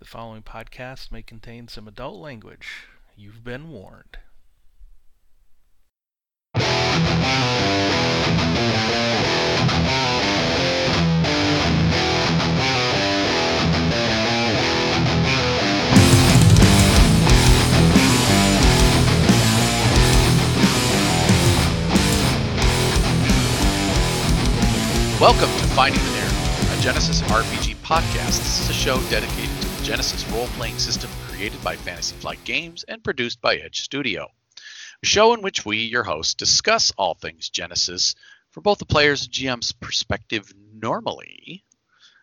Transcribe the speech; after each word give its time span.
The 0.00 0.06
following 0.06 0.42
podcast 0.42 1.12
may 1.12 1.20
contain 1.20 1.68
some 1.68 1.86
adult 1.86 2.18
language. 2.22 2.86
You've 3.18 3.44
been 3.44 3.68
warned. 3.68 4.16
Welcome 25.20 25.50
to 25.50 25.66
Finding 25.74 26.02
the 26.02 26.10
Narrative, 26.12 26.38
a 26.70 26.76
Genesys 26.80 27.20
RPG 27.24 27.76
podcast. 27.84 28.38
This 28.38 28.60
is 28.60 28.70
a 28.70 28.72
show 28.72 28.98
dedicated 29.10 29.59
Genesys 29.90 30.32
role 30.32 30.46
playing 30.56 30.78
system 30.78 31.10
created 31.26 31.64
by 31.64 31.74
Fantasy 31.74 32.14
Flight 32.14 32.38
Games 32.44 32.84
and 32.84 33.02
produced 33.02 33.40
by 33.40 33.56
Edge 33.56 33.80
Studio. 33.80 34.28
A 35.02 35.06
show 35.06 35.34
in 35.34 35.42
which 35.42 35.66
we, 35.66 35.78
your 35.78 36.04
hosts, 36.04 36.34
discuss 36.34 36.92
all 36.96 37.14
things 37.14 37.50
Genesys 37.50 38.14
from 38.50 38.62
both 38.62 38.78
the 38.78 38.84
player's 38.84 39.24
and 39.24 39.32
GM's 39.32 39.72
perspective 39.72 40.54
normally. 40.72 41.64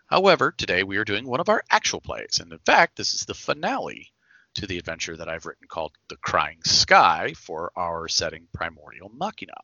However, 0.05 0.53
today 0.53 0.83
we 0.83 0.95
are 0.95 1.03
doing 1.03 1.27
one 1.27 1.41
of 1.41 1.49
our 1.49 1.61
actual 1.69 1.99
plays, 1.99 2.39
and 2.39 2.53
in 2.53 2.59
fact, 2.59 2.95
this 2.95 3.13
is 3.13 3.25
the 3.25 3.33
finale 3.33 4.13
to 4.53 4.65
the 4.65 4.77
adventure 4.77 5.17
that 5.17 5.27
I've 5.27 5.45
written 5.45 5.67
called 5.67 5.91
The 6.07 6.15
Crying 6.15 6.63
Sky 6.63 7.33
for 7.33 7.73
our 7.75 8.07
setting 8.07 8.47
Primordial 8.53 9.11
Machina. 9.13 9.55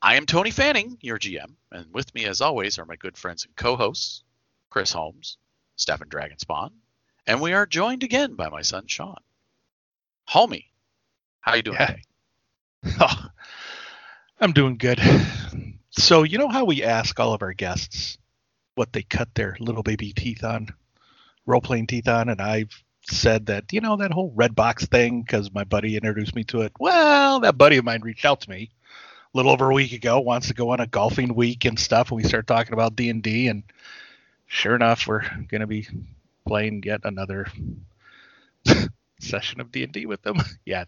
I 0.00 0.14
am 0.14 0.26
Tony 0.26 0.52
Fanning, 0.52 0.96
your 1.00 1.18
GM, 1.18 1.56
and 1.72 1.92
with 1.92 2.14
me, 2.14 2.26
as 2.26 2.40
always, 2.40 2.78
are 2.78 2.86
my 2.86 2.94
good 2.94 3.18
friends 3.18 3.44
and 3.46 3.56
co-hosts, 3.56 4.22
Chris 4.70 4.92
Holmes, 4.92 5.38
Stefan 5.74 6.08
Dragonspawn, 6.08 6.70
and 7.26 7.40
we 7.40 7.52
are 7.52 7.66
joined 7.66 8.02
again 8.02 8.34
by 8.34 8.48
my 8.48 8.62
son 8.62 8.86
Sean. 8.86 9.16
Homie, 10.28 10.66
how 11.40 11.54
you 11.54 11.62
doing 11.62 11.76
Yeah. 11.78 11.96
Oh, 13.00 13.26
I'm 14.40 14.52
doing 14.52 14.78
good. 14.78 15.00
So, 15.90 16.22
you 16.22 16.38
know 16.38 16.48
how 16.48 16.64
we 16.64 16.82
ask 16.82 17.18
all 17.20 17.34
of 17.34 17.42
our 17.42 17.52
guests 17.52 18.16
what 18.74 18.92
they 18.92 19.02
cut 19.02 19.28
their 19.34 19.56
little 19.60 19.82
baby 19.82 20.12
teeth 20.12 20.44
on, 20.44 20.68
role 21.44 21.60
playing 21.60 21.88
teeth 21.88 22.08
on? 22.08 22.28
And 22.30 22.40
I've 22.40 22.72
said 23.02 23.46
that, 23.46 23.72
you 23.72 23.80
know, 23.80 23.96
that 23.96 24.12
whole 24.12 24.32
red 24.34 24.54
box 24.54 24.86
thing, 24.86 25.22
because 25.22 25.52
my 25.52 25.64
buddy 25.64 25.96
introduced 25.96 26.34
me 26.34 26.44
to 26.44 26.62
it. 26.62 26.72
Well, 26.78 27.40
that 27.40 27.58
buddy 27.58 27.76
of 27.76 27.84
mine 27.84 28.00
reached 28.02 28.24
out 28.24 28.40
to 28.42 28.50
me 28.50 28.70
a 29.32 29.36
little 29.36 29.52
over 29.52 29.70
a 29.70 29.74
week 29.74 29.92
ago, 29.92 30.20
wants 30.20 30.48
to 30.48 30.54
go 30.54 30.70
on 30.70 30.80
a 30.80 30.86
golfing 30.86 31.34
week 31.34 31.64
and 31.64 31.78
stuff. 31.78 32.10
And 32.10 32.16
we 32.16 32.28
start 32.28 32.46
talking 32.46 32.72
about 32.72 32.96
D&D. 32.96 33.48
And 33.48 33.64
sure 34.46 34.74
enough, 34.74 35.06
we're 35.06 35.22
going 35.48 35.60
to 35.60 35.66
be 35.66 35.86
playing 36.50 36.82
yet 36.84 37.02
another 37.04 37.46
session 39.20 39.60
of 39.60 39.70
D&D 39.70 40.04
with 40.06 40.20
them. 40.22 40.38
Yeah, 40.66 40.86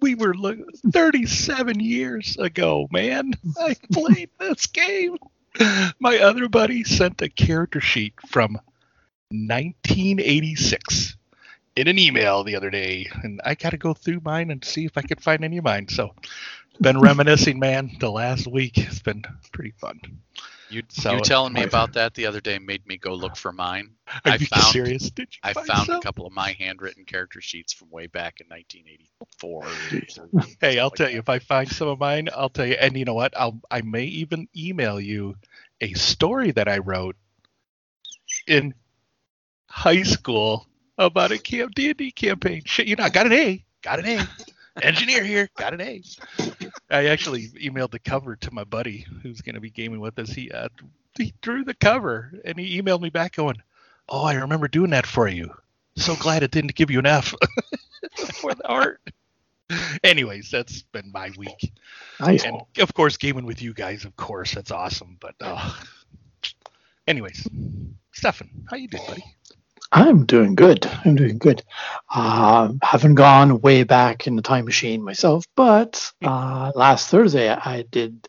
we 0.00 0.14
were 0.14 0.34
look 0.34 0.58
37 0.92 1.80
years 1.80 2.36
ago, 2.38 2.86
man. 2.92 3.32
I 3.58 3.74
played 3.92 4.30
this 4.38 4.68
game. 4.68 5.16
My 5.98 6.18
other 6.18 6.48
buddy 6.48 6.84
sent 6.84 7.22
a 7.22 7.28
character 7.28 7.80
sheet 7.80 8.14
from 8.28 8.52
1986 9.32 11.16
in 11.74 11.88
an 11.88 11.98
email 11.98 12.44
the 12.44 12.54
other 12.54 12.70
day, 12.70 13.10
and 13.24 13.40
I 13.44 13.56
got 13.56 13.70
to 13.70 13.78
go 13.78 13.94
through 13.94 14.20
mine 14.24 14.52
and 14.52 14.64
see 14.64 14.84
if 14.84 14.96
I 14.96 15.02
could 15.02 15.20
find 15.20 15.44
any 15.44 15.58
of 15.58 15.64
mine. 15.64 15.88
So, 15.88 16.14
been 16.80 17.00
reminiscing, 17.00 17.58
man. 17.58 17.96
The 17.98 18.10
last 18.12 18.46
week 18.46 18.76
has 18.76 19.00
been 19.00 19.24
pretty 19.52 19.72
fun. 19.72 20.00
You, 20.70 20.82
So, 20.88 21.14
you 21.14 21.20
telling 21.20 21.52
me 21.52 21.62
about 21.64 21.94
that 21.94 22.14
the 22.14 22.26
other 22.26 22.40
day 22.40 22.58
made 22.58 22.86
me 22.86 22.96
go 22.96 23.12
look 23.14 23.36
for 23.36 23.52
mine. 23.52 23.90
Are 24.24 24.32
I 24.32 24.34
you 24.36 24.46
found- 24.46 24.62
serious? 24.66 25.10
Did 25.10 25.28
you 25.32 25.40
I 25.42 25.52
found 25.52 25.86
some? 25.86 25.98
a 25.98 26.00
couple 26.00 26.26
of 26.26 26.32
my 26.32 26.52
handwritten 26.52 27.04
character 27.04 27.40
sheets 27.40 27.72
from 27.72 27.90
way 27.90 28.06
back 28.06 28.40
in 28.40 28.46
1984. 28.48 29.66
Hey, 30.60 30.78
I'll 30.78 30.86
like 30.86 30.94
tell 30.94 31.06
that. 31.06 31.12
you 31.12 31.18
if 31.18 31.28
I 31.28 31.38
find 31.40 31.68
some 31.70 31.88
of 31.88 31.98
mine, 31.98 32.28
I'll 32.34 32.48
tell 32.50 32.66
you. 32.66 32.74
And 32.74 32.96
you 32.96 33.04
know 33.04 33.14
what? 33.14 33.34
I'll 33.36 33.60
I 33.70 33.80
may 33.82 34.04
even 34.04 34.46
email 34.56 35.00
you 35.00 35.36
a 35.80 35.92
story 35.94 36.50
that 36.52 36.68
I 36.68 36.78
wrote 36.78 37.16
in 38.46 38.74
high 39.68 40.02
school 40.02 40.66
about 40.98 41.32
a 41.32 41.38
camp 41.38 41.74
D&D 41.74 42.12
campaign. 42.12 42.62
Shit, 42.64 42.86
you 42.86 42.96
know, 42.96 43.04
I 43.04 43.08
got 43.08 43.26
an 43.26 43.32
A. 43.32 43.64
Got 43.82 44.00
an 44.00 44.06
A. 44.06 44.28
Engineer 44.82 45.24
here, 45.24 45.48
got 45.56 45.74
an 45.74 45.80
A. 45.80 46.02
I 46.90 47.06
actually 47.06 47.48
emailed 47.50 47.92
the 47.92 47.98
cover 47.98 48.36
to 48.36 48.52
my 48.54 48.64
buddy 48.64 49.06
who's 49.22 49.40
going 49.40 49.54
to 49.54 49.60
be 49.60 49.70
gaming 49.70 50.00
with 50.00 50.18
us. 50.18 50.30
He 50.30 50.50
uh, 50.50 50.68
he 51.16 51.32
drew 51.42 51.64
the 51.64 51.74
cover 51.74 52.32
and 52.44 52.58
he 52.58 52.80
emailed 52.80 53.00
me 53.00 53.10
back 53.10 53.36
going, 53.36 53.62
"Oh, 54.08 54.24
I 54.24 54.34
remember 54.34 54.68
doing 54.68 54.90
that 54.90 55.06
for 55.06 55.28
you. 55.28 55.54
So 55.96 56.16
glad 56.16 56.42
it 56.42 56.50
didn't 56.50 56.74
give 56.74 56.90
you 56.90 56.98
an 56.98 57.06
F 57.06 57.34
for 58.34 58.54
the 58.54 58.66
art." 58.66 59.00
Anyways, 60.02 60.50
that's 60.50 60.82
been 60.82 61.12
my 61.12 61.30
week, 61.38 61.72
Nice. 62.18 62.44
and 62.44 62.60
of 62.80 62.92
course, 62.92 63.16
gaming 63.16 63.46
with 63.46 63.62
you 63.62 63.72
guys. 63.72 64.04
Of 64.04 64.16
course, 64.16 64.52
that's 64.54 64.72
awesome. 64.72 65.16
But 65.20 65.36
uh, 65.40 65.72
anyways, 67.06 67.46
Stefan, 68.12 68.50
how 68.68 68.76
you 68.76 68.88
doing, 68.88 69.04
buddy? 69.06 69.24
I'm 69.92 70.24
doing 70.24 70.54
good. 70.54 70.86
I'm 71.04 71.16
doing 71.16 71.38
good. 71.38 71.62
Uh, 72.08 72.72
haven't 72.82 73.16
gone 73.16 73.60
way 73.60 73.82
back 73.82 74.26
in 74.26 74.36
the 74.36 74.42
time 74.42 74.64
machine 74.64 75.02
myself, 75.02 75.44
but 75.56 76.12
uh, 76.24 76.70
last 76.76 77.08
Thursday 77.08 77.48
I 77.50 77.82
did 77.82 78.28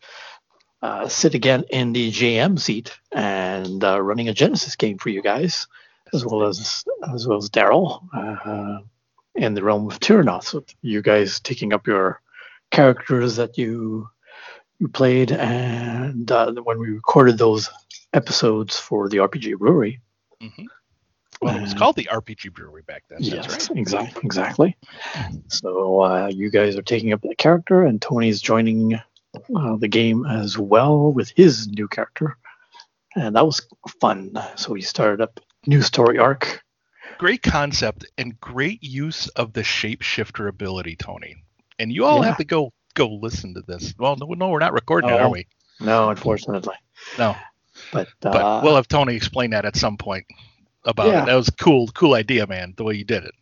uh, 0.82 1.08
sit 1.08 1.36
again 1.36 1.64
in 1.70 1.94
the 1.94 2.12
GM 2.12 2.60
seat 2.60 2.98
and 3.12 3.84
uh, 3.84 4.02
running 4.02 4.30
a 4.30 4.34
Genesys 4.34 4.78
game 4.78 4.98
for 4.98 5.10
you 5.10 5.22
guys, 5.22 5.68
as 6.14 6.26
well 6.26 6.44
as 6.44 6.84
as 7.14 7.28
well 7.28 7.38
as 7.38 7.50
Daryl 7.50 8.08
uh, 8.14 8.80
in 9.36 9.54
the 9.54 9.64
realm 9.64 9.86
of 9.86 10.00
Tyrannoth. 10.00 10.46
So 10.46 10.66
you 10.82 11.04
guys 11.04 11.40
taking 11.40 11.74
up 11.74 11.86
your 11.86 12.22
characters 12.72 13.36
that 13.36 13.60
you 13.60 14.10
you 14.80 14.88
played, 14.88 15.32
and 15.32 16.32
uh, 16.32 16.52
when 16.64 16.80
we 16.80 16.88
recorded 16.88 17.38
those 17.38 17.70
episodes 18.14 18.80
for 18.80 19.08
the 19.10 19.18
RPG 19.18 19.60
Brewery. 19.60 20.02
Mm-hmm. 20.42 20.66
Well, 21.42 21.56
it 21.56 21.62
was 21.62 21.74
called 21.74 21.96
the 21.96 22.08
RPG 22.12 22.54
Brewery 22.54 22.84
back 22.84 23.04
then. 23.10 23.18
yes, 23.22 23.48
That's 23.48 23.70
right. 23.70 23.80
exactly, 23.80 24.22
exactly. 24.24 24.78
So 25.48 26.02
uh, 26.02 26.28
you 26.28 26.52
guys 26.52 26.76
are 26.78 26.82
taking 26.84 27.14
up 27.14 27.22
that 27.22 27.38
character, 27.38 27.84
and 27.84 28.00
Tony's 28.02 28.40
joining 28.42 28.94
uh, 28.96 29.76
the 29.78 29.88
game 29.88 30.26
as 30.26 30.58
well 30.58 31.12
with 31.12 31.32
his 31.36 31.68
new 31.68 31.88
character, 31.88 32.38
and 33.16 33.36
that 33.36 33.46
was 33.46 33.66
fun. 34.00 34.34
So 34.56 34.74
we 34.74 34.82
started 34.82 35.22
up 35.22 35.40
new 35.66 35.82
story 35.82 36.20
arc. 36.20 36.62
Great 37.18 37.42
concept 37.42 38.06
and 38.18 38.40
great 38.40 38.84
use 38.84 39.28
of 39.30 39.54
the 39.54 39.62
shapeshifter 39.62 40.48
ability, 40.48 40.96
Tony. 40.96 41.36
And 41.80 41.92
you 41.92 42.06
all 42.06 42.20
Yeah. 42.20 42.26
have 42.26 42.38
to 42.38 42.44
go 42.46 42.72
go 42.94 43.08
listen 43.08 43.54
to 43.56 43.62
this. 43.62 43.94
Well, 43.98 44.16
no, 44.18 44.28
no, 44.28 44.50
we're 44.50 44.60
not 44.60 44.74
recording 44.74 45.10
it, 45.12 45.14
Oh. 45.14 45.20
are 45.20 45.30
we? 45.30 45.48
No, 45.80 46.10
unfortunately, 46.10 46.76
No. 47.18 47.36
but, 47.94 48.08
uh, 48.24 48.32
But 48.32 48.64
we'll 48.64 48.76
have 48.76 48.88
Tony 48.90 49.16
explain 49.16 49.52
that 49.52 49.64
at 49.66 49.76
some 49.78 49.96
point 49.98 50.26
about 50.86 51.08
Yeah. 51.08 51.24
it. 51.24 51.26
That 51.28 51.36
was 51.36 51.50
cool, 51.50 51.88
cool 51.90 52.14
idea, 52.14 52.48
man. 52.48 52.74
The 52.78 52.84
way 52.84 52.96
you 52.96 53.04
did 53.06 53.24
it. 53.24 53.34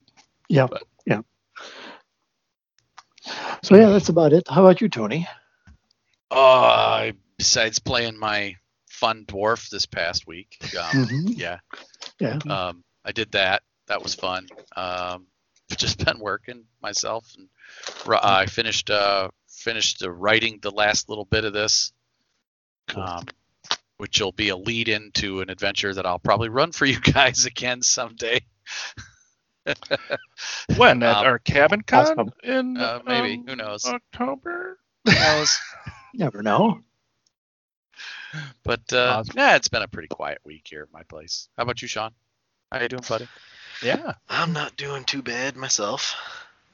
yeah, 0.50 0.68
but- 0.68 0.84
yeah. 1.06 1.22
So 3.64 3.76
yeah, 3.76 3.90
that's 3.90 4.10
about 4.10 4.34
it. 4.34 4.48
How 4.50 4.66
about 4.66 4.82
you, 4.82 4.90
Tony? 4.90 5.28
Uh, 6.32 7.12
besides 7.38 7.80
playing 7.80 8.18
my 8.18 8.56
fun 8.90 9.26
dwarf 9.26 9.70
this 9.70 9.86
past 9.86 10.28
week, 10.28 10.58
um, 10.62 11.06
Mhm. 11.06 11.38
yeah, 11.38 11.60
Yeah. 12.20 12.38
um, 12.50 12.84
I 13.06 13.12
did 13.12 13.32
that. 13.34 13.64
That 13.88 14.02
was 14.04 14.14
fun. 14.16 14.48
Um, 14.76 15.28
just 15.78 16.04
been 16.04 16.20
working 16.20 16.66
myself, 16.82 17.32
and 17.38 17.50
ri- 18.06 18.20
I 18.22 18.46
finished 18.46 18.90
uh, 18.90 19.30
finished 19.50 20.04
uh, 20.04 20.10
writing 20.10 20.60
the 20.62 20.72
last 20.72 21.10
little 21.10 21.26
bit 21.26 21.44
of 21.46 21.54
this, 21.54 21.92
um, 22.96 23.26
which 24.00 24.20
will 24.22 24.32
be 24.32 24.50
a 24.50 24.56
lead 24.58 24.88
into 24.90 25.42
an 25.42 25.50
adventure 25.50 25.94
that 25.94 26.06
I'll 26.06 26.20
probably 26.20 26.50
run 26.50 26.72
for 26.72 26.86
you 26.94 27.00
guys 27.00 27.46
again 27.46 27.82
someday. 27.84 28.42
When 30.78 31.04
at 31.04 31.18
Um, 31.18 31.26
our 31.26 31.38
cabin 31.40 31.82
con 31.82 32.00
awesome. 32.06 32.32
in 32.44 32.78
Uh, 32.78 33.02
maybe 33.06 33.36
um, 33.36 33.46
who 33.48 33.56
knows? 33.56 33.86
October. 33.86 34.80
Who 35.06 35.12
knows? 35.12 35.60
Never 36.14 36.42
know. 36.42 36.80
But 38.64 38.92
uh, 38.94 39.18
Awesome. 39.20 39.34
yeah, 39.38 39.56
it's 39.58 39.68
been 39.68 39.82
a 39.84 39.88
pretty 39.88 40.08
quiet 40.08 40.40
week 40.44 40.66
here 40.70 40.82
at 40.84 40.94
my 40.94 41.04
place. 41.04 41.50
How 41.58 41.64
about 41.64 41.82
you, 41.82 41.88
Sean? 41.88 42.12
How 42.72 42.82
you 42.82 42.88
doing, 42.88 43.04
buddy? 43.08 43.28
Yeah. 43.84 44.14
I'm 44.30 44.54
not 44.54 44.78
doing 44.78 45.04
too 45.04 45.22
bad 45.22 45.56
myself. 45.56 46.16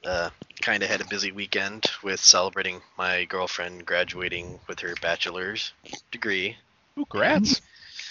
Uh, 0.04 0.30
kind 0.62 0.82
of 0.82 0.88
had 0.88 1.00
a 1.00 1.06
busy 1.08 1.32
weekend 1.32 1.84
with 2.02 2.20
celebrating 2.20 2.80
my 2.96 3.24
girlfriend 3.24 3.84
graduating 3.84 4.60
with 4.68 4.80
her 4.80 4.94
bachelor's 5.02 5.72
degree. 6.12 6.56
Ooh, 6.98 7.06
grats. 7.06 7.60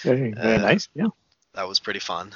Very, 0.03 0.31
very 0.31 0.55
Uh, 0.55 0.61
nice. 0.61 0.87
Yeah. 0.93 1.07
That 1.53 1.67
was 1.67 1.79
pretty 1.79 1.99
fun. 1.99 2.33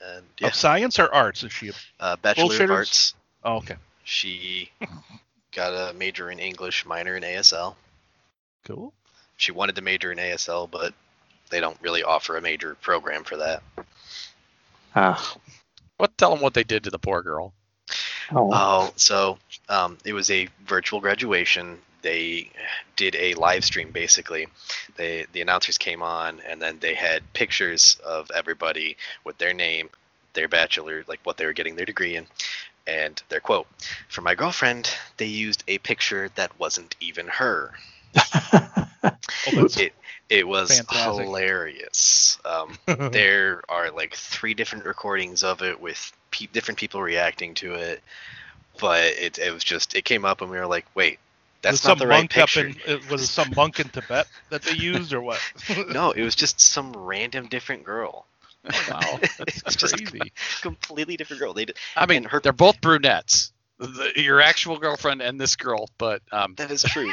And 0.00 0.24
yeah, 0.38 0.48
Of 0.48 0.54
science 0.54 0.98
or 0.98 1.12
arts? 1.12 1.42
Is 1.42 1.52
she? 1.52 1.68
A... 1.68 1.72
uh, 2.00 2.16
Bachelor 2.16 2.64
of? 2.64 2.70
Arts. 2.70 3.14
Oh, 3.42 3.56
okay. 3.56 3.76
She 4.04 4.70
got 5.52 5.72
a 5.72 5.94
major 5.94 6.30
in 6.30 6.38
English, 6.38 6.84
minor 6.86 7.16
in 7.16 7.22
ASL. 7.22 7.74
Cool. 8.64 8.92
She 9.36 9.52
wanted 9.52 9.76
to 9.76 9.82
major 9.82 10.12
in 10.12 10.18
ASL, 10.18 10.70
but 10.70 10.94
they 11.50 11.60
don't 11.60 11.80
really 11.80 12.02
offer 12.02 12.36
a 12.36 12.40
major 12.42 12.74
program 12.76 13.24
for 13.24 13.36
that. 13.38 13.62
Ah, 14.94 15.36
What? 15.96 16.16
Tell 16.16 16.30
them 16.30 16.40
what 16.40 16.54
they 16.54 16.64
did 16.64 16.84
to 16.84 16.90
the 16.90 16.98
poor 16.98 17.22
girl. 17.22 17.52
Oh, 18.32 18.50
Oh, 18.52 18.92
so 18.96 19.38
um, 19.68 19.98
it 20.04 20.12
was 20.12 20.30
a 20.30 20.48
virtual 20.66 21.00
graduation. 21.00 21.78
They 22.04 22.50
did 22.96 23.16
a 23.16 23.34
live 23.34 23.64
stream 23.64 23.92
basically. 23.92 24.48
They 24.96 25.26
the 25.32 25.42
announcers 25.42 25.78
came 25.78 26.02
on 26.02 26.40
and 26.48 26.62
then 26.62 26.78
they 26.80 26.94
had 26.94 27.32
pictures 27.34 27.98
of 28.04 28.30
everybody 28.32 28.98
with 29.24 29.38
their 29.38 29.54
name, 29.54 29.90
their 30.34 30.48
bachelor, 30.48 31.04
like 31.08 31.20
what 31.24 31.38
they 31.38 31.46
were 31.46 31.54
getting 31.54 31.76
their 31.76 31.86
degree 31.86 32.16
in, 32.16 32.26
and 32.86 33.22
their 33.30 33.40
quote. 33.40 33.66
For 34.08 34.22
my 34.22 34.34
girlfriend, 34.34 34.90
they 35.18 35.26
used 35.26 35.64
a 35.68 35.78
picture 35.78 36.30
that 36.36 36.58
wasn't 36.60 36.96
even 37.00 37.28
her. 37.28 37.72
It 39.78 39.94
it 40.30 40.48
was 40.48 40.68
Fantastic. 40.68 41.26
hilarious. 41.26 42.38
Um, 42.44 42.78
there 43.12 43.62
are 43.68 43.90
like 43.90 44.14
three 44.14 44.54
different 44.54 44.86
recordings 44.86 45.42
of 45.44 45.62
it 45.62 45.80
with 45.80 46.12
pe- 46.30 46.46
different 46.46 46.78
people 46.78 47.02
reacting 47.02 47.54
to 47.54 47.74
it 47.74 48.02
but 48.80 49.04
it, 49.04 49.38
it 49.38 49.52
was 49.52 49.64
just 49.64 49.94
it 49.94 50.04
came 50.04 50.24
up 50.24 50.40
and 50.42 50.50
we 50.50 50.58
were 50.58 50.66
like 50.66 50.86
wait 50.94 51.18
that's 51.64 51.72
was 51.72 51.84
not 51.84 51.94
some 51.94 51.98
the 51.98 52.06
right 52.06 52.20
monk 52.20 52.38
up 52.38 52.48
picture 52.48 52.66
in 52.66 52.76
it 52.86 53.08
was 53.08 53.22
it 53.22 53.26
some 53.26 53.52
monk 53.56 53.80
in 53.80 53.88
Tibet 53.88 54.26
that 54.50 54.62
they 54.62 54.72
used 54.72 55.12
or 55.12 55.20
what? 55.20 55.40
no 55.88 56.12
it 56.12 56.22
was 56.22 56.34
just 56.34 56.60
some 56.60 56.92
random 56.92 57.46
different 57.48 57.84
girl 57.84 58.26
Oh, 58.66 58.82
wow, 58.88 59.18
that's 59.38 59.60
It's 59.66 59.76
just 59.76 59.94
crazy. 59.96 60.32
completely 60.62 61.18
different 61.18 61.40
girl 61.40 61.52
They. 61.52 61.66
Did, 61.66 61.76
I 61.96 62.06
mean, 62.06 62.24
her, 62.24 62.40
they're 62.40 62.52
both 62.52 62.80
brunettes. 62.80 63.52
The, 63.78 64.12
your 64.16 64.40
actual 64.40 64.78
girlfriend 64.78 65.20
and 65.20 65.38
this 65.38 65.56
girl, 65.56 65.90
but 65.98 66.22
um, 66.32 66.54
that 66.56 66.70
is 66.70 66.82
true 66.82 67.10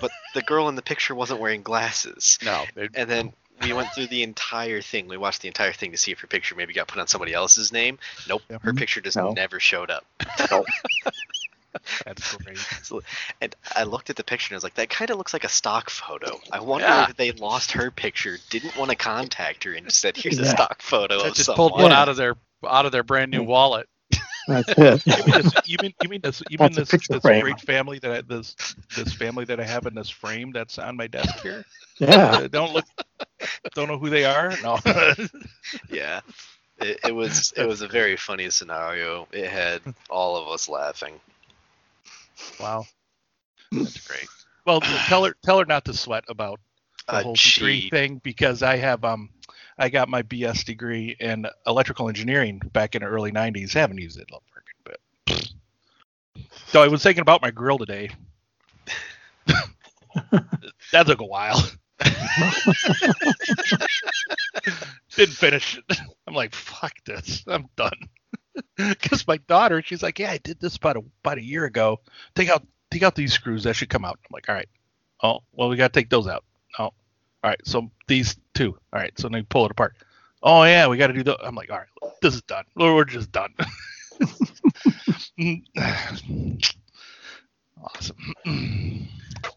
but 0.00 0.10
the 0.34 0.42
girl 0.42 0.68
in 0.68 0.74
the 0.74 0.82
picture 0.82 1.14
wasn't 1.14 1.40
wearing 1.40 1.62
glasses 1.62 2.38
no, 2.44 2.66
and 2.94 3.08
then 3.08 3.32
we 3.60 3.72
went 3.72 3.88
through 3.94 4.08
the 4.08 4.22
entire 4.22 4.80
thing 4.82 5.08
we 5.08 5.16
watched 5.16 5.42
the 5.42 5.48
entire 5.48 5.72
thing 5.72 5.92
to 5.92 5.96
see 5.96 6.10
if 6.10 6.20
her 6.20 6.26
picture 6.26 6.54
maybe 6.56 6.74
got 6.74 6.88
put 6.88 6.98
on 6.98 7.06
somebody 7.06 7.32
else's 7.32 7.72
name 7.72 7.98
nope 8.28 8.42
Yeah. 8.50 8.58
her 8.62 8.72
picture 8.74 9.00
just 9.00 9.16
No. 9.16 9.32
never 9.32 9.60
showed 9.60 9.90
up 9.90 10.04
That's 12.06 12.36
great. 12.36 12.58
And 13.40 13.54
I 13.74 13.84
looked 13.84 14.10
at 14.10 14.16
the 14.16 14.24
picture 14.24 14.48
and 14.52 14.56
I 14.56 14.58
was 14.58 14.64
like, 14.64 14.74
that 14.74 14.90
kind 14.90 15.10
of 15.10 15.16
looks 15.18 15.32
like 15.32 15.44
a 15.44 15.48
stock 15.48 15.90
photo. 15.90 16.40
I 16.52 16.60
wonder 16.60 16.86
Yeah. 16.86 17.08
if 17.08 17.16
they 17.16 17.32
lost 17.32 17.72
her 17.72 17.90
picture, 17.90 18.36
didn't 18.50 18.76
want 18.76 18.90
to 18.90 18.96
contact 18.96 19.64
her, 19.64 19.72
and 19.72 19.86
just 19.86 20.00
said, 20.00 20.16
here's 20.16 20.38
a 20.38 20.44
stock 20.46 20.82
photo 20.82 21.22
they 21.22 21.28
of 21.28 21.34
just 21.34 21.46
someone. 21.46 21.70
pulled 21.70 21.80
one 21.82 21.92
out 21.92 22.08
of 22.08 22.16
their 22.16 22.36
out 22.68 22.86
of 22.86 22.92
their 22.92 23.02
brand 23.02 23.30
new 23.30 23.42
wallet. 23.42 23.88
that's 24.46 24.68
it. 24.76 25.06
You 25.06 25.24
mean 25.24 25.42
this? 25.42 25.52
You 25.66 25.76
mean, 25.82 25.94
you 26.02 26.08
mean 26.08 26.20
this? 26.20 26.42
You 26.50 26.58
mean 26.60 26.72
this, 26.72 26.90
this 26.90 27.06
great 27.20 27.60
family 27.60 27.98
that 28.00 28.10
I, 28.12 28.20
this 28.20 28.54
this 28.96 29.12
family 29.14 29.44
that 29.46 29.58
I 29.60 29.64
have 29.64 29.86
in 29.86 29.94
this 29.94 30.10
frame 30.10 30.52
that's 30.52 30.78
on 30.78 30.96
my 30.96 31.06
desk 31.06 31.40
here? 31.42 31.64
Yeah. 31.98 32.32
Uh, 32.32 32.48
don't 32.48 32.72
look, 32.72 32.84
don't 33.74 33.88
know 33.88 33.98
who 33.98 34.10
they 34.10 34.24
are. 34.24 34.52
No. 34.62 34.78
Yeah. 35.90 36.20
It, 36.80 36.98
it 37.06 37.14
was 37.14 37.52
it 37.56 37.66
was 37.66 37.80
a 37.82 37.88
very 37.88 38.16
funny 38.16 38.50
scenario. 38.50 39.28
It 39.32 39.48
had 39.48 39.80
all 40.10 40.36
of 40.36 40.48
us 40.48 40.68
laughing. 40.68 41.20
Wow. 42.60 42.84
That's 43.72 43.98
great. 44.06 44.28
Well, 44.66 44.80
tell 45.08 45.24
her 45.24 45.34
tell 45.42 45.58
her 45.58 45.64
not 45.64 45.84
to 45.86 45.94
sweat 45.94 46.24
about 46.28 46.60
the 47.08 47.14
Uh, 47.14 47.22
whole 47.22 47.34
degree 47.34 47.90
thing 47.90 48.20
because 48.22 48.62
I 48.62 48.76
have 48.76 49.04
um 49.04 49.30
I 49.78 49.88
got 49.88 50.08
my 50.08 50.22
BS 50.22 50.64
degree 50.64 51.16
in 51.18 51.46
electrical 51.66 52.08
engineering 52.08 52.60
back 52.72 52.94
in 52.94 53.02
the 53.02 53.08
early 53.08 53.32
'90s. 53.32 53.72
haven't 53.72 53.98
used 53.98 54.18
it 54.18 54.30
a 54.30 54.36
freaking 54.36 54.84
bit. 54.84 55.00
So 56.66 56.82
I 56.82 56.88
was 56.88 57.02
thinking 57.02 57.22
about 57.22 57.42
my 57.42 57.50
grill 57.50 57.78
today. 57.78 58.10
that 60.92 61.06
took 61.06 61.20
a 61.20 61.24
while. 61.24 61.62
Didn't 65.16 65.34
finish 65.34 65.78
it. 65.78 65.84
I'm 66.26 66.34
like, 66.34 66.54
fuck 66.54 66.92
this. 67.04 67.44
I'm 67.46 67.66
done. 67.76 68.08
Because 68.76 69.26
my 69.26 69.38
daughter, 69.48 69.82
she's 69.82 70.02
like, 70.02 70.18
yeah, 70.18 70.30
I 70.30 70.38
did 70.38 70.60
this 70.60 70.76
about 70.76 70.96
a, 70.96 71.02
about 71.24 71.38
a 71.38 71.42
year 71.42 71.64
ago. 71.64 72.00
Take 72.34 72.48
out 72.50 72.66
take 72.90 73.02
out 73.02 73.14
these 73.14 73.32
screws. 73.32 73.64
That 73.64 73.74
should 73.74 73.88
come 73.88 74.04
out. 74.04 74.18
I'm 74.24 74.32
like, 74.32 74.48
all 74.48 74.54
right. 74.54 74.68
Oh, 75.22 75.40
well, 75.52 75.68
we 75.68 75.76
got 75.76 75.92
to 75.92 75.98
take 76.00 76.10
those 76.10 76.26
out. 76.26 76.44
Oh, 76.78 76.84
all 76.84 76.94
right. 77.44 77.60
So 77.64 77.90
these 78.08 78.36
two. 78.54 78.76
All 78.92 79.00
right. 79.00 79.16
So 79.18 79.28
then 79.28 79.38
we 79.40 79.42
pull 79.42 79.64
it 79.64 79.70
apart. 79.70 79.94
Oh 80.42 80.64
yeah, 80.64 80.88
we 80.88 80.96
got 80.96 81.06
to 81.06 81.12
do 81.12 81.22
the. 81.22 81.38
I'm 81.42 81.54
like, 81.54 81.70
all 81.70 81.78
right, 81.78 82.12
this 82.20 82.34
is 82.34 82.42
done. 82.42 82.64
We're 82.74 82.94
we're 82.94 83.04
just 83.04 83.30
done. 83.32 83.54
awesome. 87.82 88.16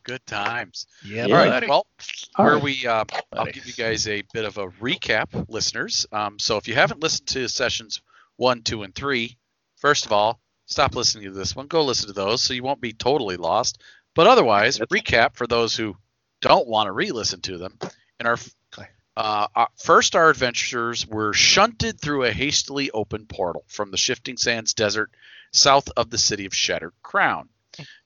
Good 0.03 0.25
times. 0.25 0.87
Yeah, 1.03 1.25
Yeah. 1.25 1.35
All 1.35 1.41
right. 1.41 1.49
buddy. 1.49 1.67
Well, 1.67 1.87
All 2.35 2.45
where 2.45 2.53
right. 2.55 2.63
we, 2.63 2.87
uh, 2.87 3.05
I'll 3.33 3.45
give 3.45 3.65
you 3.65 3.73
guys 3.73 4.07
a 4.07 4.23
bit 4.33 4.45
of 4.45 4.57
a 4.57 4.67
recap, 4.67 5.49
listeners. 5.49 6.05
Um, 6.11 6.39
so 6.39 6.57
if 6.57 6.67
you 6.67 6.75
haven't 6.75 7.01
listened 7.01 7.27
to 7.29 7.47
sessions 7.47 8.01
one, 8.37 8.61
two, 8.61 8.83
and 8.83 8.93
three, 8.93 9.37
first 9.77 10.05
of 10.05 10.11
all, 10.11 10.39
stop 10.65 10.95
listening 10.95 11.25
to 11.25 11.31
this 11.31 11.55
one. 11.55 11.67
Go 11.67 11.83
listen 11.83 12.07
to 12.07 12.13
those, 12.13 12.43
so 12.43 12.53
you 12.53 12.63
won't 12.63 12.81
be 12.81 12.93
totally 12.93 13.37
lost. 13.37 13.81
But 14.13 14.27
otherwise, 14.27 14.79
recap 14.79 15.35
for 15.35 15.47
those 15.47 15.75
who 15.75 15.97
don't 16.41 16.67
want 16.67 16.87
to 16.87 16.91
re-listen 16.91 17.41
to 17.41 17.57
them. 17.57 17.77
In 18.19 18.27
our 18.27 18.37
uh, 19.17 19.47
our- 19.55 19.69
first, 19.77 20.15
our 20.15 20.29
adventurers 20.29 21.07
were 21.07 21.33
shunted 21.33 21.99
through 21.99 22.25
a 22.25 22.31
hastily 22.31 22.91
opened 22.91 23.29
portal 23.29 23.63
from 23.67 23.91
the 23.91 23.97
Shifting 23.97 24.37
Sands 24.37 24.73
Desert 24.73 25.11
south 25.51 25.89
of 25.95 26.09
the 26.09 26.17
city 26.17 26.45
of 26.45 26.53
Shattered 26.53 26.93
Crown 27.01 27.47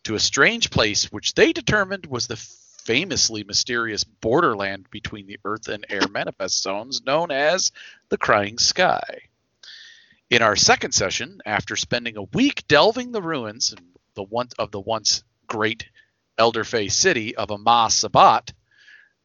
to 0.04 0.16
a 0.16 0.20
strange 0.20 0.70
place 0.70 1.12
which 1.12 1.34
they 1.34 1.52
determined 1.52 2.06
was 2.06 2.28
the 2.28 2.36
famously 2.36 3.44
mysterious 3.44 4.04
borderland 4.04 4.90
between 4.90 5.28
the 5.28 5.40
Earth 5.46 5.68
and 5.68 5.86
Air 5.90 6.08
manifest 6.10 6.62
zones 6.62 7.04
known 7.04 7.32
as 7.32 7.72
the 8.10 8.18
Crying 8.18 8.58
Sky. 8.58 9.29
In 10.30 10.44
our 10.44 10.56
second 10.56 10.92
session, 10.92 11.42
after 11.44 11.76
spending 11.76 12.16
a 12.16 12.22
week 12.22 12.68
delving 12.68 13.12
the 13.12 13.22
ruins 13.22 13.74
the 14.14 14.24
one, 14.24 14.50
of 14.60 14.70
the 14.70 14.80
once 14.80 15.24
great 15.48 15.90
Elder 16.38 16.64
Fae 16.64 16.88
city 16.88 17.36
of 17.36 17.50
Amah 17.52 17.90
Sabat, 17.90 18.54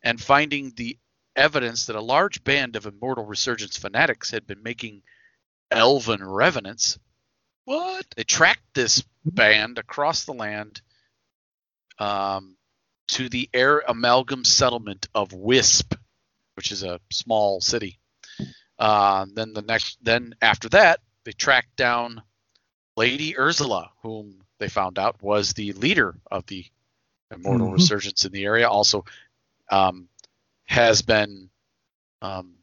and 0.02 0.20
finding 0.20 0.70
the 0.70 0.98
evidence 1.36 1.86
that 1.86 1.96
a 1.96 2.00
large 2.00 2.42
band 2.42 2.76
of 2.76 2.86
Immortal 2.86 3.26
Resurgence 3.26 3.76
fanatics 3.76 4.30
had 4.30 4.46
been 4.46 4.62
making 4.62 5.02
elven 5.70 6.24
revenants, 6.24 6.98
What? 7.64 8.06
they 8.16 8.24
tracked 8.24 8.74
this 8.74 9.04
band 9.26 9.78
across 9.78 10.24
the 10.24 10.32
land 10.32 10.80
um, 11.98 12.56
to 13.08 13.28
the 13.28 13.50
air 13.52 13.80
amalgam 13.86 14.44
settlement 14.44 15.08
of 15.14 15.32
Wisp, 15.34 15.94
which 16.54 16.72
is 16.72 16.82
a 16.82 17.00
small 17.10 17.60
city. 17.60 17.98
Uh, 18.78 19.26
then 19.34 19.52
the 19.54 19.62
next, 19.62 19.98
then 20.02 20.34
after 20.42 20.68
that, 20.70 21.00
they 21.24 21.32
tracked 21.32 21.76
down 21.76 22.22
Lady 22.96 23.38
Ursula, 23.38 23.90
whom 24.02 24.44
they 24.58 24.68
found 24.68 24.98
out 24.98 25.22
was 25.22 25.52
the 25.52 25.72
leader 25.74 26.16
of 26.30 26.46
the 26.46 26.66
Immortal 27.30 27.68
Mhm. 27.68 27.72
Resurgence 27.72 28.24
in 28.24 28.32
the 28.32 28.44
area. 28.44 28.68
Also, 28.68 29.04
um, 29.70 30.08
has 30.66 31.02
been 31.02 31.50
um, 32.22 32.54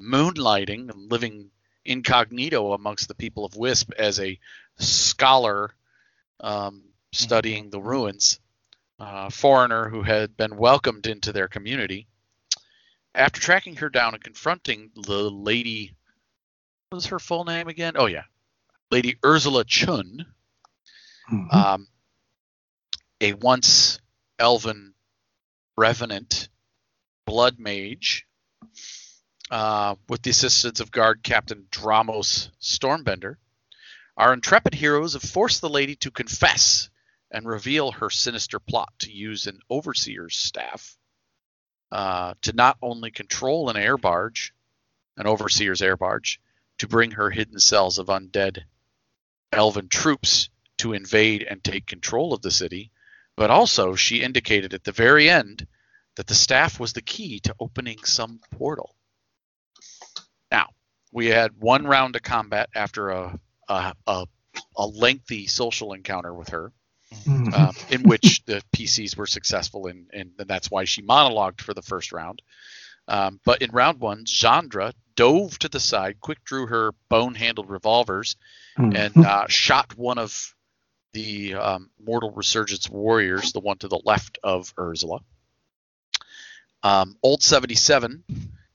moonlighting 0.00 0.90
and 0.90 1.10
living 1.10 1.50
incognito 1.84 2.72
amongst 2.72 3.08
the 3.08 3.14
people 3.14 3.44
of 3.44 3.56
Wisp 3.56 3.92
as 3.98 4.20
a 4.20 4.38
scholar 4.78 5.74
um, 6.40 6.82
studying 7.12 7.70
the 7.70 7.80
ruins, 7.80 8.40
uh, 8.98 9.30
foreigner 9.30 9.88
who 9.88 10.02
had 10.02 10.36
been 10.36 10.56
welcomed 10.56 11.06
into 11.06 11.32
their 11.32 11.48
community. 11.48 12.06
After 13.14 13.40
tracking 13.40 13.76
her 13.76 13.88
down 13.90 14.14
and 14.14 14.22
confronting 14.22 14.90
the 14.94 15.30
lady, 15.30 15.94
what 16.90 16.96
was 16.96 17.06
her 17.06 17.18
full 17.18 17.44
name 17.44 17.68
again? 17.68 17.94
Oh 17.96 18.06
yeah, 18.06 18.24
Lady 18.90 19.16
Ursula 19.24 19.64
Chun, 19.64 20.26
Mhm. 21.30 21.52
um, 21.54 21.88
a 23.20 23.32
once 23.34 23.98
elven 24.38 24.94
revenant 25.76 26.48
blood 27.26 27.58
mage 27.58 28.26
uh, 29.50 29.96
with 30.08 30.22
the 30.22 30.30
assistance 30.30 30.80
of 30.80 30.90
guard 30.90 31.22
captain 31.22 31.66
dramos 31.70 32.50
stormbender 32.60 33.36
our 34.16 34.32
intrepid 34.32 34.74
heroes 34.74 35.12
have 35.14 35.22
forced 35.22 35.60
the 35.60 35.68
lady 35.68 35.94
to 35.96 36.10
confess 36.10 36.90
and 37.30 37.46
reveal 37.46 37.92
her 37.92 38.10
sinister 38.10 38.58
plot 38.58 38.92
to 38.98 39.12
use 39.12 39.46
an 39.46 39.60
overseer's 39.70 40.36
staff 40.36 40.96
uh, 41.92 42.34
to 42.42 42.52
not 42.52 42.78
only 42.82 43.10
control 43.10 43.68
an 43.68 43.76
air 43.76 43.96
barge 43.96 44.54
an 45.16 45.26
overseer's 45.26 45.82
air 45.82 45.96
barge 45.96 46.40
to 46.78 46.88
bring 46.88 47.12
her 47.12 47.30
hidden 47.30 47.58
cells 47.58 47.98
of 47.98 48.06
undead 48.06 48.60
elven 49.52 49.88
troops 49.88 50.48
to 50.78 50.92
invade 50.92 51.42
and 51.42 51.62
take 51.62 51.86
control 51.86 52.32
of 52.32 52.42
the 52.42 52.50
city 52.50 52.90
but 53.36 53.50
also 53.50 53.94
she 53.94 54.22
indicated 54.22 54.74
at 54.74 54.84
the 54.84 54.92
very 54.92 55.30
end 55.30 55.66
that 56.16 56.26
the 56.26 56.34
staff 56.34 56.78
was 56.78 56.92
the 56.92 57.00
key 57.00 57.40
to 57.40 57.54
opening 57.58 57.96
some 58.04 58.40
portal. 58.50 58.94
Now, 60.52 60.66
we 61.12 61.26
had 61.26 61.58
one 61.58 61.86
round 61.86 62.16
of 62.16 62.22
combat 62.22 62.68
after 62.74 63.08
a 63.08 63.40
a, 63.68 63.94
a, 64.06 64.26
a 64.76 64.86
lengthy 64.86 65.46
social 65.46 65.92
encounter 65.94 66.34
with 66.34 66.50
her, 66.50 66.72
Mhm. 67.12 67.52
um, 67.54 67.76
in 67.90 68.02
which 68.04 68.44
the 68.44 68.62
PCs 68.72 69.16
were 69.16 69.26
successful, 69.26 69.86
in, 69.88 70.06
and, 70.12 70.32
and 70.38 70.48
that's 70.48 70.70
why 70.70 70.84
she 70.84 71.02
monologued 71.02 71.60
for 71.60 71.74
the 71.74 71.82
first 71.82 72.12
round. 72.12 72.40
Um, 73.08 73.40
but 73.44 73.62
in 73.62 73.70
round 73.72 73.98
one, 73.98 74.24
Chandra 74.24 74.92
dove 75.16 75.58
to 75.58 75.68
the 75.68 75.80
side, 75.80 76.20
quick 76.20 76.44
drew 76.44 76.66
her 76.66 76.92
bone 77.08 77.34
handled 77.34 77.68
revolvers, 77.68 78.36
Hmm. 78.76 78.94
and 78.94 79.16
uh, 79.16 79.48
shot 79.48 79.96
one 79.98 80.18
of 80.18 80.54
the 81.12 81.54
um, 81.54 81.90
Mortal 81.98 82.30
Resurgence 82.30 82.88
warriors, 82.88 83.52
the 83.52 83.58
one 83.60 83.78
to 83.78 83.88
the 83.88 84.00
left 84.04 84.38
of 84.44 84.72
Ursula. 84.78 85.18
Um, 86.84 87.16
Old 87.22 87.42
77 87.42 88.22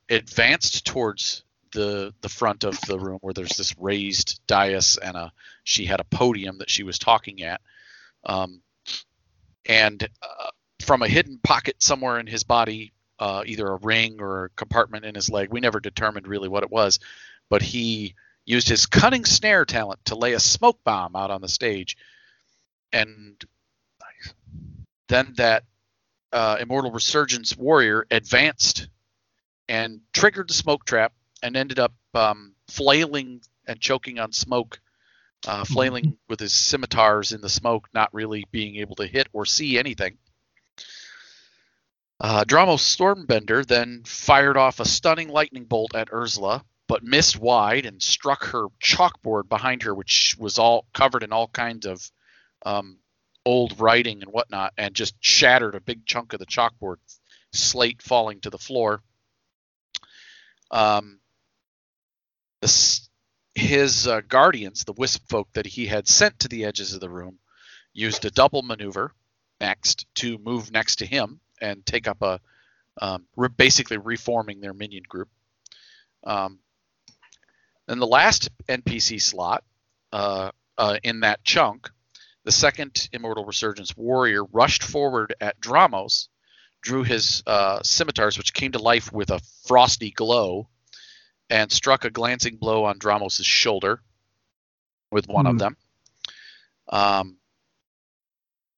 advanced 0.10 0.86
towards 0.86 1.44
the 1.72 2.14
the 2.22 2.30
front 2.30 2.64
of 2.64 2.80
the 2.82 3.00
room 3.00 3.18
where 3.22 3.34
there's 3.34 3.58
this 3.58 3.76
raised 3.80 4.40
dais 4.48 4.98
and 4.98 5.18
a 5.18 5.32
she 5.64 5.86
had 5.86 6.00
a 6.00 6.04
podium 6.06 6.60
that 6.60 6.70
she 6.70 6.84
was 6.84 7.00
talking 7.00 7.42
at. 7.42 7.62
Um, 8.26 8.62
and 9.68 10.08
uh, 10.22 10.50
from 10.82 11.02
a 11.02 11.08
hidden 11.08 11.40
pocket 11.44 11.82
somewhere 11.82 12.20
in 12.20 12.28
his 12.28 12.44
body, 12.44 12.94
uh, 13.20 13.44
either 13.46 13.68
a 13.68 13.78
ring 13.78 14.18
or 14.20 14.46
a 14.46 14.50
compartment 14.50 15.06
in 15.06 15.16
his 15.16 15.30
leg, 15.30 15.50
we 15.52 15.60
never 15.60 15.80
determined 15.80 16.28
really 16.28 16.50
what 16.50 16.64
it 16.64 16.72
was, 16.72 17.00
but 17.50 17.62
he 17.62 18.16
used 18.46 18.70
his 18.70 18.86
cunning 18.86 19.26
snare 19.26 19.66
talent 19.66 20.00
to 20.06 20.16
lay 20.16 20.34
a 20.34 20.40
smoke 20.40 20.80
bomb 20.84 21.16
out 21.16 21.32
on 21.32 21.42
the 21.42 21.48
stage. 21.48 21.98
And 22.94 23.44
then 25.08 25.34
that 25.38 25.64
uh, 26.32 26.58
Immortal 26.60 26.92
Resurgence 26.92 27.58
warrior 27.58 28.06
advanced 28.12 28.88
and 29.68 30.02
triggered 30.14 30.50
the 30.50 30.54
smoke 30.54 30.86
trap 30.86 31.14
and 31.42 31.56
ended 31.56 31.80
up 31.80 31.94
um, 32.14 32.54
flailing 32.68 33.42
and 33.68 33.80
choking 33.80 34.20
on 34.20 34.32
smoke, 34.32 34.80
uh, 35.46 35.64
flailing 35.64 36.18
with 36.28 36.40
his 36.40 36.54
scimitars 36.54 37.32
in 37.32 37.42
the 37.42 37.50
smoke, 37.50 37.88
not 37.94 38.14
really 38.14 38.46
being 38.52 38.78
able 38.78 38.96
to 38.96 39.08
hit 39.08 39.28
or 39.34 39.46
see 39.46 39.78
anything. 39.78 40.18
Uh, 42.20 42.44
Dramos 42.46 42.80
Stormbender 42.80 43.66
then 43.66 44.04
fired 44.06 44.58
off 44.58 44.80
a 44.80 44.86
stunning 44.86 45.30
lightning 45.30 45.66
bolt 45.66 45.96
at 45.96 46.14
Ursula, 46.14 46.64
but 46.88 47.04
missed 47.04 47.38
wide 47.38 47.86
and 47.86 48.02
struck 48.02 48.46
her 48.46 48.68
chalkboard 48.82 49.50
behind 49.50 49.84
her, 49.84 49.94
which 49.94 50.36
was 50.40 50.58
all 50.58 50.86
covered 50.94 51.24
in 51.24 51.34
all 51.34 51.48
kinds 51.48 51.86
of 51.86 52.10
um, 52.66 52.98
old 53.46 53.80
writing 53.80 54.22
and 54.24 54.32
whatnot, 54.32 54.74
and 54.78 54.96
just 54.96 55.16
shattered 55.20 55.76
a 55.76 55.82
big 55.82 56.06
chunk 56.06 56.34
of 56.34 56.40
the 56.40 56.46
chalkboard, 56.46 56.98
slate 57.52 58.02
falling 58.02 58.40
to 58.40 58.50
the 58.50 58.58
floor. 58.58 59.02
Um, 60.72 61.20
the, 62.62 63.05
his 63.56 64.06
uh, 64.06 64.22
guardians, 64.28 64.84
the 64.84 64.94
wisp 64.94 65.28
folk 65.28 65.48
that 65.54 65.66
he 65.66 65.86
had 65.88 66.08
sent 66.08 66.40
to 66.40 66.48
the 66.50 66.66
edges 66.66 66.94
of 66.94 67.00
the 67.00 67.10
room, 67.10 67.40
used 67.94 68.26
a 68.26 68.32
double 68.32 68.62
maneuver 68.62 69.14
next 69.60 70.06
to 70.16 70.38
move 70.38 70.72
next 70.72 70.98
to 70.98 71.06
him 71.06 71.40
and 71.62 71.86
take 71.86 72.08
up 72.08 72.22
a 72.22 72.40
um, 73.02 73.26
re- 73.36 73.50
basically 73.50 73.98
reforming 73.98 74.62
their 74.62 74.74
minion 74.74 75.04
group. 75.08 75.30
Um, 76.26 76.60
then 77.88 78.00
the 78.00 78.08
last 78.08 78.50
NPC 78.68 79.22
slot 79.22 79.64
uh, 80.12 80.52
uh, 80.78 80.98
in 81.04 81.22
that 81.22 81.44
chunk, 81.44 81.90
the 82.44 82.52
second 82.52 83.10
Immortal 83.12 83.46
Resurgence 83.46 83.96
warrior 83.96 84.44
rushed 84.44 84.84
forward 84.84 85.34
at 85.40 85.60
Dramos, 85.60 86.28
drew 86.82 87.04
his 87.04 87.44
uh, 87.48 87.82
scimitars, 87.84 88.38
which 88.38 88.54
came 88.54 88.74
to 88.74 88.80
life 88.80 89.12
with 89.12 89.32
a 89.32 89.42
frosty 89.66 90.12
glow, 90.12 90.68
and 91.50 91.72
struck 91.72 92.06
a 92.06 92.10
glancing 92.10 92.58
blow 92.58 92.86
on 92.86 93.00
Dramos' 93.00 93.44
shoulder 93.46 94.02
with 95.12 95.28
one 95.28 95.46
of 95.48 95.54
Hmm. 95.54 95.58
them. 95.60 95.78
Um, 96.90 97.38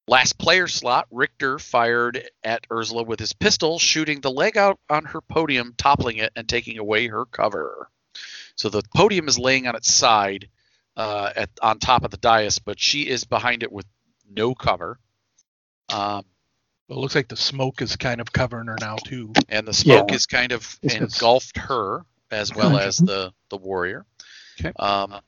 last 0.08 0.38
player 0.38 0.68
slot, 0.68 1.08
Richter 1.12 1.60
fired 1.60 2.30
at 2.44 2.66
Ursula 2.72 3.04
with 3.04 3.20
his 3.20 3.34
pistol, 3.34 3.80
shooting 3.80 4.22
the 4.22 4.32
leg 4.32 4.58
out 4.58 4.80
on 4.90 5.06
her 5.06 5.22
podium, 5.22 5.74
toppling 5.78 6.18
it 6.18 6.32
and 6.36 6.48
taking 6.48 6.78
away 6.78 7.08
her 7.08 7.26
cover. 7.26 7.90
So 8.56 8.70
the 8.70 8.82
podium 8.96 9.28
is 9.28 9.38
laying 9.38 9.68
on 9.68 9.76
its 9.76 9.92
side 9.92 10.50
uh, 10.96 11.32
at 11.36 11.50
on 11.62 11.78
top 11.78 12.04
of 12.04 12.10
the 12.12 12.18
dais, 12.18 12.58
but 12.58 12.80
she 12.80 13.08
is 13.08 13.24
behind 13.24 13.62
it 13.62 13.72
with 13.72 13.86
no 14.30 14.56
cover. 14.56 15.00
Um, 15.90 16.26
It 16.90 16.96
looks 16.96 17.14
like 17.16 17.28
the 17.28 17.36
smoke 17.38 17.82
is 17.84 17.96
kind 17.98 18.20
of 18.22 18.32
covering 18.34 18.68
her 18.68 18.78
now 18.80 18.96
too. 18.96 19.32
and 19.50 19.68
the 19.68 19.74
smoke 19.74 20.10
Yeah. 20.10 20.16
is 20.16 20.26
kind 20.26 20.52
of 20.54 20.62
It's- 20.82 20.96
it's- 20.96 21.16
engulfed 21.16 21.58
her 21.58 22.06
as 22.32 22.54
well 22.54 22.78
as 22.78 22.98
the 22.98 23.34
the 23.50 23.58
warrior. 23.58 24.06
Okay. 24.60 24.72
Um, 24.78 25.20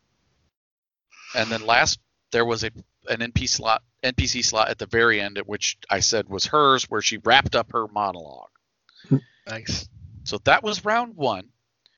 and 1.36 1.50
then 1.50 1.66
last 1.66 2.00
there 2.32 2.46
was 2.46 2.64
a 2.64 2.72
an 3.08 3.20
NPC 3.20 3.50
slot 3.50 3.84
NPC 4.04 4.44
slot 4.44 4.70
at 4.70 4.78
the 4.78 4.86
very 4.86 5.20
end, 5.22 5.38
at 5.38 5.48
which 5.48 5.78
I 5.90 6.00
said 6.00 6.30
was 6.30 6.46
hers, 6.46 6.90
where 6.90 7.02
she 7.02 7.18
wrapped 7.18 7.56
up 7.56 7.72
her 7.74 7.88
monologue. 7.88 8.50
Nice. 9.48 9.90
So 10.24 10.38
that 10.46 10.64
was 10.64 10.86
round 10.86 11.16
one. 11.16 11.50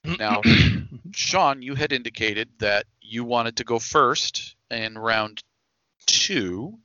Now, 0.03 0.41
Sean, 1.11 1.61
you 1.61 1.75
had 1.75 1.91
indicated 1.91 2.49
that 2.59 2.85
you 3.01 3.23
wanted 3.23 3.57
to 3.57 3.63
go 3.63 3.77
first 3.77 4.55
in 4.69 4.97
round 4.97 5.43
two 6.07 6.79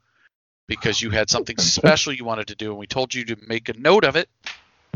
because 0.67 1.01
you 1.01 1.11
had 1.11 1.31
something 1.31 1.57
special 1.59 2.13
you 2.13 2.25
wanted 2.25 2.49
to 2.49 2.57
do, 2.57 2.71
and 2.71 2.79
we 2.79 2.87
told 2.87 3.15
you 3.15 3.25
to 3.27 3.37
make 3.47 3.69
a 3.69 3.79
note 3.79 4.05
of 4.05 4.17
it 4.17 4.29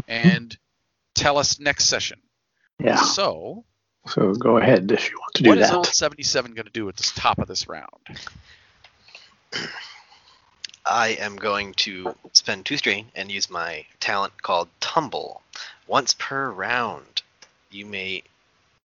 and 0.08 0.56
tell 1.14 1.38
us 1.38 1.60
next 1.60 1.84
session. 1.84 2.20
Yeah. 2.80 2.96
So, 2.96 3.64
So 4.06 4.32
go 4.34 4.56
ahead 4.56 4.90
if 4.90 5.10
you 5.10 5.18
want 5.18 5.34
to 5.34 5.42
do 5.42 5.50
what 5.50 5.58
is 5.58 5.68
that. 5.68 5.76
What 5.76 5.86
is 5.86 5.88
old 5.88 5.94
77 5.94 6.54
going 6.54 6.66
to 6.66 6.72
do 6.72 6.88
at 6.88 6.96
the 6.96 7.10
top 7.14 7.38
of 7.38 7.48
this 7.48 7.68
round? 7.68 7.88
I 10.86 11.08
am 11.20 11.36
going 11.36 11.74
to 11.74 12.14
spend 12.32 12.66
two 12.66 12.76
strain 12.76 13.06
and 13.14 13.30
use 13.30 13.50
my 13.50 13.84
talent 14.00 14.42
called 14.42 14.68
Tumble. 14.80 15.42
Once 15.86 16.14
per 16.14 16.50
round, 16.50 17.22
you 17.70 17.86
may 17.86 18.22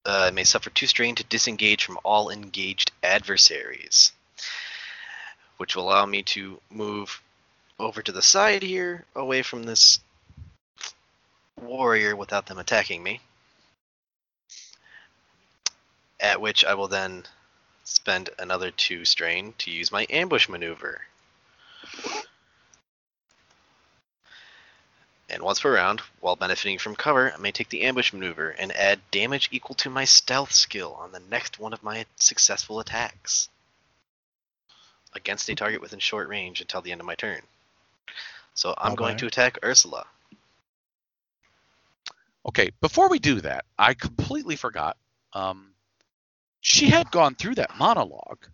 uh, 0.07 0.31
may 0.33 0.45
suffer 0.45 0.71
two 0.71 0.87
strain 0.87 1.15
to 1.17 1.25
disengage 1.25 1.85
from 1.85 1.99
all 2.05 2.31
engaged 2.31 2.93
adversaries, 3.03 4.13
which 5.59 5.77
will 5.77 5.85
allow 5.85 6.07
me 6.07 6.23
to 6.23 6.59
move 6.71 7.21
over 7.79 8.01
to 8.01 8.13
the 8.13 8.23
side 8.23 8.63
here, 8.63 9.05
away 9.15 9.43
from 9.43 9.65
this 9.65 10.01
warrior 11.61 12.17
without 12.17 12.47
them 12.47 12.59
attacking 12.59 13.03
me. 13.03 13.21
At 16.21 16.41
which 16.41 16.65
I 16.65 16.75
will 16.75 16.89
then 16.89 17.25
spend 17.85 18.31
another 18.39 18.71
two 18.71 19.05
strain 19.05 19.55
to 19.59 19.71
use 19.71 19.91
my 19.91 20.07
ambush 20.11 20.49
maneuver. 20.49 21.01
And 25.31 25.43
once 25.43 25.61
per 25.61 25.73
round, 25.75 26.01
while 26.21 26.37
benefiting 26.37 26.79
from 26.79 26.97
cover, 26.97 27.33
I 27.33 27.37
may 27.39 27.53
take 27.53 27.69
the 27.69 27.83
ambush 27.83 28.13
maneuver 28.13 28.51
and 28.51 28.73
add 28.73 29.01
damage 29.11 29.49
equal 29.53 29.77
to 29.77 29.91
my 29.91 30.05
stealth 30.05 30.53
skill 30.53 30.95
on 30.95 31.13
the 31.13 31.21
next 31.21 31.59
one 31.59 31.73
of 31.73 31.83
my 31.83 32.05
successful 32.17 32.81
attacks 32.81 33.49
against 35.15 35.49
a 35.49 35.55
target 35.55 35.81
within 35.81 36.01
short 36.01 36.29
range 36.29 36.61
until 36.61 36.83
the 36.83 36.93
end 36.93 37.01
of 37.01 37.07
my 37.07 37.15
turn. 37.15 37.43
So 38.55 38.75
I'm 38.77 38.95
going 38.95 39.17
to 39.19 39.27
attack 39.27 39.59
Ursula. 39.65 40.05
Okay, 42.47 42.71
before 42.81 43.09
we 43.09 43.19
do 43.19 43.41
that, 43.41 43.65
I 43.79 43.95
completely 43.95 44.57
forgot. 44.57 44.97
Um, 45.33 45.71
she 46.61 46.89
had 46.89 47.11
gone 47.11 47.35
through 47.35 47.57
that 47.57 47.79
monologue, 47.79 48.47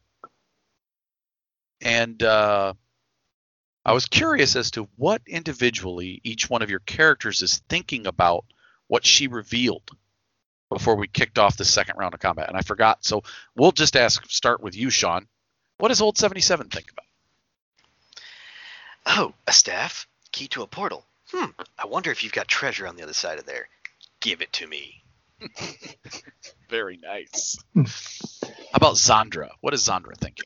and 1.81 2.23
uh, 2.23 2.75
I 3.85 3.93
was 3.93 4.07
curious 4.07 4.57
as 4.57 4.71
to 4.73 4.89
what 4.97 5.23
individually 5.27 6.21
each 6.25 6.49
one 6.51 6.63
of 6.63 6.71
your 6.71 6.81
characters 6.81 7.43
is 7.43 7.59
thinking 7.69 8.07
about 8.07 8.45
what 8.89 9.05
she 9.05 9.27
revealed 9.27 9.91
before 10.71 10.97
we 10.97 11.07
kicked 11.07 11.39
off 11.39 11.57
the 11.57 11.65
second 11.65 11.97
round 11.97 12.15
of 12.15 12.21
combat, 12.21 12.49
and 12.49 12.57
I 12.57 12.63
forgot. 12.63 13.05
So 13.05 13.23
we'll 13.55 13.73
just 13.73 13.97
ask, 13.97 14.29
start 14.29 14.61
with 14.61 14.77
you, 14.77 14.91
Sean. 14.91 15.29
What 15.79 15.89
does 15.89 16.01
Old 16.01 16.19
Seventy 16.19 16.41
Seven 16.41 16.69
think 16.69 16.91
about? 16.91 17.05
Oh, 19.07 19.35
a 19.47 19.53
staff? 19.53 20.09
Key 20.33 20.49
to 20.49 20.63
a 20.63 20.67
portal. 20.67 21.05
Hmm, 21.33 21.51
I 21.79 21.87
wonder 21.87 22.11
if 22.11 22.25
you've 22.25 22.33
got 22.33 22.49
treasure 22.49 22.87
on 22.87 22.97
the 22.97 23.03
other 23.03 23.13
side 23.13 23.39
of 23.39 23.47
there. 23.47 23.69
Give 24.21 24.43
it 24.43 24.53
to 24.55 24.67
me. 24.67 25.03
Very 26.71 26.99
nice. 26.99 27.59
How 27.75 28.77
about 28.77 28.95
Zandra? 28.95 29.51
What 29.61 29.75
is 29.75 29.87
Zandra 29.87 30.17
thinking? 30.17 30.45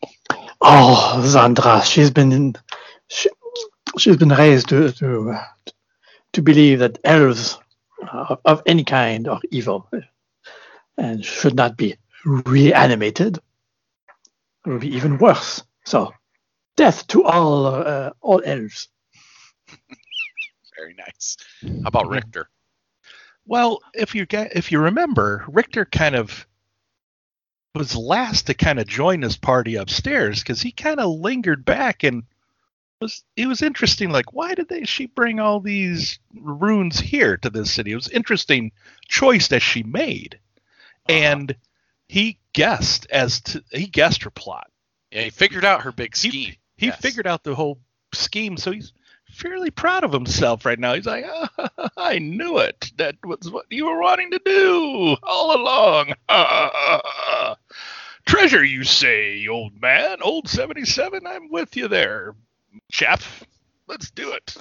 Oh, 0.61 1.23
Zandra, 1.25 1.83
she's 1.85 2.11
been 2.11 2.33
in, 2.33 2.55
she, 3.09 3.31
she's 3.99 4.17
been 4.17 4.31
raised 4.31 4.69
to 4.71 4.93
to, 4.93 5.31
uh, 5.31 5.45
to 6.35 6.43
believe 6.43 6.81
that 6.81 6.99
elves 7.05 7.59
uh, 8.13 8.37
of 8.45 8.63
any 8.67 8.85
kind 8.85 9.29
are 9.29 9.41
evil 9.51 9.89
and 10.99 11.25
should 11.25 11.55
not 11.55 11.77
be 11.77 11.97
reanimated. 12.25 13.39
It 14.67 14.71
would 14.71 14.81
be 14.81 14.95
even 14.97 15.19
worse. 15.19 15.63
So, 15.87 16.13
death 16.77 17.07
to 17.09 17.25
all 17.25 17.67
uh, 17.67 18.11
all 18.21 18.43
elves. 18.45 18.89
Very 20.77 20.95
nice. 20.95 21.37
How 21.63 21.89
about 21.89 22.09
Richter? 22.09 22.49
Well, 23.51 23.81
if 23.95 24.15
you 24.15 24.27
get 24.27 24.57
if 24.57 24.71
you 24.71 24.79
remember, 24.79 25.45
Richter 25.49 25.85
kind 25.85 26.15
of 26.15 26.47
was 27.75 27.97
last 27.97 28.47
to 28.47 28.55
kind 28.55 28.79
of 28.79 28.87
join 28.87 29.21
this 29.21 29.37
party 29.37 29.75
upstairs 29.75 30.39
because 30.41 30.63
he 30.63 30.71
kind 30.71 31.01
of 31.01 31.11
lingered 31.19 31.65
back 31.65 32.05
and 32.05 32.23
was 33.01 33.25
it 33.37 33.49
was 33.49 33.61
interesting. 33.61 34.11
Like, 34.11 34.33
why 34.33 34.55
did 34.55 34.69
they 34.69 34.85
she 34.85 35.07
bring 35.07 35.41
all 35.41 35.59
these 35.59 36.21
runes 36.33 37.01
here 37.01 37.37
to 37.39 37.51
this 37.51 37.73
city? 37.73 37.91
It 37.91 37.97
was 37.97 38.09
interesting 38.11 38.71
choice 39.09 39.49
that 39.49 39.63
she 39.63 39.83
made, 39.83 40.39
Uh-huh. 41.09 41.19
and 41.19 41.57
he 42.07 42.39
guessed 42.53 43.09
as 43.11 43.41
to 43.41 43.65
he 43.73 43.87
guessed 43.89 44.23
her 44.23 44.31
plot. 44.31 44.71
Yeah, 45.11 45.23
he 45.23 45.31
figured 45.31 45.65
out 45.65 45.83
her 45.83 45.91
big 45.91 46.17
He- 46.17 46.29
scheme. 46.31 46.55
He 46.77 46.87
Yes. 46.87 47.01
figured 47.01 47.27
out 47.27 47.43
the 47.43 47.57
whole 47.57 47.81
scheme, 48.15 48.57
so 48.57 48.71
he's 48.71 48.93
fairly 49.33 49.71
proud 49.71 50.05
of 50.05 50.13
himself 50.13 50.65
right 50.65 50.79
now. 50.79 50.95
He's 50.95 51.07
like, 51.07 51.25
"Ah, 51.27 51.91
I 51.97 52.19
knew 52.19 52.59
it. 52.59 52.93
That 52.97 53.17
was 53.25 53.51
what 53.51 53.67
you 53.71 53.87
were 53.87 54.01
wanting 54.01 54.31
to 54.33 54.41
do 54.45 55.17
all 55.23 55.57
along. 55.57 56.15
Treasure, 58.27 58.65
you 58.65 58.85
say, 58.85 59.47
old 59.49 59.81
man, 59.81 60.19
old 60.23 60.49
seventy-seven. 60.49 61.27
I'm 61.27 61.51
with 61.51 61.77
you 61.77 61.89
there, 61.89 62.35
chap. 62.91 63.23
Let's 63.87 64.11
do 64.11 64.33
it. 64.33 64.57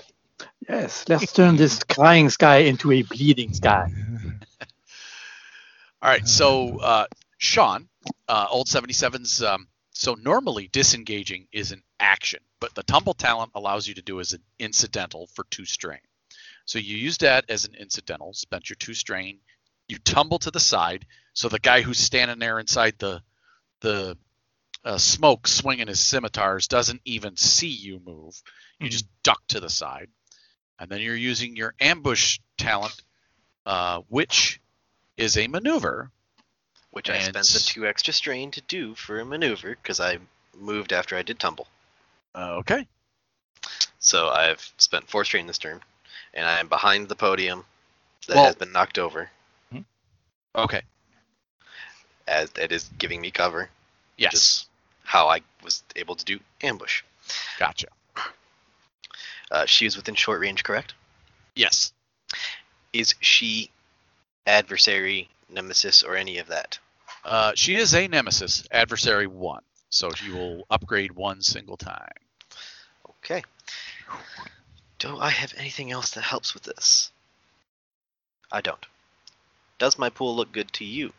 Yes, 0.67 1.05
let's 1.07 1.33
turn 1.33 1.55
this 1.55 1.83
crying 1.89 2.29
sky 2.29 2.57
into 2.57 2.91
a 2.91 3.01
bleeding 3.03 3.53
sky. 3.53 3.91
All 6.01 6.09
right, 6.09 6.27
so 6.27 6.79
uh, 6.79 7.05
Sean, 7.37 7.89
uh, 8.27 8.47
old 8.49 8.67
77's. 8.67 9.43
Um, 9.43 9.67
so 9.91 10.13
normally 10.13 10.69
disengaging 10.71 11.47
is 11.51 11.71
an 11.73 11.83
action, 11.99 12.39
but 12.59 12.75
the 12.75 12.83
tumble 12.83 13.13
talent 13.13 13.51
allows 13.55 13.87
you 13.87 13.93
to 13.95 14.01
do 14.01 14.19
as 14.19 14.33
an 14.33 14.41
incidental 14.59 15.27
for 15.33 15.45
two 15.49 15.65
strain. 15.65 15.99
So 16.65 16.79
you 16.79 16.97
use 16.97 17.17
that 17.19 17.45
as 17.49 17.65
an 17.65 17.75
incidental, 17.75 18.33
spent 18.33 18.69
your 18.69 18.75
two 18.75 18.93
strain, 18.93 19.39
you 19.87 19.97
tumble 19.97 20.39
to 20.39 20.51
the 20.51 20.59
side, 20.59 21.05
so 21.33 21.49
the 21.49 21.59
guy 21.59 21.81
who's 21.81 21.99
standing 21.99 22.39
there 22.39 22.59
inside 22.59 22.95
the 22.99 23.21
the 23.81 24.17
uh, 24.83 24.97
smoke 24.97 25.47
swinging 25.47 25.87
his 25.87 25.99
scimitars 25.99 26.67
doesn't 26.67 27.01
even 27.05 27.35
see 27.37 27.67
you 27.67 27.99
move. 27.99 28.41
You 28.79 28.87
Mhm. 28.87 28.91
just 28.91 29.07
duck 29.23 29.41
to 29.47 29.59
the 29.59 29.69
side, 29.69 30.09
and 30.77 30.89
then 30.89 31.01
you're 31.01 31.15
using 31.15 31.55
your 31.55 31.75
ambush 31.79 32.39
talent, 32.57 33.01
uh, 33.65 34.01
which 34.07 34.61
is 35.17 35.37
a 35.37 35.47
maneuver. 35.47 36.11
Which 36.91 37.09
I 37.09 37.19
spent 37.19 37.47
the 37.47 37.59
two 37.59 37.87
extra 37.87 38.13
strain 38.13 38.51
to 38.51 38.61
do 38.61 38.95
for 38.95 39.19
a 39.19 39.25
maneuver 39.25 39.75
because 39.75 39.99
I 39.99 40.19
moved 40.53 40.93
after 40.93 41.15
I 41.15 41.23
did 41.23 41.39
tumble. 41.39 41.67
Okay. 42.35 42.87
So 43.99 44.29
I've 44.29 44.61
spent 44.77 45.09
four 45.09 45.25
strain 45.25 45.47
this 45.47 45.57
turn, 45.57 45.81
and 46.33 46.45
I 46.45 46.59
am 46.59 46.67
behind 46.67 47.09
the 47.09 47.15
podium 47.15 47.65
that 48.27 48.35
Well- 48.35 48.45
has 48.45 48.55
been 48.55 48.71
knocked 48.71 48.97
over, 48.97 49.29
Okay. 50.55 50.81
as 52.27 52.51
it 52.55 52.71
is 52.71 52.89
giving 52.97 53.21
me 53.21 53.31
cover. 53.31 53.69
Yes. 54.17 54.31
Just 54.31 54.69
how 55.03 55.27
I 55.29 55.41
was 55.63 55.83
able 55.95 56.15
to 56.15 56.25
do 56.25 56.39
ambush. 56.61 57.03
Gotcha. 57.57 57.87
Uh, 59.51 59.65
she 59.65 59.85
is 59.85 59.95
within 59.97 60.15
short 60.15 60.39
range, 60.39 60.63
correct? 60.63 60.93
Yes. 61.55 61.91
Is 62.93 63.15
she 63.19 63.71
adversary, 64.45 65.29
nemesis, 65.49 66.03
or 66.03 66.15
any 66.15 66.37
of 66.37 66.47
that? 66.47 66.77
Uh, 67.23 67.53
she 67.55 67.75
is 67.75 67.93
a 67.95 68.07
nemesis, 68.07 68.67
adversary 68.71 69.27
one. 69.27 69.63
So 69.89 70.11
she 70.11 70.31
will 70.31 70.65
upgrade 70.69 71.11
one 71.11 71.41
single 71.41 71.77
time. 71.77 72.13
Okay. 73.09 73.43
Do 74.99 75.17
I 75.17 75.29
have 75.29 75.53
anything 75.57 75.91
else 75.91 76.11
that 76.11 76.21
helps 76.21 76.53
with 76.53 76.63
this? 76.63 77.11
I 78.51 78.61
don't. 78.61 78.85
Does 79.77 79.97
my 79.97 80.09
pool 80.09 80.35
look 80.35 80.51
good 80.51 80.71
to 80.73 80.85
you? 80.85 81.13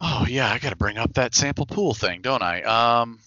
Oh 0.00 0.26
yeah, 0.28 0.50
I 0.50 0.58
got 0.58 0.70
to 0.70 0.76
bring 0.76 0.96
up 0.96 1.14
that 1.14 1.34
sample 1.34 1.66
pool 1.66 1.92
thing, 1.92 2.22
don't 2.22 2.42
I? 2.42 2.62
Um, 2.62 3.18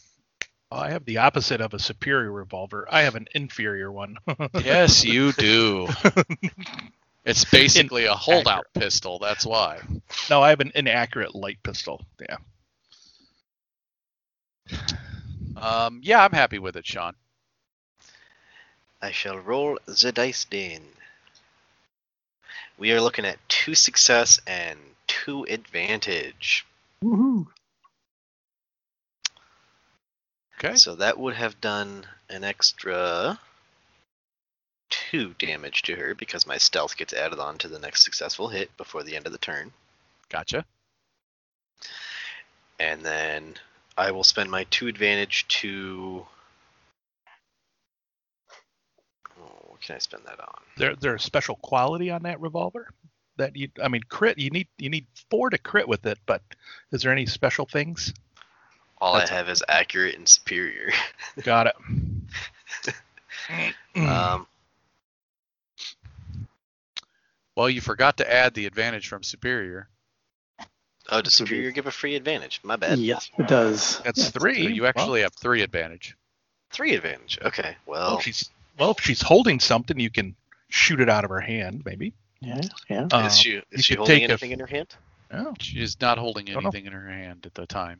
I 0.72 0.92
have 0.92 1.04
the 1.04 1.18
opposite 1.18 1.60
of 1.60 1.74
a 1.74 1.80
superior 1.80 2.32
revolver. 2.32 2.88
I 2.90 3.02
have 3.02 3.16
an 3.16 3.28
inferior 3.36 3.92
one. 3.92 4.18
yes, 4.64 5.04
you 5.04 5.34
do. 5.34 5.88
It's 7.24 7.46
basically 7.46 8.06
a 8.06 8.16
holdout 8.16 8.66
pistol. 8.74 9.20
That's 9.20 9.46
why. 9.46 9.80
no, 10.30 10.42
I 10.42 10.50
have 10.50 10.60
an 10.60 10.72
inaccurate 10.74 11.36
light 11.36 11.60
pistol. 11.62 12.04
Yeah. 12.20 12.38
Um, 15.58 16.00
yeah, 16.04 16.24
I'm 16.24 16.32
happy 16.32 16.60
with 16.60 16.76
it, 16.76 16.86
Sean. 16.86 17.14
I 19.02 19.12
shall 19.12 19.38
roll 19.38 19.80
the 19.86 20.12
dice 20.12 20.46
then. 20.46 20.82
We 22.78 22.92
are 22.92 23.02
looking 23.02 23.26
at 23.26 23.38
two 23.50 23.76
success 23.76 24.40
and 24.48 24.80
two 25.08 25.44
advantage. 25.50 26.66
Woohoo. 27.04 27.48
Okay. 30.58 30.76
So 30.76 30.96
that 30.96 31.18
would 31.18 31.36
have 31.36 31.60
done 31.62 32.06
an 32.30 32.44
extra 32.44 33.40
two 34.90 35.34
damage 35.40 35.82
to 35.84 35.96
her 35.96 36.14
because 36.14 36.46
my 36.46 36.58
stealth 36.58 36.98
gets 36.98 37.14
added 37.14 37.40
on 37.40 37.58
to 37.60 37.68
the 37.68 37.80
next 37.80 38.04
successful 38.04 38.50
hit 38.50 38.76
before 38.78 39.04
the 39.04 39.16
end 39.16 39.26
of 39.26 39.32
the 39.32 39.38
turn. 39.40 39.72
Gotcha. 40.30 40.66
And 42.80 43.04
then 43.04 43.56
I 43.98 44.12
will 44.12 44.24
spend 44.24 44.50
my 44.50 44.64
two 44.66 44.88
advantage 44.88 45.48
to. 45.50 46.26
Oh, 49.40 49.66
what 49.68 49.82
can 49.82 49.96
I 49.96 50.00
spend 50.00 50.24
that 50.26 50.40
on? 50.40 50.62
There, 50.78 50.96
there 50.96 51.16
a 51.16 51.20
special 51.20 51.56
quality 51.58 52.10
on 52.10 52.24
that 52.24 52.40
revolver 52.40 52.90
that 53.38 53.56
you. 53.56 53.70
I 53.82 53.88
mean, 53.88 54.04
crit. 54.10 54.38
You 54.38 54.50
need 54.50 54.68
you 54.78 54.90
need 54.90 55.06
four 55.30 55.50
to 55.50 55.58
crit 55.58 55.88
with 55.88 56.06
it, 56.06 56.20
but 56.26 56.42
is 56.92 57.02
there 57.02 57.12
any 57.12 57.26
special 57.26 57.66
things? 57.66 58.14
All 59.00 59.14
That's- 59.14 59.32
I 59.32 59.36
have 59.36 59.50
is 59.50 59.64
accurate 59.68 60.16
and 60.16 60.28
superior. 60.28 60.92
Got 61.44 61.68
it. 61.68 62.96
Um, 63.96 64.48
Well, 67.56 67.70
you 67.70 67.82
forgot 67.82 68.18
to 68.18 68.32
add 68.32 68.54
the 68.54 68.66
advantage 68.66 69.08
from 69.08 69.24
superior. 69.24 69.90
Oh, 71.12 71.22
does 71.22 71.34
This 71.34 71.40
would 71.42 71.46
be- 71.46 71.50
superior 71.50 71.72
give 71.72 71.88
a 71.88 71.92
free 71.92 72.16
advantage? 72.16 72.60
My 72.64 72.76
bad. 72.78 72.98
Yes, 73.00 73.30
it 73.38 73.48
does. 73.48 74.00
That's 74.04 74.26
So 74.26 74.32
three. 74.40 74.74
you 74.74 74.86
actually 74.88 75.22
have 75.22 75.34
three 75.34 75.62
advantage. 75.62 76.16
Three 76.72 76.96
advantage. 76.96 77.38
Okay. 77.42 77.76
Well, 77.86 78.08
Well, 78.12 78.18
if 78.18 78.24
she's 78.24 78.50
well, 78.80 78.92
if 78.92 79.04
she's 79.04 79.22
holding 79.22 79.60
something, 79.60 80.00
you 80.00 80.10
can 80.10 80.36
shoot 80.70 81.00
it 81.02 81.10
out 81.10 81.24
of 81.26 81.30
her 81.30 81.42
hand, 81.42 81.84
maybe. 81.86 82.14
Yeah, 82.40 82.62
yeah. 82.90 83.08
Uh, 83.12 83.26
is 83.28 83.38
she 83.38 83.52
you 83.52 83.62
is 83.72 83.86
she 83.86 83.96
holding 83.96 84.20
take 84.20 84.30
a- 84.30 84.32
anything 84.32 84.52
in 84.52 84.60
her 84.60 84.66
hand? 84.66 84.88
oh, 85.32 85.54
She 85.60 85.80
is 85.82 86.00
not 86.02 86.18
holding 86.18 86.46
Don't 86.46 86.56
know. 86.64 86.70
anything 86.70 86.86
in 86.88 86.94
her 86.94 87.08
hand 87.08 87.46
at 87.46 87.54
the 87.54 87.66
time. 87.68 88.00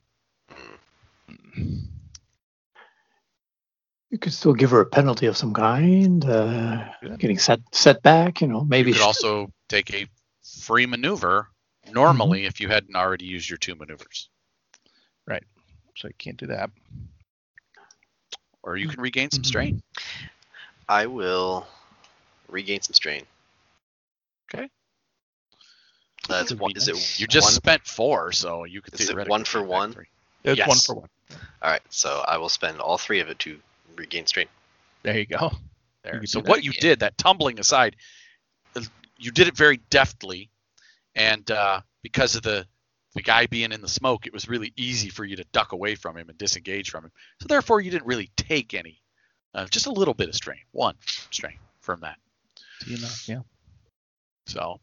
You 4.10 4.18
could 4.20 4.34
still 4.34 4.54
give 4.54 4.72
her 4.72 4.82
a 4.82 4.86
penalty 4.86 5.28
of 5.28 5.38
some 5.38 5.54
kind, 5.54 6.24
uh, 6.26 6.86
Yeah. 7.02 7.16
getting 7.18 7.40
set 7.40 7.62
set 7.72 8.02
back. 8.04 8.42
You 8.42 8.48
know, 8.48 8.64
maybe 8.66 8.90
You 8.90 8.96
could 8.96 9.00
she- 9.02 9.06
also 9.08 9.52
take 9.70 9.94
a 9.94 10.08
free 10.44 10.86
maneuver 10.86 11.48
normally 11.94 12.46
if 12.46 12.60
you 12.60 12.68
hadn't 12.68 12.96
already 12.96 13.26
used 13.26 13.50
your 13.50 13.58
two 13.58 13.76
maneuvers, 13.76 14.30
Right. 15.28 15.44
so 15.96 16.08
you 16.08 16.14
can't 16.18 16.38
do 16.38 16.48
that. 16.48 16.70
or 18.64 18.78
you 18.78 18.88
can 18.88 19.02
regain 19.02 19.32
some 19.32 19.42
Mhm. 19.42 19.48
strain. 19.48 19.84
I 20.88 21.08
will 21.08 21.68
regain 22.48 22.80
some 22.82 22.94
strain. 22.94 23.26
Okay. 24.54 24.70
That's 26.28 26.52
one. 26.54 26.72
be 26.74 26.80
Is 26.80 26.88
it. 26.88 27.20
You 27.20 27.26
just 27.28 27.46
one? 27.46 27.54
spent 27.54 27.88
four, 27.88 28.32
so 28.32 28.66
you 28.66 28.82
could 28.82 28.94
Is 28.94 29.02
it 29.02 29.08
theoretically 29.08 29.32
one 29.32 29.46
for 29.46 29.64
one? 29.64 29.94
three. 29.94 30.10
It's 30.44 30.68
one 30.68 30.78
for 30.78 30.96
one. 30.96 31.10
All 31.64 31.72
right. 31.72 31.82
So 31.90 32.24
I 32.28 32.38
will 32.38 32.50
spend 32.50 32.80
all 32.80 33.00
three 33.00 33.20
of 33.20 33.30
it 33.30 33.40
to 33.40 33.60
regain 33.96 34.28
strain. 34.28 34.48
There 35.04 35.18
you 35.18 35.26
go. 35.26 35.52
There. 36.04 36.20
could 36.20 36.30
So 36.30 36.40
do 36.40 36.44
that 36.44 36.50
what 36.50 36.64
you 36.64 36.74
did, 36.74 37.00
that 37.00 37.18
tumbling 37.18 37.60
aside, 37.60 37.96
uh, 38.76 38.82
you 39.18 39.32
did 39.32 39.48
it 39.48 39.56
very 39.58 39.78
deftly, 39.78 40.50
and 41.16 41.50
uh, 41.52 41.82
because 42.04 42.36
of 42.36 42.44
the 42.44 42.66
the 43.14 43.22
guy 43.22 43.46
being 43.46 43.74
in 43.74 43.82
the 43.82 43.90
smoke, 43.90 44.26
it 44.26 44.32
was 44.34 44.48
really 44.48 44.72
easy 44.78 45.10
for 45.10 45.26
you 45.26 45.36
to 45.36 45.44
duck 45.52 45.74
away 45.74 45.96
from 45.96 46.18
him 46.18 46.30
and 46.30 46.38
disengage 46.38 46.90
from 46.90 47.04
him. 47.06 47.12
So 47.42 47.48
therefore, 47.50 47.82
you 47.82 47.92
didn't 47.92 48.06
really 48.06 48.32
take 48.38 48.74
any, 48.74 49.02
uh, 49.54 49.66
just 49.66 49.86
a 49.88 49.92
little 49.92 50.14
bit 50.14 50.30
of 50.30 50.36
strain, 50.36 50.62
one 50.72 50.96
strain 51.30 51.58
from 51.82 52.00
that. 52.02 52.16
You 52.88 52.98
know, 53.00 53.10
yeah. 53.26 53.40
So, 54.46 54.62
all 54.62 54.80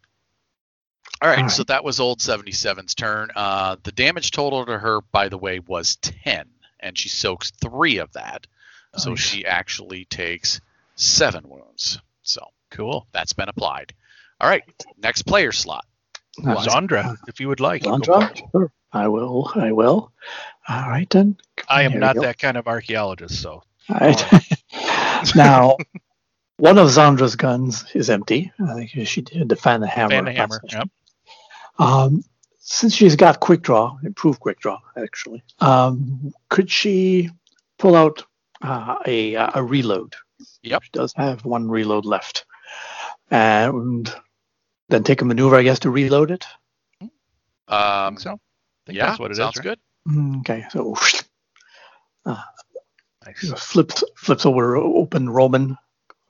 right, 1.22 1.44
All 1.44 1.48
so 1.48 1.64
that 1.64 1.82
was 1.84 2.00
old 2.00 2.20
77's 2.20 2.94
turn. 2.94 3.30
Uh, 3.34 3.76
the 3.82 3.92
damage 3.92 4.30
total 4.30 4.66
to 4.66 4.78
her, 4.78 5.00
by 5.10 5.30
the 5.30 5.38
way, 5.38 5.58
was 5.60 5.96
10, 5.96 6.46
and 6.80 6.98
she 6.98 7.08
soaks 7.08 7.50
three 7.62 7.96
of 7.96 8.12
that. 8.12 8.46
So 8.96 9.10
Nice. 9.10 9.20
she 9.20 9.46
actually 9.46 10.04
takes 10.04 10.60
seven 10.96 11.48
wounds. 11.48 11.98
So 12.22 12.42
Cool. 12.70 13.06
that's 13.12 13.32
been 13.32 13.48
applied. 13.48 13.94
All 14.38 14.48
right, 14.50 14.64
next 14.98 15.22
player 15.22 15.50
slot. 15.52 15.86
Uh, 16.46 16.56
Zandra, 16.64 17.16
if 17.26 17.40
you 17.40 17.48
would 17.48 17.60
like. 17.60 17.82
go 17.82 17.96
for 17.98 18.00
Zandra? 18.00 18.30
it. 18.30 18.42
Sure. 18.52 18.72
I 18.92 19.08
will. 19.08 19.50
I 19.54 19.72
will. 19.72 20.12
All 20.68 20.88
right 20.88 21.08
then. 21.10 21.36
I 21.68 21.82
am 21.82 21.92
There 21.92 22.00
not 22.00 22.16
that 22.16 22.38
kind 22.38 22.56
of 22.56 22.66
archaeologist, 22.66 23.40
so 23.40 23.62
All 23.88 23.96
right. 24.00 24.24
now, 25.36 25.76
one 26.56 26.78
of 26.78 26.88
Zandra's 26.88 27.36
guns 27.36 27.84
is 27.94 28.10
empty. 28.10 28.52
I 28.66 28.74
think 28.74 29.06
she 29.06 29.20
did 29.22 29.48
defend 29.48 29.82
the 29.82 29.86
hammer. 29.86 30.10
fan 30.10 30.24
the 30.24 30.32
hammer. 30.32 30.60
Yep. 30.70 30.88
Um, 31.78 32.24
since 32.58 32.94
she's 32.94 33.16
got 33.16 33.40
quick 33.40 33.62
draw, 33.62 33.96
improved 34.02 34.40
quick 34.40 34.58
draw 34.60 34.78
actually, 34.96 35.42
um, 35.60 36.32
could 36.50 36.70
she 36.70 37.30
pull 37.78 37.94
out 37.94 38.24
uh, 38.62 38.96
a 39.06 39.34
a 39.34 39.62
reload. 39.62 40.14
Yep. 40.62 40.82
She 40.82 40.90
does 40.92 41.12
have 41.14 41.44
one 41.44 41.68
reload 41.68 42.04
left, 42.04 42.44
and 43.30 44.12
then 44.88 45.04
take 45.04 45.22
a 45.22 45.24
maneuver, 45.24 45.56
I 45.56 45.62
guess, 45.62 45.80
to 45.80 45.90
reload 45.90 46.30
it. 46.30 46.46
I 47.68 48.06
Um, 48.06 48.14
think 48.14 48.20
so. 48.20 48.32
I 48.32 48.38
think 48.86 48.96
yeah, 48.98 49.06
that's 49.08 49.18
what 49.18 49.30
it 49.30 49.32
is. 49.32 49.38
sounds 49.38 49.56
right? 49.58 49.64
good. 49.64 49.78
Mm, 50.08 50.40
Okay, 50.40 50.64
so 50.70 50.94
Nice. 53.26 53.52
flips 53.56 54.04
flips 54.16 54.46
over 54.46 54.76
open 54.76 55.28
Roman, 55.28 55.76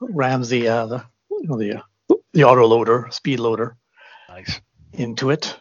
rams 0.01 0.49
the 0.49 0.67
uh, 0.67 0.85
the 0.87 1.05
you 1.31 1.47
know, 1.47 1.57
the 1.57 1.77
uh, 1.77 2.15
the 2.33 2.43
auto 2.43 2.65
loader, 2.67 3.07
speed 3.11 3.39
loader 3.39 3.77
Nice. 4.27 4.59
into 4.93 5.29
it, 5.29 5.57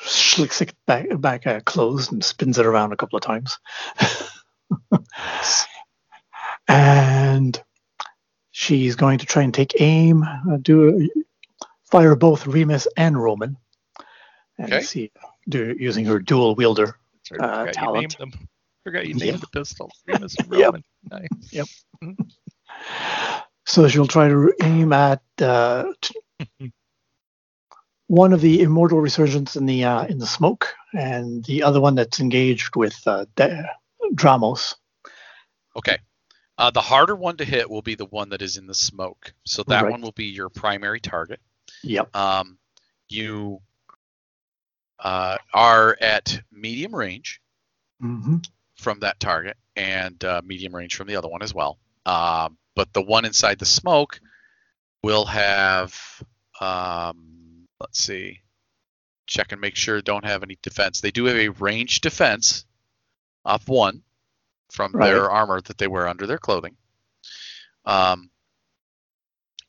slicks 0.00 0.60
it 0.60 0.74
back 0.86 1.06
back 1.20 1.46
uh, 1.46 1.60
closed 1.60 2.12
and 2.12 2.22
spins 2.24 2.58
it 2.58 2.66
around 2.66 2.92
a 2.92 2.96
couple 2.96 3.16
of 3.16 3.22
times. 3.22 3.58
and 6.68 7.62
she's 8.50 8.96
going 8.96 9.18
to 9.18 9.26
try 9.26 9.42
and 9.42 9.54
take 9.54 9.80
aim, 9.80 10.22
uh, 10.24 10.58
do 10.60 11.08
fire 11.90 12.14
both 12.16 12.46
Remus 12.46 12.86
and 12.96 13.20
Roman, 13.20 13.56
and 14.58 14.72
Okay. 14.72 14.82
see 14.82 15.12
do 15.48 15.74
using 15.78 16.04
her 16.04 16.18
dual 16.18 16.54
wielder. 16.54 16.96
Uh, 17.32 17.36
forgot 17.36 17.66
you 17.66 17.72
talent. 17.72 18.00
named 18.18 18.32
them. 18.32 18.48
Forgot 18.84 19.06
you 19.06 19.14
Yep. 19.14 19.20
named 19.22 19.40
the 19.40 19.46
pistol. 19.48 19.90
Remus 20.06 20.36
and 20.38 20.50
Yep. 20.52 20.66
Roman. 20.66 20.84
Nice. 21.10 21.28
Yep. 21.52 22.16
So 23.66 23.86
she'll 23.88 24.06
try 24.06 24.28
to 24.28 24.52
aim 24.62 24.92
at 24.92 25.22
uh, 25.40 25.92
t- 26.00 26.14
one 28.08 28.32
of 28.32 28.40
the 28.40 28.62
immortal 28.62 29.00
resurgents 29.00 29.54
in 29.56 29.66
the 29.66 29.84
uh, 29.84 30.06
in 30.06 30.18
the 30.18 30.26
smoke, 30.26 30.74
and 30.92 31.44
the 31.44 31.62
other 31.62 31.80
one 31.80 31.94
that's 31.94 32.20
engaged 32.20 32.74
with 32.74 32.96
uh, 33.06 33.26
Da- 33.36 33.62
Dramos. 34.14 34.74
Okay. 35.76 35.98
Uh, 36.58 36.70
the 36.70 36.80
harder 36.80 37.14
one 37.16 37.36
to 37.38 37.44
hit 37.44 37.70
will 37.70 37.80
be 37.82 37.94
the 37.94 38.06
one 38.06 38.28
that 38.30 38.42
is 38.42 38.56
in 38.58 38.66
the 38.66 38.74
smoke. 38.74 39.32
So 39.46 39.62
that 39.68 39.82
Right. 39.84 39.90
one 39.90 40.02
will 40.02 40.12
be 40.12 40.26
your 40.26 40.48
primary 40.50 41.00
target. 41.00 41.40
Yep. 41.82 42.14
Um, 42.14 42.58
you 43.08 43.60
uh, 44.98 45.38
are 45.52 45.96
at 46.00 46.40
medium 46.52 46.94
range 46.94 47.40
hmm 48.00 48.36
from 48.76 49.00
that 49.00 49.20
target 49.20 49.56
and 49.76 50.22
uh, 50.24 50.40
medium 50.44 50.74
range 50.74 50.94
from 50.96 51.06
the 51.06 51.16
other 51.16 51.28
one 51.28 51.42
as 51.42 51.54
well. 51.54 51.78
Um, 52.06 52.56
but 52.74 52.92
the 52.92 53.02
one 53.02 53.24
inside 53.26 53.58
the 53.58 53.66
smoke 53.66 54.20
will 55.02 55.26
have, 55.26 55.94
um, 56.60 57.66
let's 57.78 58.00
see, 58.00 58.40
check 59.26 59.52
and 59.52 59.60
make 59.60 59.76
sure 59.76 60.00
don't 60.00 60.24
have 60.24 60.42
any 60.42 60.58
defense. 60.62 61.00
They 61.00 61.10
do 61.10 61.26
have 61.26 61.36
a 61.36 61.48
range 61.50 62.00
defense 62.00 62.64
of 63.44 63.68
one 63.68 64.02
from 64.72 64.92
Right. 64.92 65.08
their 65.10 65.30
armor 65.30 65.60
that 65.62 65.78
they 65.78 65.88
wear 65.88 66.08
under 66.08 66.26
their 66.26 66.38
clothing. 66.38 66.76
Um, 67.84 68.30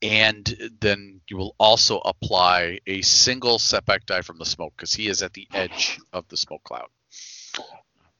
and 0.02 0.72
then 0.80 1.22
you 1.30 1.38
will 1.38 1.56
also 1.60 2.00
apply 2.00 2.80
a 2.88 3.02
single 3.02 3.60
setback 3.60 4.06
die 4.06 4.22
from 4.22 4.38
the 4.38 4.46
smoke 4.46 4.74
because 4.76 4.94
he 4.94 5.08
is 5.08 5.22
at 5.22 5.34
the 5.34 5.48
edge 5.54 6.00
of 6.14 6.28
the 6.30 6.38
smoke 6.38 6.64
cloud. 6.64 6.88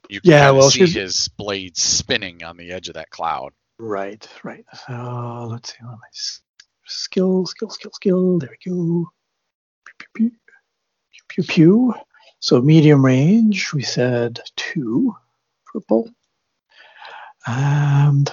You 0.08 0.20
can 0.20 0.30
Yeah, 0.30 0.50
well, 0.50 0.70
see 0.70 0.80
she's- 0.86 0.94
his 0.94 1.28
blade 1.28 1.76
spinning 1.76 2.44
on 2.44 2.56
the 2.56 2.72
edge 2.72 2.88
of 2.88 2.94
that 2.94 3.10
cloud. 3.10 3.52
Right, 3.78 4.26
right. 4.44 4.64
So 4.86 5.48
let's 5.50 5.72
see. 5.72 5.78
Let 5.82 5.92
me 5.92 5.98
skill, 6.84 7.46
skill, 7.46 7.70
skill, 7.70 7.90
skill. 7.92 8.38
There 8.38 8.50
we 8.50 8.70
go. 8.70 9.10
Pew, 9.84 9.94
pew, 9.98 10.08
pew, 10.14 10.30
pew, 11.10 11.24
pew, 11.28 11.44
pew. 11.44 11.94
So 12.40 12.60
medium 12.60 13.04
range, 13.04 13.72
we 13.72 13.82
said 13.82 14.40
two 14.56 15.16
purple. 15.66 16.10
And 17.46 18.32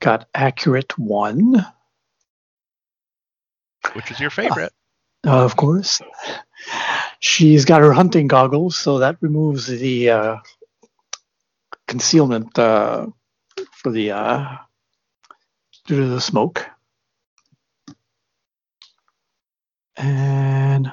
got 0.00 0.28
accurate 0.34 0.98
one, 0.98 1.64
Which 3.94 4.10
is 4.10 4.20
your 4.20 4.30
favorite? 4.30 4.72
uh, 5.26 5.44
of 5.44 5.56
course. 5.56 6.00
She's 7.20 7.64
got 7.64 7.80
her 7.80 7.92
hunting 7.92 8.26
goggles, 8.26 8.76
so 8.76 8.98
that 8.98 9.16
removes 9.20 9.66
the 9.66 10.10
uh, 10.10 10.36
concealment 11.86 12.58
uh, 12.58 13.06
for 13.72 13.90
the 13.92 14.12
uh, 14.12 14.56
due 15.86 16.00
to 16.00 16.06
the 16.08 16.20
smoke. 16.20 16.66
And 19.96 20.92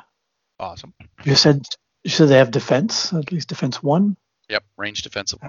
Awesome. 0.59 0.93
you 1.23 1.35
said 1.35 1.65
you 2.03 2.09
said 2.09 2.27
they 2.29 2.37
have 2.37 2.51
defense, 2.51 3.13
at 3.13 3.31
least 3.31 3.49
defense 3.49 3.81
one. 3.81 4.17
Yep, 4.49 4.63
range 4.77 5.01
defensive. 5.03 5.39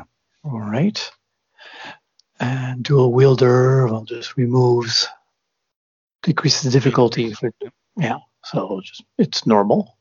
All 0.45 0.61
right. 0.61 1.11
And 2.39 2.83
dual 2.83 3.13
wielder, 3.13 3.87
well, 3.87 4.05
just 4.05 4.37
removes, 4.37 5.07
decreases 6.23 6.63
the 6.63 6.71
difficulty. 6.71 7.33
For, 7.33 7.53
yeah, 7.97 8.19
so 8.45 8.81
just 8.83 9.05
it's 9.19 9.47
normal. 9.47 9.97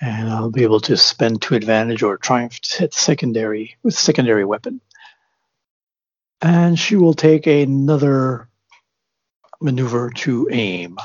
And 0.00 0.28
I'll 0.28 0.50
be 0.50 0.64
able 0.64 0.80
to 0.80 0.96
spend 0.96 1.42
to 1.42 1.54
advantage 1.54 2.02
or 2.02 2.18
triumph 2.18 2.60
to 2.60 2.78
hit 2.78 2.94
secondary 2.94 3.76
with 3.82 3.94
secondary 3.94 4.44
weapon. 4.44 4.80
And 6.42 6.78
she 6.78 6.96
will 6.96 7.14
take 7.14 7.46
another 7.46 8.48
maneuver 9.60 10.10
to 10.10 10.48
aim. 10.50 10.98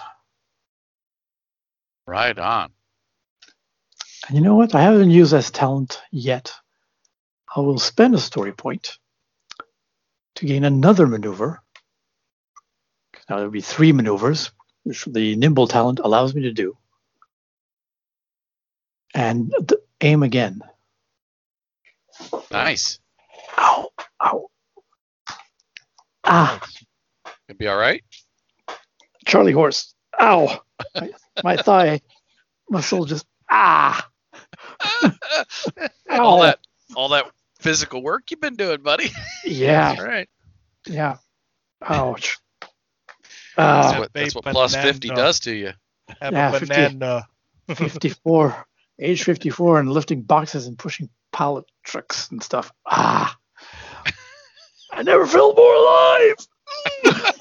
Right 2.06 2.38
on. 2.38 2.72
And 4.28 4.38
you 4.38 4.44
know 4.44 4.56
what? 4.56 4.76
I 4.76 4.82
haven't 4.82 5.12
used 5.12 5.32
this 5.32 5.50
talent 5.52 6.02
yet. 6.12 6.54
I 7.56 7.62
will 7.62 7.80
spend 7.80 8.16
a 8.16 8.20
story 8.20 8.52
point 8.52 8.98
to 10.36 10.46
gain 10.46 10.64
another 10.64 11.08
maneuver. 11.08 11.62
Now 13.30 13.36
there'll 13.38 13.52
be 13.52 13.62
three 13.62 13.92
maneuvers, 13.92 14.52
which 14.84 15.06
the 15.06 15.36
nimble 15.36 15.68
talent 15.68 16.00
allows 16.00 16.34
me 16.34 16.44
to 16.44 16.52
do. 16.52 16.76
And 19.14 19.54
aim 20.02 20.24
again. 20.24 20.62
Nice. 22.52 23.00
Ow, 23.58 23.90
ow. 24.24 24.50
Ah. 26.24 26.68
Gonna 27.48 27.58
be 27.58 27.68
all 27.68 27.78
right. 27.78 28.04
Charlie 29.26 29.52
horse. 29.52 29.94
Ow. 30.20 30.62
My, 30.96 31.10
my 31.44 31.58
thigh 31.58 32.02
muscle 32.70 33.06
just, 33.06 33.26
ah. 33.50 34.08
all 36.10 36.42
that, 36.42 36.60
all 36.96 37.10
that 37.10 37.30
physical 37.60 38.02
work 38.02 38.32
you've 38.32 38.42
been 38.42 38.56
doing, 38.56 38.82
buddy. 38.82 39.12
Yeah, 39.46 39.96
All 40.00 40.06
right. 40.06 40.30
yeah. 40.88 41.18
Ouch. 41.82 42.38
That's 43.60 43.94
Uh, 43.96 44.00
what, 44.00 44.14
that's 44.14 44.36
what 44.36 44.44
plus 44.46 44.72
banana. 44.74 44.92
fifty 44.94 45.10
does 45.10 45.40
to 45.42 45.54
you. 45.54 45.74
Have 46.22 46.34
Yeah, 46.34 46.56
a 46.56 46.60
50. 46.60 47.26
54, 47.76 48.66
age 49.00 49.24
54, 49.24 49.80
and 49.80 49.92
lifting 49.92 50.22
boxes 50.24 50.66
and 50.66 50.78
pushing 50.78 51.10
pallet 51.32 51.66
trucks 51.84 52.32
and 52.32 52.42
stuff. 52.42 52.72
Ah, 52.86 53.38
I 54.92 55.04
never 55.04 55.28
felt 55.28 55.56
more 55.56 55.76
alive. 55.76 56.36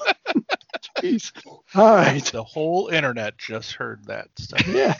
Jeez. 0.99 1.31
All 1.75 1.95
right. 1.95 2.23
The 2.25 2.43
whole 2.43 2.89
internet 2.89 3.37
just 3.37 3.71
heard 3.73 4.05
that 4.05 4.27
stuff, 4.37 4.67
Yeah. 4.67 4.95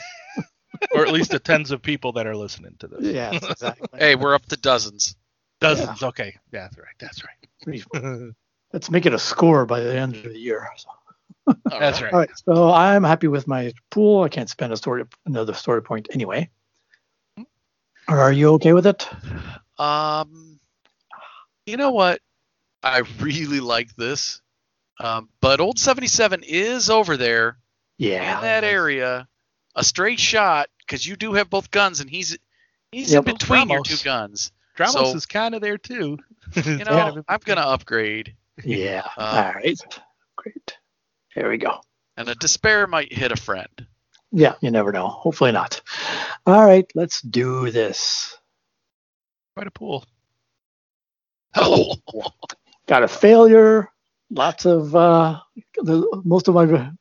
or 0.93 1.05
at 1.05 1.11
least 1.11 1.31
the 1.31 1.39
tens 1.39 1.71
of 1.71 1.81
people 1.81 2.13
that 2.13 2.25
are 2.25 2.35
listening 2.35 2.75
to 2.79 2.87
this. 2.87 3.01
Yeah, 3.13 3.31
exactly. 3.33 3.87
Hey, 3.99 4.15
we're 4.15 4.33
up 4.33 4.45
to 4.47 4.57
dozens. 4.57 5.15
Dozens. 5.59 6.01
Okay. 6.01 6.35
Yeah, 6.53 6.69
that's 6.69 6.77
right. 6.77 6.95
That's 6.99 7.23
right. 7.23 8.33
Let's 8.73 8.89
make 8.89 9.05
it 9.05 9.13
a 9.13 9.19
score 9.19 9.65
by 9.65 9.81
the 9.81 9.95
end 9.95 10.15
of 10.15 10.23
the 10.23 10.37
year. 10.39 10.67
All 10.87 10.98
That's 11.65 12.01
right. 12.01 12.11
right. 12.11 12.13
All 12.13 12.19
right. 12.19 12.29
So 12.45 12.71
I'm 12.71 13.03
happy 13.03 13.27
with 13.27 13.47
my 13.47 13.73
pool. 13.91 14.23
I 14.23 14.29
can't 14.29 14.49
spend 14.49 14.73
a 14.73 14.77
story 14.77 15.03
another 15.25 15.53
story 15.53 15.81
point 15.81 16.07
anyway. 16.11 16.49
Are 18.07 18.31
you 18.31 18.53
okay 18.53 18.73
with 18.73 18.87
it? 18.87 19.07
Um, 19.77 20.59
you 21.65 21.77
know 21.77 21.91
what? 21.91 22.21
I 22.81 23.03
really 23.19 23.59
like 23.59 23.95
this. 23.95 24.41
Um, 24.99 25.29
but 25.41 25.59
old 25.61 25.79
77 25.79 26.43
is 26.43 26.89
over 26.89 27.17
there 27.17 27.57
Yeah. 27.97 28.35
in 28.37 28.41
that 28.43 28.63
area, 28.63 29.27
a 29.75 29.83
straight 29.83 30.19
shot 30.19 30.69
because 30.79 31.05
you 31.05 31.15
do 31.15 31.33
have 31.33 31.49
both 31.49 31.71
guns, 31.71 31.99
and 32.01 32.09
he's 32.09 32.37
he's 32.91 33.13
Yep. 33.13 33.27
in 33.27 33.33
between 33.35 33.69
your 33.69 33.83
two 33.83 33.97
guns. 34.03 34.51
Dramos 34.77 34.91
So- 34.91 35.15
is 35.15 35.25
kind 35.25 35.53
of 35.55 35.61
there 35.61 35.77
too. 35.77 36.17
You 36.55 36.77
know, 36.83 37.23
I'm 37.27 37.39
gonna 37.45 37.61
upgrade, 37.61 38.35
Yeah. 38.63 39.07
Uh, 39.15 39.21
All 39.45 39.53
right. 39.61 39.79
Great. 40.35 40.78
There 41.35 41.49
we 41.49 41.57
go. 41.57 41.79
and 42.17 42.27
a 42.29 42.35
despair 42.35 42.87
might 42.87 43.13
hit 43.13 43.31
a 43.31 43.35
friend. 43.37 43.69
Yeah, 44.31 44.55
you 44.61 44.71
never 44.71 44.91
know. 44.91 45.07
Hopefully 45.07 45.51
not. 45.51 45.81
All 46.45 46.65
right, 46.65 46.85
let's 46.95 47.21
do 47.21 47.71
this. 47.71 48.37
Quite 49.55 49.67
a 49.67 49.71
pool. 49.71 50.05
Oh, 51.55 51.95
Got 52.87 53.03
a 53.03 53.07
failure. 53.07 53.89
Lots 54.31 54.65
of 54.65 54.95
uh, 54.95 55.39
the, 55.75 56.21
most 56.23 56.47
of 56.47 56.53
my 56.55 56.91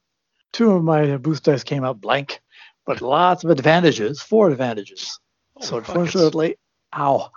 two 0.53 0.71
of 0.73 0.83
my 0.85 1.17
boost 1.19 1.45
dice 1.45 1.62
came 1.64 1.85
out 1.85 2.01
blank, 2.01 2.41
but 2.87 3.03
lots 3.03 3.45
of 3.45 3.51
advantages. 3.51 4.23
Four 4.23 4.51
advantages. 4.51 5.19
so 5.61 5.71
Holy 5.71 5.81
buckets. 5.83 5.88
unfortunately, 5.88 6.57
ow, 6.97 7.31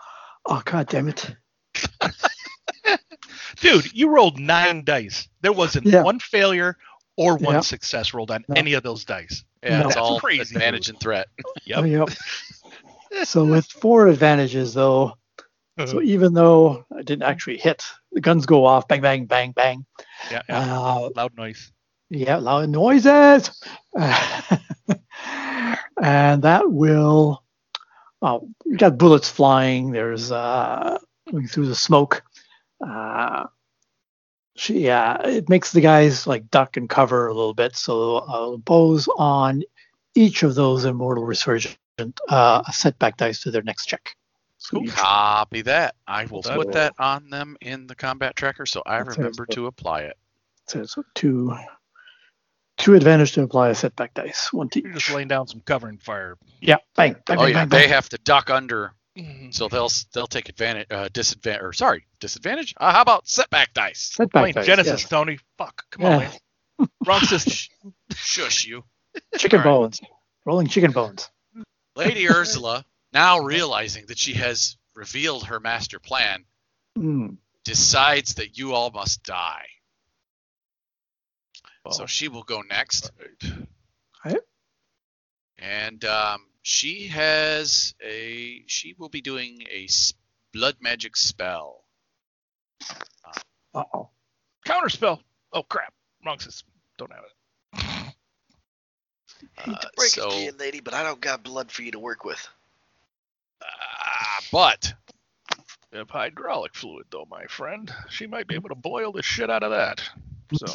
oh 0.45 0.61
god 0.63 0.87
damn 0.87 1.09
it. 1.09 1.35
Dude, 3.61 3.93
you 3.93 4.09
rolled 4.09 4.39
nine 4.39 4.83
dice. 4.83 5.27
There 5.41 5.53
wasn't 5.53 5.85
Yeah. 5.87 6.03
one 6.03 6.19
failure 6.19 6.77
or 7.15 7.37
one 7.37 7.55
Yeah. 7.55 7.61
success 7.61 8.13
rolled 8.13 8.31
on 8.31 8.43
No. 8.47 8.55
any 8.55 8.73
of 8.73 8.83
those 8.83 9.05
dice. 9.05 9.43
Yeah, 9.63 9.79
No. 9.81 9.85
it's 9.85 9.95
That's 9.95 9.97
all 9.97 10.19
crazy, 10.19 10.55
advantage 10.55 10.89
and 10.89 10.99
threat. 10.99 11.27
Yep. 11.65 11.85
Yep. 11.85 12.09
so 13.25 13.45
with 13.45 13.65
four 13.67 14.07
advantages 14.07 14.73
though, 14.73 15.13
so 15.85 16.01
even 16.01 16.33
though 16.33 16.85
I 16.95 17.01
didn't 17.01 17.23
actually 17.23 17.57
hit, 17.57 17.83
the 18.11 18.21
guns 18.21 18.45
go 18.45 18.65
off, 18.65 18.87
bang, 18.87 19.01
bang, 19.01 19.25
bang, 19.25 19.51
bang. 19.51 19.85
yeah, 20.31 20.41
yeah. 20.49 20.75
Uh, 20.77 21.09
Loud 21.15 21.35
noise. 21.37 21.71
yeah, 22.09 22.37
loud 22.37 22.69
noises. 22.69 23.49
and 26.01 26.41
that 26.43 26.63
will, 26.71 27.43
oh, 28.21 28.47
you 28.65 28.77
got 28.77 28.97
bullets 28.97 29.29
flying. 29.29 29.91
There's 29.91 30.31
uh, 30.31 30.97
going 31.31 31.47
through 31.47 31.67
the 31.67 31.75
smoke. 31.75 32.23
Uh, 32.85 33.47
she, 34.55 34.81
yeah, 34.85 35.21
it 35.27 35.49
makes 35.49 35.71
the 35.71 35.81
guys 35.81 36.27
like 36.27 36.49
duck 36.51 36.77
and 36.77 36.89
cover 36.89 37.27
a 37.27 37.33
little 37.33 37.53
bit. 37.53 37.75
So 37.75 38.17
I'll 38.27 38.53
impose 38.53 39.07
on 39.17 39.63
each 40.15 40.43
of 40.43 40.55
those 40.55 40.85
immortal 40.85 41.23
resurgent 41.23 41.77
uh, 42.29 42.63
a 42.67 42.73
setback 42.73 43.17
dice 43.17 43.41
to 43.43 43.51
their 43.51 43.61
next 43.63 43.85
check. 43.85 44.15
So 44.57 44.77
Cool. 44.79 44.87
Copy 44.89 45.61
that. 45.63 45.95
I 46.07 46.25
will 46.25 46.41
That 46.41 46.55
put 46.57 46.67
will- 46.67 46.73
that 46.73 46.93
on 46.99 47.29
them 47.29 47.57
in 47.61 47.87
the 47.87 47.95
combat 47.95 48.35
tracker 48.35 48.65
so 48.65 48.83
I 48.85 48.97
That 49.03 49.17
remember 49.17 49.45
to 49.47 49.67
apply 49.67 50.01
it. 50.01 50.17
so 50.67 50.83
so 50.85 51.03
two, 51.15 51.55
two 52.77 52.93
advantage 52.95 53.31
to 53.33 53.41
apply 53.43 53.69
a 53.69 53.75
setback 53.75 54.13
dice. 54.13 54.51
One 54.53 54.69
to 54.69 54.81
You're 54.81 54.93
just 54.93 55.11
laying 55.11 55.27
down 55.29 55.47
some 55.47 55.61
covering 55.61 55.97
fire. 55.97 56.37
Yeah, 56.59 56.77
bang, 56.95 57.15
bang, 57.25 57.37
Oh 57.39 57.43
bang, 57.43 57.49
yeah, 57.51 57.59
bang, 57.61 57.69
they 57.69 57.79
bang. 57.81 57.89
have 57.89 58.09
to 58.09 58.17
duck 58.19 58.49
under, 58.49 58.93
so 59.51 59.67
they'll 59.67 59.89
they'll 60.13 60.27
take 60.27 60.47
advantage, 60.49 60.87
uh, 60.91 61.09
disadvantage, 61.11 61.61
or 61.63 61.73
sorry, 61.73 62.05
disadvantage. 62.19 62.73
Uh, 62.77 62.91
how 62.93 63.01
about 63.01 63.27
setback 63.27 63.73
dice? 63.73 64.11
setback 64.13 64.41
Playing 64.41 64.53
dice. 64.55 64.67
Genesys, 64.67 64.85
yes. 64.85 65.09
Tony. 65.09 65.37
Fuck. 65.57 65.83
Come 65.91 66.05
Yeah. 66.05 66.09
on, 66.15 66.19
man. 66.19 66.89
Wrong 67.05 67.19
system. 67.21 67.93
Shush 68.15 68.65
you, 68.65 68.83
Chicken 69.37 69.59
All 69.59 69.65
right. 69.65 69.71
bones. 69.71 70.01
Rolling 70.45 70.67
chicken 70.67 70.91
bones. 70.91 71.29
Lady 71.95 72.29
Ursula. 72.29 72.85
Now 73.13 73.39
realizing 73.39 74.05
that 74.07 74.17
she 74.17 74.33
has 74.33 74.77
revealed 74.95 75.45
her 75.47 75.59
master 75.59 75.99
plan, 75.99 76.45
Mm. 76.97 77.37
decides 77.65 78.35
that 78.35 78.57
you 78.57 78.73
all 78.73 78.89
must 78.91 79.23
die. 79.23 79.65
so 81.91 82.03
Oh. 82.03 82.05
she 82.05 82.27
will 82.29 82.43
go 82.43 82.61
next. 82.61 83.11
Right. 84.25 84.37
And 85.57 86.03
um, 86.05 86.45
she 86.61 87.07
has 87.07 87.93
a. 88.03 88.63
She 88.67 88.95
will 88.97 89.09
be 89.09 89.21
doing 89.21 89.61
a 89.71 89.87
blood 90.53 90.75
magic 90.81 91.15
spell. 91.17 91.83
Uh 93.73 93.83
oh. 93.93 94.09
Counterspell. 94.65 95.19
Oh 95.53 95.63
crap. 95.63 95.93
Wrong 96.25 96.39
system. 96.39 96.69
Don't 96.97 97.11
have 97.11 97.23
it. 97.23 97.33
Hate 99.59 99.75
Uh, 99.75 99.79
to 99.79 99.89
break 99.97 100.09
so, 100.09 100.27
it 100.27 100.31
to 100.31 100.39
you, 100.39 100.51
lady, 100.59 100.79
but 100.81 100.93
I 100.93 101.03
don't 101.03 101.19
got 101.21 101.43
blood 101.43 101.71
for 101.71 101.81
you 101.81 101.91
to 101.91 101.99
work 101.99 102.23
with. 102.25 102.47
uh, 103.61 103.65
but 104.51 104.93
You 105.91 105.99
have 105.99 106.09
hydraulic 106.09 106.75
fluid 106.75 107.05
though, 107.11 107.27
my 107.29 107.45
friend. 107.45 107.91
She 108.09 108.27
might 108.27 108.47
be 108.47 108.55
able 108.55 108.69
to 108.69 108.75
boil 108.75 109.11
the 109.11 109.23
shit 109.23 109.49
out 109.49 109.63
of 109.63 109.71
that. 109.71 110.01
So 110.53 110.65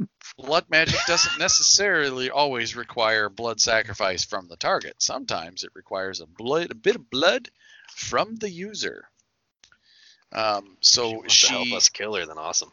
blood 0.38 0.66
magic 0.68 0.98
doesn't 1.06 1.38
necessarily 1.38 2.30
always 2.30 2.76
require 2.76 3.28
blood 3.28 3.60
sacrifice 3.60 4.24
from 4.24 4.48
the 4.48 4.56
target. 4.56 4.94
Sometimes 4.98 5.64
it 5.64 5.70
requires 5.74 6.20
a 6.20 6.26
blood, 6.26 6.70
a 6.70 6.74
bit 6.74 6.96
of 6.96 7.10
blood 7.10 7.48
from 7.94 8.36
the 8.36 8.50
user. 8.50 9.08
Um, 10.32 10.76
so 10.80 11.10
wants 11.12 11.40
to 11.42 11.48
help 11.48 11.64
she 11.66 11.76
us 11.76 11.88
kill 11.88 12.14
her, 12.14 12.26
then 12.26 12.38
awesome. 12.38 12.72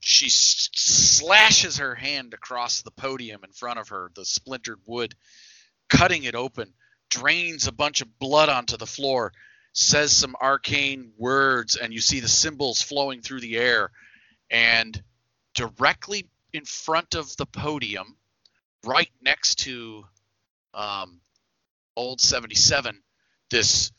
she 0.00 0.26
s- 0.26 0.70
slashes 0.74 1.78
her 1.78 1.94
hand 1.94 2.34
across 2.34 2.82
the 2.82 2.90
podium 2.90 3.44
in 3.44 3.52
front 3.52 3.78
of 3.78 3.88
her, 3.88 4.10
the 4.14 4.24
splintered 4.24 4.80
wood, 4.86 5.14
cutting 5.88 6.24
it 6.24 6.34
open, 6.34 6.72
drains 7.10 7.66
a 7.66 7.72
bunch 7.72 8.00
of 8.00 8.18
blood 8.18 8.48
onto 8.48 8.76
the 8.76 8.86
floor, 8.86 9.32
says 9.72 10.12
some 10.12 10.36
arcane 10.40 11.12
words, 11.18 11.76
and 11.76 11.92
you 11.92 12.00
see 12.00 12.20
the 12.20 12.28
symbols 12.28 12.80
flowing 12.80 13.20
through 13.20 13.40
the 13.40 13.56
air. 13.56 13.90
And 14.50 15.02
directly 15.54 16.26
in 16.52 16.64
front 16.64 17.14
of 17.14 17.36
the 17.36 17.46
podium, 17.46 18.16
right 18.84 19.10
next 19.22 19.60
to 19.60 20.04
um, 20.74 21.20
Old 21.96 22.20
77, 22.20 23.00
this 23.50 23.92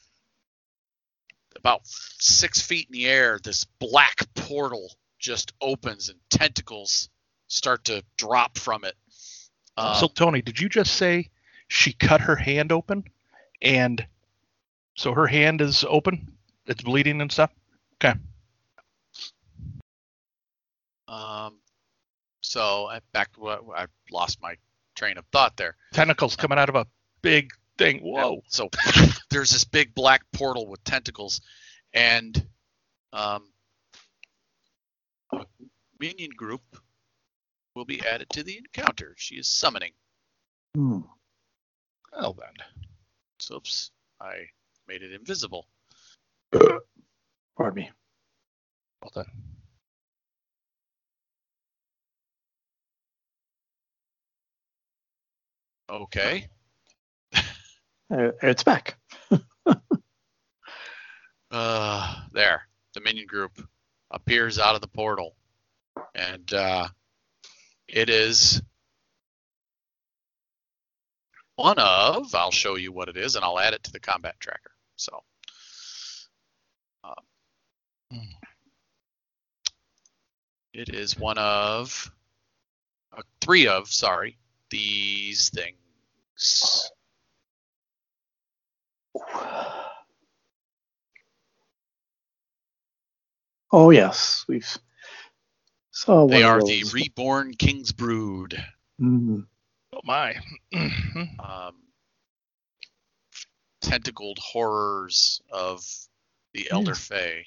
about 1.55 1.81
six 1.85 2.61
feet 2.61 2.87
in 2.89 2.93
the 2.93 3.07
air, 3.07 3.39
this 3.43 3.63
black 3.79 4.21
portal 4.35 4.91
just 5.17 5.53
opens 5.61 6.09
and 6.09 6.19
tentacles 6.29 7.09
start 7.47 7.85
to 7.85 8.03
drop 8.17 8.57
from 8.57 8.83
it. 8.83 8.95
Um, 9.77 9.95
So 9.95 10.07
Tony, 10.07 10.41
did 10.41 10.59
you 10.59 10.69
just 10.69 10.95
say 10.95 11.29
she 11.67 11.93
cut 11.93 12.21
her 12.21 12.35
hand 12.35 12.71
open 12.71 13.05
and 13.61 14.05
so 14.95 15.13
her 15.13 15.27
hand 15.27 15.61
is 15.61 15.85
open? 15.87 16.33
It's 16.67 16.83
bleeding 16.83 17.21
and 17.21 17.31
stuff? 17.31 17.51
Okay. 17.95 18.17
Um, 21.07 21.59
so 22.41 22.87
I- 22.87 23.01
back 23.13 23.33
to 23.33 23.39
what 23.39 23.63
I 23.75 23.87
lost 24.11 24.41
my 24.41 24.55
train 24.95 25.17
of 25.17 25.25
thought 25.31 25.57
there. 25.57 25.75
Tentacles 25.93 26.35
coming 26.35 26.57
out 26.57 26.69
of 26.69 26.75
a 26.75 26.87
big 27.21 27.51
thing. 27.77 27.99
Whoa. 27.99 28.41
So 28.47 28.69
there's 29.29 29.51
this 29.51 29.65
big 29.65 29.93
black 29.93 30.23
portal 30.31 30.67
with 30.67 30.83
tentacles, 30.83 31.41
and 31.93 32.47
um, 33.13 33.51
a 35.33 35.45
minion 35.99 36.31
group 36.35 36.61
will 37.75 37.85
be 37.85 38.05
added 38.05 38.29
to 38.31 38.43
the 38.43 38.57
encounter. 38.57 39.15
She 39.17 39.35
is 39.35 39.47
summoning. 39.47 39.91
Hmm. 40.75 40.99
Well 42.17 42.33
then. 42.33 42.53
So, 43.39 43.55
oops, 43.55 43.91
I 44.21 44.45
made 44.87 45.03
it 45.03 45.11
invisible. 45.11 45.67
Pardon 46.51 47.75
me. 47.75 47.91
Well 49.01 49.11
done. 49.13 49.31
Okay. 55.89 56.47
Uh, 58.11 58.31
it's 58.41 58.63
back. 58.63 58.97
Uh, 61.51 62.13
there. 62.33 62.63
The 62.95 63.01
minion 63.01 63.27
group 63.27 63.65
appears 64.11 64.59
out 64.59 64.75
of 64.75 64.81
the 64.81 64.87
portal. 64.89 65.35
And 66.13 66.53
uh, 66.53 66.87
it 67.87 68.09
is 68.09 68.61
one 71.55 71.79
of, 71.79 72.35
I'll 72.35 72.51
show 72.51 72.75
you 72.75 72.91
what 72.91 73.07
it 73.07 73.15
is, 73.15 73.35
and 73.35 73.45
I'll 73.45 73.59
add 73.59 73.73
it 73.73 73.83
to 73.83 73.91
the 73.93 73.99
combat 73.99 74.35
tracker. 74.39 74.71
So, 74.97 75.23
um, 77.03 78.19
it 80.73 80.89
is 80.89 81.17
one 81.17 81.37
of, 81.37 82.11
uh, 83.17 83.21
three 83.39 83.67
of, 83.67 83.89
sorry, 83.91 84.37
these 84.75 85.49
things. 85.49 86.91
Oh 93.71 93.89
yes, 93.89 94.45
we've 94.47 94.77
saw 95.91 96.23
one 96.23 96.29
They 96.31 96.43
of 96.43 96.49
are 96.49 96.61
the 96.63 96.83
reborn 96.93 97.53
King's 97.55 97.91
Brood. 97.91 98.63
Hmm. 98.99 99.41
Oh 99.93 99.99
my. 100.03 100.35
Um, 101.39 101.75
tentacled 103.81 104.39
horrors 104.39 105.41
of 105.51 105.85
the 106.53 106.69
Elder 106.71 106.91
Yes. 106.91 107.07
Fae. 107.07 107.45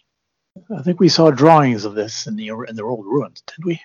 I 0.77 0.83
think 0.83 0.99
we 1.01 1.09
saw 1.09 1.31
drawings 1.31 1.85
of 1.85 1.95
this 1.95 2.27
in 2.27 2.37
the 2.37 2.49
in 2.69 2.77
the 2.77 2.83
old 2.83 3.05
ruins, 3.07 3.43
did 3.47 3.65
we? 3.65 3.81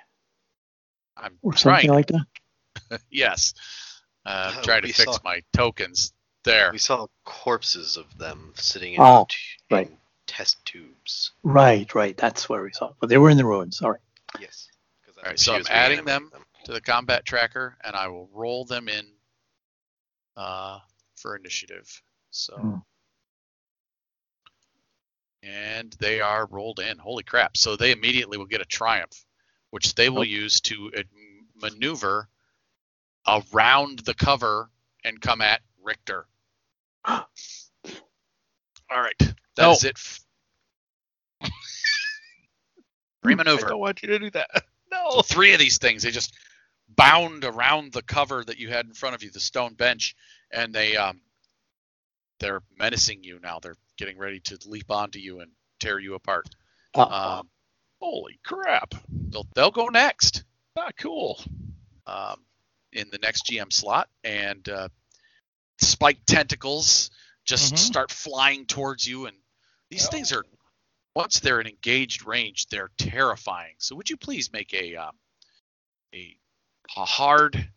I'm 1.17 1.37
Or 1.41 1.55
something 1.55 1.89
trying. 1.89 1.89
like 1.89 2.07
that. 2.07 2.25
yes, 3.11 3.53
uh, 4.25 4.53
Oh, 4.57 4.61
trying 4.63 4.81
to 4.83 4.87
fix 4.93 5.03
saw- 5.03 5.17
my 5.23 5.41
tokens 5.53 6.13
there. 6.43 6.71
We 6.71 6.77
saw 6.77 7.07
corpses 7.25 7.97
of 7.97 8.17
them 8.17 8.53
sitting 8.55 8.93
in, 8.93 9.01
Oh, 9.01 9.25
t- 9.29 9.37
right. 9.71 9.87
in 9.87 9.97
test 10.27 10.63
tubes. 10.65 11.31
Right, 11.43 11.93
right. 11.95 12.15
That's 12.17 12.47
where 12.49 12.61
we 12.63 12.71
saw. 12.73 12.89
it. 12.89 12.95
But 12.99 13.09
they 13.09 13.17
were 13.17 13.29
in 13.29 13.37
the 13.37 13.45
ruins. 13.45 13.77
Sorry. 13.77 13.99
Yes. 14.39 14.67
All 15.17 15.29
right. 15.29 15.39
so 15.39 15.53
I'm 15.55 15.63
adding 15.69 15.99
reanimating 15.99 16.29
them. 16.31 16.43
to 16.65 16.73
the 16.73 16.81
combat 16.81 17.23
tracker, 17.25 17.77
and 17.83 17.95
I 17.95 18.07
will 18.09 18.29
roll 18.33 18.65
them 18.65 18.89
in 18.89 19.05
uh, 20.35 20.79
for 21.15 21.35
initiative. 21.37 22.01
So, 22.31 22.55
Hmm. 22.57 22.75
and 25.43 25.93
they 25.99 26.21
are 26.21 26.45
rolled 26.47 26.79
in. 26.79 26.97
Holy 26.97 27.23
crap! 27.23 27.55
So 27.57 27.75
they 27.75 27.91
immediately 27.91 28.37
will 28.37 28.45
get 28.47 28.61
a 28.61 28.65
triumph, 28.65 29.25
which 29.69 29.95
they 29.95 30.09
will 30.09 30.19
Oh. 30.19 30.23
use 30.23 30.59
to 30.61 30.91
ad- 30.97 31.07
maneuver 31.55 32.27
around 33.27 33.99
the 33.99 34.13
cover 34.13 34.69
and 35.03 35.19
come 35.21 35.41
at 35.41 35.61
Richter. 35.81 36.27
All 37.07 37.25
right, 38.91 39.17
that 39.19 39.71
is 39.71 39.83
Oh. 39.83 39.87
it. 39.87 39.93
f- 39.97 40.19
Free 43.23 43.33
I 43.39 43.43
don't 43.43 43.79
want 43.79 44.01
you 44.01 44.09
to 44.09 44.19
do 44.19 44.29
that. 44.31 44.49
So 45.09 45.17
No. 45.17 45.21
three 45.23 45.53
of 45.53 45.59
these 45.59 45.79
things, 45.79 46.03
they 46.03 46.11
just 46.11 46.35
bound 46.87 47.43
around 47.45 47.91
the 47.93 48.03
cover 48.03 48.43
that 48.45 48.59
you 48.59 48.69
had 48.69 48.85
in 48.85 48.93
front 48.93 49.15
of 49.15 49.23
you, 49.23 49.31
the 49.31 49.39
stone 49.39 49.73
bench, 49.73 50.15
and 50.51 50.71
they 50.73 50.95
um 50.97 51.19
they're 52.39 52.61
menacing 52.77 53.23
you 53.23 53.39
now. 53.41 53.57
They're 53.59 53.77
getting 53.97 54.19
ready 54.19 54.39
to 54.41 54.59
leap 54.67 54.91
onto 54.91 55.17
you 55.17 55.39
and 55.39 55.51
tear 55.79 55.97
you 55.99 56.13
apart. 56.13 56.47
Uh, 56.93 57.37
Um, 57.39 57.49
Holy 57.99 58.39
crap. 58.45 58.93
they'll 59.09 59.47
they'll 59.55 59.71
go 59.71 59.87
next 59.87 60.43
Not 60.75 60.95
cool. 60.97 61.41
um, 62.05 62.45
in 62.93 63.09
the 63.11 63.17
next 63.19 63.45
GM 63.47 63.71
slot, 63.71 64.09
and 64.23 64.67
uh, 64.69 64.89
spiked 65.81 66.25
tentacles 66.27 67.11
just 67.45 67.73
Mhm. 67.73 67.77
start 67.77 68.11
flying 68.11 68.65
towards 68.65 69.07
you, 69.07 69.25
and 69.25 69.37
these 69.89 70.07
things 70.07 70.31
are 70.31 70.45
once 71.15 71.39
they're 71.39 71.61
in 71.61 71.67
engaged 71.67 72.25
range, 72.25 72.67
they're 72.67 72.89
terrifying. 72.97 73.75
So 73.77 73.95
would 73.95 74.09
you 74.09 74.17
please 74.17 74.51
make 74.51 74.73
a 74.73 74.95
um, 74.95 75.15
a, 76.13 76.37
a 76.97 77.05
hard 77.05 77.69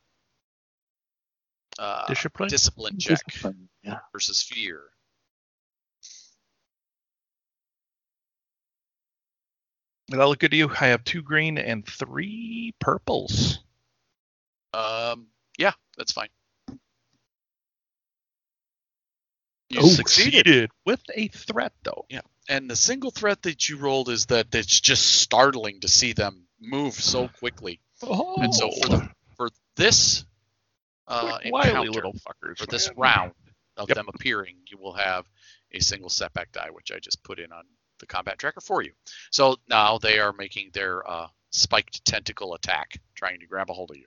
uh, 1.79 2.07
Discipline? 2.07 2.49
discipline 2.49 2.99
check 2.99 3.23
discipline, 3.27 3.69
Yeah. 3.83 3.99
versus 4.13 4.43
fear? 4.43 4.91
Did 10.09 10.21
that 10.21 10.27
look 10.29 10.39
good 10.39 10.53
to 10.53 10.57
you? 10.57 10.71
I 10.71 10.87
have 10.87 11.03
two 11.03 11.21
green 11.21 11.59
and 11.59 11.85
three 11.85 12.73
purples. 12.79 13.59
Um, 14.77 15.29
yeah, 15.59 15.73
that's 15.97 16.13
fine. 16.13 16.29
You 19.69 19.81
You 19.81 19.89
succeeded. 19.89 20.71
with 20.85 21.01
a 21.15 21.29
threat, 21.29 21.73
though. 21.83 22.05
Yeah, 22.09 22.21
and 22.49 22.71
the 22.71 22.77
single 22.77 23.11
threat 23.11 23.43
that 23.43 23.69
you 23.69 23.79
rolled 23.79 24.09
is 24.09 24.27
that 24.27 24.55
it's 24.55 24.81
just 24.81 25.05
startling 25.07 25.81
to 25.81 25.89
see 25.89 26.13
them 26.13 26.47
move 26.61 26.95
so 26.95 27.29
quickly. 27.29 27.81
Oh, 28.03 28.43
And 28.43 28.55
so 28.55 28.71
for 28.71 28.89
the 28.89 29.09
for 29.37 29.49
this 29.77 30.25
uh, 31.09 31.39
encounter, 31.43 31.91
little 31.91 32.13
fuckers. 32.15 32.59
for 32.59 32.67
this 32.67 32.89
man. 32.89 32.97
round 32.99 33.33
of 33.77 33.89
Yep. 33.89 33.97
them 33.97 34.09
appearing, 34.09 34.57
you 34.69 34.79
will 34.79 34.93
have 34.95 35.27
a 35.73 35.81
single 35.81 36.09
setback 36.11 36.53
die, 36.53 36.71
which 36.71 36.93
I 36.93 36.99
just 36.99 37.23
put 37.23 37.39
in 37.39 37.53
on 37.53 37.65
the 37.99 38.07
combat 38.07 38.39
tracker 38.39 38.61
for 38.61 38.83
you. 38.83 38.93
So 39.31 39.57
now 39.69 39.99
they 39.99 40.19
are 40.19 40.33
making 40.33 40.71
their 40.73 41.09
uh, 41.09 41.29
spiked 41.51 42.05
tentacle 42.05 42.55
attack, 42.55 43.01
trying 43.15 43.41
to 43.41 43.47
grab 43.47 43.71
a 43.71 43.73
hold 43.75 43.91
of 43.91 43.97
you. 43.97 44.07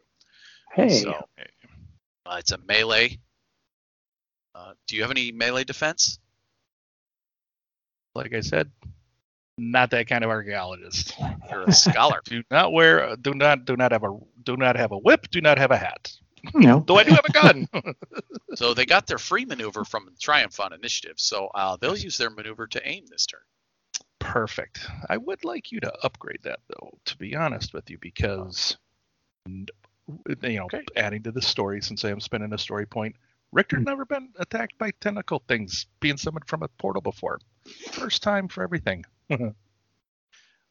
Hey. 0.74 0.90
So 0.90 1.12
uh, 1.12 2.36
it's 2.38 2.52
a 2.52 2.58
melee. 2.58 3.20
Uh, 4.56 4.74
do 4.88 4.96
you 4.96 5.04
have 5.04 5.12
any 5.12 5.32
melee 5.32 5.64
defense? 5.64 6.20
like 8.16 8.34
I 8.34 8.42
said, 8.42 8.70
not 9.58 9.92
that 9.92 10.08
kind 10.08 10.24
of 10.24 10.30
archaeologist. 10.30 11.16
You're 11.50 11.64
a 11.64 11.72
scholar. 11.72 12.22
Do 12.26 12.44
not 12.50 12.72
wear. 12.74 13.16
Do 13.16 13.34
not. 13.34 13.66
Do 13.66 13.76
not 13.76 13.92
have 13.92 14.04
a. 14.04 14.18
Do 14.44 14.58
not 14.58 14.76
have 14.76 14.92
a 14.92 14.98
whip. 14.98 15.30
Do 15.32 15.42
not 15.42 15.58
have 15.58 15.72
a 15.72 15.78
hat. 15.78 16.12
you 16.54 16.62
know. 16.62 16.84
Though 16.88 16.98
I 16.98 17.04
do 17.04 17.12
have 17.12 17.26
a 17.28 17.32
gun. 17.32 17.68
so 18.56 18.74
they 18.74 18.86
got 18.86 19.08
their 19.08 19.18
free 19.18 19.46
maneuver 19.46 19.84
from 19.84 20.10
Triumph 20.20 20.60
on 20.60 20.74
initiative. 20.74 21.16
So 21.18 21.50
uh, 21.54 21.78
they'll 21.80 21.98
use 21.98 22.18
their 22.18 22.30
maneuver 22.30 22.68
to 22.68 22.88
aim 22.88 23.06
this 23.10 23.26
turn. 23.26 23.42
Perfect. 24.20 24.88
I 25.10 25.18
would 25.18 25.44
like 25.44 25.72
you 25.72 25.80
to 25.82 25.94
upgrade 26.04 26.44
that 26.44 26.60
though, 26.70 26.98
to 27.06 27.18
be 27.18 27.36
honest 27.36 27.74
with 27.74 27.90
you, 27.90 27.98
because 28.00 28.78
you 30.44 30.58
know, 30.60 30.66
Okay. 30.66 30.84
adding 30.96 31.24
to 31.24 31.32
the 31.32 31.42
story 31.42 31.82
since 31.82 32.04
I 32.06 32.10
am 32.10 32.20
spending 32.20 32.54
a 32.54 32.58
story 32.58 32.86
point. 32.86 33.16
Richter's 33.52 33.84
never 33.84 34.06
been 34.06 34.30
attacked 34.38 34.78
by 34.78 34.92
tentacle 35.02 35.42
things 35.48 35.88
being 36.00 36.18
summoned 36.18 36.48
from 36.48 36.62
a 36.64 36.68
portal 36.68 37.02
before. 37.02 37.40
First 37.92 38.22
time 38.22 38.48
for 38.48 38.64
everything. 38.64 39.06
All 39.32 39.54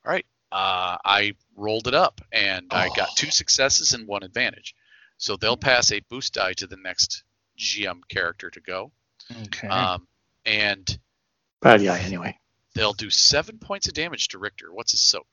right. 0.05 0.25
Uh, 0.51 0.97
I 1.05 1.35
rolled 1.57 1.89
it 1.89 1.95
up 1.95 2.21
and 2.33 2.67
I 2.71 2.89
got 2.97 3.09
Oh. 3.11 3.15
two 3.17 3.31
successes 3.31 3.93
and 3.95 4.07
one 4.07 4.23
advantage. 4.23 4.75
So 5.19 5.37
they'll 5.37 5.57
pass 5.57 5.91
a 5.93 6.01
boost 6.09 6.35
die 6.35 6.53
to 6.55 6.67
the 6.67 6.77
next 6.77 7.25
GM 7.59 8.01
character 8.09 8.49
to 8.51 8.61
go. 8.61 8.93
Okay. 9.47 9.69
Um, 9.69 10.07
and 10.47 10.99
Bad 11.61 11.83
guy 11.83 11.99
anyway. 11.99 12.39
they'll 12.75 12.93
do 12.95 13.11
seven 13.11 13.59
points 13.59 13.89
of 13.89 13.95
damage 13.95 14.29
to 14.29 14.39
Richter. 14.39 14.73
What's 14.73 14.93
his 14.93 15.01
soak? 15.01 15.27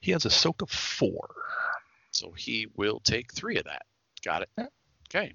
he 0.00 0.10
has 0.12 0.24
a 0.24 0.30
soak 0.30 0.62
of 0.62 0.70
four. 0.70 1.28
So 2.20 2.32
he 2.32 2.66
will 2.76 3.00
take 3.00 3.32
three 3.32 3.56
of 3.56 3.64
that. 3.64 3.82
Got 4.22 4.42
it. 4.42 4.50
Okay. 5.08 5.32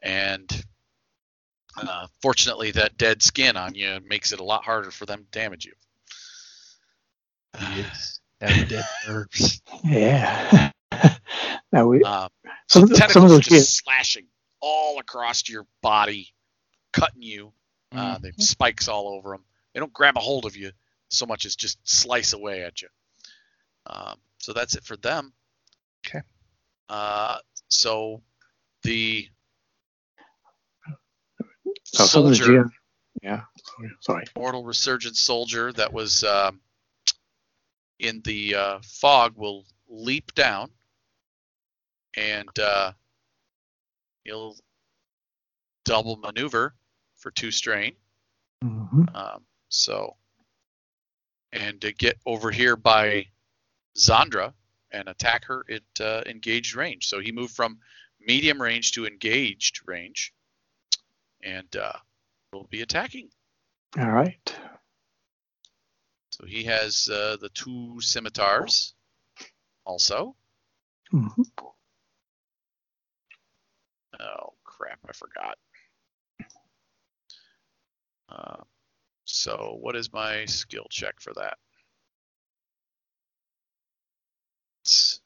And 0.00 0.64
uh, 1.76 2.06
fortunately, 2.22 2.70
that 2.70 2.96
dead 2.96 3.20
skin 3.20 3.56
on 3.56 3.74
you 3.74 3.98
makes 4.08 4.30
it 4.32 4.38
a 4.38 4.44
lot 4.44 4.62
harder 4.64 4.92
for 4.92 5.06
them 5.06 5.24
to 5.24 5.38
damage 5.38 5.64
you. 5.66 5.72
Yes. 7.76 8.20
Have 8.40 8.68
dead 8.68 8.84
nerves. 9.08 9.60
Yeah. 9.82 10.70
now 11.72 11.88
we 11.88 12.04
Uh, 12.04 12.28
some 12.68 12.84
of 12.84 12.90
the, 12.90 12.94
some 13.08 13.24
of 13.24 13.30
tentacles 13.30 13.30
those 13.32 13.40
just 13.40 13.50
kids. 13.50 13.68
slashing 13.84 14.26
all 14.60 15.00
across 15.00 15.48
your 15.48 15.66
body, 15.82 16.28
cutting 16.92 17.22
you. 17.22 17.52
Uh, 17.90 18.16
Mhm. 18.18 18.20
they 18.22 18.28
have 18.28 18.40
spikes 18.40 18.86
all 18.86 19.08
over 19.08 19.30
them. 19.30 19.44
They 19.74 19.80
don't 19.80 19.92
grab 19.92 20.16
a 20.16 20.20
hold 20.20 20.44
of 20.46 20.56
you 20.56 20.70
so 21.10 21.26
much 21.26 21.44
as 21.46 21.56
just 21.56 21.78
slice 21.82 22.34
away 22.34 22.62
at 22.62 22.80
you. 22.82 22.88
Um, 23.86 24.20
so 24.38 24.52
that's 24.52 24.76
it 24.76 24.84
for 24.84 24.96
them. 24.96 25.32
Okay. 26.06 26.20
Uh, 26.88 27.38
so 27.68 28.22
the 28.82 29.28
So 31.84 32.04
some 32.06 32.24
of 32.24 32.30
the 32.30 32.36
soldier, 32.36 32.64
GM. 32.64 32.70
Yeah. 33.22 33.42
Sorry. 34.00 34.24
mortal 34.36 34.64
resurgent 34.64 35.16
soldier 35.16 35.72
that 35.72 35.92
was 35.92 36.24
um, 36.24 36.60
in 37.98 38.20
the 38.22 38.54
uh, 38.54 38.78
fog 38.82 39.34
will 39.36 39.64
leap 39.88 40.34
down 40.34 40.70
and 42.16 42.58
uh, 42.58 42.92
he'll 44.24 44.56
double 45.84 46.16
maneuver 46.16 46.74
for 47.16 47.30
two 47.30 47.50
strain. 47.50 47.92
hmm 48.62 49.04
Um, 49.14 49.42
so, 49.68 50.16
and 51.52 51.80
to 51.80 51.92
get 51.92 52.18
over 52.26 52.50
here 52.50 52.76
by 52.76 53.26
Zandra 53.96 54.52
and 54.90 55.08
attack 55.08 55.44
her 55.46 55.64
at 55.70 56.00
uh, 56.04 56.22
engaged 56.26 56.74
range. 56.74 57.06
So 57.06 57.20
he 57.20 57.32
moved 57.32 57.54
from 57.54 57.78
medium 58.20 58.60
range 58.60 58.92
to 58.92 59.06
engaged 59.06 59.80
range, 59.86 60.32
and 61.42 61.74
uh, 61.76 61.92
will 62.52 62.66
be 62.70 62.82
attacking. 62.82 63.28
All 63.98 64.10
right. 64.10 64.54
So 66.30 66.46
he 66.46 66.64
has 66.64 67.08
uh, 67.08 67.36
the 67.40 67.48
two 67.50 68.00
scimitars 68.00 68.94
also. 69.84 70.36
hmm 71.10 71.26
Oh 74.20 74.54
crap! 74.64 74.98
I 75.08 75.12
forgot. 75.12 75.58
Uh, 78.28 78.62
so 79.24 79.76
what 79.80 79.94
is 79.96 80.12
my 80.12 80.44
skill 80.46 80.86
check 80.90 81.20
for 81.20 81.32
that? 81.34 81.56
It's- 84.82 85.20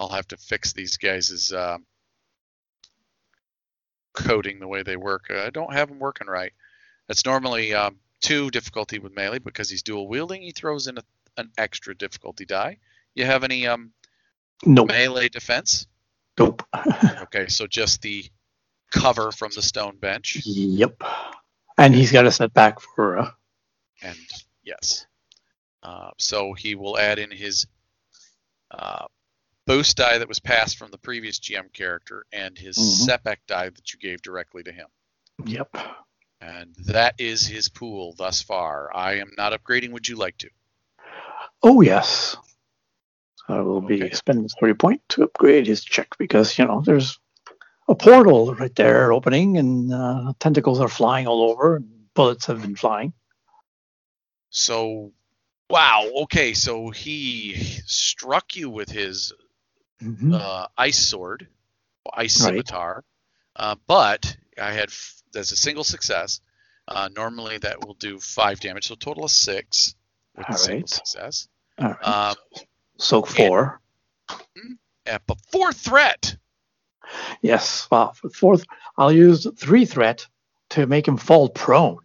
I'll 0.00 0.08
have 0.08 0.26
to 0.28 0.36
fix 0.38 0.72
these 0.72 0.96
guys' 0.96 1.52
um, 1.52 1.84
coding 4.14 4.58
the 4.58 4.66
way 4.66 4.82
they 4.82 4.96
work. 4.96 5.26
Uh, 5.30 5.40
I 5.42 5.50
don't 5.50 5.72
have 5.74 5.88
them 5.88 5.98
working 5.98 6.26
right. 6.26 6.52
That's 7.06 7.24
normally 7.26 7.74
um, 7.74 7.98
two 8.22 8.50
difficulty 8.50 8.98
with 8.98 9.14
melee 9.14 9.38
because 9.38 9.68
he's 9.68 9.82
dual 9.82 10.08
wielding. 10.08 10.40
He 10.42 10.52
throws 10.52 10.86
in 10.86 10.96
a, 10.98 11.02
an 11.36 11.50
extra 11.58 11.94
difficulty 11.94 12.46
die. 12.46 12.78
You 13.14 13.26
have 13.26 13.44
any 13.44 13.66
um, 13.66 13.92
Nope. 14.64 14.88
melee 14.88 15.28
defense? 15.28 15.86
Nope. 16.38 16.62
Okay, 17.32 17.46
so 17.46 17.68
just 17.68 18.02
the 18.02 18.24
cover 18.92 19.30
from 19.30 19.52
the 19.54 19.62
stone 19.62 19.96
bench, 19.98 20.38
yep. 20.44 21.00
And 21.78 21.94
he's 21.94 22.10
got 22.10 22.26
a 22.26 22.32
setback 22.32 22.80
for. 22.80 23.18
Uh, 23.18 23.30
and 24.02 24.18
yes. 24.64 25.06
Uh, 25.82 26.10
so 26.18 26.52
he 26.54 26.74
will 26.74 26.98
add 26.98 27.20
in 27.20 27.30
his 27.30 27.68
uh, 28.72 29.04
boost 29.70 29.96
die 29.96 30.18
that 30.18 30.28
was 30.28 30.40
passed 30.40 30.76
from 30.76 30.90
the 30.90 30.98
previous 30.98 31.38
GM 31.38 31.72
character 31.72 32.26
and 32.32 32.58
his 32.58 32.76
setback 33.06 33.46
die 33.46 33.68
that 33.68 33.92
you 33.92 34.00
gave 34.00 34.20
directly 34.20 34.64
to 34.64 34.72
him. 34.72 34.88
yep. 35.46 35.76
And 36.40 36.74
that 36.86 37.14
is 37.18 37.46
his 37.46 37.68
pool 37.68 38.14
thus 38.18 38.42
far. 38.42 38.90
I 38.92 39.18
am 39.18 39.30
not 39.36 39.52
upgrading. 39.52 39.92
Would 39.92 40.08
you 40.08 40.16
like 40.16 40.36
to? 40.38 40.50
Oh 41.62 41.82
yes. 41.82 42.36
I 43.46 43.60
will 43.60 43.80
be 43.80 44.02
Okay. 44.02 44.12
spending 44.12 44.48
three 44.58 44.74
point 44.74 45.02
to 45.10 45.22
upgrade 45.22 45.68
his 45.68 45.84
check 45.84 46.18
because 46.18 46.58
you 46.58 46.66
know 46.66 46.82
there's 46.84 47.20
a 47.86 47.94
portal 47.94 48.54
right 48.56 48.74
there 48.74 49.12
opening 49.12 49.56
and 49.56 49.92
uh, 49.92 50.32
tentacles 50.40 50.80
are 50.80 50.88
flying 50.88 51.28
all 51.28 51.42
over 51.48 51.76
and 51.76 52.12
bullets 52.14 52.46
have 52.46 52.62
been 52.62 52.74
flying. 52.76 53.12
So, 54.48 55.12
wow. 55.68 56.10
Okay, 56.22 56.54
so 56.54 56.90
he 56.90 57.54
struck 57.86 58.56
you 58.56 58.68
with 58.68 58.90
his 58.90 59.32
Mhm. 60.02 60.34
uh, 60.34 60.66
ice 60.78 60.98
sword, 60.98 61.46
ice 62.14 62.40
Right. 62.40 62.48
scimitar, 62.50 63.04
uh, 63.56 63.76
but 63.86 64.36
I 64.60 64.72
had 64.72 64.88
f- 64.88 65.22
there's 65.32 65.52
a 65.52 65.56
single 65.56 65.84
success. 65.84 66.40
Uh, 66.88 67.08
normally 67.14 67.58
that 67.58 67.84
will 67.86 67.94
do 67.94 68.18
five 68.18 68.58
damage, 68.60 68.88
so 68.88 68.94
total 68.96 69.24
of 69.24 69.30
six 69.30 69.94
with 70.36 70.46
All 70.48 70.52
the 70.54 70.58
single 70.58 70.80
right. 70.80 70.88
success. 70.88 71.48
All 71.78 71.88
right. 71.88 72.02
Um, 72.04 72.36
so 72.98 73.22
four. 73.22 73.80
at 75.06 75.26
the 75.26 75.34
fourth 75.50 75.78
threat. 75.78 76.36
Yes. 77.42 77.88
Well, 77.90 78.14
fourth, 78.34 78.64
I'll 78.96 79.10
use 79.12 79.46
three 79.58 79.84
threat 79.84 80.26
to 80.70 80.86
make 80.86 81.06
him 81.08 81.16
fall 81.16 81.48
prone. 81.48 81.98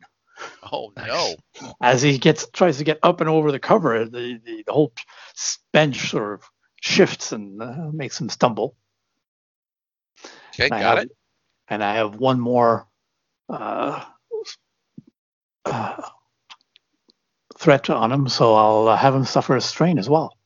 Oh 0.71 0.91
no! 0.97 1.35
As 1.81 2.01
he 2.01 2.17
gets 2.17 2.47
tries 2.49 2.77
to 2.79 2.83
get 2.83 2.99
up 3.03 3.21
and 3.21 3.29
over 3.29 3.51
the 3.51 3.59
cover, 3.59 4.03
the, 4.05 4.39
the, 4.43 4.63
the 4.65 4.73
whole 4.73 4.91
bench 5.71 6.09
sort 6.09 6.33
of 6.41 6.49
shifts 6.81 7.31
and 7.31 7.61
uh, 7.61 7.89
makes 7.91 8.19
him 8.19 8.29
stumble. 8.29 8.75
Okay, 10.53 10.63
And 10.65 10.69
got 10.71 10.81
have- 10.81 11.05
it. 11.05 11.11
And 11.67 11.83
I 11.83 11.95
have 11.95 12.15
one 12.15 12.39
more 12.39 12.87
uh, 13.49 14.05
uh, 15.65 16.01
threat 17.57 17.89
on 17.89 18.11
him, 18.11 18.29
so 18.29 18.53
I'll 18.53 18.87
uh, 18.89 18.95
have 18.95 19.15
him 19.15 19.25
suffer 19.25 19.55
a 19.55 19.61
strain 19.61 19.97
as 19.97 20.07
well. 20.07 20.37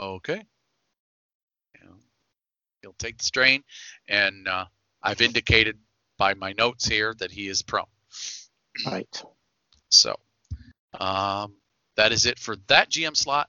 Okay. 0.00 0.42
Yeah. 1.76 1.90
He'll 2.82 2.94
take 2.98 3.18
the 3.18 3.24
strain, 3.24 3.62
and 4.08 4.48
uh, 4.48 4.64
I've 5.00 5.20
indicated 5.20 5.78
by 6.18 6.34
my 6.34 6.52
notes 6.58 6.84
here 6.88 7.14
that 7.20 7.30
he 7.30 7.46
is 7.46 7.62
prone. 7.62 7.84
Right. 8.84 9.22
So 9.88 10.18
um, 10.98 11.54
that 11.96 12.10
is 12.10 12.26
it 12.26 12.40
for 12.40 12.56
that 12.66 12.90
GM 12.90 13.16
slot. 13.16 13.48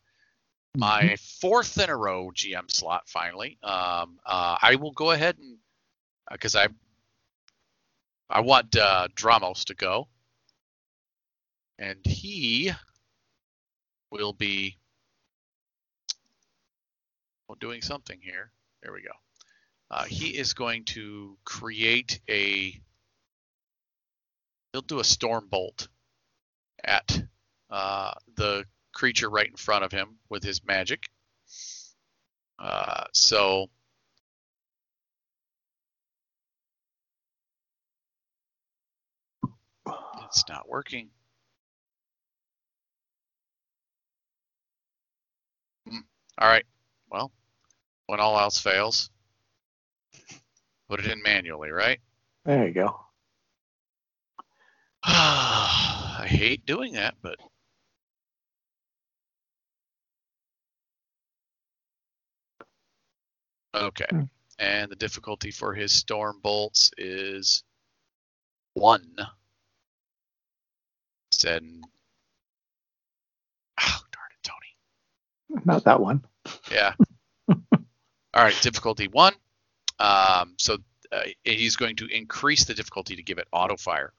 My 0.75 1.15
Mhm. 1.15 1.19
fourth 1.41 1.77
in 1.77 1.89
a 1.89 1.95
row 1.97 2.31
GM 2.33 2.69
slot. 2.69 3.07
Finally, 3.09 3.59
um, 3.63 4.19
uh, 4.25 4.57
I 4.61 4.75
will 4.75 4.91
go 4.91 5.11
ahead 5.11 5.37
and 5.37 5.57
because 6.31 6.55
I 6.55 6.67
I 8.29 8.41
want 8.41 8.75
uh, 8.75 9.07
Dramos 9.15 9.65
to 9.65 9.75
go, 9.75 10.07
and 11.79 12.05
he 12.05 12.71
will 14.11 14.33
be 14.33 14.77
well, 17.47 17.57
doing 17.59 17.81
something 17.81 18.19
here. 18.21 18.51
There 18.81 18.93
we 18.93 19.01
go. 19.01 19.11
Uh, 19.91 20.05
he 20.05 20.37
is 20.37 20.53
going 20.53 20.85
to 20.85 21.37
create 21.45 22.19
a. 22.29 22.79
He'll 24.73 24.81
do 24.81 24.99
a 24.99 25.03
storm 25.03 25.47
bolt 25.49 25.87
at 26.83 27.21
uh, 27.69 28.13
the 28.35 28.65
creature 28.93 29.29
right 29.29 29.47
in 29.47 29.55
front 29.55 29.83
of 29.83 29.91
him 29.91 30.17
with 30.29 30.43
his 30.43 30.63
magic. 30.63 31.09
Uh, 32.59 33.03
so 33.13 33.69
it's 40.25 40.47
not 40.47 40.69
working. 40.69 41.09
Hmm. 45.87 45.97
All 46.37 46.47
right. 46.47 46.65
Well, 47.11 47.31
when 48.07 48.19
all 48.19 48.39
else 48.39 48.59
fails, 48.59 49.09
put 50.89 50.99
it 50.99 51.11
in 51.11 51.21
manually, 51.21 51.69
right? 51.69 51.99
There 52.45 52.67
you 52.67 52.73
go. 52.73 52.99
I 55.03 56.25
hate 56.27 56.65
doing 56.65 56.93
that, 56.93 57.15
but 57.21 57.37
okay. 63.73 64.05
Hmm. 64.09 64.23
And 64.59 64.91
the 64.91 64.95
difficulty 64.95 65.51
for 65.51 65.73
his 65.73 65.91
storm 65.91 66.39
bolts 66.41 66.91
is 66.97 67.63
one. 68.73 69.15
Said, 71.31 71.63
oh 73.81 73.99
darn 74.11 74.29
it, 74.31 74.43
Tony. 74.43 75.65
Not 75.65 75.83
that 75.85 75.99
one. 75.99 76.23
Yeah. 76.71 76.93
All 77.49 77.57
right, 78.33 78.59
difficulty 78.61 79.07
one. 79.07 79.33
Um, 79.99 80.53
so 80.57 80.77
uh, 81.11 81.21
he's 81.43 81.75
going 81.75 81.95
to 81.97 82.07
increase 82.07 82.65
the 82.65 82.73
difficulty 82.73 83.15
to 83.15 83.23
give 83.23 83.37
it 83.37 83.47
auto 83.51 83.77
fire. 83.77 84.13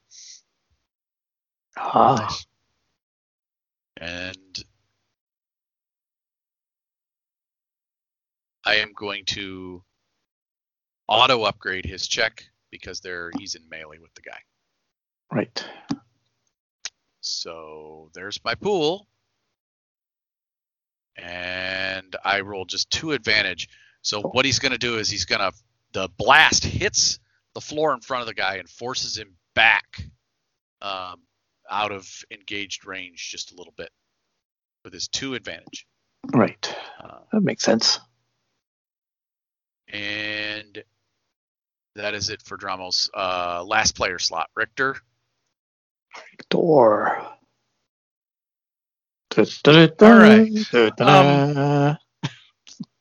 Ah, 1.77 2.39
and 3.97 4.65
I 8.65 8.77
am 8.77 8.93
going 8.95 9.25
to 9.27 9.83
auto 11.09 11.43
upgrade 11.43 11.85
his 11.85 12.07
check 12.09 12.45
because 12.71 13.01
there 13.01 13.31
he's 13.39 13.55
in 13.55 13.63
melee 13.69 13.99
with 13.99 14.15
the 14.15 14.23
guy. 14.23 14.39
right. 15.33 15.65
So 17.21 18.11
there's 18.15 18.39
my 18.45 18.55
pool. 18.55 19.07
And 21.17 22.15
I 22.25 22.41
roll 22.41 22.65
just 22.65 22.91
two 22.91 23.13
advantage. 23.13 23.69
So 24.03 24.21
what 24.21 24.45
he's 24.45 24.59
going 24.59 24.73
to 24.73 24.79
do 24.79 24.99
is 24.99 25.09
he's 25.09 25.25
going 25.25 25.41
to 25.41 25.53
the 25.93 26.09
blast 26.19 26.65
hits 26.65 27.21
the 27.55 27.61
floor 27.61 27.95
in 27.95 28.01
front 28.01 28.23
of 28.23 28.27
the 28.27 28.35
guy 28.35 28.57
and 28.57 28.69
forces 28.69 29.17
him 29.17 29.37
back 29.55 30.05
um, 30.83 31.21
out 31.71 31.93
of 31.93 32.07
engaged 32.31 32.85
range 32.85 33.31
just 33.31 33.53
a 33.53 33.55
little 33.55 33.73
bit 33.77 33.91
with 34.85 34.93
his 34.93 35.09
two 35.09 35.35
advantage. 35.35 35.87
Right. 36.35 36.75
Uh, 37.03 37.19
That 37.33 37.43
makes 37.43 37.63
sense. 37.65 38.01
And 39.95 40.83
that 41.95 42.15
is 42.15 42.31
it 42.31 42.43
for 42.43 42.59
Dramos. 42.59 43.09
Uh, 43.15 43.63
last 43.65 43.95
player 43.95 44.19
slot, 44.19 44.51
Richter. 44.57 44.97
Richter. 46.33 47.27
All 50.03 50.19
right. 50.19 50.51
right. 51.57 51.97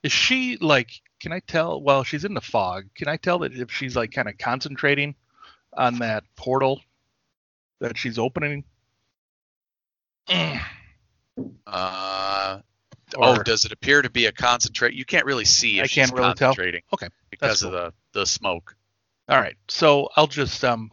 Is 0.03 0.11
she 0.11 0.57
like? 0.57 0.91
Can 1.19 1.31
I 1.31 1.39
tell? 1.39 1.81
Well, 1.81 2.03
she's 2.03 2.25
in 2.25 2.33
the 2.33 2.41
fog. 2.41 2.85
Can 2.95 3.07
I 3.07 3.17
tell 3.17 3.39
that 3.39 3.53
if 3.53 3.71
she's 3.71 3.95
like 3.95 4.11
kind 4.11 4.27
of 4.27 4.37
concentrating 4.37 5.15
on 5.75 5.99
that 5.99 6.23
portal 6.35 6.81
that 7.79 7.97
she's 7.97 8.19
opening? 8.19 8.65
Mm. 10.27 10.61
Uh, 11.65 12.59
oh, 13.15 13.41
does 13.43 13.65
it 13.65 13.71
appear 13.71 14.01
to 14.01 14.09
be 14.09 14.25
a 14.25 14.31
concentrate? 14.31 14.93
You 14.93 15.05
can't 15.05 15.25
really 15.25 15.45
see 15.45 15.79
if 15.79 15.85
I 15.85 15.87
can't 15.87 16.11
really 16.13 16.33
tell? 16.33 16.55
Okay, 16.93 17.07
because 17.29 17.61
that's 17.61 17.61
of 17.63 17.71
the 17.71 17.93
the 18.13 18.25
smoke. 18.25 18.75
All 19.29 19.39
right. 19.39 19.55
So 19.67 20.09
I'll 20.15 20.27
just 20.27 20.63
um, 20.63 20.91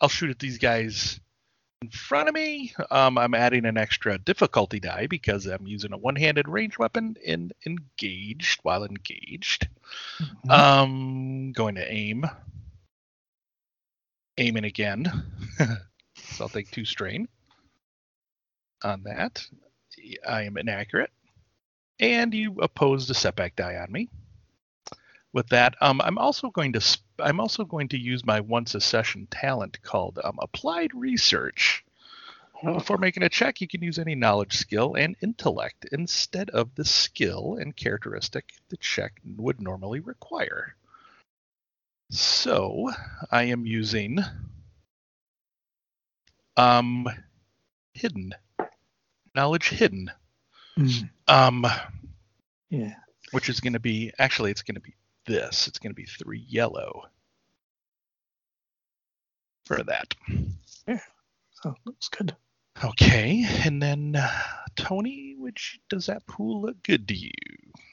I'll 0.00 0.08
shoot 0.08 0.30
at 0.30 0.38
these 0.38 0.58
guys 0.58 1.20
in 1.82 1.90
front 1.90 2.28
of 2.28 2.34
me. 2.34 2.74
Um, 2.90 3.16
I'm 3.16 3.34
adding 3.34 3.64
an 3.64 3.76
extra 3.76 4.18
difficulty 4.18 4.80
die 4.80 5.06
because 5.06 5.46
I'm 5.46 5.66
using 5.66 5.92
a 5.92 5.98
one-handed 5.98 6.48
range 6.48 6.78
weapon 6.78 7.16
in 7.22 7.52
engaged 7.64 8.60
while 8.62 8.84
engaged. 8.84 9.68
Mhm. 10.18 10.50
Um, 10.50 11.52
going 11.52 11.76
to 11.76 11.92
aim. 11.92 12.26
Aiming 14.38 14.64
again. 14.64 15.10
so 15.58 16.44
I'll 16.44 16.48
take 16.48 16.70
two 16.70 16.84
strain 16.84 17.28
on 18.82 19.02
that. 19.04 19.46
I 20.26 20.42
am 20.42 20.56
inaccurate. 20.56 21.10
And 22.00 22.32
you 22.32 22.56
oppose 22.60 23.06
the 23.06 23.14
setback 23.14 23.54
die 23.56 23.76
on 23.76 23.92
me. 23.92 24.08
With 25.32 25.48
that, 25.50 25.76
um, 25.80 26.00
I'm 26.00 26.18
also 26.18 26.50
going 26.50 26.72
to 26.72 26.80
sp- 26.82 27.04
I'm 27.20 27.38
also 27.38 27.64
going 27.64 27.88
to 27.88 27.98
use 27.98 28.24
my 28.24 28.40
once 28.40 28.74
a 28.74 28.80
session 28.80 29.28
talent 29.30 29.80
called 29.82 30.18
um, 30.24 30.38
applied 30.40 30.92
research. 30.94 31.84
Before 32.64 32.98
making 32.98 33.22
a 33.22 33.28
check, 33.28 33.60
you 33.60 33.68
can 33.68 33.82
use 33.82 33.98
any 33.98 34.14
knowledge, 34.14 34.56
skill, 34.56 34.94
and 34.94 35.16
intellect 35.22 35.86
instead 35.92 36.50
of 36.50 36.74
the 36.74 36.84
skill 36.84 37.56
and 37.60 37.76
characteristic 37.76 38.46
the 38.70 38.76
check 38.78 39.20
would 39.36 39.60
normally 39.60 40.00
require. 40.00 40.74
So 42.10 42.90
I 43.30 43.44
am 43.44 43.66
using 43.66 44.18
um 46.56 47.08
hidden 47.94 48.34
knowledge 49.34 49.68
hidden 49.68 50.10
Mm, 50.78 51.10
um 51.28 51.66
Yeah. 52.70 52.94
which 53.32 53.48
is 53.48 53.60
going 53.60 53.72
to 53.74 53.80
be 53.80 54.12
actually 54.18 54.50
it's 54.50 54.62
going 54.62 54.76
to 54.76 54.80
be 54.80 54.94
this 55.26 55.66
it's 55.68 55.78
going 55.78 55.90
to 55.90 55.94
be 55.96 56.06
three 56.06 56.44
yellow 56.48 57.04
for 59.66 59.82
that 59.84 60.14
Yeah. 60.86 61.00
So 61.62 61.74
looks 61.84 62.08
good. 62.08 62.34
okay 62.84 63.44
and 63.64 63.82
then 63.82 64.16
uh, 64.16 64.30
tony 64.76 65.34
which 65.38 65.80
does 65.88 66.06
that 66.06 66.26
pool 66.26 66.62
look 66.62 66.82
good 66.82 67.06
to 67.08 67.14
you 67.14 67.30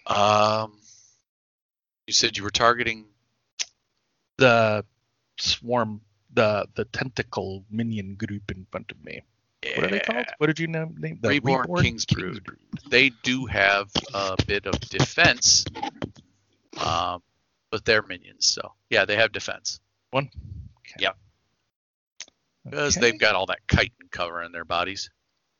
Um, 0.06 0.80
you 2.06 2.14
said 2.14 2.38
you 2.38 2.44
were 2.44 2.52
targeting. 2.52 3.06
the 4.38 4.86
swarm 5.40 6.02
the 6.34 6.68
the 6.76 6.86
tentacle 6.86 7.66
minion 7.70 8.16
group 8.16 8.50
in 8.52 8.66
front 8.72 8.92
of 8.92 9.04
me 9.04 9.22
what 9.76 9.84
are 9.86 9.88
they 9.90 10.00
called 10.00 10.26
what 10.38 10.48
did 10.48 10.60
you 10.60 10.68
name 10.68 10.96
them 11.00 11.20
the 11.22 11.30
Reborn 11.30 11.68
King's 11.82 12.06
Brood. 12.06 12.46
They 12.90 13.10
do 13.24 13.46
have 13.48 13.90
a 14.14 14.36
bit 14.46 14.66
of 14.68 14.80
defense, 14.82 15.66
um, 16.80 17.22
but 17.72 17.84
they're 17.86 18.04
minions, 18.04 18.46
so 18.46 18.74
yeah, 18.90 19.06
they 19.06 19.16
have 19.16 19.32
defense. 19.32 19.80
one 20.12 20.30
okay. 20.80 20.96
Yep. 21.00 21.18
because 22.66 22.98
Okay. 22.98 23.12
they've 23.12 23.20
got 23.20 23.36
all 23.36 23.48
that 23.48 23.60
chitin 23.70 24.08
covering 24.12 24.52
their 24.52 24.66
bodies. 24.66 25.10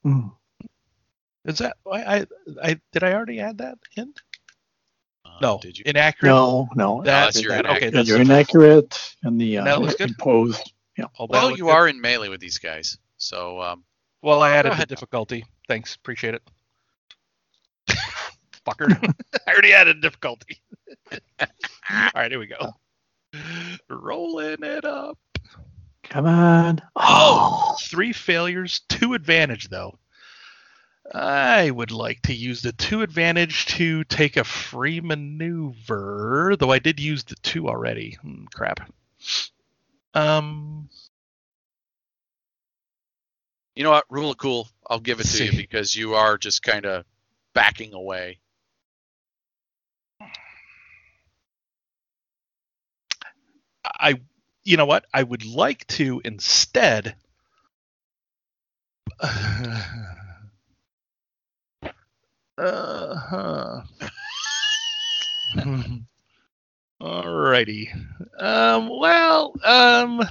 Mm. 0.06 0.32
Is 1.46 1.58
that 1.60 1.78
I, 1.92 1.98
I 2.20 2.26
I 2.62 2.80
did 2.92 3.04
I 3.04 3.14
already 3.14 3.40
add 3.40 3.58
that 3.60 3.78
in? 3.96 4.14
Uh, 5.26 5.38
No. 5.42 5.60
Did 5.62 5.78
you? 5.78 5.84
Inaccurate. 5.88 6.30
No, 6.30 6.68
no. 6.76 7.02
That's 7.04 7.42
your 7.42 7.52
that- 7.54 7.62
inaccurate. 7.66 7.78
Okay, 7.88 7.90
that's 7.96 8.08
you're 8.10 8.22
inaccurate 8.22 9.16
and 9.24 9.40
the 9.42 9.56
That 9.58 9.78
uh, 9.78 9.80
looks 9.80 9.96
good. 9.96 10.10
imposed. 10.10 10.74
Yeah. 10.98 11.06
all 11.16 11.28
that 11.28 11.34
Well, 11.34 11.52
you 11.52 11.66
good. 11.66 11.70
are 11.72 11.88
in 11.88 12.00
melee 12.02 12.30
with 12.30 12.40
these 12.42 12.58
guys, 12.58 12.98
so 13.18 13.62
um, 13.62 13.84
Well, 14.22 14.42
I 14.42 14.52
added 14.52 14.74
the 14.78 14.86
difficulty. 14.86 15.46
Thanks, 15.68 15.96
appreciate 15.96 16.36
it. 16.36 16.42
Fucker. 18.66 19.14
I 19.48 19.52
already 19.52 19.74
added 19.74 20.02
difficulty. 20.02 20.60
All 21.40 21.48
right, 22.16 22.32
here 22.32 22.40
we 22.40 22.48
go. 22.48 22.74
Rolling 23.90 24.64
it 24.64 24.86
up. 24.86 25.18
Come 26.04 26.26
on. 26.26 26.82
Oh, 26.96 27.76
three 27.82 28.14
failures, 28.14 28.82
two 28.90 29.14
advantage 29.14 29.70
though. 29.70 30.00
I 31.14 31.72
would 31.72 31.92
like 31.92 32.22
to 32.24 32.34
use 32.34 32.62
the 32.62 32.74
two 32.74 33.02
advantage 33.02 33.66
to 33.68 34.04
take 34.06 34.36
a 34.36 34.44
free 34.44 35.00
maneuver, 35.00 36.56
though 36.60 36.72
I 36.72 36.80
did 36.80 37.00
use 37.00 37.24
the 37.24 37.36
two 37.36 37.70
already. 37.70 38.18
Hmm, 38.22 38.46
crap. 38.54 38.92
Um, 40.14 40.90
you 43.78 43.84
know 43.84 43.92
what? 43.92 44.06
Rule 44.10 44.32
of 44.32 44.38
cool. 44.38 44.68
I'll 44.90 45.00
give 45.00 45.20
it 45.20 45.26
to 45.28 45.46
you 45.46 45.52
because 45.56 45.96
you 45.96 46.16
are 46.16 46.38
just 46.38 46.64
kind 46.64 46.86
of 46.86 47.06
backing 47.54 47.94
away. 47.94 48.40
I, 53.86 54.20
you 54.64 54.78
know 54.78 54.88
what? 54.88 55.06
I 55.14 55.22
would 55.22 55.46
like 55.46 55.86
to 55.88 56.22
instead. 56.26 57.16
Uh 62.60 63.16
huh. 63.16 63.82
Alrighty. 67.02 67.90
Um. 68.40 68.90
Well. 68.90 69.54
Um. 69.64 70.22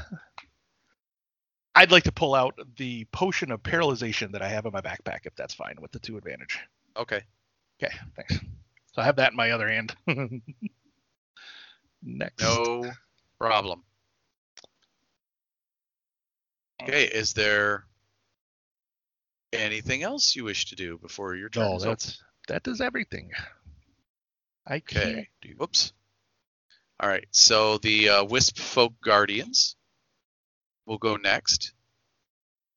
I'd 1.77 1.93
like 1.93 2.05
to 2.05 2.13
pull 2.13 2.35
out 2.35 2.59
the 2.77 3.05
potion 3.13 3.53
of 3.53 3.63
paralyzation 3.63 4.33
that 4.33 4.41
I 4.43 4.49
have 4.49 4.65
in 4.65 4.73
my 4.73 4.81
backpack, 4.81 5.21
if 5.27 5.37
that's 5.37 5.53
fine 5.55 5.77
with 5.81 5.93
the 5.93 5.99
two 5.99 6.17
advantage. 6.17 6.59
Okay. 6.97 7.21
Okay. 7.83 7.95
Thanks. 8.17 8.39
So 8.95 9.03
I 9.03 9.05
have 9.05 9.17
that 9.17 9.33
in 9.33 9.37
my 9.37 9.51
other 9.51 9.69
hand. 9.69 9.95
Next. 12.03 12.43
No 12.43 12.91
problem. 13.39 13.83
Okay. 16.83 17.05
Is 17.05 17.35
there 17.35 17.85
anything 19.53 20.03
else 20.03 20.35
you 20.35 20.45
wish 20.45 20.67
to 20.67 20.77
do 20.77 20.99
before 20.99 21.35
your 21.35 21.49
turn? 21.51 21.65
No, 21.65 21.79
that's 21.79 22.23
that 22.49 22.63
does 22.63 22.81
everything. 22.81 23.33
I 24.67 24.81
can't 24.81 25.05
Okay. 25.05 25.29
do. 25.43 25.55
Whoops. 25.59 25.93
All 27.01 27.09
right. 27.09 27.27
So 27.31 27.77
the 27.79 28.09
uh, 28.09 28.25
Wisp 28.25 28.59
Folk 28.59 28.95
Guardians 29.03 29.77
will 30.87 30.99
go 30.99 31.17
next, 31.17 31.73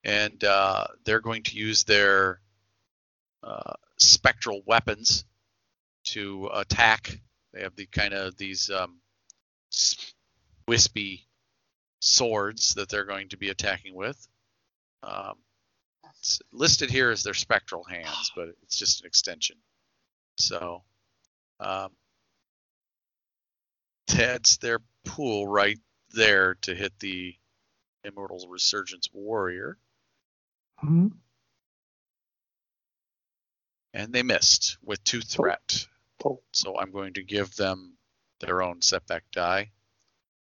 and 0.04 0.44
uh, 0.44 0.88
they're 1.06 1.22
going 1.22 1.44
to 1.44 1.56
use 1.56 1.84
their 1.84 2.42
uh, 3.44 3.74
spectral 3.98 4.62
weapons 4.66 5.26
to 6.06 6.50
attack. 6.54 7.20
They 7.54 7.62
have 7.62 7.76
the 7.76 7.86
kind 7.86 8.14
of 8.14 8.38
these 8.38 8.70
um, 8.70 9.00
wispy 10.68 11.28
swords 12.00 12.74
that 12.76 12.90
they're 12.90 13.06
going 13.06 13.30
to 13.30 13.38
be 13.38 13.50
attacking 13.50 13.96
with. 13.96 14.28
Um, 15.04 15.36
it's 16.20 16.42
listed 16.52 16.90
here 16.90 17.12
as 17.12 17.24
their 17.24 17.34
spectral 17.34 17.84
hands, 17.84 18.32
but 18.36 18.50
it's 18.64 18.78
just 18.78 19.02
an 19.02 19.08
extension. 19.08 19.58
So. 20.38 20.84
Um, 21.62 21.92
Ted's 24.10 24.58
their 24.58 24.80
pool 25.06 25.48
right 25.48 25.78
there 26.16 26.56
to 26.64 26.74
hit 26.74 26.94
the 27.00 27.36
Immortals 28.04 28.48
Resurgence 28.48 29.10
Warrior, 29.14 29.78
Hmm. 30.80 31.08
and 33.94 34.14
they 34.14 34.24
missed 34.24 34.78
with 34.84 35.04
two 35.04 35.22
threat. 35.22 35.88
Oh. 36.24 36.42
So 36.54 36.78
I'm 36.78 36.92
going 36.92 37.14
to 37.16 37.24
give 37.24 37.56
them 37.56 37.98
their 38.40 38.62
own 38.62 38.82
setback 38.82 39.24
die 39.32 39.72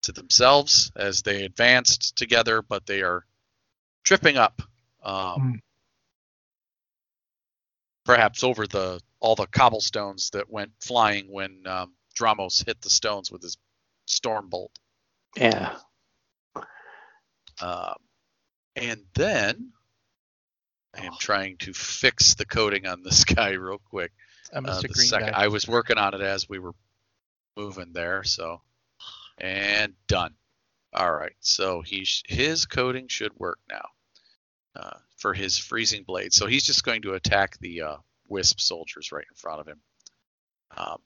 to 0.04 0.12
themselves 0.12 0.92
as 0.96 1.22
they 1.24 1.44
advanced 1.46 2.16
together, 2.16 2.62
but 2.62 2.86
they 2.86 3.02
are 3.02 3.26
tripping 4.04 4.38
up. 4.38 4.62
Um, 5.04 5.42
Hmm. 5.42 5.52
Perhaps 8.06 8.44
over 8.44 8.68
the 8.68 9.02
all 9.20 9.36
the 9.36 9.48
cobblestones 9.48 10.30
that 10.32 10.50
went 10.50 10.72
flying 10.80 11.32
when 11.32 11.66
um, 11.66 11.96
Dramos 12.16 12.64
hit 12.64 12.80
the 12.82 12.90
stones 12.90 13.32
with 13.32 13.42
his 13.42 13.58
storm 14.06 14.50
bolt. 14.50 14.78
Yeah. 15.36 15.80
Um, 17.62 17.96
and 18.76 19.02
then 19.14 19.72
I 20.98 21.06
am 21.06 21.14
trying 21.20 21.58
to 21.60 21.74
fix 21.74 22.36
the 22.36 22.46
coding 22.46 22.86
on 22.88 23.04
this 23.04 23.24
guy 23.26 23.52
real 23.52 23.80
quick. 23.90 24.12
I 24.54 24.58
Uh, 24.58 24.62
missed 24.62 24.86
a 24.86 24.88
the 24.90 24.94
second. 24.96 25.36
I 25.36 25.48
was 25.48 25.68
working 25.68 25.98
on 25.98 26.14
it 26.14 26.22
as 26.22 26.48
we 26.48 26.60
were 26.60 26.74
moving 27.58 27.94
there, 27.94 28.24
so 28.24 28.62
and 29.38 29.94
done. 30.08 30.34
All 30.94 31.12
right, 31.14 31.36
so 31.40 31.82
he 31.82 32.06
sh- 32.06 32.24
his 32.28 32.66
coding 32.66 33.08
should 33.10 33.34
work 33.38 33.60
now 33.70 33.90
uh, 34.76 34.98
for 35.18 35.34
his 35.34 35.58
freezing 35.58 36.04
blade. 36.04 36.32
So 36.34 36.46
he's 36.48 36.64
just 36.64 36.84
going 36.86 37.02
to 37.02 37.14
attack 37.16 37.58
the 37.60 37.82
uh, 37.82 37.98
wisp 38.30 38.60
soldiers 38.62 39.12
right 39.12 39.26
in 39.30 39.36
front 39.36 39.60
of 39.62 39.68
him. 39.68 39.82
Um, 40.78 40.98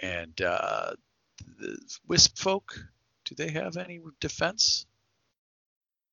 and 0.00 0.40
uh, 0.40 0.92
the 1.58 1.78
wisp 2.06 2.38
folk, 2.38 2.78
do 3.30 3.36
they 3.36 3.52
have 3.52 3.76
any 3.76 4.00
defense? 4.18 4.86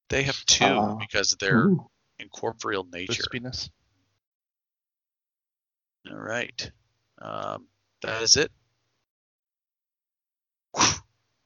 They 0.10 0.24
have 0.24 0.46
two 0.46 0.66
Uh, 0.66 0.96
because 0.96 1.34
of 1.34 1.40
their 1.40 1.66
Ooh. 1.66 1.90
incorporeal 2.20 2.84
nature. 2.86 3.24
Wispiness. 3.24 3.70
All 6.10 6.16
right. 6.18 6.72
Um, 7.20 7.68
that 8.04 8.22
is 8.22 8.38
it. 8.38 8.52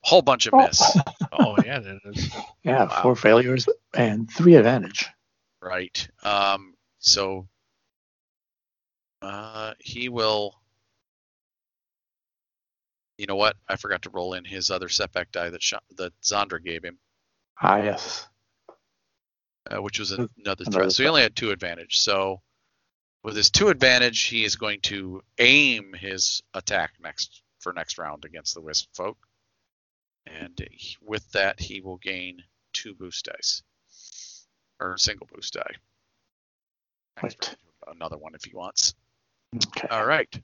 Whole 0.04 0.22
bunch 0.22 0.46
of 0.48 0.54
Oh. 0.54 0.58
miss. 0.58 0.98
Oh 1.32 1.58
yeah, 1.64 1.80
that 1.80 2.00
is. 2.06 2.30
Yeah, 2.64 2.86
Wow. 2.86 3.02
four 3.02 3.16
failures 3.16 3.68
and 3.96 4.30
three 4.30 4.54
advantage. 4.56 5.08
Right. 5.62 6.08
Um, 6.22 6.76
so 7.00 7.48
uh, 9.24 9.74
he 9.80 10.10
will. 10.10 10.61
You 13.22 13.28
know 13.28 13.36
what? 13.36 13.56
I 13.70 13.76
forgot 13.76 14.02
to 14.02 14.10
roll 14.10 14.34
in 14.34 14.44
his 14.46 14.72
other 14.72 14.90
setback 14.90 15.32
die 15.32 15.52
that 15.52 15.62
Sha 15.62 15.78
that 15.98 16.12
Zandra 16.24 16.60
gave 16.60 16.84
him, 16.84 16.98
Ah, 17.62 17.78
yes. 17.78 18.28
uh, 19.70 19.80
which 19.80 20.00
was 20.00 20.10
another 20.12 20.32
Another 20.40 20.66
threat. 20.66 20.92
So 20.92 21.04
he 21.04 21.08
only 21.10 21.22
had 21.22 21.36
two 21.36 21.52
advantage. 21.52 22.00
So 22.00 22.42
with 23.24 23.36
his 23.36 23.52
two 23.52 23.68
advantage, 23.68 24.22
he 24.22 24.44
is 24.44 24.56
going 24.56 24.82
to 24.82 25.22
aim 25.38 25.94
his 25.94 26.42
attack 26.56 26.94
next 27.00 27.44
for 27.60 27.74
next 27.74 28.00
round 28.00 28.26
against 28.26 28.56
the 28.56 28.62
Wisp 28.62 28.90
folk, 28.96 29.20
and 30.26 30.60
with 31.00 31.32
that, 31.34 31.60
he 31.60 31.80
will 31.80 31.98
gain 31.98 32.42
two 32.74 32.96
boost 32.96 33.26
dice 33.26 33.62
or 34.80 34.98
single 34.98 35.28
boost 35.32 35.54
die. 35.54 35.76
Right. 37.22 37.56
Another 37.86 38.18
one 38.18 38.34
if 38.34 38.44
he 38.46 38.56
wants. 38.56 38.96
Okay. 39.56 39.88
All 39.90 40.08
right. 40.08 40.42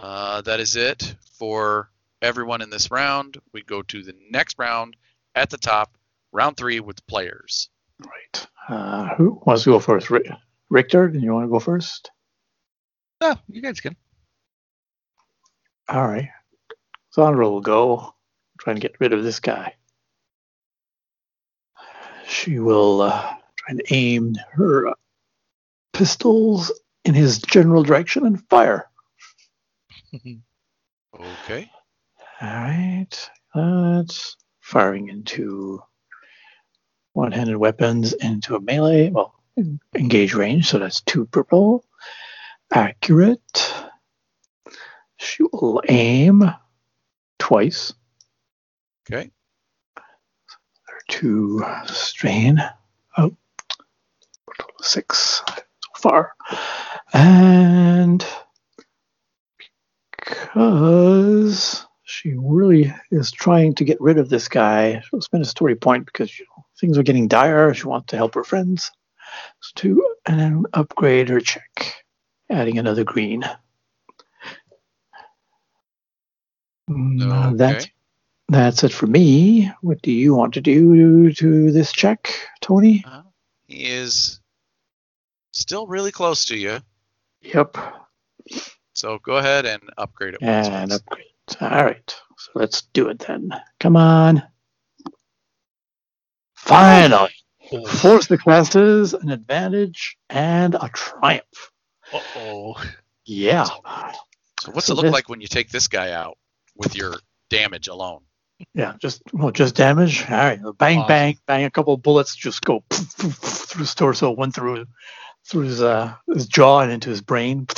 Uh, 0.00 0.40
that 0.42 0.60
is 0.60 0.76
it 0.76 1.16
for 1.38 1.90
everyone 2.22 2.62
in 2.62 2.70
this 2.70 2.90
round. 2.90 3.36
We 3.52 3.62
go 3.62 3.82
to 3.82 4.02
the 4.02 4.14
next 4.30 4.56
round 4.58 4.96
at 5.34 5.50
the 5.50 5.58
top, 5.58 5.96
round 6.32 6.56
three 6.56 6.78
with 6.78 7.04
players. 7.08 7.68
Right. 8.06 8.46
Uh, 8.68 9.14
who 9.16 9.42
wants 9.44 9.64
to 9.64 9.70
go 9.70 9.80
first? 9.80 10.08
Ri- 10.10 10.30
Richter, 10.70 11.08
do 11.08 11.18
you 11.18 11.32
want 11.32 11.46
to 11.46 11.50
go 11.50 11.58
first? 11.58 12.12
Oh, 13.20 13.34
you 13.48 13.60
guys 13.60 13.80
can. 13.80 13.96
All 15.88 16.06
right. 16.06 16.28
Zandra 17.16 17.50
will 17.50 17.60
go. 17.60 18.14
Try 18.60 18.74
and 18.74 18.80
get 18.80 19.00
rid 19.00 19.12
of 19.12 19.24
this 19.24 19.40
guy. 19.40 19.74
She 22.28 22.60
will 22.60 23.00
uh, 23.00 23.22
try 23.56 23.70
and 23.70 23.82
aim 23.90 24.36
her 24.52 24.88
uh, 24.88 24.94
pistols 25.92 26.70
in 27.04 27.14
his 27.14 27.38
general 27.38 27.82
direction 27.82 28.26
and 28.26 28.46
fire. 28.48 28.88
Okay. 30.14 31.70
All 32.40 32.48
right. 32.48 33.30
That's 33.54 34.36
firing 34.60 35.08
into 35.08 35.82
one-handed 37.14 37.56
weapons 37.56 38.12
into 38.12 38.54
a 38.54 38.60
melee. 38.60 39.10
Well, 39.10 39.34
engage 39.94 40.34
range. 40.34 40.68
So 40.68 40.78
that's 40.78 41.00
two 41.00 41.26
purple. 41.26 41.84
Accurate. 42.72 43.74
She 45.16 45.42
will 45.52 45.82
aim 45.88 46.44
twice. 47.38 47.92
Okay. 49.10 49.30
Two 51.08 51.64
strain. 51.86 52.62
Oh, 53.16 53.34
six 54.80 55.42
so 55.46 55.54
far. 55.96 56.34
And 57.12 58.24
because 60.28 61.86
she 62.04 62.34
really 62.36 62.92
is 63.10 63.30
trying 63.30 63.74
to 63.76 63.84
get 63.84 64.00
rid 64.00 64.18
of 64.18 64.28
this 64.28 64.48
guy, 64.48 65.00
she'll 65.08 65.20
spend 65.20 65.42
a 65.42 65.46
story 65.46 65.74
point 65.76 66.06
because 66.06 66.38
you 66.38 66.46
know, 66.56 66.64
things 66.80 66.98
are 66.98 67.02
getting 67.02 67.28
dire. 67.28 67.74
She 67.74 67.86
wants 67.86 68.08
to 68.08 68.16
help 68.16 68.34
her 68.34 68.44
friends. 68.44 68.90
So 69.60 69.72
to 69.76 70.14
and 70.26 70.40
then 70.40 70.64
upgrade 70.72 71.28
her 71.28 71.40
check, 71.40 72.04
adding 72.50 72.78
another 72.78 73.04
green. 73.04 73.44
Mm, 76.90 77.56
That's 77.56 77.84
Okay. 77.84 77.92
that's 78.48 78.84
it 78.84 78.92
for 78.92 79.06
me. 79.06 79.70
What 79.82 80.00
do 80.02 80.10
you 80.10 80.34
want 80.34 80.54
to 80.54 80.60
do 80.60 81.32
to 81.34 81.72
this 81.72 81.92
check, 81.92 82.32
Tony? 82.60 83.04
He 83.66 83.84
is 83.84 84.40
still 85.52 85.86
really 85.86 86.12
close 86.12 86.46
to 86.46 86.56
you. 86.56 86.78
Yep. 87.42 87.76
So 88.98 89.20
go 89.20 89.36
ahead 89.36 89.64
and 89.64 89.80
upgrade 89.96 90.34
it. 90.34 90.42
And 90.42 90.92
upgrade. 90.92 91.26
All 91.60 91.68
right. 91.84 92.16
So 92.36 92.50
let's 92.56 92.82
do 92.92 93.08
it 93.10 93.20
then. 93.20 93.50
Come 93.78 93.96
on. 93.96 94.42
Finally. 96.56 97.30
Four 98.00 98.22
successes, 98.22 99.14
an 99.14 99.30
advantage, 99.30 100.16
and 100.28 100.74
a 100.74 100.90
triumph. 100.92 101.70
Uh 102.12 102.20
oh. 102.38 102.84
Yeah. 103.24 103.64
So 103.64 104.72
what's 104.72 104.86
So 104.86 104.94
it 104.94 104.96
look 104.96 105.04
this- 105.04 105.12
like 105.12 105.28
when 105.28 105.40
you 105.40 105.46
take 105.46 105.70
this 105.70 105.86
guy 105.86 106.10
out 106.10 106.36
with 106.74 106.96
your 106.96 107.14
damage 107.50 107.86
alone? 107.86 108.22
Yeah. 108.74 108.94
Just 109.00 109.22
well, 109.32 109.52
just 109.52 109.76
damage. 109.76 110.22
All 110.28 110.36
right. 110.36 110.58
Bang, 110.76 110.98
Awesome. 110.98 111.08
bang, 111.08 111.38
bang. 111.46 111.64
A 111.66 111.70
couple 111.70 111.94
of 111.94 112.02
bullets 112.02 112.34
just 112.34 112.62
go 112.64 112.82
poof, 112.88 113.16
poof, 113.16 113.40
poof 113.40 113.64
through 113.68 113.80
his 113.80 113.94
torso, 113.94 114.32
one 114.32 114.50
through 114.50 114.86
through 115.46 115.62
his 115.62 115.80
uh, 115.80 116.14
his 116.26 116.48
jaw 116.48 116.80
and 116.80 116.90
into 116.90 117.10
his 117.10 117.20
brain. 117.20 117.68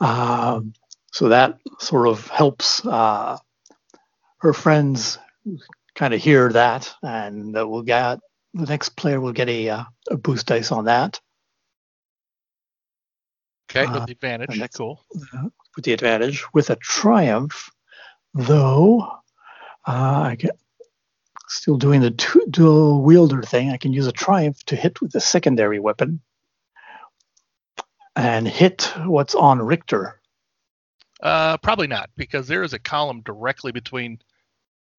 Um, 0.00 0.72
so 1.12 1.28
that 1.28 1.58
sort 1.78 2.08
of 2.08 2.26
helps 2.28 2.84
uh, 2.86 3.38
her 4.38 4.52
friends 4.52 5.18
kind 5.94 6.12
of 6.14 6.20
hear 6.20 6.50
that, 6.52 6.92
and 7.02 7.56
uh, 7.56 7.66
we'll 7.66 7.82
get 7.82 8.18
the 8.54 8.66
next 8.66 8.90
player 8.90 9.20
will 9.20 9.32
get 9.32 9.48
a, 9.48 9.68
uh, 9.68 9.84
a 10.10 10.16
boost 10.16 10.46
dice 10.46 10.70
on 10.72 10.84
that 10.84 11.20
Okay. 13.70 13.86
Uh, 13.86 13.94
With 13.94 14.06
the 14.06 14.12
advantage. 14.12 14.48
that's- 14.50 14.76
Cool. 14.76 15.02
with 15.74 15.84
the 15.84 15.92
advantage. 15.92 16.44
With 16.52 16.70
a 16.70 16.76
triumph, 16.76 17.70
though, 18.34 19.00
uh, 19.86 20.22
I 20.30 20.36
get 20.38 20.56
still 21.48 21.76
doing 21.76 22.00
the 22.00 22.10
two, 22.12 22.46
dual 22.50 23.02
wielder 23.02 23.42
thing. 23.42 23.70
I 23.70 23.76
can 23.76 23.92
use 23.92 24.06
a 24.06 24.12
triumph 24.12 24.62
to 24.66 24.76
hit 24.76 25.00
with 25.00 25.14
a 25.16 25.20
secondary 25.20 25.80
weapon 25.80 26.20
and 28.16 28.46
hit 28.46 28.92
what's 29.04 29.34
on 29.34 29.60
Richter. 29.60 30.20
Uh, 31.22 31.56
probably 31.58 31.86
not 31.86 32.10
because 32.16 32.46
there 32.48 32.62
is 32.62 32.72
a 32.72 32.78
column 32.78 33.22
directly 33.22 33.72
between 33.72 34.20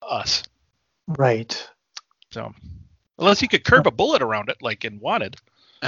us. 0.01 0.43
Right. 1.07 1.69
So 2.31 2.53
unless 3.19 3.41
you 3.41 3.47
could 3.47 3.63
curve 3.63 3.85
a 3.85 3.91
bullet 3.91 4.21
around 4.21 4.49
it, 4.49 4.57
like 4.61 4.85
in 4.85 4.99
Wanted. 4.99 5.37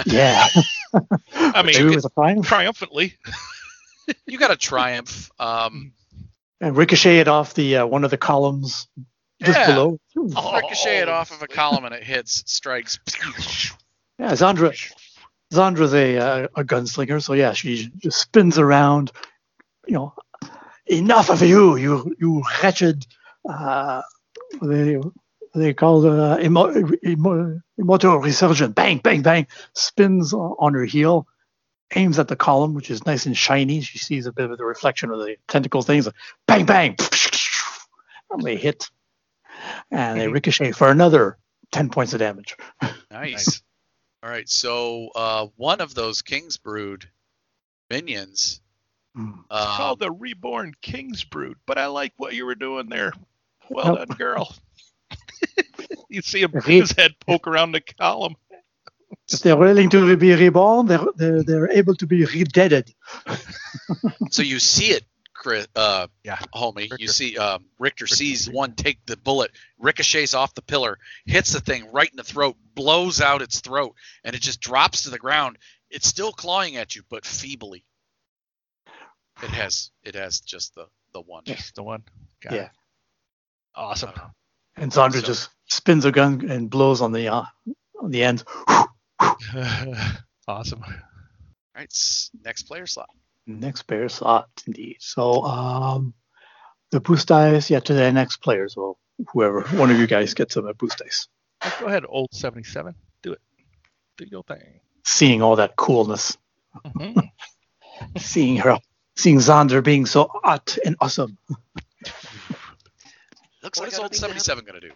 Yeah. 0.05 0.45
I 1.33 1.63
mean, 1.63 1.73
Maybe 1.75 1.95
with 1.95 2.05
a 2.05 2.09
triumph 2.09 2.45
triumphantly. 2.45 3.15
you 4.27 4.37
got 4.37 4.51
a 4.51 4.55
triumph. 4.55 5.31
Um, 5.39 5.93
and 6.61 6.75
ricochet 6.77 7.19
it 7.19 7.27
off 7.27 7.53
the 7.55 7.77
uh, 7.77 7.85
one 7.87 8.03
of 8.03 8.11
the 8.11 8.17
columns 8.17 8.87
just 9.41 9.57
Yeah. 9.57 9.67
below. 9.67 9.99
Oh. 10.35 10.53
ricochet 10.55 10.99
it 10.99 11.09
off 11.09 11.31
of 11.31 11.41
a 11.41 11.47
column 11.47 11.85
and 11.85 11.93
it 11.95 12.03
hits, 12.03 12.43
strikes. 12.45 12.99
Yeah, 14.19 14.31
Zandra. 14.31 14.73
Zandra's 15.53 15.93
a 15.93 16.17
uh, 16.17 16.47
a 16.55 16.63
gunslinger, 16.63 17.21
so 17.23 17.33
yeah, 17.33 17.53
she 17.53 17.89
just 17.97 18.19
spins 18.19 18.57
around. 18.57 19.11
You 19.87 19.93
know, 19.93 20.13
enough 20.85 21.29
of 21.29 21.41
you, 21.41 21.77
you 21.77 22.15
you 22.19 22.43
wretched. 22.61 23.05
Uh, 23.47 24.01
they 24.61 24.99
they 25.55 25.73
call 25.73 26.05
uh, 26.05 26.39
emo, 26.39 26.73
emo, 27.05 27.61
immoto 27.79 28.21
resurgent. 28.21 28.75
Bang, 28.75 28.97
bang, 28.97 29.21
bang. 29.21 29.47
Spins 29.73 30.33
on 30.33 30.73
her 30.73 30.85
heel, 30.85 31.27
aims 31.95 32.19
at 32.19 32.27
the 32.27 32.35
column, 32.35 32.73
which 32.73 32.91
is 32.91 33.05
nice 33.05 33.25
and 33.25 33.37
shiny. 33.37 33.81
She 33.81 33.97
sees 33.99 34.25
a 34.25 34.33
bit 34.33 34.51
of 34.51 34.57
the 34.57 34.65
reflection 34.65 35.11
of 35.11 35.19
the 35.19 35.37
tentacle 35.47 35.81
things. 35.81 36.09
Bang, 36.45 36.65
bang. 36.65 36.97
And 38.29 38.41
they 38.41 38.57
hit, 38.57 38.89
and 39.89 40.19
they 40.19 40.27
ricochet 40.27 40.73
for 40.73 40.89
another 40.89 41.37
ten 41.71 41.89
points 41.89 42.13
of 42.13 42.19
damage. 42.19 42.57
Nice. 43.09 43.61
Nice. 44.27 44.31
All 44.31 44.33
right. 44.33 44.49
So 44.49 45.09
uh, 45.15 45.47
one 45.55 45.81
of 45.81 45.93
those 45.95 46.21
King's 46.21 46.57
Brood 46.57 47.09
minions. 47.89 48.61
Mm. 49.17 49.39
It's 49.51 49.61
Um, 49.61 49.77
called 49.77 49.99
the 49.99 50.11
Reborn 50.11 50.73
King's 50.81 51.23
Brood, 51.23 51.57
but 51.65 51.77
I 51.77 51.87
like 51.87 52.13
what 52.17 52.33
you 52.33 52.45
were 52.45 52.55
doing 52.55 52.89
there. 52.89 53.13
Well 53.69 53.95
Yep. 53.97 54.07
done, 54.09 54.17
girl. 54.17 54.55
you 56.09 56.21
see 56.21 56.41
him, 56.41 56.51
Re- 56.53 56.79
his 56.79 56.91
head 56.91 57.15
poke 57.25 57.47
around 57.47 57.71
the 57.71 57.81
column. 57.81 58.35
If 59.29 59.39
they're 59.41 59.57
willing 59.57 59.89
to 59.89 60.15
be 60.17 60.33
reborn, 60.33 60.85
they're, 60.87 61.05
they're, 61.15 61.43
they're 61.43 61.71
able 61.71 61.95
to 61.95 62.07
be 62.07 62.25
redeaded. 62.25 62.93
so 64.31 64.41
you 64.41 64.59
see 64.59 64.91
it, 64.91 65.03
Chris, 65.37 65.67
uh, 65.75 66.07
Yeah. 66.23 66.37
homie. 66.53 66.89
You 66.99 67.07
see 67.07 67.37
um, 67.37 67.65
Richter, 67.79 68.05
Richter 68.05 68.07
sees 68.07 68.45
sees 68.45 68.49
one 68.53 68.73
take 68.73 69.05
the 69.05 69.15
bullet, 69.15 69.51
ricochets 69.77 70.33
off 70.33 70.53
the 70.55 70.61
pillar, 70.63 70.97
hits 71.25 71.53
the 71.53 71.59
thing 71.59 71.91
right 71.91 72.09
in 72.09 72.17
the 72.17 72.23
throat, 72.23 72.55
blows 72.73 73.21
out 73.21 73.41
its 73.43 73.59
throat, 73.59 73.95
and 74.23 74.35
it 74.35 74.41
just 74.41 74.59
drops 74.59 75.03
to 75.03 75.11
the 75.11 75.19
ground. 75.19 75.57
It's 75.91 76.07
still 76.07 76.31
clawing 76.33 76.75
at 76.75 76.95
you, 76.95 77.03
but 77.09 77.23
feebly. 77.25 77.85
It 79.43 79.49
has 79.51 79.91
it 80.03 80.15
has 80.15 80.39
just 80.41 80.73
the 80.73 80.87
the 81.13 81.21
one. 81.21 81.43
Just 81.45 81.75
the 81.75 81.83
one. 81.83 82.03
Got 82.41 82.53
Yeah. 82.53 82.61
it. 82.63 82.71
Awesome. 83.75 84.11
Uh, 84.15 84.29
And 84.75 84.91
Zandra 84.91 85.21
So- 85.21 85.27
just 85.27 85.49
spins 85.67 86.05
a 86.05 86.11
gun 86.11 86.49
and 86.49 86.69
blows 86.69 87.01
on 87.01 87.11
the 87.11 87.27
uh, 87.27 87.43
on 88.01 88.09
the 88.11 88.23
end. 88.23 88.43
awesome. 90.47 90.83
All 90.83 90.93
right, 91.75 91.93
next 92.43 92.63
player 92.63 92.87
slot. 92.87 93.09
Next 93.47 93.83
player 93.83 94.09
slot, 94.09 94.49
indeed. 94.67 94.97
So 94.99 95.43
um, 95.43 96.13
the 96.91 96.99
boost 96.99 97.29
dice, 97.29 97.69
yeah, 97.69 97.79
to 97.79 97.93
the 97.93 98.11
next 98.11 98.37
player. 98.37 98.67
So 98.67 98.97
whoever, 99.31 99.61
one 99.61 99.89
of 99.89 99.97
you 99.97 100.05
guys 100.05 100.33
gets 100.33 100.57
a 100.57 100.61
boost 100.73 100.97
dice. 100.99 101.27
Go 101.79 101.85
ahead, 101.87 102.03
old 102.07 102.27
77. 102.33 102.93
Do 103.21 103.31
it. 103.31 103.41
Do 104.17 104.25
your 104.29 104.43
thing. 104.43 104.81
Seeing 105.05 105.41
all 105.41 105.55
that 105.55 105.75
coolness, 105.77 106.37
Mhm. 106.85 107.31
seeing 108.17 108.57
her, 108.57 108.77
seeing 109.15 109.37
Zandra 109.37 109.81
being 109.83 110.05
so 110.05 110.29
hot 110.43 110.77
and 110.85 110.97
awesome. 110.99 111.37
Looks 113.63 113.79
What 113.79 113.85
like 113.85 113.93
is 113.93 113.99
old 113.99 114.11
don't 114.11 114.31
need 114.31 114.35
to 114.37 114.43
77 114.43 114.65
going 114.65 114.81
to 114.81 114.87
do? 114.89 114.93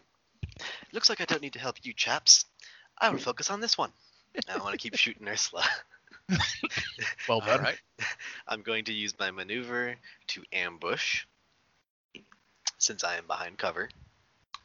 Looks 0.91 1.09
like 1.09 1.21
I 1.21 1.25
don't 1.25 1.41
need 1.41 1.53
to 1.53 1.59
help 1.59 1.77
you 1.83 1.93
chaps. 1.93 2.45
I 2.99 3.09
will 3.09 3.17
focus 3.17 3.49
on 3.49 3.61
this 3.61 3.77
one. 3.77 3.91
I 4.49 4.57
want 4.57 4.73
to 4.73 4.77
keep 4.77 4.95
shooting 4.95 5.27
Ursula. 5.27 5.63
Well 7.27 7.39
done. 7.39 7.61
right. 7.61 7.81
I'm 8.47 8.61
going 8.61 8.85
to 8.85 8.93
use 8.93 9.13
my 9.19 9.31
maneuver 9.31 9.95
to 10.27 10.43
ambush, 10.51 11.25
since 12.77 13.03
I 13.03 13.17
am 13.17 13.27
behind 13.27 13.57
cover. 13.57 13.89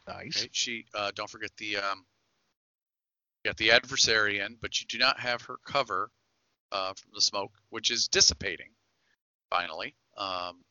Nice. 0.08 0.38
Okay, 0.38 0.48
she 0.52 0.84
uh, 0.94 1.12
don't 1.14 1.28
forget 1.28 1.50
the 1.58 1.76
um, 1.76 2.04
got 3.44 3.56
the 3.56 3.72
adversary 3.72 4.40
in, 4.40 4.56
but 4.60 4.80
you 4.80 4.86
do 4.88 4.98
not 4.98 5.20
have 5.20 5.42
her 5.42 5.56
cover 5.64 6.10
uh, 6.72 6.92
from 6.94 7.10
the 7.14 7.20
smoke, 7.20 7.52
which 7.70 7.90
is 7.90 8.08
dissipating. 8.08 8.70
Finally, 9.50 9.94
um, 10.16 10.64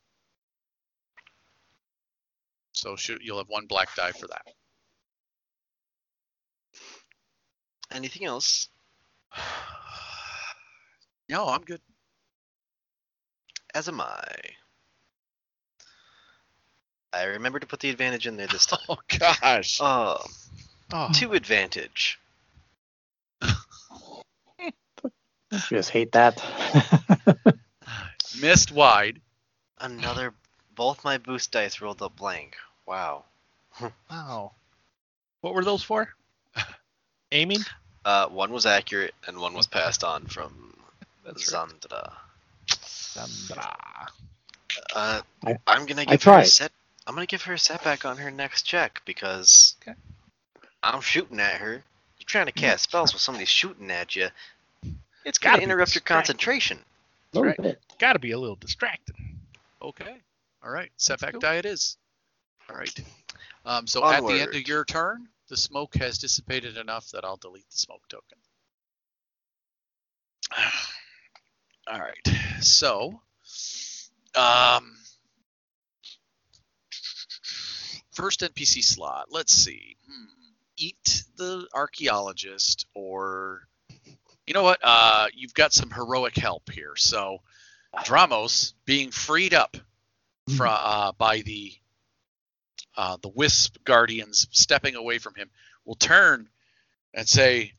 so 2.72 2.96
should, 2.96 3.22
you'll 3.22 3.38
have 3.38 3.48
one 3.48 3.66
black 3.66 3.94
die 3.94 4.12
for 4.12 4.26
that. 4.26 4.42
Anything 7.90 8.26
else? 8.26 8.68
no, 11.28 11.48
I'm 11.48 11.62
good. 11.62 11.80
As 13.74 13.88
am 13.88 14.00
I. 14.00 14.24
I 17.12 17.24
remember 17.24 17.58
to 17.58 17.66
put 17.66 17.80
the 17.80 17.90
advantage 17.90 18.26
in 18.26 18.36
there 18.36 18.46
this 18.46 18.66
time. 18.66 18.78
Oh 18.88 18.98
gosh. 19.18 19.78
Oh, 19.80 20.18
Oh, 20.92 21.08
two 21.12 21.32
advantage. 21.32 22.18
Just 25.68 25.90
hate 25.90 26.12
that. 26.12 26.40
Missed 28.40 28.70
wide. 28.72 29.20
Another. 29.80 30.32
Both 30.74 31.04
my 31.04 31.18
boost 31.18 31.52
dice 31.52 31.80
rolled 31.80 32.02
a 32.02 32.08
blank. 32.08 32.56
Wow. 32.86 33.24
wow. 34.10 34.52
What 35.40 35.54
were 35.54 35.64
those 35.64 35.82
for? 35.82 36.14
Aiming? 37.32 37.64
Uh, 38.04 38.28
one 38.28 38.52
was 38.52 38.66
accurate 38.66 39.14
and 39.26 39.38
one 39.38 39.54
was 39.54 39.66
passed 39.66 40.04
on 40.04 40.26
from 40.26 40.75
That's 41.26 41.52
right. 41.52 41.70
Zandra. 43.16 44.08
Uh, 44.94 45.22
I- 45.44 45.58
I'm 45.66 45.86
gonna 45.86 46.04
give 46.04 46.22
her 46.24 46.38
a 46.38 46.44
set. 46.44 46.72
I'm 47.06 47.14
gonna 47.14 47.26
give 47.26 47.42
her 47.42 47.54
a 47.54 47.58
setback 47.58 48.04
on 48.04 48.18
her 48.18 48.30
next 48.30 48.62
check 48.62 49.02
because 49.04 49.76
Okay. 49.82 49.96
I'm 50.82 51.00
shooting 51.00 51.40
at 51.40 51.60
her. 51.60 51.82
You're 52.18 52.26
trying 52.26 52.46
to 52.46 52.52
cast 52.52 52.84
spells 52.84 53.12
while 53.12 53.18
somebody's 53.20 53.48
shooting 53.48 53.90
at 53.90 54.14
you. 54.16 54.28
It's 55.24 55.38
Gotta 55.38 55.56
gonna 55.56 55.64
interrupt 55.64 55.94
your 55.94 56.02
concentration. 56.02 56.84
A 57.34 57.40
right. 57.40 57.56
bit. 57.60 57.80
Got 57.98 58.14
to 58.14 58.18
be 58.18 58.30
a 58.32 58.38
little 58.38 58.56
distracting. 58.56 59.38
Okay. 59.82 60.16
All 60.62 60.70
right. 60.70 60.90
Setback 60.96 61.34
go. 61.34 61.38
die 61.40 61.56
it 61.56 61.66
is. 61.66 61.96
All 62.70 62.76
right. 62.76 63.00
Um, 63.64 63.86
so 63.86 64.04
at 64.08 64.24
the 64.26 64.40
end 64.40 64.54
of 64.54 64.68
your 64.68 64.84
turn, 64.84 65.28
the 65.48 65.56
smoke 65.56 65.96
has 65.96 66.18
dissipated 66.18 66.76
enough 66.76 67.10
that 67.10 67.24
I'll 67.24 67.36
delete 67.36 67.68
the 67.70 67.78
smoke 67.78 68.02
token. 68.08 68.38
All 71.88 72.00
right. 72.00 72.36
So, 72.60 73.20
um, 74.34 74.96
first 78.12 78.40
NPC 78.40 78.82
slot. 78.82 79.26
Let's 79.30 79.54
see. 79.54 79.96
Hmm. 80.08 80.24
Eat 80.76 81.24
the 81.36 81.66
archaeologist, 81.74 82.86
or 82.94 83.62
you 84.46 84.54
know 84.54 84.62
what? 84.62 84.80
Uh, 84.82 85.26
you've 85.34 85.54
got 85.54 85.72
some 85.72 85.90
heroic 85.90 86.36
help 86.36 86.70
here. 86.70 86.94
So, 86.96 87.38
Dramos 88.04 88.74
being 88.84 89.10
freed 89.10 89.54
up 89.54 89.76
from 90.56 90.68
uh, 90.70 91.12
by 91.12 91.40
the 91.40 91.72
uh, 92.96 93.16
the 93.20 93.28
Wisp 93.28 93.76
Guardians 93.84 94.48
stepping 94.50 94.94
away 94.94 95.18
from 95.18 95.34
him, 95.34 95.50
will 95.84 95.96
turn 95.96 96.48
and 97.14 97.28
say, 97.28 97.72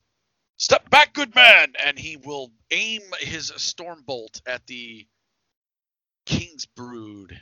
"Step 0.57 0.89
back, 0.89 1.13
good 1.13 1.33
man!" 1.35 1.73
And 1.83 1.97
he 1.97 2.17
will 2.17 2.51
aim 2.71 3.01
his 3.19 3.51
storm 3.57 4.03
bolt 4.05 4.41
at 4.45 4.65
the 4.67 5.07
King's 6.25 6.65
Brood. 6.65 7.39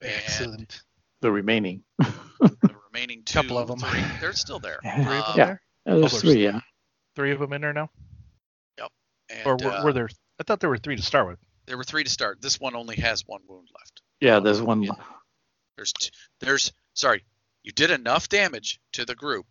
And 0.00 0.10
Excellent. 0.10 0.82
The 1.20 1.30
remaining. 1.30 1.84
the 1.98 2.76
remaining 2.92 3.22
two, 3.24 3.34
Couple 3.40 3.58
of 3.58 3.70
'em. 3.70 3.78
three, 3.78 4.02
they're 4.20 4.32
still 4.32 4.58
there. 4.58 4.78
Three 4.82 4.90
of 4.90 5.04
them 5.06 5.08
Um, 5.08 5.34
Yeah. 5.38 5.44
there? 5.46 5.62
Uh, 5.86 5.98
there's 6.00 6.12
there's- 6.12 6.20
three, 6.20 6.42
yeah. 6.44 6.60
Three 7.14 7.30
of 7.32 7.38
them 7.38 7.52
in 7.52 7.60
there 7.60 7.72
now? 7.72 7.90
and, 9.30 9.46
Or 9.46 9.56
were, 9.56 9.70
uh, 9.72 9.84
were 9.84 9.92
there? 9.94 10.10
I 10.40 10.42
thought 10.42 10.60
there 10.60 10.68
were 10.68 10.76
three 10.76 10.96
to 10.96 11.02
start 11.02 11.26
with. 11.26 11.38
there 11.66 11.76
were 11.78 11.84
three 11.84 12.04
to 12.04 12.10
start. 12.10 12.42
This 12.42 12.60
one 12.60 12.74
only 12.74 12.96
has 12.96 13.24
one 13.26 13.40
wound 13.46 13.68
left. 13.78 14.02
Yeah, 14.20 14.40
there's 14.40 14.60
one. 14.60 14.82
Yeah. 14.82 14.92
There's 15.76 15.92
t- 15.94 16.10
there's 16.40 16.70
sorry, 16.94 17.24
you 17.62 17.72
did 17.72 17.90
enough 17.90 18.28
damage 18.28 18.78
to 18.92 19.04
the 19.06 19.14
group 19.14 19.46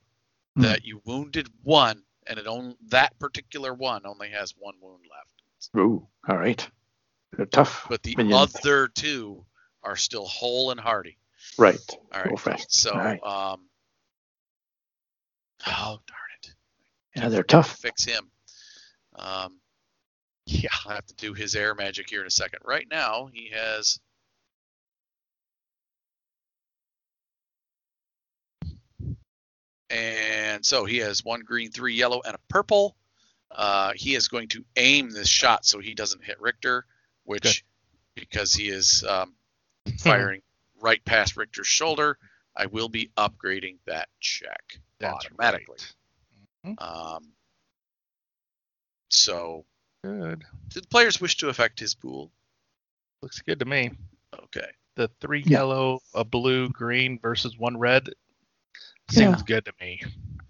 Hmm. 0.55 0.63
that 0.63 0.83
you 0.83 1.01
wounded 1.05 1.47
one, 1.63 2.03
and 2.27 2.37
it 2.37 2.47
only 2.47 2.75
that 2.89 3.17
particular 3.19 3.73
one 3.73 4.05
only 4.05 4.29
has 4.29 4.53
one 4.57 4.75
wound 4.81 5.03
left. 5.09 5.77
Ooh, 5.77 6.07
all 6.27 6.37
right. 6.37 6.67
They're 7.35 7.45
tough. 7.45 7.85
But 7.87 8.03
the 8.03 8.15
minions. 8.17 8.55
other 8.55 8.89
two 8.89 9.45
are 9.83 9.95
still 9.95 10.25
whole 10.25 10.71
and 10.71 10.79
hearty. 10.79 11.17
Right. 11.57 11.79
All 12.13 12.21
right. 12.21 12.35
Go. 12.43 12.55
So 12.67 12.91
All 12.91 12.97
right. 12.97 13.23
um. 13.23 13.67
Oh 15.67 15.99
darn 16.07 16.19
it! 16.43 16.53
Yeah, 17.15 17.29
they're 17.29 17.43
tough. 17.43 17.77
Fix 17.77 18.03
him. 18.03 18.29
Um, 19.15 19.59
Yeah. 20.47 20.69
I 20.87 20.95
have 20.95 21.05
to 21.05 21.15
do 21.15 21.33
his 21.33 21.55
air 21.55 21.75
magic 21.75 22.09
here 22.09 22.21
in 22.21 22.27
a 22.27 22.31
second. 22.31 22.59
Right 22.65 22.87
now, 22.89 23.29
he 23.31 23.51
has. 23.53 23.99
And 29.91 30.65
so 30.65 30.85
he 30.85 30.97
has 30.99 31.23
one 31.25 31.41
green, 31.41 31.71
three 31.71 31.95
yellow, 31.95 32.21
and 32.25 32.35
a 32.35 32.39
purple. 32.47 32.95
Uh, 33.49 33.91
he 33.95 34.15
is 34.15 34.27
going 34.29 34.47
to 34.49 34.63
aim 34.77 35.09
this 35.11 35.27
shot 35.27 35.65
so 35.65 35.79
he 35.79 35.93
doesn't 35.93 36.23
hit 36.23 36.39
Richter, 36.39 36.85
which, 37.25 37.65
because 38.15 38.53
he 38.53 38.69
is 38.69 39.03
um, 39.03 39.33
firing 39.99 40.41
right 40.79 41.03
past 41.03 41.35
Richter's 41.35 41.67
shoulder, 41.67 42.17
I 42.55 42.67
will 42.67 42.87
be 42.89 43.11
upgrading 43.17 43.77
that 43.85 44.07
check 44.21 44.79
That's 44.99 45.25
automatically. 45.25 45.77
right. 46.63 46.75
Um, 46.81 47.33
so, 49.09 49.65
Good. 50.03 50.43
did 50.69 50.83
the 50.83 50.87
players 50.87 51.19
wish 51.19 51.37
to 51.37 51.49
affect 51.49 51.79
his 51.79 51.93
pool? 51.93 52.31
Looks 53.21 53.41
good 53.41 53.59
to 53.59 53.65
me. 53.65 53.91
Okay. 54.45 54.67
The 54.95 55.09
three 55.19 55.41
Yeah. 55.45 55.59
yellow, 55.59 55.99
a 56.13 56.23
blue, 56.23 56.69
green 56.69 57.19
versus 57.19 57.57
one 57.57 57.77
red 57.77 58.09
seems 59.11 59.37
Yeah. 59.39 59.43
good 59.45 59.65
to 59.65 59.73
me. 59.79 60.01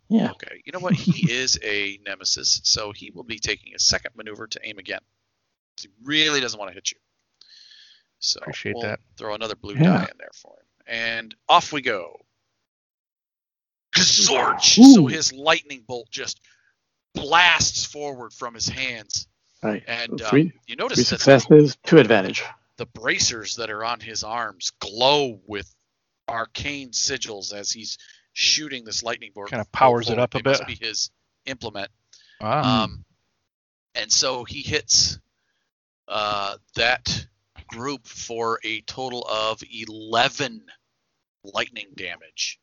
Yeah. 0.09 0.31
Okay. 0.31 0.61
You 0.65 0.71
know 0.73 0.79
what? 0.79 0.93
He 0.93 1.31
is 1.31 1.57
a 1.63 1.99
nemesis, 2.05 2.61
so 2.63 2.91
he 2.91 3.11
will 3.11 3.23
be 3.23 3.39
taking 3.39 3.73
a 3.75 3.79
second 3.79 4.11
maneuver 4.15 4.47
to 4.47 4.59
aim 4.63 4.77
again. 4.77 4.99
He 5.79 5.87
really 6.03 6.41
doesn't 6.41 6.59
want 6.59 6.69
to 6.69 6.75
hit 6.75 6.91
you. 6.91 6.97
So 8.19 8.39
Appreciate 8.41 8.75
we'll 8.75 8.83
that. 8.83 8.99
throw 9.17 9.33
another 9.35 9.55
blue 9.55 9.73
Yeah. 9.75 9.83
die 9.83 10.03
in 10.11 10.17
there 10.17 10.29
for 10.33 10.53
him. 10.53 10.65
And 10.87 11.35
off 11.49 11.71
we 11.71 11.81
go. 11.81 12.17
Kazorch! 13.95 14.79
Ooh. 14.79 14.93
So 14.93 15.05
his 15.07 15.33
lightning 15.33 15.83
bolt 15.87 16.09
just 16.11 16.39
blasts 17.13 17.85
forward 17.85 18.31
from 18.33 18.53
his 18.53 18.67
hands. 18.69 19.27
Right. 19.63 19.83
And 19.87 20.19
So 20.19 20.25
um, 20.25 20.29
three, 20.29 20.43
you 20.43 20.51
three 20.67 20.75
notice 20.75 20.97
that 20.97 21.05
successes, 21.05 21.77
two 21.85 21.97
advantage. 21.97 22.43
the 22.77 22.85
bracers 22.85 23.55
that 23.57 23.69
are 23.69 23.83
on 23.83 23.99
his 23.99 24.23
arms 24.23 24.71
glow 24.79 25.39
with 25.45 25.73
arcane 26.27 26.91
sigils 26.91 27.53
as 27.53 27.71
he's 27.71 27.97
shooting 28.33 28.85
this 28.85 29.03
lightning 29.03 29.31
bolt. 29.33 29.49
Kinda 29.49 29.65
powers 29.71 30.09
it 30.09 30.19
up 30.19 30.35
a 30.35 30.39
It 30.39 30.45
must 30.45 30.65
bit. 30.65 30.79
be 30.79 30.85
his 30.85 31.11
implement. 31.45 31.89
Wow. 32.39 32.83
Um, 32.83 33.05
and 33.95 34.11
so 34.11 34.43
he 34.43 34.61
hits 34.61 35.19
uh, 36.07 36.57
that 36.75 37.27
group 37.67 38.07
for 38.07 38.59
a 38.63 38.81
total 38.81 39.25
of 39.29 39.61
11 39.71 40.63
lightning 41.43 41.87
damage. 41.95 42.59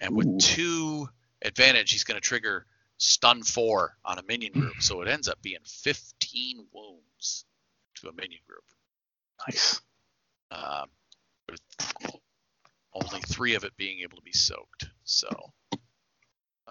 And 0.00 0.16
with 0.16 0.26
Ooh. 0.26 0.38
two 0.38 1.08
advantage, 1.42 1.92
he's 1.92 2.04
going 2.04 2.20
to 2.20 2.26
trigger 2.26 2.66
stun 2.98 3.42
four 3.42 3.96
on 4.04 4.18
a 4.18 4.22
minion 4.22 4.52
group. 4.52 4.74
so 4.80 5.02
it 5.02 5.08
ends 5.08 5.28
up 5.28 5.40
being 5.42 5.58
15 5.64 6.66
wounds 6.72 7.44
to 7.96 8.08
a 8.08 8.12
minion 8.12 8.40
group. 8.46 8.64
Nice. 9.48 9.80
Um, 10.50 10.86
with 11.50 11.60
only 12.94 13.20
three 13.22 13.54
of 13.54 13.64
it 13.64 13.76
being 13.76 14.00
able 14.00 14.16
to 14.16 14.22
be 14.22 14.32
soaked. 14.32 14.88
So, 15.04 15.28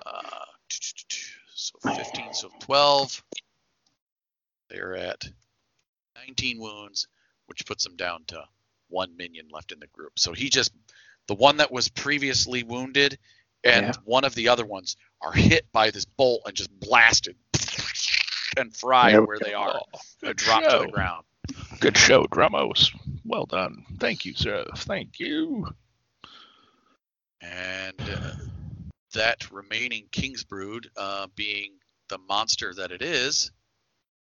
uh, 0.06 0.46
so 0.70 1.74
15, 1.96 2.34
so 2.34 2.50
12. 2.60 3.24
They're 4.70 4.96
at 4.96 5.24
19 6.26 6.60
wounds, 6.60 7.08
which 7.48 7.66
puts 7.66 7.84
them 7.84 7.96
down 7.96 8.24
to 8.28 8.44
one 8.90 9.16
minion 9.18 9.48
left 9.52 9.72
in 9.72 9.80
the 9.80 9.88
group. 9.88 10.18
So 10.20 10.34
he 10.34 10.50
just, 10.50 10.72
the 11.28 11.36
one 11.36 11.58
that 11.58 11.72
was 11.72 11.90
previously 11.90 12.64
wounded 12.64 13.18
and 13.64 13.88
Yeah. 13.88 13.94
one 14.06 14.24
of 14.24 14.34
the 14.36 14.48
other 14.50 14.66
ones 14.66 14.96
are 15.22 15.32
hit 15.34 15.72
by 15.72 15.92
this 15.92 16.06
bolt 16.06 16.42
and 16.46 16.56
just 16.56 16.72
blasted 16.80 17.36
and 18.58 18.76
fried 18.76 19.14
There 19.14 19.22
where 19.24 19.38
go. 19.40 19.46
they 19.46 19.54
are 19.54 19.82
Oh, 19.94 20.00
and 20.22 20.28
good 20.30 20.38
dropped 20.38 20.66
to 20.66 20.72
show. 20.72 20.82
the 20.82 20.88
ground. 20.92 21.26
Good 21.80 21.98
show, 21.98 22.24
Dramos. 22.26 22.92
Well 23.26 23.46
done. 23.46 23.86
Thank 24.00 24.26
you, 24.26 24.34
sir. 24.34 24.66
Thank 24.78 25.20
you. 25.20 25.68
And 27.42 28.10
uh, 28.10 28.34
that 29.14 29.52
remaining 29.52 30.08
King's 30.12 30.44
Brood, 30.44 30.90
uh, 30.98 31.28
being 31.36 31.74
the 32.10 32.20
monster 32.20 32.74
that 32.76 32.92
it 32.92 33.02
is, 33.02 33.52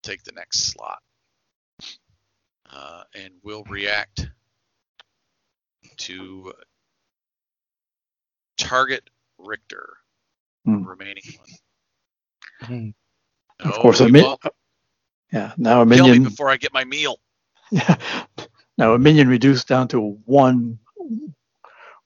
take 0.03 0.23
the 0.23 0.33
next 0.33 0.71
slot, 0.71 0.99
uh, 2.71 3.03
and 3.15 3.33
will 3.43 3.65
react 3.65 4.29
to 5.97 6.53
target 8.57 9.09
Richter, 9.39 9.97
Hmm. 10.65 10.83
remaining 10.83 11.25
one. 11.35 11.49
Hmm. 12.61 12.89
Of 13.65 13.79
No, 13.79 13.79
course, 13.79 14.01
a 14.01 14.07
you 14.07 14.09
min- 14.09 14.35
Yeah. 15.33 15.53
Now 15.57 15.81
a 15.81 15.85
kill 15.91 16.09
me 16.09 16.19
minion. 16.19 16.19
before 16.19 16.49
I 16.49 16.57
get 16.57 16.73
my 16.73 16.85
meal. 16.85 17.17
Yeah. 17.71 17.97
Now 18.77 18.93
a 18.93 18.99
minion 18.99 19.27
reduced 19.29 19.67
down 19.67 19.87
to 19.89 19.99
one 20.25 20.79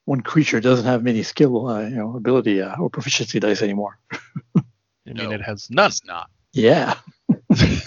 one 0.05 0.21
creature 0.21 0.59
doesn't 0.59 0.85
have 0.85 1.03
many 1.03 1.23
skill, 1.23 1.67
uh, 1.67 1.81
you 1.81 1.95
know, 1.95 2.15
ability 2.15 2.61
uh, 2.61 2.75
or 2.77 2.89
proficiency 2.89 3.39
dice 3.39 3.61
anymore. 3.61 3.99
I 4.55 4.61
mean, 5.05 5.17
No. 5.17 5.31
it 5.31 5.41
has 5.41 5.69
none. 5.69 5.87
It's 5.87 6.05
not. 6.05 6.29
Yeah. 6.53 6.95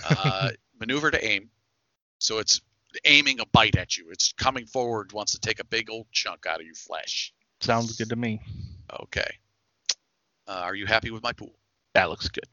Uh, 0.09 0.51
maneuver 0.81 1.11
to 1.11 1.25
aim. 1.25 1.51
So 2.19 2.39
it's 2.39 2.61
aiming 3.05 3.41
a 3.41 3.47
bite 3.47 3.77
at 3.77 3.97
you. 3.97 4.07
It's 4.11 4.33
coming 4.33 4.67
forward, 4.67 5.13
wants 5.13 5.33
to 5.33 5.41
take 5.41 5.61
a 5.61 5.65
big 5.65 5.91
old 5.91 6.07
chunk 6.13 6.47
out 6.47 6.61
of 6.61 6.67
your 6.67 6.75
flesh. 6.75 7.33
Sounds 7.61 7.97
good 7.97 8.09
to 8.11 8.17
me. 8.17 8.41
Okay. 9.03 9.29
Uh, 10.47 10.63
are 10.65 10.75
you 10.75 10.87
happy 10.87 11.11
with 11.11 11.23
my 11.23 11.33
pool? 11.33 11.53
That 11.95 12.09
looks 12.09 12.29
good. 12.29 12.47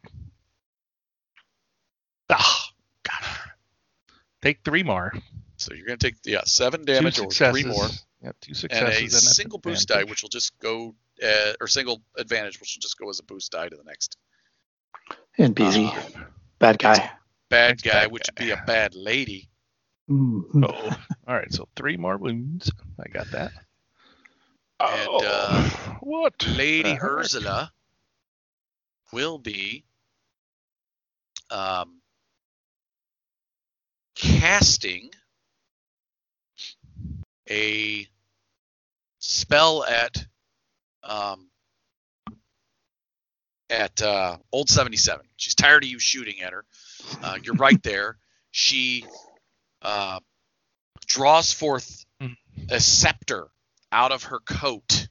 Ah, 2.29 2.69
God. 3.03 3.37
Take 4.41 4.63
three 4.63 4.83
more. 4.83 5.13
So 5.57 5.73
you're 5.73 5.87
going 5.87 5.97
to 5.97 6.05
take 6.07 6.15
yeah 6.25 6.41
seven 6.45 6.85
damage 6.85 7.15
two 7.15 7.23
or 7.25 7.31
three 7.31 7.63
more, 7.63 7.87
Yep, 8.25 8.35
two 8.41 8.67
and 8.71 8.87
a 8.87 8.97
an 9.03 9.09
single 9.11 9.59
boost 9.59 9.87
die, 9.87 10.03
which 10.03 10.23
will 10.23 10.29
just 10.29 10.57
go 10.57 10.95
uh, 11.23 11.53
or 11.61 11.67
single 11.67 12.01
advantage, 12.17 12.59
which 12.59 12.75
will 12.75 12.81
just 12.81 12.97
go 12.97 13.07
as 13.07 13.19
a 13.19 13.23
boost 13.23 13.51
die 13.51 13.69
to 13.69 13.75
the 13.75 13.83
next 13.83 14.17
NPC. 15.37 15.87
Uh, 15.95 16.23
Bad 16.57 16.79
guy. 16.79 17.11
bad 17.51 17.83
guy, 17.83 17.91
bad 17.91 18.11
which 18.11 18.23
would 18.27 18.43
be 18.43 18.49
a 18.49 18.63
bad 18.65 18.95
lady. 18.95 19.47
Mhm. 20.09 20.65
Oh, 20.67 20.97
all 21.27 21.35
right. 21.35 21.53
So 21.53 21.67
three 21.75 21.97
more 21.97 22.17
wounds. 22.17 22.71
I 22.99 23.09
got 23.09 23.29
that. 23.31 23.51
And, 24.79 25.07
oh, 25.07 25.19
uh, 25.23 25.69
what? 25.99 26.33
Lady 26.47 26.93
the? 26.93 27.03
Ursula 27.03 27.71
will 29.13 29.37
be 29.37 29.85
um, 31.51 32.01
casting 34.15 35.11
a 37.47 38.07
spell 39.25 39.83
at 39.83 40.25
um, 41.03 41.47
at 43.69 44.01
uh, 44.01 44.37
Old 44.51 44.69
77. 44.69 45.25
She's 45.37 45.55
tired 45.55 45.83
of 45.83 45.89
you 45.89 45.99
shooting 45.99 46.41
at 46.41 46.53
her. 46.53 46.65
Uh, 47.23 47.37
you're 47.43 47.55
right 47.55 47.81
there. 47.83 48.17
She 48.51 49.05
uh, 49.81 50.19
draws 51.07 51.51
forth 51.51 52.01
Mm. 52.21 52.37
a 52.69 52.79
scepter 52.79 53.47
out 53.91 54.13
of 54.13 54.23
her 54.23 54.39
coat, 54.39 55.09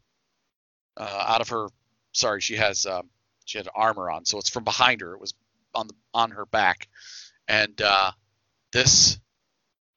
uh, 0.96 1.24
out 1.28 1.42
of 1.42 1.50
her. 1.50 1.66
Sorry, 2.12 2.40
she 2.40 2.56
has 2.56 2.86
um, 2.86 3.10
she 3.44 3.58
had 3.58 3.68
armor 3.74 4.10
on, 4.10 4.24
so 4.24 4.38
it's 4.38 4.48
from 4.48 4.64
behind 4.64 5.02
her. 5.02 5.12
It 5.12 5.20
was 5.20 5.34
on 5.74 5.88
the 5.88 5.94
on 6.14 6.30
her 6.30 6.46
back, 6.46 6.88
and 7.46 7.78
uh, 7.82 8.12
this 8.72 9.18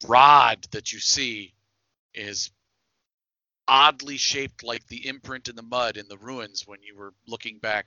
rod 0.05 0.68
that 0.72 0.91
you 0.91 0.99
see 0.99 1.53
is 2.13 2.51
oddly 3.68 4.18
shaped 4.18 4.63
like 4.63 4.88
the 4.88 5.07
imprint 5.07 5.47
in 5.47 5.55
the 5.55 5.63
mud 5.63 5.97
in 5.97 6.07
the 6.07 6.18
ruins 6.18 6.65
when 6.65 6.80
you 6.84 6.95
were 6.95 7.13
looking 7.28 7.59
back, 7.59 7.86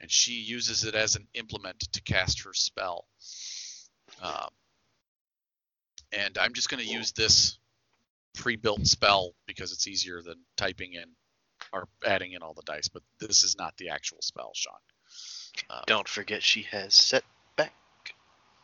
and 0.00 0.10
she 0.10 0.32
uses 0.32 0.84
it 0.84 0.94
as 0.94 1.16
an 1.16 1.26
implement 1.34 1.80
to 1.80 2.02
cast 2.02 2.42
her 2.44 2.54
spell. 2.54 3.06
Um, 4.22 4.48
and 6.12 6.36
I'm 6.38 6.52
just 6.52 6.68
going 6.68 6.82
to 6.82 6.90
use 6.90 7.12
this 7.12 7.58
pre-built 8.34 8.86
spell 8.86 9.34
because 9.46 9.72
it's 9.72 9.88
easier 9.88 10.22
than 10.22 10.36
typing 10.56 10.94
in 10.94 11.04
or 11.72 11.88
adding 12.04 12.32
in 12.32 12.42
all 12.42 12.54
the 12.54 12.62
dice. 12.62 12.88
But 12.88 13.02
this 13.18 13.44
is 13.44 13.56
not 13.58 13.76
the 13.76 13.90
actual 13.90 14.18
spell, 14.20 14.52
Sean. 14.54 14.74
Uh, 15.70 15.82
Don't 15.86 16.08
forget 16.08 16.42
she 16.42 16.62
has 16.62 16.94
set 16.94 17.24
back. 17.56 17.72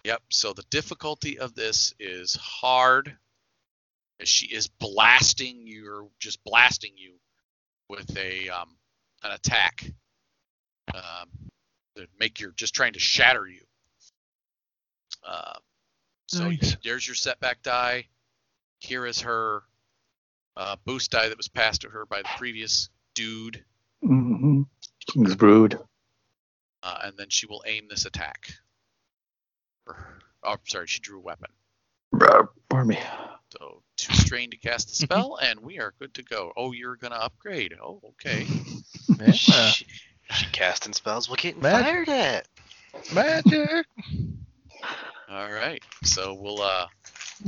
Yep. 0.04 0.22
So 0.30 0.52
the 0.52 0.64
difficulty 0.70 1.38
of 1.38 1.54
this 1.54 1.94
is 1.98 2.34
hard. 2.36 3.16
As 4.20 4.28
She 4.28 4.46
is 4.46 4.68
blasting 4.68 5.66
you, 5.66 5.88
or 5.92 6.08
just 6.18 6.42
blasting 6.44 6.92
you 6.96 7.14
with 7.88 8.16
a 8.16 8.48
um, 8.48 8.76
an 9.22 9.32
attack. 9.32 9.84
Um, 10.94 11.28
to 11.96 12.06
make 12.18 12.40
your 12.40 12.52
just 12.52 12.74
trying 12.74 12.92
to 12.94 12.98
shatter 13.00 13.46
you. 13.46 13.60
Uh, 15.26 15.54
so 16.28 16.48
Nice. 16.48 16.76
there's 16.84 17.06
your 17.06 17.14
setback 17.16 17.62
die. 17.62 18.06
Here 18.78 19.04
is 19.04 19.20
her 19.22 19.64
uh, 20.56 20.76
boost 20.84 21.10
die 21.10 21.28
that 21.28 21.36
was 21.36 21.48
passed 21.48 21.82
to 21.82 21.88
her 21.88 22.06
by 22.06 22.22
the 22.22 22.28
previous 22.38 22.88
dude, 23.14 23.64
Mhm. 24.02 24.66
King's 25.12 25.34
Brood. 25.34 25.78
uh, 26.82 26.98
and 27.02 27.16
then 27.18 27.28
she 27.30 27.46
will 27.46 27.62
aim 27.66 27.88
this 27.88 28.04
attack. 28.06 28.50
Oh, 30.44 30.56
sorry, 30.66 30.86
she 30.86 31.00
drew 31.00 31.18
a 31.18 31.22
weapon. 31.22 31.50
Brr, 32.12 32.48
Pardon 32.70 32.88
me. 32.88 33.00
So 33.52 33.82
two 34.08 34.14
strain 34.16 34.50
to 34.50 34.56
cast 34.56 34.88
the 34.88 34.94
spell, 34.94 35.38
and 35.42 35.60
we 35.60 35.78
are 35.78 35.92
good 35.98 36.14
to 36.14 36.22
go. 36.22 36.52
Oh, 36.56 36.72
you're 36.72 36.96
gonna 36.96 37.16
upgrade. 37.16 37.74
Oh, 37.82 38.00
okay. 38.10 38.46
Yeah. 39.20 39.32
She, 39.32 39.86
she 40.30 40.46
casting 40.52 40.92
spells. 40.92 41.28
We're 41.28 41.36
getting 41.36 41.60
Mag- 41.62 41.82
fired 41.84 42.08
at. 42.08 42.46
Magic. 43.12 43.86
All 45.28 45.50
right. 45.50 45.82
So 46.04 46.34
we'll 46.34 46.60
uh, 46.62 46.86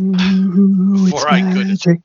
Ooh, 0.00 1.04
Before 1.04 1.20
it's 1.20 1.24
I 1.26 1.52
could- 1.52 1.66
magic. 1.68 2.00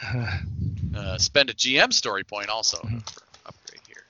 uh, 0.96 1.18
spend 1.18 1.50
a 1.50 1.54
GM 1.54 1.92
story 1.92 2.22
point 2.22 2.48
also 2.48 2.78
Mhm. 2.78 3.02
upgrade 3.46 3.80
here. 3.88 4.04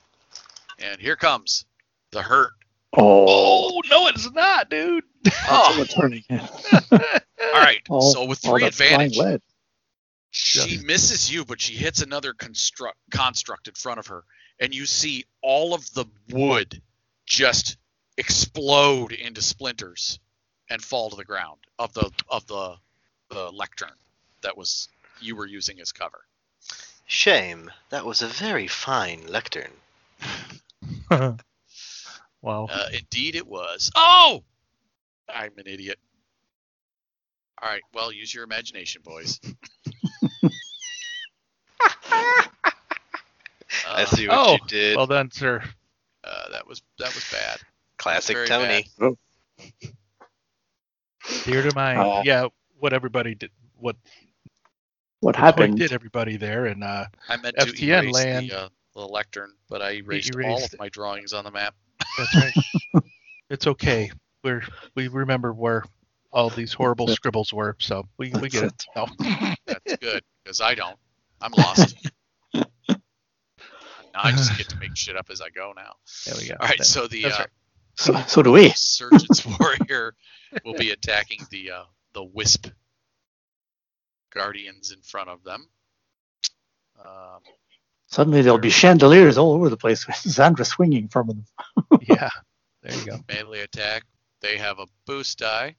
And 0.91 1.01
here 1.01 1.15
comes 1.15 1.65
the 2.11 2.21
hurt. 2.21 2.51
Oh, 2.95 3.79
Oh 3.79 3.81
no, 3.89 4.07
it's 4.07 4.29
not, 4.31 4.69
dude. 4.69 5.03
oh. 5.49 5.75
what's 5.79 5.93
turning. 5.93 6.23
All 6.31 6.99
right. 7.55 7.81
All- 7.89 8.01
so 8.13 8.25
with 8.25 8.39
three 8.39 8.63
advantage, 8.65 9.17
lead. 9.17 9.41
She 10.31 10.75
Just- 10.75 10.85
misses 10.85 11.31
you, 11.31 11.45
but 11.45 11.59
she 11.61 11.73
hits 11.73 12.01
another 12.01 12.33
construct 12.33 12.97
construct 13.11 13.67
in 13.67 13.73
front 13.73 13.99
of 13.99 14.07
her, 14.07 14.23
and 14.59 14.73
you 14.73 14.85
see 14.85 15.25
all 15.41 15.73
of 15.73 15.91
the 15.93 16.05
wood 16.29 16.81
just 17.25 17.77
explode 18.17 19.11
into 19.11 19.41
splinters 19.41 20.19
and 20.69 20.83
fall 20.83 21.09
to 21.09 21.15
the 21.15 21.25
ground 21.25 21.59
of 21.77 21.93
the 21.93 22.11
of 22.29 22.45
the 22.47 22.75
the 23.29 23.51
lectern 23.51 23.93
that 24.41 24.57
was 24.57 24.87
you 25.21 25.35
were 25.35 25.45
using 25.45 25.79
as 25.79 25.91
cover. 25.91 26.21
Shame. 27.05 27.71
That 27.89 28.05
was 28.05 28.21
a 28.21 28.27
very 28.27 28.67
fine 28.67 29.25
lectern. 29.27 29.71
wow. 31.09 31.37
Uh, 32.69 32.89
indeed, 32.93 33.35
it 33.35 33.47
was. 33.47 33.91
Oh, 33.95 34.43
I'm 35.27 35.51
an 35.57 35.65
idiot. 35.65 35.97
All 37.61 37.69
right, 37.69 37.81
well, 37.93 38.11
use 38.11 38.33
your 38.33 38.43
imagination, 38.43 39.01
boys. 39.03 39.39
I 43.89 44.05
see 44.05 44.27
what 44.27 44.37
oh, 44.37 44.53
you 44.53 44.59
did. 44.67 44.95
well 44.95 45.07
then, 45.07 45.31
sir. 45.31 45.61
uh, 46.23 46.49
that 46.51 46.67
was 46.67 46.81
that 46.99 47.13
was 47.13 47.29
bad. 47.31 47.59
Classic 47.97 48.35
very 48.35 48.47
Tony. 48.47 48.85
Dear 51.43 51.63
to 51.63 51.75
my 51.75 51.95
Uh, 51.95 52.21
yeah, 52.23 52.47
what 52.79 52.93
everybody 52.93 53.35
did, 53.35 53.51
what 53.77 53.95
What 55.19 55.35
happened? 55.35 55.77
did 55.77 55.91
everybody 55.91 56.37
there, 56.37 56.65
and 56.65 56.83
uh, 56.83 57.05
I 57.27 57.37
meant 57.37 57.57
to 57.57 57.65
FTN 57.65 58.03
erase 58.03 58.13
land. 58.13 58.49
the, 58.49 58.57
uh, 58.57 58.69
the 58.93 59.07
lectern, 59.07 59.53
but 59.69 59.81
I 59.81 59.91
erased, 59.95 60.33
all 60.33 60.41
erased 60.41 60.73
of 60.73 60.79
my 60.79 60.89
drawings 60.89 61.33
on 61.33 61.43
the 61.43 61.51
map. 61.51 61.75
that's 62.17 62.35
right. 62.35 63.03
it's 63.49 63.67
okay. 63.67 64.11
We're 64.43 64.63
we 64.95 65.07
remember 65.07 65.53
where 65.53 65.83
all 66.31 66.49
these 66.49 66.73
horrible 66.73 67.07
scribbles 67.15 67.53
were, 67.53 67.75
so 67.79 68.07
we 68.17 68.31
we 68.41 68.49
get 68.49 68.63
it. 68.63 68.85
No. 68.95 69.07
That's 69.65 69.95
good 69.97 70.23
because 70.43 70.61
I 70.61 70.75
don't. 70.75 70.97
I'm 71.41 71.51
lost. 71.51 71.95
now 74.13 74.21
I 74.23 74.31
just 74.31 74.57
get 74.57 74.69
to 74.69 74.77
make 74.77 74.95
shit 74.95 75.15
up 75.17 75.29
as 75.29 75.41
I 75.41 75.49
go 75.49 75.73
now. 75.75 75.93
There 76.25 76.35
we 76.39 76.47
go. 76.47 76.55
All 76.59 76.67
right, 76.67 76.77
That- 76.77 76.85
so 76.85 77.07
the 77.07 77.23
that's 77.23 77.39
uh. 77.39 77.45
So, 77.95 78.15
so 78.27 78.41
do 78.41 78.53
we. 78.53 78.69
Surgeon's 78.69 79.45
Warrior 79.45 80.15
will 80.63 80.73
be 80.75 80.91
attacking 80.91 81.41
the 81.51 81.71
uh, 81.71 81.83
the 82.13 82.23
Wisp 82.23 82.67
Guardians 84.33 84.91
in 84.91 85.01
front 85.01 85.29
of 85.29 85.43
them. 85.43 85.67
Um, 87.03 87.39
Suddenly 88.07 88.41
there'll 88.41 88.57
be 88.57 88.69
chandeliers 88.71 89.37
all 89.37 89.53
over 89.53 89.69
the 89.69 89.77
place 89.77 90.07
with 90.07 90.15
Zandra 90.15 90.65
swinging 90.65 91.09
from 91.09 91.27
them. 91.27 91.45
yeah. 92.01 92.29
There 92.81 92.95
you 92.97 93.05
go. 93.05 93.17
melee 93.27 93.59
attack. 93.61 94.03
They 94.41 94.57
have 94.57 94.79
a 94.79 94.85
boost 95.05 95.39
die, 95.39 95.75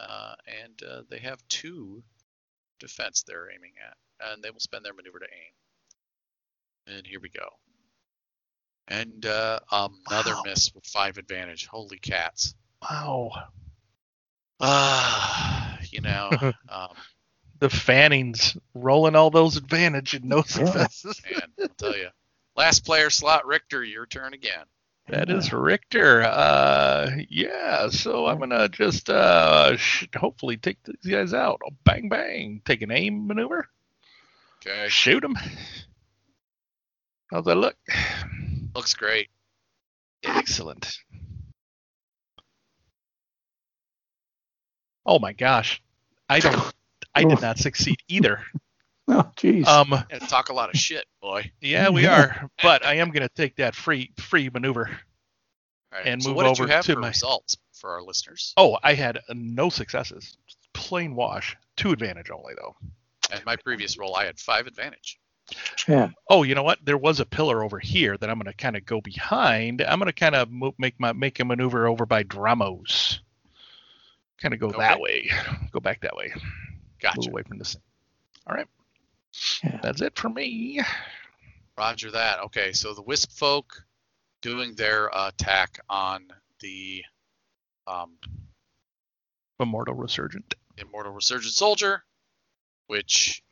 uh, 0.00 0.34
and 0.62 0.82
uh, 0.82 1.02
they 1.08 1.20
have 1.20 1.38
two 1.48 2.02
defense 2.80 3.22
they're 3.22 3.48
aiming 3.50 3.72
at, 3.88 3.96
and 4.32 4.42
they 4.42 4.50
will 4.50 4.60
spend 4.60 4.84
their 4.84 4.92
maneuver 4.92 5.20
to 5.20 5.26
aim. 5.26 5.52
And 6.86 7.06
here 7.06 7.20
we 7.20 7.28
go. 7.30 7.48
And 8.88 9.24
uh, 9.24 9.60
another 9.72 10.34
Wow. 10.34 10.42
miss 10.44 10.74
with 10.74 10.84
five 10.86 11.16
advantage. 11.18 11.66
Holy 11.66 11.98
cats! 11.98 12.54
Wow. 12.82 13.30
Ah, 14.60 15.78
you 15.90 16.00
know, 16.00 16.52
um, 16.68 16.88
The 17.60 17.70
Fannings 17.70 18.56
rolling 18.74 19.16
all 19.16 19.30
those 19.30 19.56
advantage 19.56 20.14
and 20.14 20.26
no 20.26 20.42
successes. 20.42 21.20
man, 21.30 21.48
I'll 21.60 21.68
tell 21.76 21.96
you. 21.96 22.08
Last 22.56 22.84
player 22.84 23.10
slot, 23.10 23.46
Richter. 23.46 23.82
Your 23.82 24.06
turn 24.06 24.32
again. 24.34 24.64
That 25.08 25.28
is 25.28 25.52
Richter. 25.52 26.22
Uh, 26.22 27.10
yeah. 27.28 27.88
So 27.88 28.26
I'm 28.26 28.38
gonna 28.38 28.68
just 28.68 29.10
uh, 29.10 29.76
hopefully 30.16 30.56
take 30.56 30.78
these 30.84 31.10
guys 31.12 31.34
out. 31.34 31.60
Oh, 31.66 31.72
bang 31.84 32.08
bang. 32.08 32.62
Take 32.64 32.82
an 32.82 32.90
aim 32.90 33.26
maneuver. 33.26 33.66
Okay, 34.66 34.88
Shoot 34.88 35.20
them. 35.20 35.36
How's 37.34 37.46
that 37.46 37.56
look? 37.56 37.74
looks 38.76 38.94
great. 38.94 39.28
Excellent. 40.22 40.96
Oh 45.04 45.18
my 45.18 45.32
gosh. 45.32 45.82
I 46.28 46.38
don't. 46.38 46.72
I 47.12 47.24
did 47.24 47.40
not 47.42 47.58
succeed 47.58 47.96
either. 48.08 48.40
Oh, 49.06 49.30
jeez. 49.36 49.66
Um. 49.66 49.90
Yeah, 50.10 50.18
talk 50.20 50.48
a 50.48 50.54
lot 50.54 50.70
of 50.70 50.80
shit, 50.80 51.04
boy. 51.20 51.50
Yeah, 51.60 51.90
we 51.90 52.04
Yeah. 52.04 52.20
are. 52.22 52.50
But 52.62 52.86
I 52.86 52.94
am 52.94 53.10
gonna 53.10 53.28
take 53.28 53.56
that 53.56 53.74
free 53.74 54.10
free 54.18 54.48
maneuver. 54.48 54.88
All 55.92 55.98
right, 55.98 56.06
And 56.06 56.22
so 56.22 56.30
move 56.30 56.36
what 56.36 56.42
did 56.44 56.48
over 56.52 56.62
you 56.62 56.68
have 56.70 56.86
to 56.86 56.94
for 56.94 57.00
my- 57.00 57.08
results 57.08 57.54
for 57.74 57.90
our 57.90 58.02
listeners? 58.02 58.54
Oh, 58.56 58.78
I 58.82 58.94
had 58.94 59.18
uh, 59.18 59.20
no 59.34 59.68
successes. 59.68 60.38
Plain 60.72 61.14
wash. 61.14 61.54
Two 61.76 61.92
advantage 61.92 62.30
only 62.30 62.54
though. 62.54 62.76
And 63.30 63.44
my 63.44 63.56
previous 63.56 63.98
roll, 63.98 64.16
I 64.16 64.24
had 64.24 64.38
five 64.38 64.66
advantage. 64.66 65.18
Yeah. 65.88 66.10
Oh, 66.28 66.42
you 66.42 66.54
know 66.54 66.62
what? 66.62 66.78
There 66.84 66.96
was 66.96 67.20
a 67.20 67.26
pillar 67.26 67.62
over 67.62 67.78
here 67.78 68.16
that 68.16 68.30
I'm 68.30 68.38
going 68.38 68.46
to 68.46 68.56
kind 68.56 68.76
of 68.76 68.84
go 68.84 69.00
behind. 69.00 69.82
I'm 69.82 69.98
going 69.98 70.06
to 70.06 70.12
kind 70.12 70.34
of 70.34 70.50
mo- 70.50 70.74
make 70.78 70.98
my 70.98 71.12
make 71.12 71.40
a 71.40 71.44
maneuver 71.44 71.86
over 71.86 72.06
by 72.06 72.24
Dramos. 72.24 73.18
Kind 74.40 74.54
of 74.54 74.60
go 74.60 74.70
that 74.72 75.00
way. 75.00 75.30
Go 75.72 75.80
back 75.80 76.00
that 76.02 76.16
way. 76.16 76.32
Gotcha. 77.00 77.20
Move 77.20 77.28
away 77.28 77.42
from 77.42 77.58
the. 77.58 77.76
All 78.46 78.54
right. 78.54 78.66
Yeah. 79.62 79.78
That's 79.82 80.02
it 80.02 80.18
for 80.18 80.28
me. 80.28 80.80
Roger 81.78 82.10
that. 82.10 82.40
Okay, 82.40 82.72
so 82.72 82.94
the 82.94 83.02
Wisp 83.02 83.30
folk 83.32 83.84
doing 84.42 84.74
their 84.74 85.14
uh, 85.16 85.28
attack 85.28 85.80
on 85.88 86.28
the 86.60 87.02
um, 87.86 88.16
Immortal 89.60 89.94
Resurgent. 89.94 90.54
Immortal 90.78 91.12
Resurgent 91.12 91.54
Soldier, 91.54 92.04
which 92.88 93.42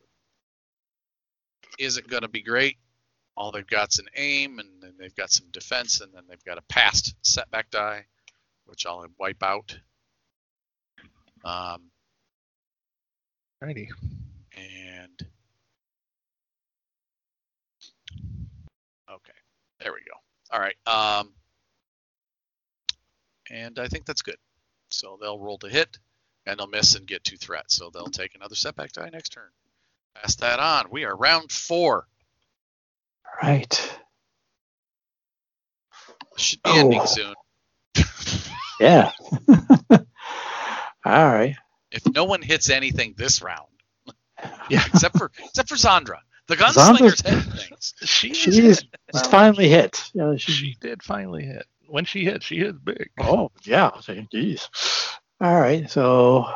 isn't 1.79 2.09
going 2.09 2.23
to 2.23 2.29
be 2.29 2.43
great. 2.43 2.77
All 3.37 3.51
they've 3.51 3.67
got's 3.67 3.99
an 3.99 4.07
aim, 4.17 4.59
and 4.59 4.69
then 4.83 4.95
they've 4.99 5.15
got 5.15 5.31
some 5.31 5.47
defense, 5.53 6.01
and 6.01 6.13
then 6.13 6.25
they've 6.29 6.45
got 6.45 6.59
a 6.59 6.63
past 6.63 7.15
setback 7.23 7.71
die, 7.71 8.05
which 8.67 8.85
I'll 8.87 9.07
wipe 9.19 9.43
out. 9.43 9.79
Um, 11.45 11.91
Righty. 13.61 13.91
and 14.55 15.27
okay, 19.11 19.33
there 19.81 19.93
we 19.93 20.01
go. 20.01 20.19
All 20.53 20.61
right. 20.61 20.77
Um, 20.87 21.33
and 23.51 23.79
I 23.79 23.89
think 23.89 24.05
that's 24.05 24.23
good. 24.23 24.37
So 24.91 25.19
they'll 25.21 25.39
roll 25.39 25.59
to 25.59 25.69
hit, 25.69 25.99
and 26.47 26.59
they'll 26.59 26.67
miss 26.67 26.95
and 26.97 27.07
get 27.07 27.25
two 27.25 27.37
threats. 27.37 27.77
So 27.77 27.91
they'll 27.91 28.07
take 28.07 28.35
another 28.35 28.55
setback 28.55 28.93
die 28.93 29.09
next 29.11 29.31
turn. 29.31 29.51
Pass 30.15 30.37
that 30.37 30.61
on. 30.61 30.87
We 30.91 31.05
are 31.05 31.17
round 31.17 31.51
four. 31.51 32.07
Right. 33.43 33.99
Should 36.37 36.63
be 36.63 36.71
ending 36.71 37.01
Oh. 37.01 37.07
soon. 37.07 37.35
Yeah. 38.81 39.13
All 39.91 39.99
right. 41.05 41.55
If 41.93 42.03
no 42.13 42.25
one 42.25 42.43
hits 42.43 42.69
anything 42.69 43.15
this 43.17 43.41
round, 43.41 43.69
Yeah. 44.71 44.83
except 44.87 45.17
for 45.19 45.31
except 45.39 45.69
for 45.69 45.77
Zandra, 45.77 46.17
the 46.49 46.57
Zandra's- 46.57 46.77
gunslinger's 46.77 47.21
hitting 47.21 47.53
things. 47.53 47.95
She 48.03 48.35
She 48.35 48.51
is 48.51 48.59
is 48.59 48.81
hit. 48.81 48.89
Well, 49.13 49.25
finally 49.25 49.69
hit. 49.69 50.11
Yeah, 50.15 50.35
she, 50.37 50.51
She 50.53 50.77
did 50.81 51.01
finally 51.03 51.45
hit. 51.45 51.65
When 51.87 52.05
she 52.05 52.25
hit, 52.25 52.43
she 52.43 52.57
hit 52.59 52.85
big. 52.85 53.11
oh, 53.21 53.53
yeah. 53.63 53.91
Jeez. 54.01 54.69
All 55.41 55.61
right. 55.61 55.89
So 55.89 56.47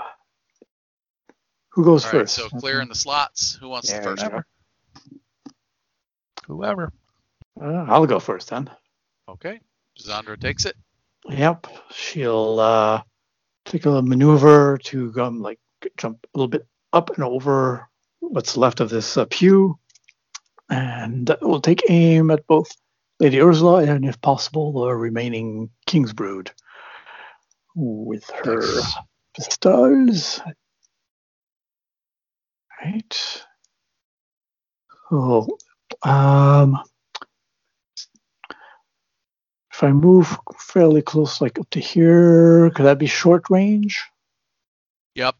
who 1.76 1.84
goes 1.84 2.06
All 2.06 2.12
right, 2.12 2.20
first? 2.22 2.34
so 2.34 2.48
clear 2.48 2.80
in 2.80 2.88
the 2.88 2.94
slots. 2.94 3.54
Who 3.60 3.68
wants 3.68 3.90
There 3.92 4.00
the 4.00 4.10
we 4.10 4.16
first? 4.16 4.30
go. 4.30 4.42
Whoever. 6.46 6.90
Uh, 7.60 7.84
I'll 7.86 8.06
go 8.06 8.18
first 8.18 8.48
then. 8.48 8.70
Okay, 9.28 9.60
Zandra 10.00 10.40
takes 10.40 10.64
it. 10.64 10.74
Yep. 11.28 11.66
She'll 11.90 12.58
uh, 12.60 13.02
take 13.66 13.84
a 13.84 14.00
maneuver 14.00 14.78
to 14.84 15.12
go 15.12 15.26
um, 15.26 15.42
like 15.42 15.58
jump 15.98 16.26
a 16.34 16.38
little 16.38 16.48
bit 16.48 16.66
up 16.94 17.10
and 17.10 17.22
over 17.24 17.86
what's 18.20 18.56
left 18.56 18.80
of 18.80 18.88
this 18.88 19.18
uh, 19.18 19.26
pew, 19.28 19.78
and 20.70 21.36
we'll 21.42 21.60
take 21.60 21.82
aim 21.90 22.30
at 22.30 22.46
both 22.46 22.68
Lady 23.20 23.38
Ursula 23.40 23.82
and, 23.84 24.06
if 24.06 24.18
possible, 24.22 24.72
the 24.72 24.94
remaining 24.94 25.68
King's 25.86 26.14
Brood 26.14 26.50
with 27.74 28.24
her 28.44 28.60
Nice. 28.60 28.96
pistols. 29.36 30.40
Right. 32.84 33.44
Oh, 35.10 35.58
um, 36.02 36.78
if 39.72 39.82
I 39.84 39.92
move 39.92 40.36
fairly 40.58 41.02
close, 41.02 41.40
like 41.40 41.58
up 41.58 41.70
to 41.70 41.80
here, 41.80 42.70
could 42.70 42.84
that 42.84 42.98
be 42.98 43.06
short 43.06 43.50
range? 43.50 44.04
Yep. 45.14 45.36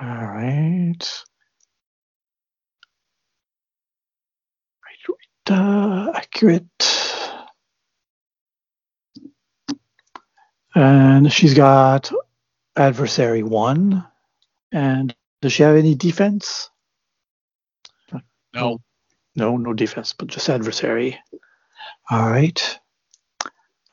All 0.00 0.06
right. 0.08 1.24
Right, 4.84 5.16
right, 5.50 5.58
uh, 5.58 6.12
accurate. 6.14 6.64
And 10.74 11.32
she's 11.32 11.54
got 11.54 12.10
adversary 12.76 13.42
one. 13.42 14.06
And 14.72 15.14
does 15.40 15.52
she 15.52 15.62
have 15.62 15.76
any 15.76 15.94
defense? 15.94 16.70
No. 18.54 18.80
No, 19.36 19.56
no 19.56 19.72
defense, 19.72 20.14
but 20.18 20.28
just 20.28 20.48
adversary. 20.48 21.18
All 22.10 22.28
right. 22.28 22.78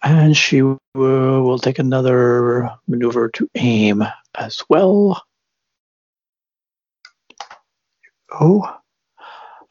And 0.02 0.36
she 0.36 0.62
will, 0.62 0.80
will 0.94 1.60
take 1.60 1.80
another 1.80 2.72
maneuver 2.88 3.30
to 3.30 3.50
aim 3.56 4.04
as 4.36 4.64
well. 4.70 5.24
Oh. 8.32 8.80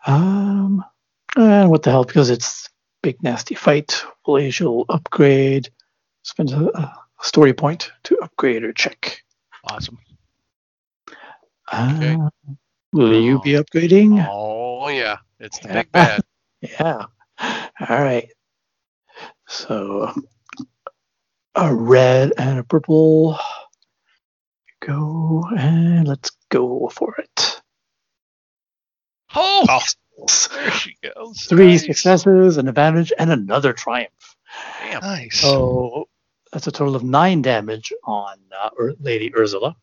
Um. 0.06 0.84
And 1.36 1.70
what 1.70 1.82
the 1.82 1.90
hell? 1.90 2.04
Because 2.04 2.30
it's 2.30 2.68
big 3.02 3.22
nasty 3.22 3.54
fight. 3.54 4.04
She'll 4.50 4.84
upgrade. 4.88 5.68
Spend 6.22 6.52
a, 6.52 6.78
a 6.78 6.92
story 7.22 7.52
point 7.52 7.90
to 8.04 8.18
upgrade 8.18 8.62
her 8.62 8.72
check. 8.72 9.22
Awesome. 9.64 9.98
Okay. 11.72 12.14
Uh, 12.14 12.30
will 12.92 13.20
you 13.20 13.40
be 13.40 13.52
upgrading? 13.52 14.26
Oh 14.28 14.88
yeah, 14.88 15.18
it's 15.40 15.58
the 15.60 15.68
Yeah. 15.70 15.82
big 15.82 15.92
bad. 15.92 16.22
Yeah. 16.60 17.06
All 17.40 18.02
right. 18.02 18.30
So 19.48 20.12
a 21.54 21.74
red 21.74 22.32
and 22.38 22.58
a 22.60 22.64
purple. 22.64 23.38
Go 24.80 25.44
and 25.56 26.06
let's 26.06 26.30
go 26.50 26.88
for 26.92 27.16
it. 27.18 27.62
Oh, 29.34 29.66
Oh, 29.68 29.80
there 30.54 30.70
she 30.70 30.96
goes. 31.02 31.46
Three 31.46 31.78
Nice. 31.78 31.86
successes, 31.86 32.56
an 32.58 32.68
advantage, 32.68 33.12
and 33.18 33.30
another 33.32 33.72
triumph. 33.72 34.36
damn. 34.80 35.00
Nice. 35.02 35.40
So 35.40 36.08
that's 36.52 36.66
a 36.66 36.72
total 36.72 36.96
of 36.96 37.02
nine 37.04 37.42
damage 37.42 37.92
on 38.04 38.38
uh, 38.58 38.70
Lady 39.00 39.34
Ursula. 39.36 39.76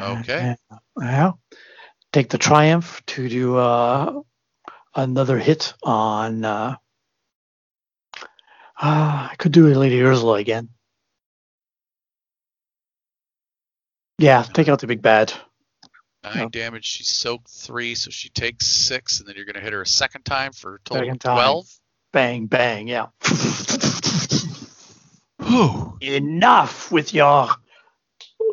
Okay. 0.00 0.56
Yeah. 1.00 1.32
Take 2.12 2.30
the 2.30 2.38
triumph 2.38 3.02
to 3.06 3.28
do 3.28 3.56
uh, 3.56 4.20
another 4.94 5.38
hit 5.38 5.74
on. 5.82 6.44
Uh, 6.44 6.76
uh, 8.82 9.28
I 9.30 9.34
could 9.38 9.52
do 9.52 9.68
a 9.68 9.74
Lady 9.78 10.02
Ursula 10.02 10.34
again. 10.34 10.70
Yeah, 14.18 14.42
take 14.42 14.68
out 14.68 14.80
the 14.80 14.86
big 14.86 15.02
bad. 15.02 15.32
Nine 16.22 16.42
Oh. 16.44 16.48
damage. 16.50 16.84
She 16.84 17.04
soaked 17.04 17.48
three, 17.48 17.94
so 17.94 18.10
she 18.10 18.28
takes 18.28 18.66
six, 18.66 19.18
and 19.20 19.28
then 19.28 19.36
you're 19.36 19.46
gonna 19.46 19.60
hit 19.60 19.72
her 19.72 19.80
a 19.82 19.86
second 19.86 20.24
time 20.24 20.52
for 20.52 20.74
a 20.74 20.78
total 20.80 21.02
Second 21.02 21.12
of 21.14 21.18
time. 21.20 21.36
twelve. 21.36 21.66
Bang, 22.12 22.46
bang, 22.46 22.88
yeah. 22.88 23.06
Enough 26.00 26.90
with 26.92 27.14
your 27.14 27.48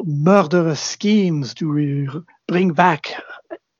murderous 0.05 0.79
schemes 0.79 1.53
to 1.55 1.71
re- 1.71 2.09
bring 2.47 2.73
back 2.73 3.11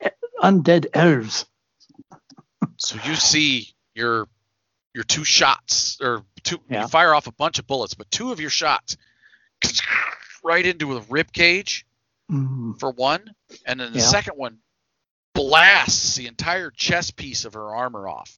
uh, 0.04 0.08
undead 0.42 0.86
elves. 0.94 1.46
So 2.76 2.98
you 3.04 3.14
see 3.14 3.68
your 3.94 4.26
your 4.94 5.04
two 5.04 5.24
shots, 5.24 5.98
or 6.00 6.22
two. 6.42 6.58
Yeah. 6.70 6.82
You 6.82 6.88
fire 6.88 7.14
off 7.14 7.26
a 7.26 7.32
bunch 7.32 7.58
of 7.58 7.66
bullets, 7.66 7.94
but 7.94 8.10
two 8.10 8.32
of 8.32 8.40
your 8.40 8.50
shots 8.50 8.96
right 10.44 10.64
into 10.64 10.94
the 10.94 11.02
rib 11.08 11.32
cage 11.32 11.84
Mm, 12.30 12.78
for 12.78 12.90
one, 12.90 13.32
and 13.64 13.80
then 13.80 13.92
the 13.94 14.00
Yeah. 14.00 14.04
second 14.04 14.34
one 14.36 14.58
blasts 15.34 16.14
the 16.16 16.26
entire 16.26 16.70
chest 16.70 17.16
piece 17.16 17.46
of 17.46 17.54
her 17.54 17.74
armor 17.74 18.06
off. 18.06 18.36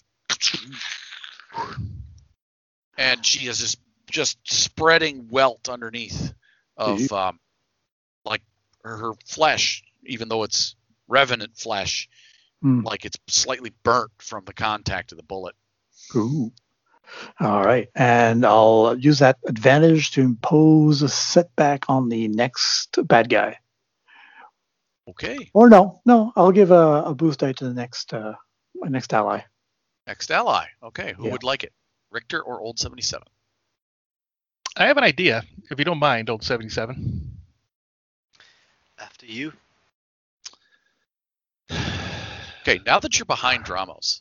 And 2.96 3.24
she 3.26 3.46
is 3.48 3.58
just 3.58 3.78
just 4.10 4.38
spreading 4.44 5.28
welt 5.28 5.68
underneath 5.68 6.32
of 6.76 7.10
um, 7.12 7.40
like 8.24 8.42
her, 8.84 8.96
her 8.96 9.12
flesh, 9.26 9.82
even 10.04 10.28
though 10.28 10.42
it's 10.42 10.76
revenant 11.08 11.56
flesh, 11.56 12.08
mm. 12.64 12.84
like 12.84 13.04
it's 13.04 13.18
slightly 13.28 13.72
burnt 13.82 14.12
from 14.18 14.44
the 14.44 14.54
contact 14.54 15.12
of 15.12 15.18
the 15.18 15.24
bullet. 15.24 15.54
Ooh. 16.16 16.52
All 17.40 17.64
right. 17.64 17.88
And 17.94 18.46
I'll 18.46 18.96
use 18.98 19.18
that 19.18 19.38
advantage 19.46 20.12
to 20.12 20.20
impose 20.20 21.02
a 21.02 21.08
setback 21.08 21.88
on 21.90 22.08
the 22.08 22.28
next 22.28 22.98
bad 23.08 23.28
guy. 23.28 23.58
Okay, 25.08 25.50
Or 25.54 25.68
no, 25.68 26.00
no, 26.06 26.32
I'll 26.36 26.52
give 26.52 26.70
a, 26.70 27.02
a 27.06 27.14
boost 27.14 27.40
die 27.40 27.52
to 27.54 27.64
the 27.64 27.74
next 27.74 28.14
uh, 28.14 28.34
my 28.76 28.88
next 28.88 29.12
ally. 29.12 29.40
next 30.06 30.30
ally. 30.30 30.66
Okay, 30.84 31.14
who 31.16 31.24
Yeah. 31.26 31.32
would 31.32 31.42
like 31.42 31.64
it? 31.64 31.72
Richter 32.12 32.40
or 32.40 32.60
Old 32.60 32.78
77? 32.78 33.26
I 34.76 34.86
have 34.86 34.96
an 34.98 35.02
idea, 35.04 35.42
if 35.68 35.78
you 35.80 35.84
don't 35.84 35.98
mind, 35.98 36.30
old 36.30 36.44
77. 36.44 37.29
After 39.00 39.26
you. 39.26 39.52
Okay, 42.62 42.78
now 42.84 42.98
that 43.00 43.18
you're 43.18 43.24
behind 43.24 43.64
Dramos, 43.64 44.20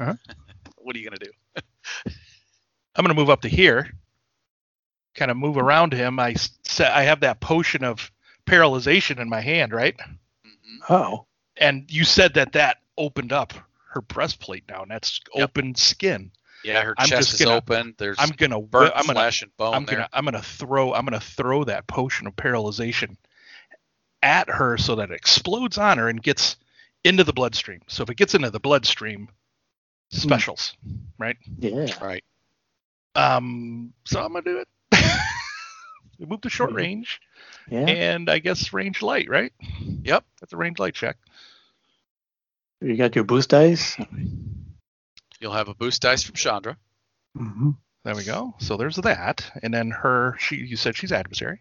Uh-huh. 0.00 0.14
what 0.78 0.96
are 0.96 0.98
you 0.98 1.04
gonna 1.04 1.18
do? 1.18 1.30
I'm 2.96 3.04
going 3.04 3.14
to 3.14 3.20
move 3.20 3.28
up 3.28 3.42
to 3.42 3.48
here, 3.48 3.90
kind 5.14 5.30
of 5.30 5.36
move 5.36 5.58
around 5.58 5.92
him. 5.92 6.18
I 6.18 6.34
set, 6.64 6.92
I 6.92 7.02
have 7.02 7.20
that 7.20 7.40
potion 7.40 7.84
of 7.84 8.10
paralyzation 8.46 9.18
in 9.20 9.28
my 9.28 9.40
hand, 9.42 9.72
right? 9.74 9.94
Mhm. 10.46 10.78
Oh. 10.88 11.26
And 11.58 11.90
you 11.90 12.04
said 12.04 12.32
that 12.34 12.52
that 12.52 12.78
opened 12.96 13.32
up 13.32 13.52
her 13.90 14.00
breastplate 14.00 14.64
now, 14.68 14.82
and 14.82 14.90
that's 14.90 15.20
Yep. 15.34 15.44
open 15.50 15.74
skin. 15.74 16.30
Yeah, 16.64 16.82
her 16.82 16.94
I'm 16.96 17.08
chest 17.08 17.30
just 17.30 17.40
is 17.40 17.44
gonna- 17.44 17.56
open. 17.58 17.94
There's 17.98 18.16
I'm 18.18 18.30
gonna 18.30 18.58
whi- 18.58 18.68
burnt 18.70 18.92
I'm 18.96 19.02
gonna 19.06 19.18
flesh 19.18 19.42
and 19.42 19.54
bone 19.58 19.74
I'm 19.74 19.84
there. 19.84 19.96
gonna 19.96 20.08
I'm 20.14 20.24
gonna 20.24 20.40
throw 20.42 20.94
I'm 20.94 21.04
gonna 21.04 21.20
throw 21.20 21.64
that 21.64 21.86
potion 21.88 22.26
of 22.26 22.34
paralyzation 22.36 23.16
at 24.24 24.48
her 24.48 24.76
so 24.78 24.96
that 24.96 25.10
it 25.10 25.14
explodes 25.14 25.78
on 25.78 25.98
her 25.98 26.08
and 26.08 26.20
gets 26.22 26.56
into 27.04 27.22
the 27.22 27.32
bloodstream. 27.32 27.82
So 27.86 28.02
if 28.02 28.10
it 28.10 28.16
gets 28.16 28.34
into 28.34 28.50
the 28.50 28.58
bloodstream, 28.58 29.28
specials, 30.10 30.74
right? 31.18 31.36
Yeah. 31.58 31.86
Right. 32.02 32.24
Um, 33.14 33.92
so 34.04 34.20
I'm 34.20 34.32
gonna 34.32 34.42
do 34.42 34.58
it. 34.58 34.68
we 36.18 36.26
move 36.26 36.40
to 36.40 36.48
short 36.48 36.72
range 36.72 37.20
Yeah. 37.68 37.86
and 37.86 38.30
I 38.30 38.38
guess 38.38 38.72
range 38.72 39.02
light, 39.02 39.28
right? 39.28 39.52
Yep. 40.02 40.24
That's 40.40 40.52
a 40.52 40.56
range 40.56 40.78
light 40.78 40.94
check. 40.94 41.16
You 42.80 42.96
got 42.96 43.14
your 43.14 43.24
boost 43.24 43.50
dice. 43.50 43.96
You'll 45.40 45.52
have 45.52 45.68
a 45.68 45.74
boost 45.74 46.02
dice 46.02 46.22
from 46.22 46.34
Zandra. 46.36 46.76
hmm 47.36 47.70
There 48.04 48.14
we 48.16 48.24
go. 48.24 48.54
So 48.58 48.76
there's 48.76 48.96
that, 48.96 49.50
and 49.62 49.72
then 49.72 49.90
her. 49.90 50.36
She 50.38 50.56
you 50.56 50.76
said 50.76 50.96
she's 50.96 51.12
adversary. 51.12 51.60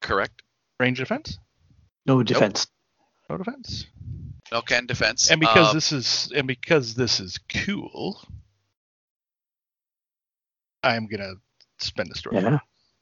Correct. 0.00 0.42
Range 0.80 0.98
defense. 0.98 1.38
No 2.06 2.22
defense. 2.22 2.66
No 3.28 3.38
defense. 3.38 3.86
No 4.52 4.60
can 4.62 4.86
defense. 4.86 5.30
And 5.30 5.40
because 5.40 5.70
Uh, 5.70 5.74
this 5.74 5.92
is 5.92 6.32
and 6.34 6.46
because 6.46 6.94
this 6.94 7.20
is 7.20 7.38
cool, 7.48 8.20
I'm 10.82 11.06
gonna 11.06 11.34
spend 11.78 12.10
the 12.10 12.14
story. 12.14 12.36
Yeah. 12.36 12.58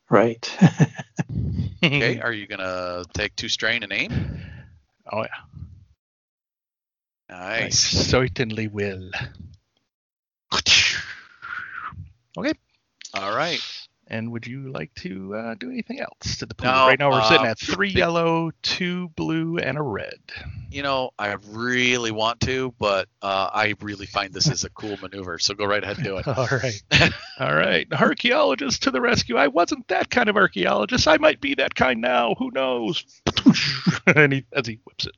Right. 0.08 0.58
okay, 1.84 2.20
are 2.20 2.32
you 2.32 2.46
gonna 2.46 3.04
take 3.12 3.34
two 3.36 3.48
strain 3.48 3.82
and 3.82 3.92
aim? 3.92 4.40
Oh 5.10 5.22
yeah. 5.22 5.28
I 7.28 7.60
Nice. 7.62 7.78
certainly 7.80 8.68
will. 8.68 9.10
Okay. 12.38 12.54
All 13.12 13.36
right. 13.36 13.60
And 14.12 14.30
would 14.30 14.46
you 14.46 14.70
like 14.70 14.94
to 14.96 15.34
uh, 15.34 15.54
do 15.54 15.70
anything 15.70 15.98
else 15.98 16.36
to 16.36 16.44
the 16.44 16.54
pool? 16.54 16.70
No, 16.70 16.86
right 16.86 16.98
now 16.98 17.10
we're 17.10 17.22
sitting 17.24 17.46
uh, 17.46 17.50
at 17.52 17.58
three 17.58 17.88
yellow, 17.88 18.50
two 18.60 19.08
blue, 19.16 19.56
and 19.56 19.78
a 19.78 19.82
red. 19.82 20.20
You 20.70 20.82
know, 20.82 21.12
I 21.18 21.34
really 21.48 22.10
want 22.10 22.40
to, 22.40 22.74
but 22.78 23.08
uh, 23.22 23.48
I 23.50 23.74
really 23.80 24.04
find 24.04 24.34
this 24.34 24.48
is 24.48 24.64
a 24.64 24.70
cool 24.70 24.98
maneuver. 24.98 25.38
So 25.38 25.54
go 25.54 25.64
right 25.64 25.82
ahead 25.82 25.96
and 25.96 26.04
do 26.04 26.18
it. 26.18 26.28
All 26.28 26.46
right. 26.46 27.12
All 27.40 27.54
right. 27.54 27.86
Archaeologist 27.90 28.82
to 28.82 28.90
the 28.90 29.00
rescue. 29.00 29.38
I 29.38 29.48
wasn't 29.48 29.88
that 29.88 30.10
kind 30.10 30.28
of 30.28 30.36
archaeologist. 30.36 31.08
I 31.08 31.16
might 31.16 31.40
be 31.40 31.54
that 31.54 31.74
kind 31.74 32.02
now. 32.02 32.34
Who 32.38 32.50
knows? 32.50 33.04
and 34.14 34.34
he, 34.34 34.44
as 34.52 34.66
he 34.66 34.78
whips 34.84 35.06
it. 35.06 35.16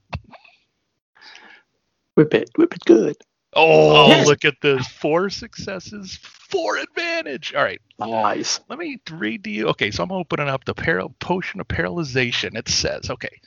whip 2.15 2.33
it. 2.33 2.49
Whip 2.57 2.73
it 2.73 2.85
good. 2.85 3.17
Oh, 3.57 4.09
Yes. 4.09 4.27
look 4.27 4.45
at 4.45 4.61
this. 4.63 4.87
Four 4.87 5.31
successes, 5.31 6.19
four 6.55 6.77
advantage. 6.77 7.55
All 7.55 7.63
right. 7.63 7.81
Nice. 7.99 8.61
Let 8.69 8.79
me 8.79 8.99
read 9.11 9.45
to 9.45 9.51
you. 9.51 9.69
Okay, 9.69 9.91
so 9.91 10.03
I'm 10.03 10.13
opening 10.13 10.49
up 10.49 10.65
the 10.65 10.75
paral- 10.75 11.15
potion 11.19 11.61
of 11.61 11.69
paralyzation. 11.69 12.57
It 12.57 12.69
says, 12.69 13.11
okay, 13.11 13.41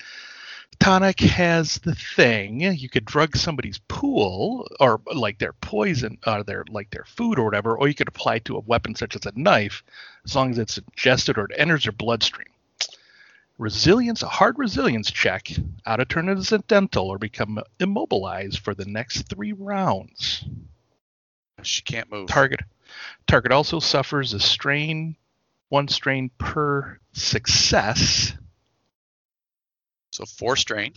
tonic 0.80 1.20
has 1.22 1.80
the 1.80 1.96
thing. 1.96 2.62
You 2.62 2.90
could 2.90 3.06
drug 3.06 3.36
somebody's 3.36 3.80
pool 3.88 4.68
or 4.80 5.02
like 5.14 5.40
their 5.40 5.54
poison 5.54 6.18
or 6.26 6.44
their 6.44 6.66
like 6.70 6.90
their 6.92 7.06
food 7.06 7.40
or 7.40 7.46
whatever, 7.46 7.78
or 7.78 7.88
you 7.88 7.96
could 7.96 8.08
apply 8.08 8.36
it 8.36 8.46
to 8.46 8.58
a 8.58 8.62
weapon 8.62 8.96
such 8.96 9.16
as 9.16 9.26
a 9.26 9.34
knife, 9.36 9.84
as 10.26 10.36
long 10.36 10.52
as 10.52 10.58
it's 10.58 10.78
ingested 10.78 11.38
or 11.38 11.46
it 11.46 11.56
enters 11.56 11.84
their 11.84 11.92
bloodstream. 11.92 12.48
Resilience, 13.58 14.22
a 14.22 14.28
hard 14.28 14.60
resilience 14.60 15.10
check, 15.10 15.50
out 15.86 16.00
of 16.00 16.08
turn 16.08 16.30
into 16.30 16.56
a 16.56 16.60
dental 16.60 17.08
or 17.08 17.18
become 17.18 17.60
immobilized 17.80 18.60
for 18.60 18.76
the 18.76 18.86
next 18.86 19.24
three 19.24 19.52
rounds. 19.52 20.46
She 21.64 21.82
can't 21.82 22.12
move. 22.12 22.28
Target 22.28 22.62
target 23.28 23.52
also 23.52 23.80
suffers 23.80 24.34
a 24.34 24.40
strain, 24.40 25.16
one 25.70 25.88
strain 25.88 26.30
per 26.38 27.00
success. 27.14 28.34
So 30.12 30.26
four 30.26 30.56
strain. 30.56 30.94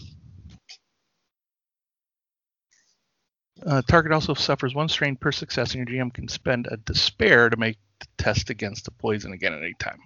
Uh, 3.65 3.83
target 3.83 4.13
also 4.13 4.33
suffers 4.35 4.75
one 4.75 4.89
strain 4.89 5.17
per 5.17 5.33
success, 5.33 5.75
and 5.75 5.89
your 5.89 6.05
GM 6.05 6.13
can 6.15 6.29
spend 6.29 6.67
a 6.71 6.79
despair 6.79 7.51
to 7.51 7.57
make 7.57 7.77
the 8.01 8.07
test 8.17 8.49
against 8.49 8.87
the 8.87 8.91
poison 8.91 9.33
again 9.33 9.53
at 9.53 9.63
any 9.63 9.75
time. 9.75 10.01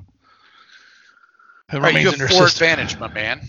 It 1.73 1.77
All 1.77 1.81
right, 1.81 1.95
you 1.95 2.07
have 2.11 2.17
four 2.17 2.49
system. 2.49 2.65
advantage, 2.67 2.99
my 2.99 3.09
man. 3.09 3.41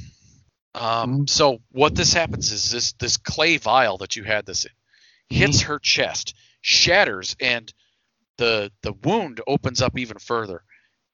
Um, 0.76 1.22
Mhm. 1.22 1.30
So 1.30 1.62
what 1.72 1.96
this 1.96 2.14
happens 2.14 2.52
is 2.52 2.70
this 2.70 2.92
this 2.94 3.18
clay 3.18 3.58
vial 3.58 3.98
that 4.00 4.16
you 4.16 4.24
had 4.24 4.46
this 4.46 4.66
in 4.66 4.72
hits 5.30 5.62
Mm-hmm. 5.62 5.68
her 5.70 5.80
chest, 5.80 6.36
shatters, 6.62 7.36
and 7.40 7.74
the 8.38 8.72
the 8.82 8.94
wound 8.94 9.42
opens 9.48 9.82
up 9.82 9.98
even 9.98 10.18
further 10.20 10.64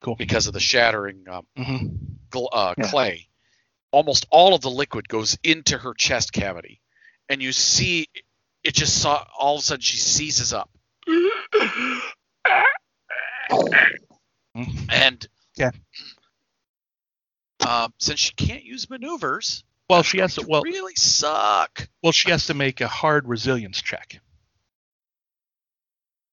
Cool. 0.00 0.16
because 0.16 0.46
of 0.46 0.52
the 0.52 0.60
shattering 0.60 1.24
um, 1.28 1.46
Mhm. 1.56 1.98
gl- 2.30 2.48
uh, 2.52 2.74
Yeah. 2.78 2.90
clay. 2.90 3.28
Almost 3.92 4.26
all 4.30 4.54
of 4.54 4.60
the 4.62 4.70
liquid 4.70 5.08
goes 5.08 5.38
into 5.44 5.78
her 5.78 5.94
chest 5.94 6.32
cavity, 6.32 6.80
and 7.28 7.42
you 7.42 7.52
see 7.52 8.08
it 8.64 8.74
just 8.74 9.00
saw 9.00 9.24
all 9.38 9.56
of 9.56 9.60
a 9.60 9.64
sudden 9.64 9.80
she 9.82 9.96
seizes 9.98 10.52
up, 10.52 10.70
Mhm. 14.56 14.86
and 14.90 15.26
Yeah. 15.56 15.70
Um, 17.60 17.92
since 17.98 18.18
she 18.18 18.32
can't 18.32 18.64
use 18.64 18.88
maneuvers, 18.90 19.62
Well, 19.88 20.02
she 20.02 20.18
has 20.18 20.34
to. 20.36 20.46
Well, 20.48 20.62
really 20.62 20.94
suck. 20.96 21.88
well, 22.02 22.12
she 22.12 22.30
has 22.30 22.46
to 22.46 22.54
make 22.54 22.80
a 22.80 22.88
hard 22.88 23.28
resilience 23.28 23.80
check. 23.82 24.20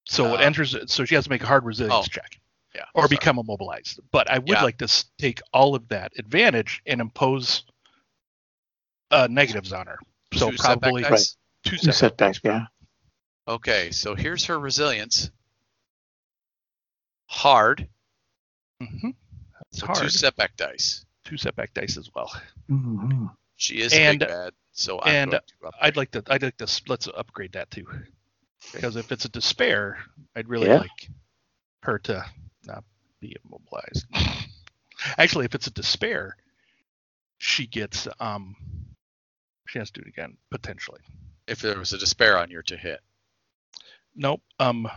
So 0.09 0.33
it 0.33 0.39
Uh, 0.41 0.43
enters. 0.43 0.75
So 0.91 1.05
she 1.05 1.15
has 1.15 1.25
to 1.25 1.29
make 1.29 1.43
a 1.43 1.45
hard 1.47 1.63
resilience 1.65 2.07
oh, 2.07 2.09
check. 2.09 2.39
Yeah. 2.75 2.85
or 2.93 3.03
sorry. 3.03 3.09
become 3.09 3.37
immobilized. 3.39 3.99
But 4.11 4.29
I 4.29 4.39
would 4.39 4.47
Yeah. 4.47 4.63
like 4.63 4.77
to 4.79 5.05
take 5.17 5.41
all 5.53 5.75
of 5.75 5.87
that 5.89 6.11
advantage 6.17 6.81
and 6.85 6.99
impose 7.01 7.63
uh, 9.11 9.27
negatives 9.29 9.73
on 9.73 9.87
her. 9.87 9.97
So 10.35 10.51
Two 10.51 10.57
setback 10.57 10.81
probably 10.81 11.01
dice? 11.03 11.35
two 11.63 11.71
Two 11.77 11.91
setbacks. 11.91 11.97
setbacks. 11.97 12.39
Yeah. 12.43 12.65
Okay, 13.47 13.89
so 13.91 14.13
here's 14.15 14.45
her 14.45 14.59
resilience. 14.59 15.31
Hard. 17.27 17.87
Mm-hmm. 18.81 19.09
That's 19.53 19.79
So 19.79 19.85
hard. 19.87 19.97
two 19.99 20.09
setback 20.09 20.55
dice. 20.57 21.05
two 21.25 21.37
setback 21.37 21.73
dice 21.73 21.97
as 21.97 22.09
well. 22.15 22.31
hmm 22.67 23.25
She 23.55 23.81
is 23.81 23.93
And- 23.93 24.19
big 24.19 24.27
bad, 24.29 24.53
so 24.71 25.01
I'm 25.01 25.07
and 25.15 25.31
going 25.31 25.41
to 25.43 25.71
I'd 25.81 25.97
like 25.97 26.11
to. 26.11 26.23
I'd 26.27 26.43
like 26.43 26.57
to. 26.57 26.81
Let's 26.87 27.07
upgrade 27.07 27.53
that 27.53 27.69
too. 27.71 27.87
Because 28.73 28.95
if 28.95 29.11
it's 29.11 29.25
a 29.25 29.29
despair, 29.29 29.97
I'd 30.35 30.47
really 30.49 30.67
Yeah. 30.67 30.79
like 30.79 31.09
her 31.83 31.99
to 31.99 32.25
not 32.65 32.83
be 33.19 33.35
immobilized. 33.45 34.05
Actually, 35.17 35.45
if 35.45 35.55
it's 35.55 35.67
a 35.67 35.71
despair, 35.71 36.35
she 37.37 37.65
gets 37.67 38.07
um. 38.19 38.55
She 39.67 39.77
has 39.79 39.91
to 39.91 40.01
do 40.01 40.05
it 40.05 40.09
again 40.09 40.37
potentially. 40.49 40.99
if 41.47 41.61
there 41.61 41.77
was 41.77 41.93
a 41.93 41.97
despair 41.99 42.37
on 42.39 42.49
your 42.49 42.63
to 42.63 42.75
hit. 42.77 42.99
Nope. 44.15 44.41
Um, 44.59 44.87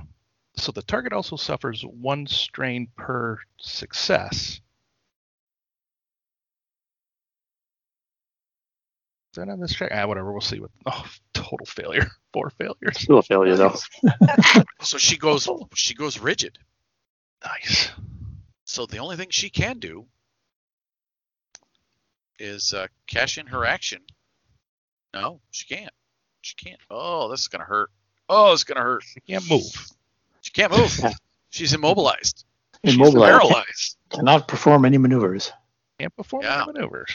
so 0.57 0.73
the 0.73 0.83
target 0.83 1.13
also 1.13 1.37
suffers 1.37 1.83
one 1.83 2.27
strain 2.27 2.89
per 2.97 3.39
success. 3.61 4.61
That 9.35 9.49
on 9.49 9.61
this 9.61 9.73
track? 9.75 9.91
Ah, 9.95 10.07
whatever. 10.07 10.33
We'll 10.33 10.41
see. 10.41 10.61
What? 10.61 10.71
Oh, 10.87 11.05
total 11.35 11.67
failure. 11.67 12.07
Four 12.33 12.51
failures. 12.51 12.99
Still 12.99 13.19
a 13.19 13.23
failure 13.23 13.57
though. 13.57 13.75
So 14.83 14.99
she 14.99 15.17
goes 15.17 15.49
she 15.75 15.95
goes 15.95 16.19
rigid. 16.19 16.59
Nice. 17.45 17.91
So 18.65 18.85
the 18.87 18.99
only 18.99 19.17
thing 19.17 19.29
she 19.31 19.49
can 19.51 19.79
do 19.79 20.07
is 22.39 22.75
uh, 22.75 22.87
cash 23.07 23.39
in 23.39 23.47
her 23.47 23.65
action. 23.65 24.01
No, 25.15 25.41
she 25.51 25.67
can't. 25.67 25.93
She 26.41 26.55
can't. 26.57 26.81
Oh, 26.91 27.29
this 27.31 27.41
is 27.41 27.49
gonna 27.49 27.65
hurt. 27.65 27.91
Oh, 28.29 28.53
it's 28.53 28.65
gonna 28.65 28.81
hurt. 28.83 29.05
She 29.05 29.21
can't 29.21 29.49
move. 29.49 29.63
She 30.41 30.51
can't 30.53 30.73
move. 30.73 30.99
She's 31.51 31.73
immobilized. 31.75 32.45
She's 32.85 32.95
Immobilized. 32.97 33.39
paralyzed. 33.41 33.97
Cannot 34.11 34.49
perform 34.49 34.85
any 34.85 34.99
maneuvers. 34.99 35.53
Can't 36.01 36.15
perform 36.17 36.43
Yeah. 36.43 36.63
any 36.65 36.73
maneuvers. 36.73 37.11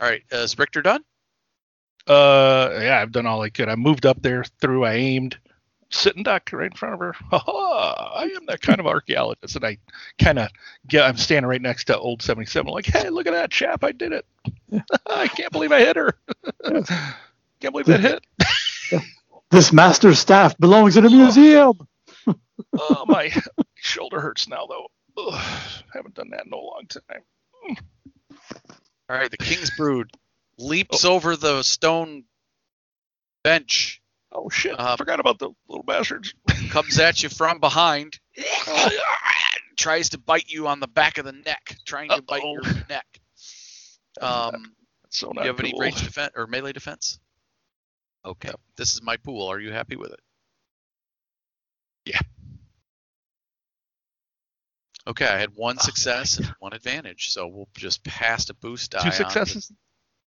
All 0.00 0.08
right, 0.08 0.22
uh, 0.32 0.36
is 0.38 0.58
Richter 0.58 0.80
done? 0.80 1.04
Uh, 2.06 2.78
yeah, 2.82 2.98
I've 3.00 3.12
done 3.12 3.26
all 3.26 3.42
I 3.42 3.50
could. 3.50 3.68
I 3.68 3.76
moved 3.76 4.04
up 4.06 4.20
there, 4.22 4.44
through. 4.60 4.84
I 4.84 4.94
aimed, 4.94 5.38
sitting 5.90 6.22
duck 6.22 6.50
right 6.52 6.70
in 6.70 6.76
front 6.76 6.94
of 6.94 7.00
her. 7.00 7.14
Ha 7.30 7.38
ha! 7.38 8.12
I 8.16 8.24
am 8.24 8.46
that 8.46 8.60
kind 8.60 8.80
of 8.80 8.86
archaeologist, 8.86 9.56
and 9.56 9.64
I 9.64 9.78
kind 10.18 10.38
of 10.38 10.48
get. 10.86 11.04
I'm 11.04 11.16
standing 11.16 11.48
right 11.48 11.62
next 11.62 11.84
to 11.84 11.98
old 11.98 12.22
77. 12.22 12.70
Like, 12.70 12.86
hey, 12.86 13.08
look 13.08 13.26
at 13.26 13.32
that 13.32 13.50
chap! 13.50 13.84
I 13.84 13.92
did 13.92 14.12
it. 14.12 14.26
I 15.08 15.28
can't 15.28 15.52
believe 15.52 15.72
I 15.72 15.80
hit 15.80 15.96
her. 15.96 16.12
can't 17.60 17.72
believe 17.72 17.86
that 17.86 18.00
hit. 18.00 18.24
This 19.50 19.72
master's 19.72 20.18
staff 20.18 20.58
belongs 20.58 20.96
in 20.96 21.06
a 21.06 21.10
museum. 21.10 21.86
Oh, 22.76 23.04
my 23.06 23.32
shoulder 23.76 24.20
hurts 24.20 24.48
now, 24.48 24.66
though. 24.66 24.86
Ugh, 25.16 25.58
haven't 25.92 26.14
done 26.14 26.30
that 26.30 26.46
in 26.46 26.52
a 26.52 26.56
long 26.56 26.86
time. 26.88 27.22
All 29.08 29.16
right, 29.16 29.30
the 29.30 29.36
King's 29.36 29.70
Brood 29.76 30.10
leaps 30.58 31.04
over 31.04 31.36
the 31.36 31.62
stone 31.62 32.24
bench, 33.42 34.02
Oh 34.34 34.48
shit! 34.48 34.78
Um, 34.78 34.96
Forgot 34.96 35.20
about 35.20 35.38
the 35.38 35.50
little 35.68 35.84
bastards. 35.84 36.34
comes 36.70 36.98
at 36.98 37.22
you 37.22 37.28
from 37.28 37.60
behind, 37.60 38.18
tries 39.76 40.10
to 40.10 40.18
bite 40.18 40.48
you 40.48 40.66
on 40.66 40.80
the 40.80 40.88
back 40.88 41.18
of 41.18 41.24
the 41.24 41.32
neck, 41.32 41.76
trying 41.86 42.08
to 42.10 42.20
bite 42.20 42.42
your 42.42 42.62
neck. 42.88 43.06
Um, 44.20 44.72
That's 45.02 45.18
so 45.18 45.26
do 45.30 45.34
not 45.34 45.44
you 45.44 45.50
have 45.50 45.58
any 45.58 45.72
cool. 45.72 45.80
range 45.80 46.00
defense 46.00 46.30
or 46.36 46.46
melee 46.46 46.72
defense? 46.72 47.18
Okay, 48.24 48.52
this 48.76 48.94
is 48.94 49.02
my 49.02 49.16
pool. 49.16 49.48
Are 49.48 49.58
you 49.58 49.72
happy 49.72 49.96
with 49.96 50.12
it? 50.12 50.20
Yeah. 52.04 52.20
Okay, 55.08 55.26
I 55.26 55.36
had 55.36 55.56
one 55.56 55.78
success 55.78 56.38
and 56.38 56.46
one 56.60 56.74
advantage, 56.74 57.32
so 57.32 57.48
we'll 57.48 57.68
just 57.74 58.04
pass 58.04 58.48
a 58.50 58.54
boost 58.54 58.92
die. 58.92 59.02
Two 59.02 59.10
successes. 59.10 59.72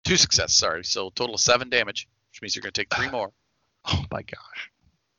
Two 0.05 0.17
success, 0.17 0.55
sorry. 0.55 0.85
So 0.85 1.11
total 1.11 1.35
of 1.35 1.41
seven 1.41 1.69
damage, 1.71 2.07
which 2.31 2.43
means 2.43 2.55
you're 2.57 2.63
going 2.63 2.73
to 2.73 2.81
take 2.81 2.95
three 2.95 3.11
more. 3.13 3.33
Oh 3.87 4.05
my 4.11 4.23
gosh! 4.23 4.71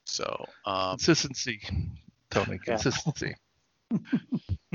So 0.05 0.45
um, 0.65 0.91
Consistency, 0.91 1.61
Tony. 2.29 2.57
Consistency. 2.59 3.35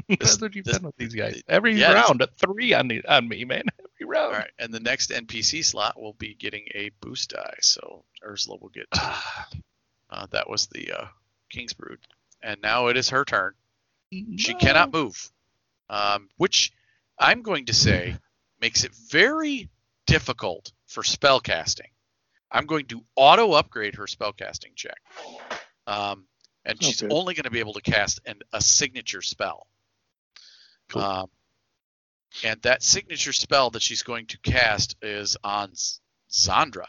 This- 0.08 0.18
That's 0.18 0.40
what 0.40 0.54
you've 0.56 0.64
this- 0.64 0.76
done 0.78 0.86
with 0.86 0.96
these 0.96 1.14
guys. 1.14 1.40
Every 1.48 1.74
yeah, 1.76 1.92
round, 1.92 2.20
a 2.22 2.26
three 2.38 2.72
on 2.74 2.88
the 2.88 3.04
on 3.06 3.28
me, 3.28 3.44
man. 3.44 3.62
Every 4.00 4.10
round. 4.10 4.32
all 4.34 4.38
right, 4.40 4.50
and 4.58 4.72
the 4.72 4.80
next 4.80 5.10
NPC 5.10 5.64
slot 5.64 6.00
will 6.00 6.14
be 6.14 6.34
getting 6.34 6.66
a 6.74 6.90
boost 7.00 7.30
die. 7.30 7.58
So 7.60 8.04
Ursula 8.24 8.58
will 8.60 8.70
get. 8.70 8.86
Two. 8.92 9.00
Uh, 10.12 10.26
that 10.32 10.50
was 10.50 10.66
the 10.66 10.90
uh, 10.90 11.04
King's 11.50 11.72
Brood, 11.72 12.00
and 12.42 12.60
now 12.60 12.88
it 12.88 12.96
is 12.96 13.10
her 13.10 13.24
turn. 13.24 13.52
She 14.10 14.54
cannot 14.54 14.92
move, 14.92 15.30
um, 15.88 16.28
which 16.36 16.72
I'm 17.16 17.42
going 17.42 17.66
to 17.66 17.72
say 17.72 18.16
makes 18.60 18.82
it 18.82 18.90
very 19.08 19.68
difficult 20.10 20.72
for 20.86 21.02
spell 21.04 21.40
casting. 21.40 21.88
I'm 22.50 22.66
going 22.66 22.86
to 22.86 23.00
auto 23.14 23.52
upgrade 23.52 23.94
her 23.94 24.06
spellcasting 24.06 24.74
check, 24.74 24.98
um, 25.86 26.26
and 26.64 26.82
she's 26.82 27.00
Okay. 27.02 27.14
only 27.14 27.34
going 27.34 27.44
to 27.44 27.50
be 27.50 27.60
able 27.60 27.74
to 27.74 27.80
cast 27.80 28.18
an, 28.26 28.40
a 28.52 28.60
signature 28.60 29.22
spell. 29.22 29.68
Cool. 30.88 31.02
Um, 31.02 31.30
and 32.42 32.60
that 32.62 32.82
signature 32.82 33.32
spell 33.32 33.70
that 33.70 33.82
she's 33.82 34.02
going 34.02 34.26
to 34.26 34.38
cast 34.38 34.96
is 35.00 35.36
on 35.44 35.74
Z- 35.76 36.00
Zandra, 36.30 36.86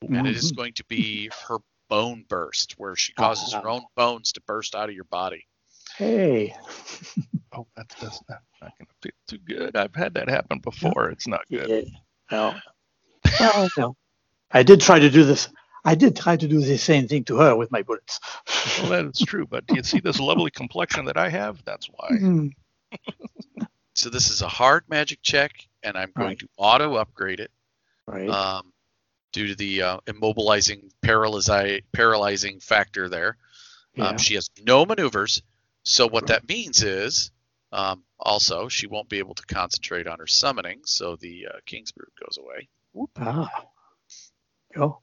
and 0.00 0.26
it 0.26 0.34
is 0.36 0.50
Mhm. 0.52 0.56
going 0.56 0.72
to 0.74 0.84
be 0.84 1.28
her 1.48 1.58
bone 1.88 2.24
burst, 2.26 2.72
where 2.78 2.96
she 2.96 3.12
causes 3.12 3.52
her 3.52 3.68
own 3.68 3.84
bones 3.96 4.32
to 4.32 4.40
burst 4.42 4.74
out 4.74 4.88
of 4.88 4.94
your 4.94 5.04
body. 5.04 5.46
Hey. 5.96 6.56
Oh, 7.54 7.66
that's, 7.76 7.94
that's 7.96 8.22
not, 8.30 8.40
not 8.62 8.72
gonna 8.78 8.88
feel 9.02 9.12
too 9.28 9.36
good. 9.36 9.76
I've 9.76 9.94
had 9.94 10.14
that 10.14 10.30
happen 10.30 10.60
before. 10.60 11.10
It's 11.10 11.26
not 11.26 11.42
good. 11.50 11.92
Yeah. 12.32 12.38
No. 12.38 12.60
Well, 13.40 13.68
no. 13.78 13.96
I 14.50 14.62
did 14.62 14.80
try 14.80 14.98
to 14.98 15.10
do 15.10 15.24
this. 15.24 15.48
I 15.84 15.94
did 15.94 16.16
try 16.16 16.36
to 16.36 16.48
do 16.48 16.60
the 16.60 16.76
same 16.78 17.08
thing 17.08 17.24
to 17.24 17.36
her 17.38 17.56
with 17.56 17.70
my 17.72 17.82
bullets. 17.82 18.20
Well, 18.80 18.90
that 18.90 19.04
is 19.06 19.26
true. 19.26 19.46
But 19.46 19.66
do 19.66 19.74
you 19.76 19.82
see 19.82 20.00
this 20.00 20.18
lovely 20.20 20.50
complexion 20.50 21.04
that 21.06 21.16
I 21.16 21.28
have? 21.28 21.62
That's 21.64 21.86
why. 21.86 22.08
Mm. 22.12 22.50
So 23.94 24.08
this 24.10 24.30
is 24.30 24.42
a 24.42 24.48
hard 24.48 24.84
magic 24.88 25.20
check, 25.22 25.52
and 25.82 25.96
I'm 25.96 26.10
going 26.16 26.28
Right. 26.28 26.38
to 26.38 26.48
auto 26.56 26.94
upgrade 26.94 27.40
it 27.40 27.50
Right. 28.06 28.28
um, 28.28 28.72
due 29.32 29.48
to 29.48 29.54
the 29.54 29.82
uh, 29.82 29.98
immobilizing, 30.06 30.90
paralyzi- 31.02 31.82
paralyzing 31.92 32.60
factor 32.60 33.08
there. 33.08 33.36
yeah. 33.94 34.08
Um, 34.08 34.18
she 34.18 34.34
has 34.34 34.48
no 34.64 34.86
maneuvers, 34.86 35.42
so 35.84 36.08
what 36.08 36.28
that 36.28 36.48
means 36.48 36.82
is 36.82 37.30
um, 37.72 38.04
also 38.20 38.68
she 38.68 38.86
won't 38.86 39.08
be 39.08 39.18
able 39.18 39.34
to 39.34 39.46
concentrate 39.46 40.06
on 40.06 40.18
her 40.18 40.26
summoning, 40.26 40.80
so 40.84 41.16
the 41.16 41.46
uh, 41.52 41.58
King's 41.66 41.92
Brood 41.92 42.10
goes 42.20 42.38
away. 42.38 42.68
ah. 43.18 43.50
Go. 44.74 45.00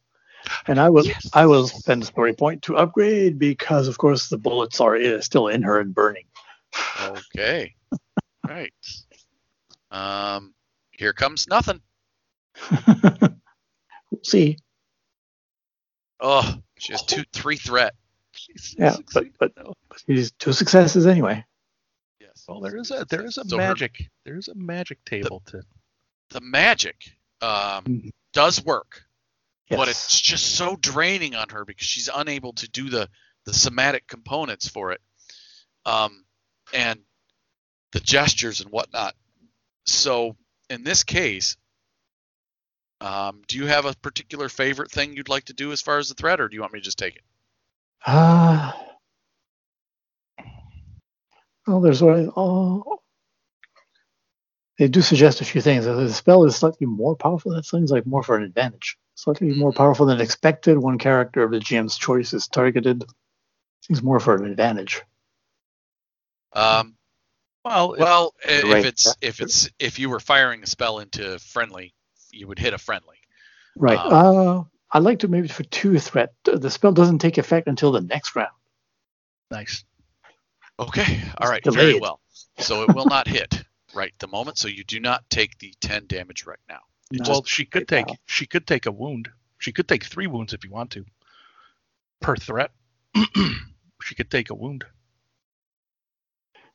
And 0.67 0.79
I 0.79 0.89
will. 0.89 1.05
Yes. 1.05 1.29
I 1.33 1.45
will 1.45 1.67
spend 1.67 2.01
a 2.03 2.05
story 2.05 2.33
point 2.33 2.63
to 2.63 2.77
upgrade 2.77 3.37
because, 3.37 3.87
of 3.87 3.97
course, 3.97 4.29
the 4.29 4.37
bullets 4.37 4.79
are 4.79 4.95
uh, 4.95 5.21
still 5.21 5.47
in 5.47 5.61
her 5.63 5.79
and 5.79 5.93
burning. 5.93 6.25
Okay, 7.03 7.75
right. 8.47 8.73
Um, 9.91 10.53
here 10.91 11.13
comes 11.13 11.47
nothing. 11.47 11.81
we'll 12.71 14.23
see. 14.23 14.57
Oh, 16.19 16.55
she 16.77 16.93
has 16.93 17.03
two, 17.03 17.23
three 17.33 17.57
threat. 17.57 17.93
She's 18.31 18.75
Yeah, 18.77 18.89
but- 18.91 18.95
succeeded 18.97 19.33
but- 19.39 19.51
now. 19.57 19.73
Two 20.39 20.53
successes 20.53 21.05
anyway. 21.05 21.43
Yes. 22.49 22.61
well, 22.61 22.61
there 22.71 22.79
is 22.79 22.91
a 22.91 23.05
there 23.09 23.25
is 23.25 23.37
a 23.37 23.45
So 23.47 23.57
her- 23.57 23.67
magic 23.67 24.09
there 24.25 24.37
is 24.37 24.47
a 24.47 24.55
magic 24.55 25.03
table 25.05 25.41
to. 25.47 25.61
the 26.29 26.41
magic 26.41 27.15
um, 27.41 27.85
Mhm. 27.85 28.11
does 28.33 28.61
work, 28.63 29.03
Yes. 29.69 29.77
but 29.77 29.87
it's 29.87 30.19
just 30.21 30.55
so 30.55 30.75
draining 30.75 31.35
on 31.35 31.49
her 31.49 31.63
because 31.65 31.87
she's 31.87 32.09
unable 32.13 32.53
to 32.53 32.67
do 32.69 32.89
the 32.89 33.09
the 33.45 33.53
somatic 33.53 34.05
components 34.07 34.67
for 34.67 34.91
it, 34.91 35.01
um, 35.85 36.25
and 36.73 37.03
the 37.93 37.99
gestures 38.01 38.59
and 38.61 38.69
whatnot. 38.71 39.15
So 39.85 40.35
in 40.69 40.83
this 40.83 41.03
case, 41.03 41.55
um, 43.01 43.41
do 43.47 43.57
you 43.57 43.65
have 43.67 43.85
a 43.85 43.95
particular 43.95 44.49
favorite 44.49 44.91
thing 44.91 45.15
you'd 45.15 45.29
like 45.29 45.45
to 45.45 45.53
do 45.53 45.71
as 45.71 45.81
far 45.81 45.97
as 45.97 46.09
the 46.09 46.15
threat, 46.15 46.39
or 46.41 46.47
do 46.49 46.55
you 46.55 46.61
want 46.61 46.73
me 46.73 46.79
to 46.79 46.83
just 46.85 46.97
take 46.99 47.15
it? 47.15 47.23
Ah. 48.05 48.85
Well, 51.69 51.81
there's 51.81 52.01
what. 52.01 52.31
Oh. 52.35 52.99
They 54.77 54.87
do 54.87 55.01
suggest 55.01 55.41
a 55.41 55.45
few 55.45 55.59
things. 55.61 55.83
The 55.85 56.09
spell 56.13 56.45
is 56.45 56.55
slightly 56.55 56.87
more 56.87 57.15
powerful. 57.15 57.53
That 57.53 57.65
seems 57.65 57.91
like 57.91 58.05
more 58.05 58.23
for 58.23 58.37
an 58.37 58.43
advantage. 58.43 58.97
Slightly 59.15 59.53
more 59.53 59.73
powerful 59.73 60.05
than 60.05 60.21
expected. 60.21 60.77
One 60.77 60.97
character 60.97 61.43
of 61.43 61.51
the 61.51 61.59
GM's 61.59 61.97
choice 61.97 62.33
is 62.33 62.47
targeted. 62.47 63.03
Seems 63.81 64.01
more 64.01 64.21
for 64.21 64.35
an 64.35 64.45
advantage. 64.49 65.01
Um, 66.53 66.95
Well, 67.65 67.93
it- 67.93 67.99
well, 67.99 68.33
i- 68.45 68.51
if 68.51 68.63
Right. 68.63 68.85
it's 68.85 69.13
if 69.21 69.41
it's 69.41 69.69
if 69.79 69.99
you 69.99 70.09
were 70.09 70.21
firing 70.21 70.63
a 70.63 70.65
spell 70.67 70.99
into 70.99 71.37
friendly, 71.39 71.93
you 72.31 72.47
would 72.47 72.57
hit 72.57 72.73
a 72.73 72.77
friendly. 72.77 73.17
Right. 73.75 73.99
Um, 73.99 74.13
uh, 74.13 74.63
I'd 74.91 75.03
like 75.03 75.19
to 75.19 75.27
maybe 75.27 75.49
for 75.49 75.63
two 75.63 75.99
threat. 75.99 76.33
The 76.45 76.71
spell 76.71 76.93
doesn't 76.93 77.19
take 77.19 77.37
effect 77.37 77.67
until 77.67 77.91
the 77.91 78.01
next 78.01 78.35
round. 78.35 78.53
nice. 79.51 79.83
Okay. 80.79 81.21
All 81.37 81.49
right. 81.49 81.61
delayed. 81.61 81.77
Very 81.77 81.99
well. 81.99 82.21
So 82.59 82.83
it 82.83 82.95
will 82.95 83.05
not 83.05 83.27
hit 83.27 83.63
right 83.93 84.13
the 84.19 84.27
moment. 84.27 84.57
So 84.57 84.67
you 84.67 84.83
do 84.83 84.99
not 84.99 85.29
take 85.29 85.57
the 85.59 85.73
10 85.81 86.07
damage 86.07 86.45
right 86.45 86.59
now. 86.69 86.79
It 87.11 87.27
Well, 87.27 87.43
she 87.43 87.65
could 87.65 87.81
right 87.81 87.87
take 87.87 88.07
now. 88.07 88.15
she 88.25 88.45
could 88.45 88.65
take 88.65 88.85
a 88.85 88.91
wound. 88.91 89.29
She 89.57 89.71
could 89.71 89.87
take 89.87 90.05
three 90.05 90.27
wounds 90.27 90.53
if 90.53 90.63
you 90.63 90.71
want 90.71 90.91
to. 90.91 91.05
Per 92.21 92.35
threat. 92.35 92.71
she 94.01 94.15
could 94.15 94.31
take 94.31 94.49
a 94.49 94.55
wound. 94.55 94.85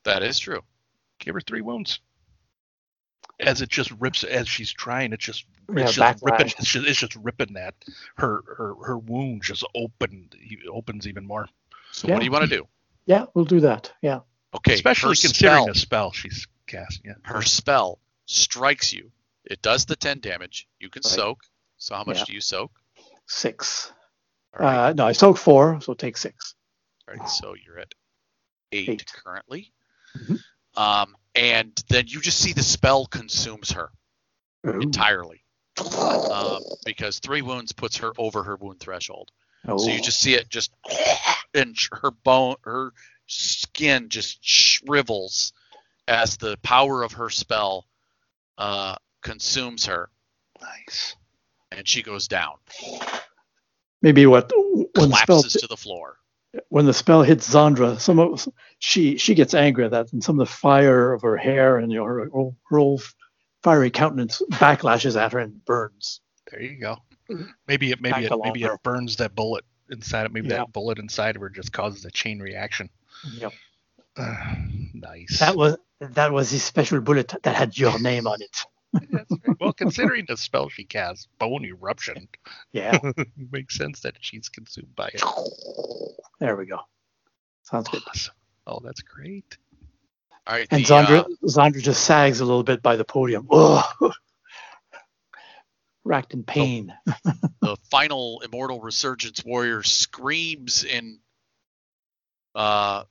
that 0.04 0.22
is 0.22 0.38
true. 0.38 0.60
Give 1.18 1.34
her 1.34 1.40
three 1.40 1.62
wounds. 1.62 2.00
As 3.40 3.62
it 3.62 3.68
just 3.68 3.90
rips 3.98 4.22
as 4.22 4.48
she's 4.48 4.72
trying, 4.72 5.12
it's 5.12 5.24
just 5.24 5.44
Yeah, 5.74 5.84
it's 5.84 5.94
just 5.94 6.22
ripping 6.22 6.46
it's 6.46 6.70
just, 6.70 6.86
it's 6.86 6.98
just 6.98 7.16
ripping 7.16 7.54
that 7.54 7.74
her 8.16 8.42
her 8.46 8.74
her 8.84 8.98
wound 8.98 9.42
just 9.42 9.64
opened 9.74 10.36
opens 10.70 11.08
even 11.08 11.26
more. 11.26 11.48
So 11.92 12.08
what 12.08 12.18
do 12.18 12.24
you 12.26 12.30
want 12.30 12.48
to 12.48 12.56
do? 12.56 12.68
Yeah, 13.06 13.26
we'll 13.34 13.44
do 13.44 13.60
that. 13.60 13.92
Yeah. 14.02 14.20
Okay. 14.54 14.74
Especially 14.74 15.10
her 15.10 15.20
considering 15.20 15.54
spell, 15.62 15.66
the 15.66 15.74
spell 15.74 16.12
she's 16.12 16.46
casting. 16.66 17.06
Yeah. 17.06 17.14
her 17.24 17.42
spell 17.42 17.98
strikes 18.26 18.92
you. 18.92 19.10
It 19.44 19.60
does 19.62 19.84
the 19.84 19.96
10 19.96 20.20
damage. 20.20 20.66
You 20.80 20.88
can 20.88 21.02
Right. 21.04 21.12
soak. 21.12 21.40
So 21.76 21.94
how 21.94 22.04
much 22.04 22.18
Yeah. 22.20 22.24
do 22.26 22.32
you 22.34 22.40
soak? 22.40 22.70
Six. 23.26 23.92
All 24.58 24.64
right. 24.64 24.88
Uh, 24.88 24.92
no, 24.94 25.06
I 25.06 25.12
soak 25.12 25.36
four, 25.36 25.80
so 25.80 25.92
take 25.94 26.16
six. 26.16 26.54
All 27.08 27.14
right, 27.14 27.28
so 27.28 27.54
you're 27.54 27.78
at 27.78 27.92
eight, 28.72 28.88
Eight. 28.88 29.06
currently. 29.12 29.72
Mhm. 30.16 30.38
Um, 30.76 31.16
and 31.34 31.74
then 31.88 32.06
you 32.06 32.20
just 32.20 32.38
see 32.38 32.52
the 32.54 32.62
spell 32.62 33.04
consumes 33.06 33.72
her 33.72 33.90
entirely. 34.64 35.44
Um, 35.98 36.62
because 36.84 37.18
three 37.18 37.42
wounds 37.42 37.72
puts 37.72 37.96
her 37.98 38.12
over 38.16 38.42
her 38.44 38.56
wound 38.56 38.80
threshold. 38.80 39.30
Oh, 39.66 39.76
So 39.76 39.90
you 39.90 40.00
just 40.00 40.20
see 40.20 40.34
it 40.34 40.48
just, 40.48 40.70
and 41.54 41.76
her 41.92 42.10
bone, 42.10 42.56
her 42.64 42.92
skin 43.26 44.08
just 44.08 44.38
shrivels 44.44 45.52
as 46.08 46.36
the 46.36 46.56
power 46.62 47.02
of 47.02 47.12
her 47.12 47.30
spell 47.30 47.86
uh, 48.58 48.96
consumes 49.22 49.86
her, 49.86 50.10
Nice. 50.60 51.16
and 51.72 51.88
she 51.88 52.02
goes 52.02 52.28
down, 52.28 52.54
maybe 54.02 54.26
what 54.26 54.50
when 54.96 55.10
the 55.10 55.16
spell 55.16 55.42
to 55.42 55.66
the 55.66 55.76
floor. 55.76 56.18
when 56.68 56.84
the 56.86 56.92
spell 56.94 57.22
hits 57.22 57.48
Zandra, 57.48 57.98
some 57.98 58.18
of 58.18 58.46
she 58.78 59.16
she 59.16 59.34
gets 59.34 59.54
angry 59.54 59.84
at 59.84 59.90
that, 59.92 60.12
and 60.12 60.22
some 60.22 60.38
of 60.38 60.46
the 60.46 60.52
fire 60.52 61.12
of 61.12 61.22
her 61.22 61.36
hair 61.36 61.78
and 61.78 61.90
you 61.90 61.98
know, 61.98 62.04
her, 62.04 62.28
her 62.70 62.78
old 62.78 63.02
fiery 63.62 63.90
countenance 63.90 64.42
backlashes 64.52 65.18
at 65.20 65.32
her 65.32 65.38
and 65.38 65.64
burns. 65.64 66.20
There 66.50 66.60
you 66.62 66.78
go. 66.78 66.98
Maybe 67.66 67.90
it 67.90 68.00
maybe 68.02 68.12
Back 68.12 68.24
it 68.24 68.30
along 68.30 68.48
maybe 68.48 68.64
it 68.64 68.82
burns 68.82 69.16
that 69.16 69.34
bullet 69.34 69.64
inside 69.90 70.26
of 70.26 70.32
maybe 70.32 70.48
Yeah. 70.48 70.58
that 70.58 70.72
bullet 70.72 70.98
inside 70.98 71.36
of 71.36 71.42
her 71.42 71.50
just 71.50 71.72
causes 71.72 72.04
a 72.04 72.10
chain 72.10 72.40
reaction. 72.40 72.90
Yep. 73.38 73.52
Uh, 74.16 74.36
nice. 74.94 75.38
That 75.40 75.56
was 75.56 75.76
that 76.00 76.32
was 76.32 76.50
his 76.50 76.62
special 76.62 77.00
bullet 77.00 77.34
that 77.42 77.54
had 77.54 77.76
your 77.78 77.98
name 78.02 78.26
on 78.26 78.40
it. 78.42 78.64
That's 79.10 79.30
right. 79.30 79.56
Well, 79.60 79.72
considering 79.72 80.24
the 80.28 80.36
spell 80.36 80.68
she 80.68 80.84
casts, 80.84 81.26
Bone 81.38 81.64
Eruption, 81.64 82.28
Yeah. 82.72 82.98
makes 83.50 83.76
sense 83.76 84.00
that 84.00 84.16
she's 84.20 84.48
consumed 84.48 84.94
by 84.94 85.08
it. 85.12 85.22
there 86.38 86.54
we 86.56 86.66
go. 86.66 86.78
Sounds 87.64 87.88
good. 87.88 88.02
Oh, 88.66 88.80
that's 88.84 89.00
great. 89.02 89.56
All 90.46 90.54
right. 90.54 90.68
And 90.70 90.84
the, 90.84 90.94
uh, 90.94 91.06
Zandra, 91.06 91.26
Zandra 91.44 91.82
just 91.82 92.04
sags 92.04 92.40
a 92.40 92.44
little 92.44 92.62
bit 92.62 92.82
by 92.82 92.94
the 92.96 93.04
podium. 93.04 93.48
Ugh. 93.50 93.84
Racked 96.04 96.34
in 96.34 96.44
pain. 96.44 96.92
the 97.60 97.76
final 97.90 98.42
immortal 98.44 98.80
resurgence 98.80 99.44
warrior 99.44 99.82
screams 99.82 100.84
in 100.84 101.18
uh, 102.54 103.04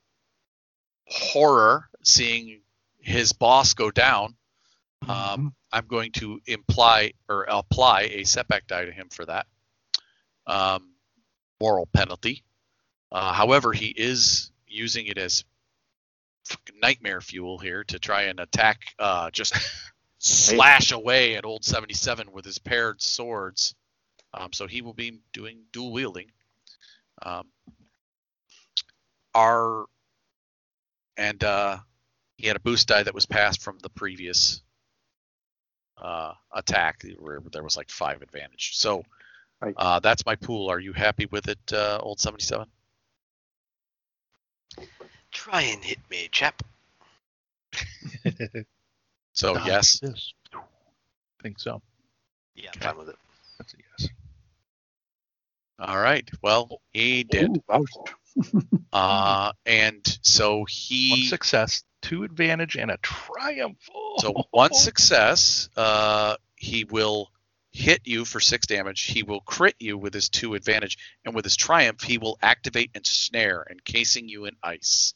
horror 1.08 1.90
seeing 2.04 2.62
his 3.00 3.34
boss 3.34 3.74
go 3.74 3.92
down. 3.92 4.36
Um, 5.08 5.54
I'm 5.72 5.88
going 5.88 6.12
to 6.14 6.40
imply 6.46 7.14
or 7.28 7.46
apply 7.50 8.04
a 8.04 8.24
setback 8.24 8.68
die 8.68 8.86
to 8.86 8.92
him 8.92 9.10
for 9.10 9.26
that 9.26 9.48
um, 10.48 10.94
moral 11.60 11.88
penalty. 11.88 12.44
Uh, 13.12 13.34
however, 13.34 13.74
he 13.74 13.88
is 13.88 14.52
using 14.68 15.08
it 15.08 15.18
as 15.18 15.44
nightmare 16.82 17.22
fuel 17.22 17.58
here 17.58 17.84
to 17.86 18.00
try 18.00 18.24
and 18.24 18.40
attack, 18.40 18.82
uh, 19.00 19.32
just 19.32 19.56
slash 20.24 20.94
away 20.94 21.36
at 21.36 21.44
old 21.46 21.66
77 21.66 22.32
with 22.32 22.46
his 22.46 22.58
paired 22.58 23.02
swords. 23.02 23.76
Um, 24.34 24.54
so 24.54 24.68
he 24.68 24.82
will 24.82 24.94
be 24.94 25.20
doing 25.34 25.60
dual 25.72 25.92
wielding. 25.92 26.32
Um, 27.22 27.48
our 29.36 29.86
and 31.18 31.44
uh, 31.44 31.78
he 32.38 32.48
had 32.48 32.56
a 32.56 32.62
boost 32.62 32.88
die 32.88 33.04
that 33.04 33.14
was 33.14 33.26
passed 33.26 33.62
from 33.62 33.78
the 33.80 33.90
previous 33.90 34.62
uh, 36.02 36.34
attack 36.54 37.04
where 37.20 37.42
there 37.52 37.64
was 37.64 37.78
like 37.78 37.92
five 37.92 38.22
advantage. 38.22 38.76
So 38.76 39.04
uh, 39.78 40.00
that's 40.00 40.26
my 40.26 40.36
pool. 40.36 40.70
Are 40.70 40.80
you 40.80 40.94
happy 40.94 41.28
with 41.28 41.50
it, 41.50 41.60
uh, 41.72 42.00
old 42.02 42.20
77? 42.20 42.66
Try 45.32 45.62
and 45.62 45.84
hit 45.84 46.00
me, 46.10 46.30
chap. 46.32 46.64
So 49.34 49.56
Dodge 49.56 49.68
yes. 49.68 50.00
This. 50.00 50.34
think 51.42 51.60
so. 51.60 51.82
Yeah, 52.56 52.70
I'm 52.74 52.78
Okay. 52.80 52.88
fine 52.90 52.98
with 52.98 53.10
it. 53.10 53.16
That's 53.58 53.74
a 53.74 53.78
yes. 54.00 54.10
All 55.80 56.00
right. 56.00 56.30
Well, 56.42 56.82
he 56.94 57.24
did. 57.24 57.50
Ooh. 57.70 57.86
Uh, 58.92 59.52
and 59.66 60.20
so 60.22 60.66
he 60.66 61.10
One 61.12 61.22
success, 61.28 61.84
two 62.04 62.24
advantage, 62.24 62.76
and 62.78 62.92
a 62.92 62.98
triumph. 62.98 63.78
Oh. 63.94 64.16
So 64.20 64.34
one 64.52 64.74
success, 64.74 65.68
uh, 65.76 66.36
he 66.56 66.84
will 66.84 67.32
hit 67.72 68.02
you 68.06 68.24
for 68.24 68.40
six 68.40 68.68
damage. 68.68 69.02
He 69.02 69.24
will 69.24 69.42
crit 69.42 69.76
you 69.80 69.98
with 69.98 70.14
his 70.14 70.30
two 70.30 70.54
advantage, 70.54 71.00
and 71.26 71.34
with 71.34 71.44
his 71.44 71.56
triumph, 71.56 72.02
he 72.04 72.20
will 72.20 72.38
activate 72.42 72.92
and 72.94 73.06
snare, 73.06 73.66
encasing 73.72 74.30
you 74.30 74.46
in 74.46 74.56
ice 74.62 75.16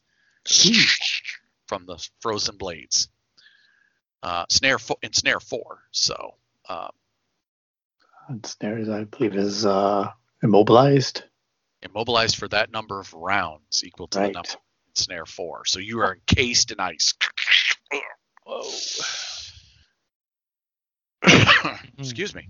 from 1.67 1.85
the 1.85 1.97
frozen 2.19 2.57
blades. 2.57 3.09
Uh, 4.23 4.45
snare 4.49 4.79
fo- 4.79 4.97
in 5.03 5.13
snare 5.13 5.39
four. 5.39 5.83
So 5.91 6.35
um, 6.69 6.89
And 8.29 8.45
Snares, 8.45 8.89
I 8.89 9.03
believe, 9.05 9.35
is 9.35 9.65
uh, 9.65 10.09
immobilized. 10.43 11.23
immobilized 11.83 12.35
for 12.37 12.47
that 12.49 12.71
number 12.71 12.99
of 12.99 13.13
rounds, 13.13 13.83
equal 13.85 14.07
to 14.09 14.19
the 14.19 14.31
number 14.31 14.49
in 14.49 14.95
snare 14.95 15.25
four. 15.25 15.65
So 15.65 15.79
you 15.79 15.99
are 15.99 16.15
encased 16.15 16.71
in 16.71 16.79
ice. 16.79 17.13
Whoa. 18.43 18.63
Excuse 21.99 22.33
me. 22.35 22.49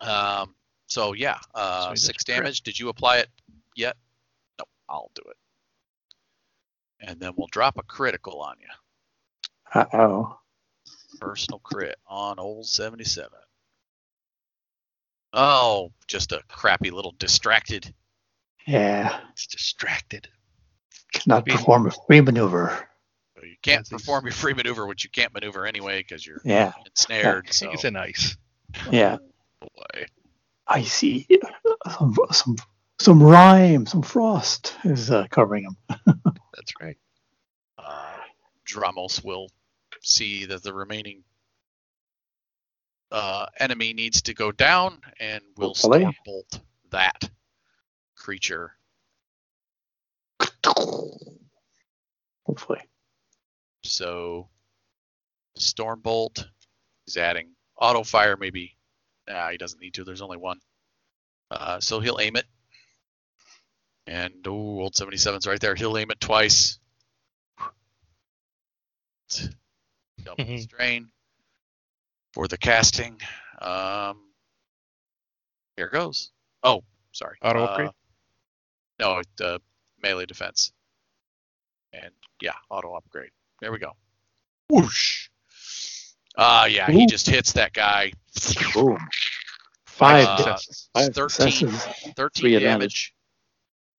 Um, 0.00 0.54
so 0.86 1.12
yeah, 1.12 1.38
uh, 1.54 1.88
Sweet, 1.88 1.98
six 1.98 2.24
that's 2.24 2.24
great. 2.24 2.36
damage. 2.44 2.60
Did 2.62 2.78
you 2.78 2.88
apply 2.88 3.18
it 3.18 3.28
yet? 3.76 3.96
No, 4.58 4.64
I'll 4.88 5.10
do 5.14 5.22
it. 5.30 5.36
And 7.08 7.20
then 7.20 7.32
we'll 7.36 7.48
drop 7.48 7.78
a 7.78 7.82
critical 7.82 8.40
on 8.40 8.56
you. 8.60 8.68
Uh 9.80 9.84
oh. 9.92 10.38
Personal 11.20 11.58
crit 11.60 11.96
on 12.06 12.38
old 12.38 12.66
77. 12.66 13.30
Oh, 15.32 15.92
just 16.06 16.32
a 16.32 16.42
crappy 16.48 16.90
little 16.90 17.14
distracted. 17.18 17.92
Yeah. 18.66 19.20
It's 19.32 19.46
distracted. 19.46 20.28
Cannot 21.12 21.44
Be- 21.44 21.52
perform 21.52 21.86
a 21.86 21.90
free 22.06 22.20
maneuver. 22.20 22.88
So 23.36 23.44
you 23.44 23.56
can't 23.62 23.80
Yes, 23.80 23.88
he's- 23.88 24.00
perform 24.02 24.24
your 24.26 24.32
free 24.32 24.54
maneuver, 24.54 24.86
which 24.86 25.04
you 25.04 25.10
can't 25.10 25.32
maneuver 25.34 25.66
anyway 25.66 25.98
because 26.00 26.24
you're 26.26 26.40
Yeah. 26.44 26.72
ensnared. 26.86 27.52
So 27.52 27.70
He's 27.70 27.84
in 27.84 27.96
ice. 27.96 28.36
Yeah. 28.90 29.18
boy. 29.60 30.06
I 30.66 30.82
see. 30.82 31.26
Some 31.90 32.14
some 32.32 32.56
some 33.00 33.22
rime, 33.22 33.86
some 33.86 34.02
frost 34.02 34.76
is 34.84 35.10
uh, 35.10 35.26
covering 35.30 35.64
him. 35.64 35.76
That's 36.54 36.72
right. 36.80 36.96
uh, 37.76 38.12
Dramos 38.66 39.22
will 39.22 39.48
see 40.04 40.46
that 40.46 40.62
the 40.62 40.72
remaining 40.72 41.22
uh, 43.10 43.46
enemy 43.58 43.92
needs 43.92 44.22
to 44.22 44.34
go 44.34 44.52
down 44.52 45.00
and 45.20 45.42
we'll 45.56 45.68
Hopefully. 45.68 46.06
bolt 46.24 46.60
that 46.90 47.28
creature. 48.16 48.72
Hopefully. 52.46 52.80
So 53.82 54.48
storm 55.56 56.00
bolt 56.00 56.46
is 57.06 57.16
adding 57.16 57.50
auto 57.76 58.02
fire. 58.02 58.36
Maybe 58.36 58.76
nah, 59.28 59.50
he 59.50 59.56
doesn't 59.56 59.80
need 59.80 59.94
to. 59.94 60.04
There's 60.04 60.22
only 60.22 60.38
one. 60.38 60.58
Uh, 61.50 61.80
so 61.80 62.00
he'll 62.00 62.18
aim 62.20 62.36
it. 62.36 62.46
And 64.06 64.34
oh, 64.46 64.80
old 64.80 64.94
77's 64.94 65.46
right 65.46 65.60
there. 65.60 65.74
He'll 65.74 65.96
aim 65.96 66.10
it 66.10 66.20
twice. 66.20 66.78
Double 70.22 70.44
the 70.44 70.54
Mhm. 70.56 70.62
strain 70.62 71.12
for 72.32 72.48
the 72.48 72.58
casting. 72.58 73.20
Um, 73.60 74.32
here 75.76 75.88
goes. 75.88 76.32
Oh, 76.62 76.84
sorry. 77.12 77.38
Auto 77.42 77.60
Uh, 77.60 77.66
upgrade? 77.66 77.90
No, 78.98 79.18
it, 79.18 79.40
uh, 79.40 79.58
melee 79.98 80.26
defense. 80.26 80.72
And 81.92 82.14
yeah, 82.40 82.54
auto 82.70 82.94
upgrade. 82.94 83.30
There 83.60 83.72
we 83.72 83.78
go. 83.78 83.96
Whoosh. 84.68 85.28
Ah, 86.36 86.64
yeah, 86.64 86.90
he 86.90 87.06
just 87.06 87.26
hits 87.28 87.52
that 87.52 87.72
guy. 87.72 88.12
Boom. 88.72 88.98
Five, 89.86 90.26
Uh. 90.26 90.58
Five 90.94 91.14
13. 91.14 91.70
13 91.70 92.14
Three 92.34 92.50
damage. 92.52 92.62
advantage. 92.64 93.14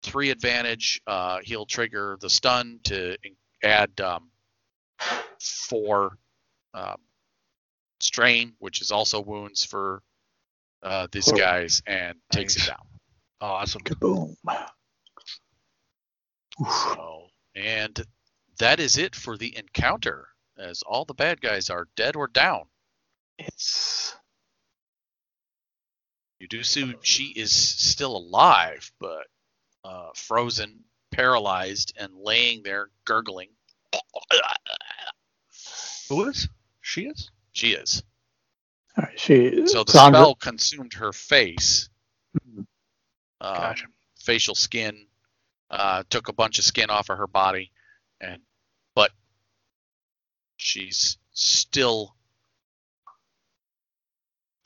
Three 0.03 0.29
advantage. 0.29 1.01
Uh, 1.07 1.39
he'll 1.43 1.65
trigger 1.65 2.17
the 2.19 2.29
stun 2.29 2.79
to 2.83 3.17
add 3.63 3.99
um, 4.01 4.29
four 5.39 6.17
um, 6.73 6.97
strain, 7.99 8.53
which 8.59 8.81
is 8.81 8.91
also 8.91 9.21
wounds 9.21 9.63
for 9.65 10.01
uh, 10.83 11.07
these 11.11 11.25
Cool. 11.25 11.37
guys, 11.37 11.81
and 11.87 12.15
takes 12.31 12.55
Nice. 12.57 12.67
it 12.67 12.69
down. 12.71 12.87
Awesome. 13.41 13.81
Kaboom. 13.81 14.35
So, 16.69 17.27
and 17.55 18.05
that 18.59 18.79
is 18.79 18.97
it 18.97 19.15
for 19.15 19.37
the 19.37 19.57
encounter, 19.57 20.27
as 20.57 20.81
all 20.83 21.03
the 21.05 21.13
bad 21.13 21.41
guys 21.41 21.69
are 21.69 21.87
dead 21.95 22.15
or 22.15 22.27
down. 22.27 22.63
It's 23.37 24.15
You 26.39 26.47
do 26.47 26.63
see 26.63 26.93
she 27.01 27.25
is 27.35 27.51
still 27.51 28.15
alive, 28.15 28.91
but 28.99 29.27
uh, 29.83 30.09
frozen, 30.15 30.83
paralyzed, 31.11 31.93
and 31.97 32.13
laying 32.15 32.63
there 32.63 32.89
gurgling. 33.05 33.49
Who 36.09 36.29
is? 36.29 36.47
She 36.81 37.05
is? 37.07 37.31
She 37.53 37.71
is. 37.73 38.03
all 38.97 39.03
right. 39.05 39.19
She 39.19 39.65
So 39.67 39.83
the 39.83 39.93
Zandra- 39.93 40.09
spell 40.13 40.35
consumed 40.35 40.93
her 40.93 41.13
face, 41.13 41.89
Mhm. 42.39 42.59
um, 43.41 43.55
Gotcha. 43.55 43.87
facial 44.19 44.55
skin, 44.55 45.07
uh, 45.71 46.03
took 46.09 46.27
a 46.29 46.33
bunch 46.33 46.59
of 46.59 46.65
skin 46.65 46.89
off 46.89 47.09
of 47.09 47.17
her 47.17 47.27
body, 47.27 47.71
and 48.21 48.41
but 48.95 49.11
she's 50.57 51.17
still 51.33 52.15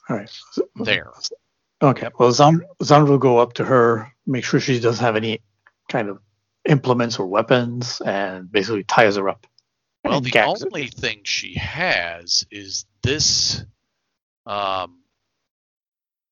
All 0.09 0.17
right. 0.17 0.39
there. 0.75 1.11
Okay. 1.81 2.09
Well, 2.19 2.31
Zan 2.31 2.61
Zan 2.83 3.05
will 3.07 3.17
go 3.19 3.37
up 3.37 3.53
to 3.53 3.65
her, 3.65 4.11
make 4.25 4.43
sure 4.43 4.59
she 4.59 4.79
doesn't 4.79 5.03
have 5.03 5.15
any 5.15 5.41
kind 5.89 6.09
of 6.09 6.21
implements 6.65 7.19
or 7.19 7.27
weapons, 7.27 8.01
and 8.01 8.51
basically 8.51 8.83
ties 8.83 9.15
her 9.15 9.29
up. 9.29 9.47
Well, 10.03 10.21
the 10.21 10.31
her. 10.35 10.45
only 10.45 10.87
thing 10.87 11.21
she 11.23 11.55
has 11.55 12.45
is 12.51 12.85
this 13.03 13.63
um, 14.45 14.99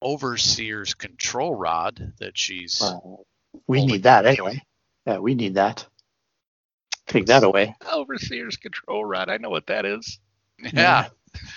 overseer's 0.02 0.94
control 0.94 1.56
rod 1.56 2.14
that 2.20 2.38
she's. 2.38 2.80
Well, 2.82 3.26
we 3.68 3.86
need 3.86 4.04
that 4.04 4.26
anyway. 4.26 4.62
Yeah, 5.06 5.20
we 5.20 5.36
need 5.36 5.56
that. 5.56 5.86
Take 7.08 7.28
that 7.28 7.44
away. 7.44 7.76
Overseer's 7.92 8.58
control 8.58 9.06
rod. 9.06 9.30
I 9.30 9.38
know 9.38 9.50
what 9.50 9.68
that 9.68 9.86
is. 9.86 10.20
yeah, 10.74 11.08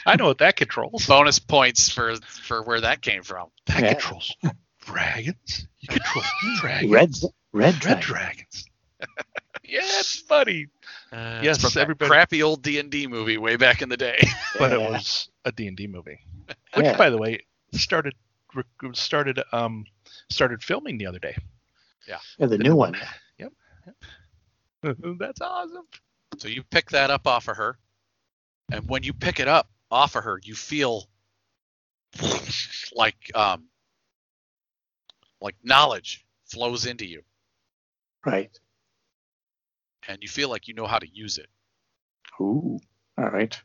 I 0.07 0.16
know 0.16 0.27
what 0.27 0.39
that 0.39 0.57
controls. 0.57 1.07
Bonus 1.07 1.39
points 1.39 1.91
for 1.91 2.16
for 2.16 2.62
where 2.62 2.81
that 2.82 3.03
came 3.03 3.23
from. 3.23 3.49
That 3.66 3.82
Yeah. 3.82 3.93
controls 3.95 4.35
dragons. 4.85 5.66
You 5.81 5.89
control 5.89 6.24
dragons. 6.61 6.91
Red, 6.93 7.11
red 7.53 7.74
Red 7.74 7.81
dragon. 7.81 8.01
dragons. 8.03 8.65
yeah, 9.65 9.81
it's 9.82 10.16
funny. 10.20 10.66
Uh, 11.12 11.41
Yes, 11.43 11.62
it's 11.62 11.73
from 11.74 11.89
that 11.89 11.99
crappy 11.99 12.43
old 12.43 12.62
D 12.62 12.78
and 12.78 12.91
D 12.91 13.07
movie 13.07 13.37
way 13.39 13.57
back 13.57 13.82
in 13.82 13.89
the 13.89 13.97
day. 13.97 14.19
But 14.59 14.73
it 14.73 14.81
was 14.81 15.28
a 15.45 15.53
D&D 15.53 15.87
movie. 15.87 16.19
Which, 16.74 16.85
Yeah. 16.87 16.97
by 16.97 17.11
the 17.11 17.19
way, 17.19 17.41
started 17.73 18.15
started 18.93 19.41
um 19.53 19.85
started 20.28 20.62
filming 20.62 20.99
the 20.99 21.07
other 21.07 21.19
day. 21.19 21.37
Yeah, 22.07 22.19
And 22.39 22.51
the 22.51 22.59
new 22.59 22.74
one. 22.77 22.97
Yep. 23.39 23.53
yep. 24.82 24.97
That's 25.19 25.41
awesome. 25.41 25.87
So 26.39 26.49
you 26.49 26.62
pick 26.65 26.91
that 26.91 27.11
up 27.11 27.27
off 27.27 27.49
of 27.49 27.57
her, 27.57 27.78
and 28.73 28.89
when 28.89 29.03
you 29.03 29.12
pick 29.12 29.39
it 29.41 29.49
up 29.49 29.69
off 29.91 30.15
of 30.16 30.24
her, 30.24 30.41
you 30.43 30.55
feel 30.55 31.09
like 32.95 33.31
um 33.35 33.69
like 35.41 35.57
knowledge 35.62 36.24
flows 36.45 36.87
into 36.87 37.07
you, 37.07 37.23
Right. 38.24 38.51
And 40.11 40.23
you 40.23 40.28
feel 40.28 40.49
like 40.51 40.69
you 40.69 40.74
know 40.74 40.87
how 40.87 40.99
to 40.99 41.09
use 41.09 41.39
it. 41.39 41.47
Ooh. 42.41 42.81
All 43.16 43.31
right. 43.31 43.59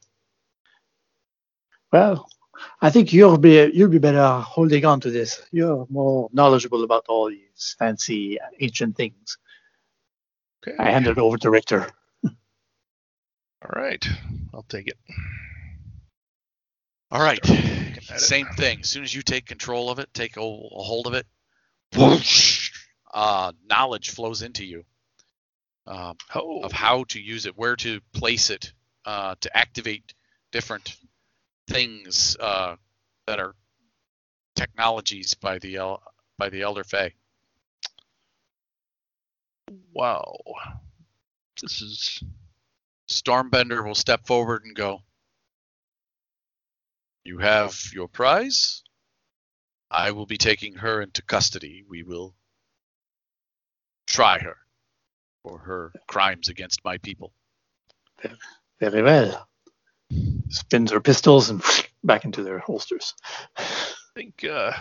Well, 1.91 2.27
I 2.81 2.89
think 2.89 3.11
you'll 3.13 3.37
be 3.37 3.71
you'll 3.73 3.89
be 3.89 3.99
better 3.99 4.39
holding 4.39 4.85
on 4.85 4.99
to 5.01 5.11
this. 5.11 5.41
You're 5.51 5.87
more 5.89 6.29
knowledgeable 6.31 6.83
about 6.83 7.05
all 7.07 7.29
these 7.29 7.75
fancy 7.79 8.37
ancient 8.59 8.95
things. 8.95 9.37
Okay. 10.67 10.77
I 10.77 10.91
hand 10.91 11.07
it 11.07 11.17
over 11.17 11.37
to 11.37 11.49
Richter. 11.49 11.87
All 12.23 13.71
right. 13.73 14.05
I'll 14.53 14.63
take 14.63 14.87
it. 14.87 14.97
All 17.11 17.21
right, 17.21 17.39
same 18.17 18.47
thing. 18.57 18.79
As 18.81 18.89
soon 18.89 19.03
as 19.03 19.13
you 19.13 19.21
take 19.21 19.45
control 19.45 19.89
of 19.89 19.99
it, 19.99 20.13
take 20.13 20.37
a, 20.37 20.41
a 20.41 20.43
hold 20.43 21.07
of 21.07 21.13
it, 21.13 21.25
whoosh, 21.95 22.71
uh, 23.13 23.53
knowledge 23.69 24.09
flows 24.09 24.41
into 24.41 24.65
you. 24.65 24.83
Um, 25.87 26.17
Oh. 26.33 26.61
of 26.63 26.71
how 26.71 27.03
to 27.05 27.19
use 27.21 27.45
it, 27.45 27.55
where 27.55 27.75
to 27.75 28.01
place 28.13 28.49
it, 28.49 28.73
uh, 29.05 29.35
to 29.41 29.55
activate 29.55 30.15
different 30.51 30.95
things 31.67 32.35
uh, 32.39 32.75
that 33.27 33.39
are 33.39 33.55
technologies 34.55 35.35
by 35.35 35.59
the 35.59 35.75
El- 35.75 36.03
by 36.37 36.49
the 36.49 36.61
Elder 36.63 36.83
Fae. 36.83 37.13
Wow. 39.93 40.37
This 41.61 41.81
is 41.81 42.23
Stormbender 43.07 43.85
will 43.85 43.95
step 43.95 44.25
forward 44.25 44.63
and 44.63 44.75
go. 44.75 45.03
You 47.23 47.37
have 47.39 47.79
your 47.93 48.07
prize. 48.07 48.83
I 49.91 50.11
will 50.11 50.25
be 50.25 50.37
taking 50.37 50.75
her 50.75 51.01
into 51.01 51.21
custody. 51.21 51.83
We 51.87 52.03
will 52.03 52.35
try 54.07 54.39
her 54.39 54.64
for 55.45 55.59
her 55.59 55.93
crimes 56.07 56.49
against 56.49 56.83
my 56.83 56.97
people. 56.97 57.31
Very 58.79 59.03
well. 59.03 59.47
Spins 60.49 60.91
her 60.91 60.99
pistols 60.99 61.49
and 61.49 61.63
back 62.03 62.25
into 62.25 62.43
their 62.43 62.59
holsters. 62.59 63.13
I 63.57 63.63
think 64.15 64.43
uh 64.43 64.71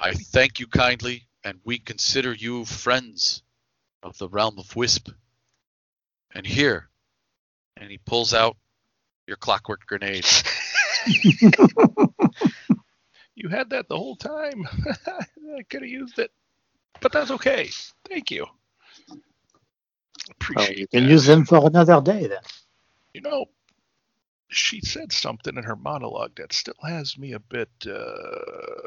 I 0.00 0.12
thank 0.12 0.60
you 0.60 0.66
kindly, 0.66 1.26
and 1.44 1.60
we 1.64 1.78
consider 1.78 2.34
you 2.34 2.64
friends 2.64 3.42
of 4.02 4.18
the 4.18 4.28
realm 4.28 4.58
of 4.58 4.74
Wisp. 4.74 5.08
And 6.34 6.44
here, 6.44 6.90
and 7.76 7.90
he 7.90 7.98
pulls 7.98 8.34
out 8.34 8.56
your 9.28 9.36
clockwork 9.36 9.86
grenade. 9.86 10.26
you 13.36 13.48
had 13.48 13.70
that 13.70 13.88
the 13.88 13.96
whole 13.96 14.16
time. 14.16 14.66
I 15.06 15.62
could 15.70 15.82
have 15.82 15.90
used 15.90 16.18
it. 16.18 16.32
But 17.00 17.12
that's 17.12 17.30
okay. 17.30 17.70
Thank 18.08 18.32
you. 18.32 18.46
Well, 20.54 20.72
Appreciate 20.72 20.76
you 20.76 20.86
can 20.88 21.04
that. 21.04 21.08
use 21.08 21.26
them 21.26 21.44
for 21.44 21.66
another 21.66 22.00
day 22.00 22.26
then. 22.28 22.42
You 23.14 23.22
know, 23.22 23.46
she 24.50 24.80
said 24.80 25.12
something 25.12 25.56
in 25.56 25.64
her 25.64 25.76
monologue 25.76 26.36
that 26.36 26.52
still 26.52 26.74
has 26.82 27.18
me 27.18 27.32
a 27.32 27.40
bit 27.40 27.70
uh, 27.86 28.82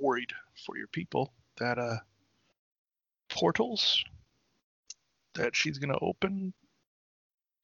worried 0.00 0.32
for 0.66 0.76
your 0.76 0.88
people. 0.88 1.32
That 1.58 1.78
uh, 1.78 1.98
portals 3.30 4.04
that 5.34 5.56
she's 5.56 5.78
going 5.78 5.92
to 5.92 5.98
open 6.00 6.52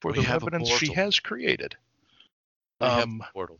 for 0.01 0.13
We 0.13 0.19
the 0.19 0.27
evidence 0.29 0.67
she 0.69 0.91
has 0.91 1.19
created. 1.19 1.75
We 2.79 2.91
have 2.91 3.09
Um, 3.09 3.19
a 3.19 3.33
portal. 3.33 3.59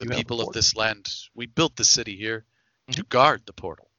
The 0.00 0.06
you 0.06 0.10
have 0.10 0.26
people 0.26 0.40
of 0.40 0.52
this 0.52 0.76
land, 0.76 1.10
we 1.34 1.46
built 1.46 1.76
the 1.76 1.84
city 1.84 2.16
here 2.16 2.44
to 2.92 3.02
Mhm. 3.02 3.04
guard 3.04 3.46
the 3.46 3.52
portal. 3.52 3.90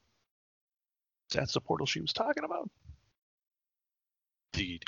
That's 1.31 1.53
the 1.53 1.61
portal 1.61 1.87
she 1.87 2.01
was 2.01 2.13
talking 2.13 2.43
about. 2.43 2.69
Indeed. 4.53 4.83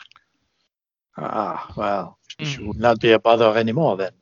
Ah, 1.18 1.72
well, 1.77 2.19
she 2.27 2.57
Mm. 2.57 2.68
would 2.68 2.77
not 2.77 2.99
be 2.99 3.11
a 3.11 3.19
bother 3.19 3.56
anymore 3.57 3.98
then. 3.98 4.14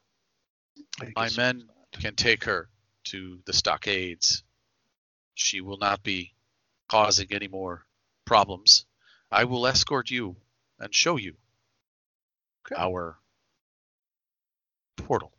I 1.00 1.12
My 1.16 1.26
guess- 1.28 1.38
men 1.38 1.70
can 1.94 2.16
take 2.16 2.44
her 2.44 2.70
to 3.06 3.42
the 3.46 3.54
stockades. 3.54 4.44
She 5.36 5.62
will 5.62 5.78
not 5.78 6.04
be 6.04 6.36
causing 6.88 7.32
any 7.34 7.48
more 7.48 7.88
problems. 8.26 8.86
I 9.32 9.46
will 9.46 9.66
escort 9.66 10.12
you 10.12 10.36
and 10.80 10.94
show 10.94 11.16
you 11.16 11.38
Okay. 12.66 12.76
our 12.78 13.18
portal. 14.98 15.32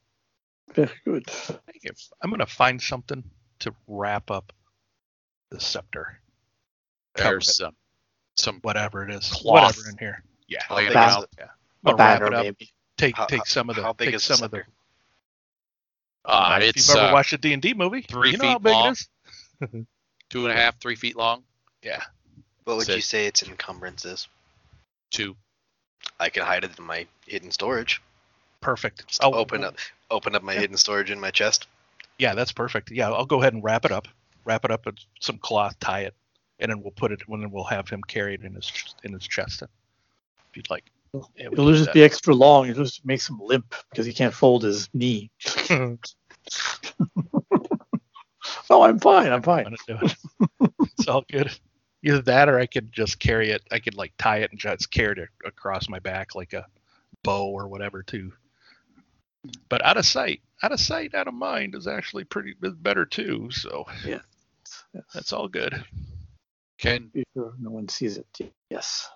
Very 0.68 0.98
good. 1.04 1.26
Thank 1.28 1.84
you. 1.84 1.90
I'm 2.22 2.30
going 2.30 2.40
to 2.40 2.46
find 2.46 2.82
something 2.82 3.30
to 3.60 3.74
wrap 3.86 4.30
up 4.30 4.52
the 5.50 5.60
scepter. 5.60 6.20
There's 7.14 7.60
um, 7.60 7.76
some 8.36 8.58
whatever 8.62 9.06
it 9.08 9.14
is, 9.14 9.28
Cloth. 9.30 9.44
whatever 9.76 9.90
in 9.90 9.98
here. 9.98 10.22
Yeah, 10.48 10.62
How 10.68 10.76
laying 10.76 10.88
big 10.88 10.94
That- 10.94 11.08
is 11.10 11.16
out. 11.16 11.22
it? 11.38 11.48
I'll 11.84 11.92
A 11.92 11.96
wrap 11.96 12.18
banner, 12.20 12.26
it 12.26 12.34
up. 12.34 12.42
maybe. 12.44 12.70
Take 12.96 13.16
How- 13.16 13.26
take 13.26 13.46
some 13.46 13.68
of 13.70 13.76
the 13.76 13.82
how 13.82 13.92
big 13.92 14.08
take 14.08 14.14
is 14.16 14.22
some 14.24 14.42
of 14.44 14.50
the. 14.50 14.58
scepter? 14.58 14.72
Uh, 16.24 16.58
if 16.62 16.76
it's 16.76 16.88
you've 16.88 16.96
ever 16.98 17.08
uh, 17.08 17.12
watched 17.12 17.32
a 17.32 17.38
D 17.38 17.52
and 17.52 17.60
D 17.62 17.74
movie, 17.74 18.02
three 18.02 18.30
you 18.32 18.36
know 18.38 18.46
how 18.48 18.54
feet 18.58 18.62
big 18.64 18.72
long. 18.72 18.86
it 18.88 18.90
is. 19.74 19.86
two 20.30 20.46
and 20.46 20.56
a 20.56 20.60
half, 20.60 20.78
three 20.80 20.94
feet 20.94 21.16
long. 21.16 21.42
Yeah, 21.82 22.00
What 22.64 22.76
would 22.76 22.86
Sit. 22.86 22.94
you 22.96 23.02
say 23.02 23.26
its 23.26 23.42
encumbrances? 23.42 24.28
Two. 25.10 25.36
I 26.20 26.28
can 26.28 26.44
hide 26.44 26.62
it 26.64 26.78
in 26.78 26.84
my 26.84 27.06
hidden 27.26 27.50
storage. 27.50 28.00
perfect. 28.60 29.08
Just 29.08 29.24
I'll 29.24 29.34
open 29.34 29.64
up, 29.64 29.76
open 30.12 30.36
up 30.36 30.42
my 30.44 30.52
Yeah. 30.54 30.60
hidden 30.60 30.76
storage 30.76 31.10
in 31.10 31.18
my 31.18 31.32
chest. 31.32 31.66
Yeah, 32.18 32.34
that's 32.34 32.52
perfect. 32.52 32.92
Yeah, 32.92 33.10
I'll 33.10 33.26
go 33.26 33.40
ahead 33.40 33.54
and 33.54 33.64
wrap 33.64 33.84
it 33.84 33.90
up. 33.90 34.06
Wrap 34.44 34.64
it 34.64 34.70
up 34.70 34.86
with 34.86 34.96
some 35.20 35.38
cloth, 35.38 35.76
tie 35.80 36.02
it, 36.02 36.14
and 36.62 36.70
then 36.70 36.80
we'll 36.80 36.92
put 36.92 37.12
it. 37.12 37.20
Then 37.28 37.50
we'll 37.50 37.64
have 37.64 37.88
him 37.88 38.00
carry 38.06 38.34
it 38.34 38.42
in 38.42 38.54
his 38.54 38.72
in 39.04 39.12
his 39.12 39.26
chest. 39.26 39.62
If 39.62 39.68
you'd 40.56 40.70
like. 40.70 40.84
It'll 41.36 41.72
just 41.74 41.92
be 41.92 42.02
extra 42.02 42.34
long. 42.34 42.68
It 42.68 42.76
just 42.76 43.04
makes 43.04 43.28
him 43.28 43.38
limp 43.38 43.74
because 43.90 44.06
he 44.06 44.14
can't 44.14 44.32
fold 44.32 44.62
his 44.62 44.88
knee. 44.94 45.30
oh, 48.70 48.82
I'm 48.82 48.98
fine. 48.98 49.30
I'm 49.30 49.42
fine. 49.42 49.66
I'm 49.66 49.76
do 49.86 49.98
it. 50.00 50.16
it's 50.98 51.08
all 51.08 51.24
good. 51.30 51.50
Either 52.02 52.22
that, 52.22 52.48
or 52.48 52.58
I 52.58 52.64
could 52.64 52.90
just 52.92 53.18
carry 53.18 53.50
it. 53.50 53.62
I 53.70 53.78
could 53.78 53.94
like 53.94 54.14
tie 54.16 54.38
it 54.38 54.50
and 54.52 54.58
just 54.58 54.90
carry 54.90 55.20
it 55.20 55.28
across 55.44 55.88
my 55.88 55.98
back 55.98 56.34
like 56.34 56.54
a 56.54 56.64
bow 57.22 57.48
or 57.48 57.68
whatever 57.68 58.02
too. 58.02 58.32
But 59.68 59.84
out 59.84 59.98
of 59.98 60.06
sight, 60.06 60.40
out 60.62 60.72
of 60.72 60.80
sight, 60.80 61.14
out 61.14 61.28
of 61.28 61.34
mind 61.34 61.74
is 61.74 61.86
actually 61.86 62.24
pretty 62.24 62.54
is 62.62 62.74
better 62.74 63.04
too. 63.04 63.50
So 63.50 63.84
Yes. 64.06 64.22
that's 65.12 65.32
all 65.32 65.48
good. 65.48 65.84
Ken, 66.82 67.10
Be 67.14 67.22
sure 67.32 67.54
no 67.60 67.70
one 67.70 67.88
sees 67.88 68.18
it. 68.18 68.52
Yes. 68.68 69.08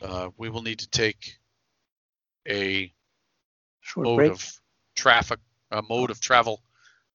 uh, 0.00 0.30
we 0.38 0.48
will 0.48 0.62
need 0.62 0.78
to 0.78 0.88
take 0.88 1.36
a 2.48 2.90
Short 3.82 4.06
mode 4.06 4.16
break. 4.16 4.32
of 4.32 4.60
traffic, 4.96 5.38
a 5.70 5.82
mode 5.82 6.10
of 6.10 6.18
travel 6.20 6.62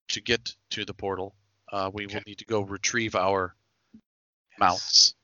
to 0.10 0.22
get 0.22 0.54
to 0.72 0.86
the 0.86 0.94
portal. 0.94 1.34
Uh, 1.72 1.90
we 1.92 2.06
will 2.06 2.22
need 2.28 2.38
to 2.38 2.46
go 2.46 2.62
retrieve 2.62 3.16
our 3.16 3.56
mounts. 4.60 5.16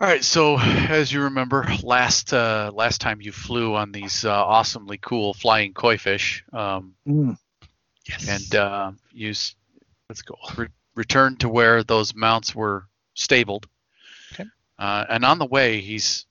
All 0.00 0.08
right. 0.08 0.24
So, 0.24 0.58
as 0.58 1.12
you 1.12 1.24
remember, 1.24 1.66
last 1.82 2.32
uh, 2.32 2.70
last 2.72 3.02
time 3.02 3.20
you 3.20 3.32
flew 3.32 3.74
on 3.74 3.92
these 3.92 4.24
uh, 4.24 4.30
awesomely 4.32 4.96
cool 4.96 5.34
flying 5.34 5.74
koi 5.74 5.98
fish, 5.98 6.42
um, 6.54 6.94
Mm, 7.06 7.36
Yes. 8.08 8.28
and 8.28 8.54
uh, 8.58 8.92
you 9.12 9.28
let's 10.08 10.22
go. 10.22 10.36
re- 10.56 10.68
returned 10.94 11.40
to 11.40 11.50
where 11.50 11.84
those 11.84 12.14
mounts 12.14 12.54
were 12.54 12.86
stabled. 13.14 13.68
Uh, 14.80 15.04
and 15.08 15.24
on 15.24 15.38
the 15.38 15.46
way, 15.46 15.80
he's 15.80 16.26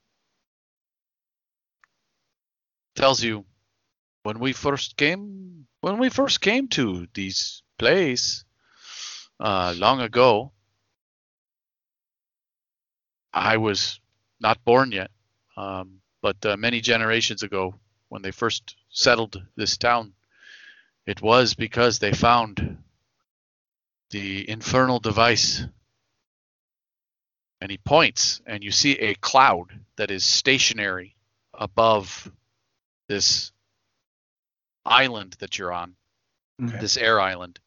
tells 2.95 3.23
you 3.23 3.45
when 4.23 4.39
we 4.39 4.53
first 4.53 4.97
came 4.97 5.67
when 5.81 5.97
we 5.99 6.09
first 6.09 6.41
came 6.41 6.67
to 6.69 7.07
these 7.13 7.63
place 7.79 8.45
uh, 9.39 9.73
long 9.77 10.01
ago. 10.01 10.53
I 13.33 13.57
was 13.57 13.99
not 14.39 14.63
born 14.63 14.91
yet, 14.91 15.09
um, 15.57 16.01
but 16.21 16.45
uh, 16.45 16.57
many 16.57 16.79
generations 16.79 17.41
ago, 17.41 17.79
when 18.09 18.21
they 18.21 18.29
first 18.31 18.75
settled 18.91 19.41
this 19.55 19.77
town, 19.77 20.13
It 21.05 21.21
was 21.21 21.55
because 21.55 21.99
they 21.99 22.13
found 22.13 22.81
the 24.11 24.47
infernal 24.47 24.99
device. 24.99 25.63
And 27.61 27.69
he 27.71 27.77
points, 27.77 28.41
and 28.45 28.63
you 28.63 28.71
see 28.71 28.93
a 28.99 29.15
cloud 29.15 29.67
that 29.97 30.11
is 30.11 30.23
stationary 30.23 31.15
above 31.53 32.31
this 33.07 33.51
island 34.85 35.35
that 35.39 35.57
you're 35.57 35.73
on, 35.73 35.95
Okay. 36.61 36.77
this 36.79 36.95
air 36.97 37.19
island. 37.19 37.59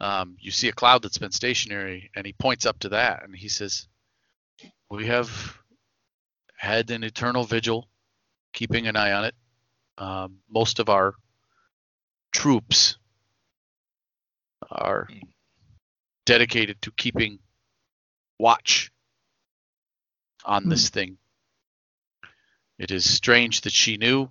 Um, 0.00 0.36
you 0.40 0.50
see 0.50 0.68
a 0.68 0.72
cloud 0.72 1.02
that's 1.02 1.18
been 1.18 1.30
stationary, 1.30 2.10
and 2.14 2.26
he 2.26 2.32
points 2.34 2.66
up 2.66 2.78
to 2.80 2.90
that, 2.90 3.22
and 3.22 3.34
he 3.34 3.48
says, 3.48 3.88
"We 4.90 5.06
have 5.06 5.58
had 6.56 6.90
an 6.90 7.04
eternal 7.04 7.44
vigil, 7.44 7.88
keeping 8.52 8.86
an 8.86 8.96
eye 8.96 9.12
on 9.12 9.24
it. 9.24 9.34
Um, 9.96 10.40
most 10.48 10.80
of 10.80 10.88
our 10.88 11.14
troops 12.32 12.98
are 14.70 15.08
dedicated 16.26 16.80
to 16.82 16.90
keeping 16.92 17.38
watch 18.38 18.90
on 20.44 20.68
this 20.68 20.88
hmm. 20.88 20.94
thing. 20.94 21.18
It 22.78 22.90
is 22.90 23.08
strange 23.08 23.62
that 23.62 23.72
she 23.72 23.96
knew, 23.96 24.30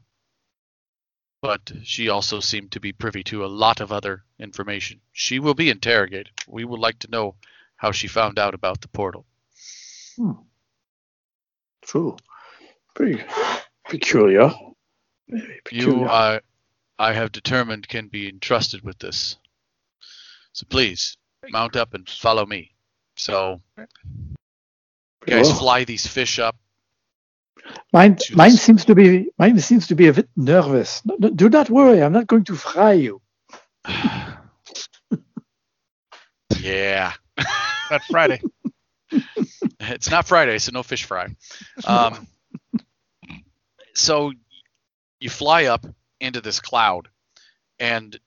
but 1.42 1.72
she 1.84 2.10
also 2.10 2.40
seemed 2.40 2.72
to 2.72 2.80
be 2.80 2.92
privy 2.92 3.24
to 3.26 3.46
a 3.46 3.48
lot 3.48 3.80
of 3.80 3.92
other 3.92 4.24
information. 4.40 5.02
She 5.12 5.40
will 5.40 5.54
be 5.54 5.70
interrogated. 5.70 6.32
We 6.48 6.66
would 6.66 6.80
like 6.80 7.00
to 7.00 7.12
know 7.12 7.36
how 7.78 7.92
she 7.92 8.08
found 8.08 8.40
out 8.40 8.54
about 8.54 8.82
the 8.82 8.88
portal. 8.90 9.26
Hmm. 10.16 10.32
True. 11.82 12.18
Pretty 12.96 13.24
peculiar. 13.90 14.54
Very 15.28 15.62
You, 15.72 15.86
peculiar. 15.86 16.10
I, 16.10 16.42
I 17.00 17.14
have 17.14 17.32
determined, 17.32 17.88
can 17.88 18.08
be 18.08 18.30
entrusted 18.30 18.84
with 18.84 19.00
this. 19.00 19.38
So 20.54 20.66
please 20.70 21.18
mount 21.50 21.76
up 21.76 21.94
and 21.94 22.08
follow 22.08 22.46
me. 22.46 22.74
So 23.16 23.62
you 23.78 24.33
guys 25.26 25.52
fly 25.58 25.84
these 25.84 26.08
fish 26.08 26.40
up. 26.40 26.56
Mine, 27.92 28.18
mine 28.34 28.52
this- 28.52 28.62
seems 28.62 28.86
to 28.86 28.96
be 28.96 29.30
mine 29.38 29.60
seems 29.60 29.88
to 29.88 29.96
be 29.96 30.08
a 30.08 30.14
bit 30.14 30.30
nervous. 30.36 31.02
No, 31.06 31.16
no, 31.20 31.30
do 31.30 31.50
not 31.50 31.70
worry, 31.70 32.02
I'm 32.04 32.14
not 32.14 32.28
going 32.28 32.44
to 32.46 32.56
fry 32.56 32.94
you. 32.94 33.22
yeah. 36.60 37.14
Not 37.92 38.02
Friday. 38.10 38.42
It's 39.80 40.10
not 40.10 40.28
Friday, 40.28 40.58
so 40.58 40.72
no 40.72 40.82
fish 40.82 41.04
fry. 41.04 41.28
Um, 41.86 42.28
so 43.94 44.32
you 45.20 45.30
fly 45.30 45.66
up 45.66 45.86
into 46.20 46.42
this 46.42 46.60
cloud, 46.60 47.10
and 47.80 48.18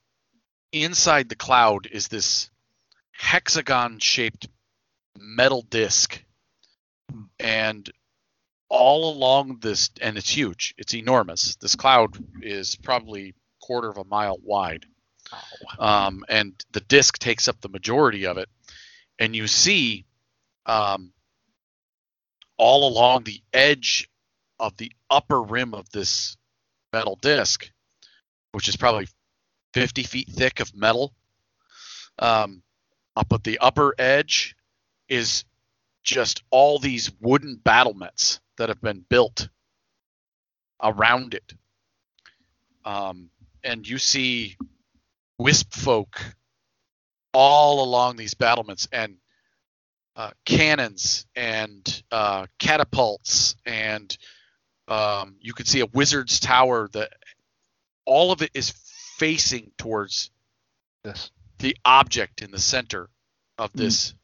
inside 0.73 1.29
the 1.29 1.35
cloud 1.35 1.87
is 1.91 2.09
this 2.09 2.51
hexagon 3.13 3.99
shaped 3.99 4.49
metal 5.19 5.63
disc. 5.63 6.23
And 7.39 7.91
all 8.69 9.13
along 9.13 9.59
this, 9.61 9.91
and 10.01 10.17
it's 10.17 10.31
huge, 10.31 10.75
it's 10.79 10.95
enormous. 10.95 11.57
This 11.57 11.77
cloud 11.77 12.17
is 12.43 12.77
probably 12.77 13.35
quarter 13.61 13.89
of 13.89 13.99
a 13.99 14.05
mile 14.05 14.39
wide. 14.43 14.87
Um, 15.79 16.25
and 16.29 16.53
the 16.73 16.81
disc 16.81 17.19
takes 17.19 17.49
up 17.49 17.61
the 17.61 17.69
majority 17.69 18.27
of 18.27 18.39
it. 18.39 18.49
And 19.19 19.35
you 19.35 19.47
see 19.47 20.05
um, 20.67 21.13
all 22.57 22.89
along 22.89 23.25
the 23.25 23.43
edge 23.53 24.09
of 24.59 24.77
the 24.77 24.93
upper 25.11 25.43
rim 25.43 25.75
of 25.75 25.91
this 25.91 26.37
metal 26.93 27.17
disc, 27.17 27.71
which 28.53 28.69
is 28.69 28.77
probably 28.77 29.09
50 29.75 30.03
feet 30.05 30.29
thick 30.29 30.61
of 30.61 30.75
metal, 30.75 31.13
um, 32.19 32.63
up 33.15 33.33
at 33.33 33.45
the 33.45 33.59
upper 33.59 33.95
edge 33.99 34.55
is 35.09 35.45
just 36.07 36.43
all 36.51 36.79
these 36.79 37.11
wooden 37.21 37.57
battlements 37.57 38.41
that 38.57 38.71
have 38.71 38.81
been 38.81 39.05
built 39.09 39.49
around 40.83 41.35
it. 41.35 41.53
Um, 42.85 43.29
and 43.65 43.87
you 43.87 43.99
see 43.99 44.57
wisp 45.39 45.75
folk 45.75 46.23
all 47.35 47.85
along 47.85 48.17
these 48.17 48.35
battlements 48.35 48.89
and 48.93 49.17
uh, 50.15 50.31
cannons 50.47 51.27
and 51.35 52.03
uh, 52.11 52.47
catapults 52.59 53.57
and 53.67 54.17
um, 54.89 55.35
you 55.41 55.53
can 55.53 55.67
see 55.67 55.81
a 55.81 55.87
wizard's 55.87 56.41
tower 56.41 56.89
that 56.93 57.13
all 58.07 58.31
of 58.33 58.41
it 58.41 58.51
is 58.55 58.73
facing 59.19 59.73
towards 59.77 60.31
This. 61.03 61.31
the 61.59 61.77
object 61.85 62.41
in 62.41 62.53
the 62.53 62.59
center 62.59 63.11
of 63.59 63.73
this 63.75 64.15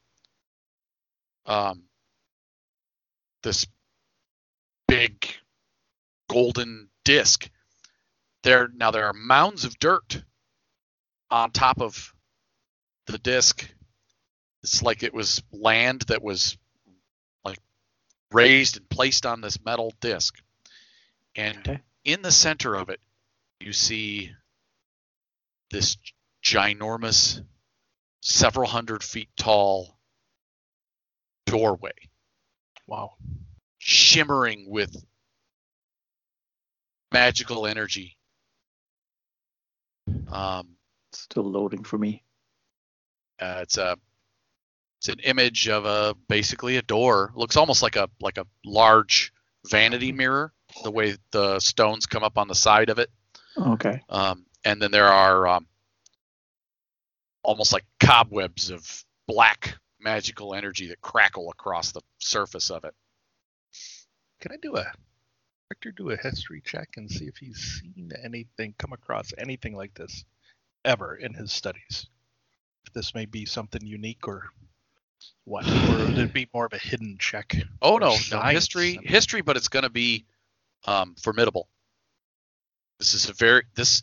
um, 1.46 1.84
this 3.42 3.66
big 4.88 5.26
golden 6.28 6.88
disc. 7.04 7.48
There 8.42 8.68
now 8.74 8.90
there 8.90 9.06
are 9.06 9.12
mounds 9.14 9.64
of 9.64 9.78
dirt 9.78 10.22
on 11.30 11.50
top 11.50 11.80
of 11.80 12.14
the 13.06 13.18
disc. 13.18 13.68
It's 14.62 14.82
like 14.82 15.02
it 15.02 15.14
was 15.14 15.42
land 15.52 16.02
that 16.08 16.22
was 16.22 16.56
like 17.44 17.58
raised 18.32 18.76
and 18.76 18.88
placed 18.88 19.26
on 19.26 19.40
this 19.40 19.64
metal 19.64 19.92
disc. 20.00 20.36
And 21.36 21.58
Okay. 21.58 21.80
in 22.04 22.22
the 22.22 22.32
center 22.32 22.74
of 22.74 22.90
it, 22.90 23.00
you 23.60 23.72
see 23.72 24.32
this 25.70 25.96
ginormous, 26.44 27.42
several 28.20 28.68
hundred 28.68 29.02
feet 29.02 29.30
tall 29.36 29.98
doorway 31.52 31.92
Wow. 32.86 33.12
shimmering 33.78 34.64
with 34.70 34.96
magical 37.12 37.66
energy. 37.66 38.16
Um, 40.28 40.76
Still 41.12 41.44
loading 41.44 41.84
for 41.84 41.98
me. 41.98 42.24
uh, 43.38 43.58
it's 43.62 43.76
a 43.76 43.96
it's 45.00 45.08
an 45.08 45.18
image 45.20 45.68
of 45.68 45.84
a 45.84 46.14
basically 46.28 46.76
a 46.76 46.82
door. 46.82 47.32
Looks 47.34 47.56
almost 47.56 47.82
like 47.82 47.96
a 47.96 48.08
like 48.20 48.38
a 48.38 48.46
large 48.64 49.32
vanity 49.68 50.10
mirror. 50.12 50.52
The 50.84 50.90
way 50.90 51.16
the 51.32 51.60
stones 51.60 52.06
come 52.06 52.22
up 52.24 52.38
on 52.38 52.48
the 52.48 52.54
side 52.54 52.88
of 52.88 52.98
it, 52.98 53.10
Okay. 53.58 54.00
um, 54.08 54.46
and 54.64 54.80
then 54.80 54.90
there 54.90 55.08
are 55.08 55.46
um, 55.46 55.66
almost 57.42 57.72
like 57.74 57.84
cobwebs 58.00 58.70
of 58.70 59.04
black 59.28 59.76
magical 60.02 60.54
energy 60.54 60.88
that 60.88 61.00
crackle 61.00 61.50
across 61.50 61.92
the 61.92 62.00
surface 62.18 62.70
of 62.70 62.84
it. 62.84 62.94
Can 64.40 64.52
I 64.52 64.56
do 64.60 64.76
a 64.76 64.92
Victor 65.68 65.92
do 65.92 66.10
a 66.10 66.16
history 66.18 66.60
check 66.62 66.90
and 66.98 67.10
see 67.10 67.24
if 67.24 67.38
he's 67.38 67.80
seen 67.80 68.12
anything, 68.22 68.74
come 68.78 68.92
across 68.92 69.32
anything 69.38 69.74
like 69.74 69.94
this 69.94 70.24
ever 70.84 71.16
in 71.16 71.32
his 71.32 71.50
studies? 71.50 72.08
If 72.86 72.92
this 72.92 73.14
may 73.14 73.24
be 73.24 73.46
something 73.46 73.80
unique 73.86 74.28
or 74.28 74.50
what, 75.44 75.66
or 75.66 76.04
would 76.04 76.18
it 76.18 76.32
be 76.34 76.48
more 76.52 76.66
of 76.66 76.74
a 76.74 76.78
hidden 76.78 77.16
check? 77.18 77.56
Oh 77.80 77.96
no, 77.96 78.14
no 78.30 78.40
history, 78.42 78.98
history, 79.02 79.40
but 79.40 79.56
it's 79.56 79.68
going 79.68 79.84
to 79.84 79.90
be 79.90 80.26
um, 80.84 81.14
formidable. 81.14 81.68
This 82.98 83.14
is 83.14 83.30
a 83.30 83.32
very 83.32 83.62
this 83.74 84.02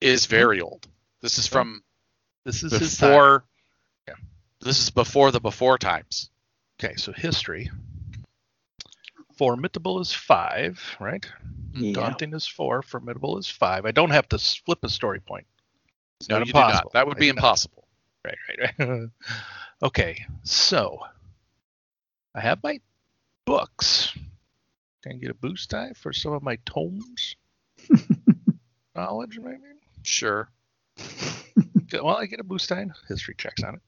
is 0.00 0.26
very 0.26 0.60
old. 0.60 0.86
This 1.22 1.38
is 1.38 1.46
from 1.46 1.82
This 2.44 2.62
is 2.62 2.72
his 2.72 2.96
time. 2.96 3.10
before. 3.10 3.44
Yeah. 4.06 4.14
This 4.60 4.80
is 4.80 4.90
before 4.90 5.30
the 5.30 5.40
before 5.40 5.78
times. 5.78 6.30
Okay, 6.82 6.94
so 6.96 7.12
history. 7.12 7.70
Formidable 9.36 10.00
is 10.00 10.12
five, 10.12 10.78
right? 11.00 11.24
Yeah. 11.74 11.94
Daunting 11.94 12.34
is 12.34 12.46
four. 12.46 12.82
Formidable 12.82 13.38
is 13.38 13.48
five. 13.48 13.86
I 13.86 13.90
don't 13.90 14.10
have 14.10 14.28
to 14.30 14.38
flip 14.38 14.80
a 14.82 14.88
story 14.88 15.20
point. 15.20 15.46
It's 16.20 16.28
No, 16.28 16.38
not 16.38 16.46
you 16.46 16.52
do 16.52 16.58
not. 16.58 16.92
That 16.92 17.06
would 17.06 17.16
be 17.16 17.26
do 17.26 17.32
not. 17.34 17.38
impossible. 17.38 17.86
Right, 18.24 18.36
right, 18.48 18.78
right. 18.88 19.08
okay, 19.82 20.26
so 20.42 21.00
I 22.34 22.40
have 22.40 22.62
my 22.62 22.80
books. 23.46 24.12
Can 25.02 25.12
I 25.12 25.14
get 25.16 25.30
a 25.30 25.34
boost 25.34 25.70
die 25.70 25.92
for 25.96 26.12
some 26.12 26.32
of 26.32 26.42
my 26.42 26.56
tomes? 26.66 27.36
Knowledge, 28.94 29.38
maybe? 29.42 29.56
Sure. 30.02 30.50
Well, 31.92 32.16
I 32.16 32.26
get 32.26 32.40
a 32.40 32.44
boost 32.44 32.68
die. 32.68 32.86
History 33.08 33.34
checks 33.38 33.62
on 33.62 33.76
it. 33.76 33.80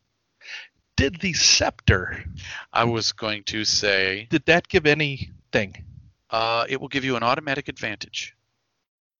Did 0.96 1.20
the 1.20 1.32
scepter, 1.32 2.24
I 2.72 2.84
was 2.84 3.12
going 3.12 3.44
to 3.44 3.64
say 3.64 4.28
did 4.30 4.46
that 4.46 4.68
give 4.68 4.86
anything? 4.86 5.84
uh, 6.32 6.64
it 6.68 6.80
will 6.80 6.88
give 6.88 7.04
you 7.04 7.16
an 7.16 7.22
automatic 7.22 7.68
advantage. 7.68 8.34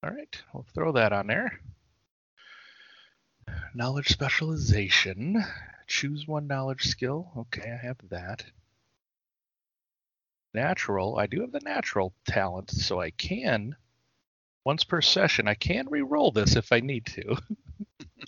All 0.03 0.11
right, 0.11 0.43
we'll 0.53 0.67
throw 0.75 0.93
that 0.93 1.13
on 1.13 1.27
there. 1.27 1.61
Knowledge 3.75 4.09
specialization. 4.09 5.45
Choose 5.87 6.27
one 6.27 6.47
knowledge 6.47 6.85
skill. 6.85 7.31
Okay, 7.37 7.71
I 7.71 7.87
have 7.87 7.99
that. 8.09 8.45
Natural. 10.55 11.19
I 11.19 11.27
do 11.27 11.43
have 11.43 11.53
the 11.53 11.61
natural 11.61 12.15
talent, 12.27 12.71
so 12.71 13.01
I 13.01 13.11
can, 13.11 13.77
once 14.65 14.85
per 14.85 15.01
session, 15.03 15.49
I 15.49 15.55
can 15.55 15.89
re-roll 15.89 16.31
this 16.31 16.57
if 16.57 16.73
I 16.73 16.81
need 16.81 17.07
to. 17.07 17.37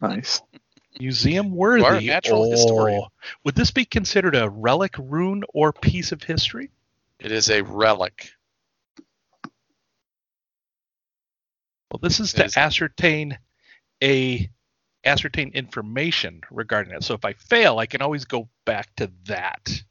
Nice. 0.02 0.42
Museum 1.00 1.50
worthy. 1.54 1.80
You 1.80 1.86
are 1.86 1.94
a 1.96 2.00
natural 2.00 2.50
historian. 2.50 3.02
Would 3.44 3.54
this 3.54 3.70
be 3.70 3.84
considered 3.84 4.36
a 4.36 4.48
relic, 4.48 4.94
rune, 4.98 5.42
or 5.52 5.72
piece 5.72 6.12
of 6.12 6.22
history? 6.22 6.70
It 7.18 7.32
is 7.32 7.50
a 7.50 7.62
relic. 7.62 8.30
Well, 11.90 12.00
this 12.02 12.20
is 12.20 12.34
It 12.34 12.38
to 12.38 12.44
is- 12.44 12.56
ascertain 12.56 13.38
a 14.02 14.50
ascertain 15.04 15.50
information 15.50 16.40
regarding 16.50 16.94
it. 16.94 17.04
So 17.04 17.12
if 17.14 17.24
I 17.26 17.34
fail, 17.34 17.78
I 17.78 17.86
can 17.86 18.00
always 18.00 18.24
go 18.24 18.48
back 18.64 18.94
to 18.96 19.12
that. 19.26 19.82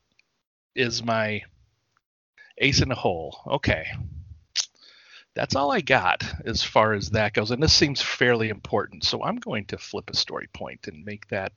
Is 0.76 1.04
my 1.04 1.44
ace 2.58 2.82
in 2.82 2.90
the 2.90 2.96
hole? 2.96 3.40
Okay. 3.46 3.86
That's 5.36 5.56
all 5.56 5.72
I 5.72 5.82
got 5.82 6.24
as 6.46 6.64
far 6.64 6.94
as 6.94 7.10
that 7.12 7.34
goes, 7.34 7.52
and 7.52 7.62
this 7.62 7.74
seems 7.74 8.02
fairly 8.02 8.50
important. 8.50 9.04
So 9.04 9.24
I'm 9.24 9.38
going 9.38 9.66
to 9.66 9.78
flip 9.78 10.10
a 10.10 10.16
story 10.16 10.48
point 10.54 10.88
and 10.88 11.04
make 11.04 11.28
that 11.30 11.54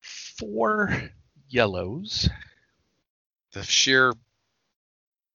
four 0.00 0.92
yellows. 1.48 2.28
The 3.52 3.62
sheer 3.62 4.14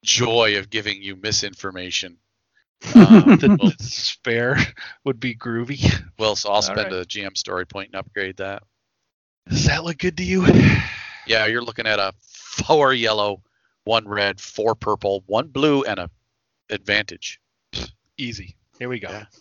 joy 0.03 0.57
of 0.57 0.69
giving 0.69 1.01
you 1.01 1.15
misinformation. 1.15 2.17
Um, 2.95 3.37
The 3.37 3.57
well, 3.61 3.71
despair 3.77 4.57
would 5.05 5.17
be 5.17 5.33
groovy. 5.33 5.89
well, 6.19 6.35
so 6.35 6.49
I'll 6.49 6.61
spend 6.61 6.91
right. 6.91 7.01
a 7.01 7.05
GM 7.05 7.37
story 7.37 7.65
point 7.65 7.91
and 7.93 7.95
upgrade 7.95 8.37
that. 8.37 8.63
Does 9.47 9.65
that 9.67 9.85
look 9.85 9.99
good 9.99 10.17
to 10.17 10.23
you? 10.23 10.45
Yeah, 11.25 11.45
you're 11.45 11.61
looking 11.61 11.87
at 11.87 11.99
a 11.99 12.13
four 12.19 12.93
yellow, 12.93 13.41
one 13.85 14.05
red, 14.05 14.41
four 14.41 14.75
purple, 14.75 15.23
one 15.27 15.47
blue, 15.47 15.83
and 15.83 15.97
a 15.97 16.09
advantage. 16.69 17.39
Easy. 18.17 18.55
Here 18.79 18.89
we 18.89 18.99
go. 18.99 19.09
Yeah. 19.09 19.25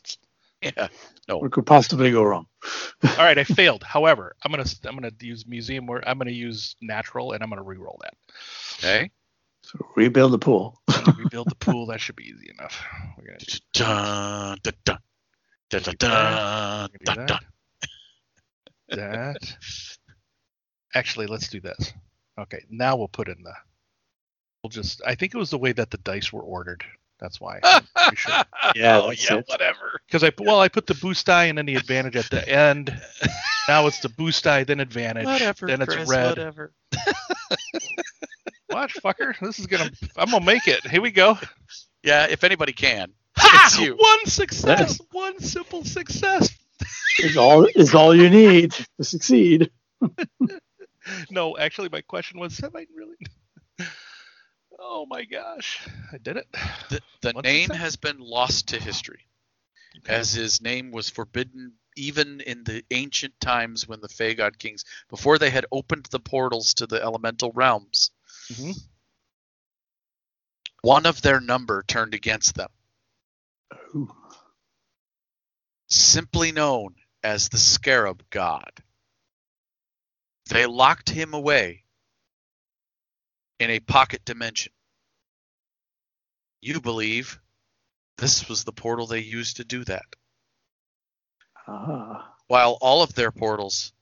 Yeah. 0.63 0.87
What 1.27 1.51
could 1.51 1.67
possibly 1.67 2.13
go 2.13 2.23
wrong? 2.23 2.47
All 3.03 3.17
right, 3.17 3.37
I 3.37 3.43
failed. 3.59 3.83
However, 3.83 4.37
I'm 4.45 4.53
gonna 4.53 4.65
I'm 4.85 4.95
gonna 4.95 5.11
use 5.21 5.45
museum 5.45 5.87
where 5.87 6.09
I'm 6.09 6.19
gonna 6.19 6.31
use 6.31 6.77
natural 6.81 7.33
and 7.33 7.43
I'm 7.43 7.51
gonna 7.51 7.65
re-roll 7.65 8.01
that. 8.03 8.15
Okay. 8.79 9.11
So 9.63 9.85
rebuild 9.97 10.33
the 10.33 10.39
pool. 10.39 10.81
Rebuild 11.19 11.51
the 11.51 11.57
pool. 11.57 11.87
That 11.87 12.01
should 12.01 12.15
be 12.15 12.29
easy 12.29 12.53
enough. 12.57 12.81
We're 13.19 13.25
gonna 13.27 13.39
do 13.41 13.59
Dun, 13.73 14.59
dun, 14.63 14.75
dun. 14.85 14.99
Dun, 15.71 15.83
dun, 15.83 15.93
do 15.93 15.97
dun, 15.97 16.11
that. 16.11 17.01
dun, 17.05 17.17
dun. 17.17 17.27
gonna 17.27 17.39
do 18.89 18.97
that. 18.97 19.41
that. 19.41 19.57
Actually, 20.95 21.27
let's 21.27 21.49
do 21.49 21.61
this. 21.61 21.93
Okay, 22.39 22.65
now 22.71 22.97
we'll 22.97 23.09
put 23.09 23.29
in 23.29 23.43
the. 23.43 23.55
We'll 24.63 24.71
just. 24.71 25.03
I 25.05 25.15
think 25.17 25.35
it 25.35 25.39
was 25.39 25.51
the 25.51 25.59
way 25.59 25.73
that 25.73 25.91
the 25.91 25.99
dice 25.99 26.33
were 26.33 26.43
ordered. 26.43 26.85
That's 27.23 27.41
why. 27.41 27.61
Sure. 28.15 28.33
Yeah, 28.75 28.99
oh, 29.01 29.09
that's 29.09 29.31
yeah, 29.31 29.39
it. 29.39 29.45
whatever. 29.47 30.01
Because 30.07 30.25
I 30.25 30.33
well, 30.39 30.61
I 30.61 30.69
put 30.69 30.87
the 30.87 30.95
boost 30.95 31.25
die 31.25 31.45
and 31.45 31.57
then 31.57 31.67
the 31.67 31.77
advantage 31.77 32.17
at 32.17 32.29
the 32.29 32.47
end. 32.49 33.01
Now 33.69 33.87
it's 33.87 34.01
the 34.01 34.09
boost 34.09 34.43
die, 34.45 34.65
then 34.65 34.81
advantage, 34.81 35.25
Whatever, 35.25 35.67
then 35.69 35.81
it's 35.83 35.95
Chris, 35.95 36.11
red. 36.11 36.31
whatever. 36.31 36.73
Watch, 38.71 38.97
fucker. 39.03 39.39
This 39.41 39.61
is 39.61 39.67
gonna. 39.67 39.91
I'm 40.17 40.31
gonna 40.31 40.45
make 40.45 40.67
it. 40.67 40.87
Here 40.87 41.01
we 41.01 41.13
go. 41.13 41.39
Yeah, 42.03 42.27
if 42.29 42.43
anybody 42.45 42.73
can. 42.73 43.13
Ha! 43.39 43.63
It's 43.67 43.79
you. 43.79 43.95
One 43.95 44.27
success. 44.27 45.01
One 45.13 45.39
simple 45.41 45.85
success. 45.85 46.51
Is 47.21 47.37
all 47.37 47.67
is 47.67 47.95
all 47.95 48.15
you 48.15 48.29
need 48.29 48.73
to 48.73 49.05
succeed. 49.05 49.71
No, 51.31 51.57
actually, 51.57 51.89
my 51.91 52.01
question 52.01 52.41
was, 52.41 52.59
have 52.59 52.75
I 52.75 52.87
really? 52.95 53.17
Oh 54.85 55.07
my 55.07 55.25
gosh, 55.25 55.87
I 56.13 56.19
did 56.19 56.37
it. 56.37 56.47
The, 56.91 57.01
the 57.21 57.33
name 57.35 57.71
has 57.71 57.97
been 57.97 58.19
lost 58.19 58.69
to 58.69 58.81
history, 58.81 59.27
Okay. 59.99 60.15
as 60.15 60.33
his 60.33 60.61
name 60.61 60.91
was 60.91 61.09
forbidden 61.09 61.75
even 61.97 62.41
in 62.41 62.65
the 62.65 62.85
ancient 62.91 63.39
times 63.41 63.87
when 63.87 64.01
the 64.01 64.09
Fey 64.09 64.35
God 64.35 64.59
Kings, 64.59 64.85
before 65.09 65.39
they 65.39 65.51
had 65.51 65.67
opened 65.71 66.07
the 66.11 66.19
portals 66.21 66.75
to 66.75 66.87
the 66.87 67.01
elemental 67.03 67.53
realms, 67.53 68.11
Mhm. 68.51 68.75
one 70.83 71.07
of 71.07 71.23
their 71.23 71.41
number 71.41 71.83
turned 71.83 72.15
against 72.15 72.55
them, 72.55 72.71
Ooh. 73.95 74.15
simply 75.89 76.51
known 76.53 76.97
as 77.23 77.49
the 77.49 77.59
Scarab 77.59 78.25
God. 78.31 78.83
They 80.47 80.67
locked 80.67 81.09
him 81.11 81.35
away 81.35 81.82
in 83.63 83.71
a 83.71 83.81
pocket 83.81 84.25
dimension. 84.25 84.73
You 86.61 86.81
believe 86.81 87.41
this 88.19 88.49
was 88.49 88.65
the 88.65 88.73
portal 88.73 89.07
they 89.07 89.21
used 89.21 89.57
to 89.59 89.65
do 89.65 89.85
that. 89.85 90.05
Ah. 91.69 92.35
while 92.49 92.77
all 92.81 93.05
of 93.05 93.15
their 93.15 93.31
portals 93.31 93.93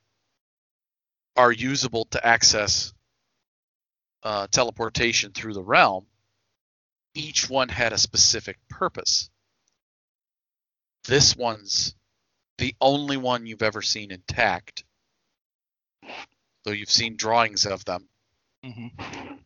are 1.37 1.53
usable 1.53 2.07
to 2.07 2.27
access 2.27 2.95
uh, 4.23 4.47
teleportation 4.47 5.32
through 5.32 5.53
the 5.53 5.62
realm, 5.62 6.07
each 7.15 7.51
one 7.51 7.69
had 7.69 7.93
a 7.93 7.99
specific 7.99 8.57
purpose. 8.70 9.28
This 11.05 11.37
one's 11.37 11.95
the 12.57 12.74
only 12.81 13.19
one 13.19 13.47
you've 13.47 13.62
ever 13.62 13.82
seen 13.82 14.11
intact, 14.11 14.85
though 16.65 16.73
you've 16.73 16.91
seen 16.91 17.16
drawings 17.16 17.66
of 17.66 17.85
them. 17.85 18.09
Mhm. 18.65 19.39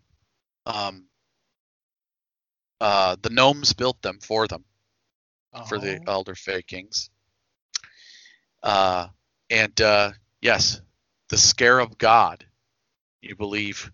Um, 0.67 1.07
uh, 2.81 3.17
the 3.23 3.31
gnomes 3.31 3.73
built 3.73 4.01
them 4.03 4.19
for 4.21 4.47
them. 4.49 4.65
for 5.69 5.79
the 5.79 5.99
Oh. 6.07 6.13
Elder 6.13 6.35
Fey 6.35 6.63
Kings. 6.63 7.11
Uh, 8.63 9.09
and 9.51 9.81
uh, 9.81 10.11
yes, 10.41 10.81
the 11.29 11.37
Scarab 11.39 11.97
God, 11.99 12.45
you 13.21 13.37
believe, 13.37 13.93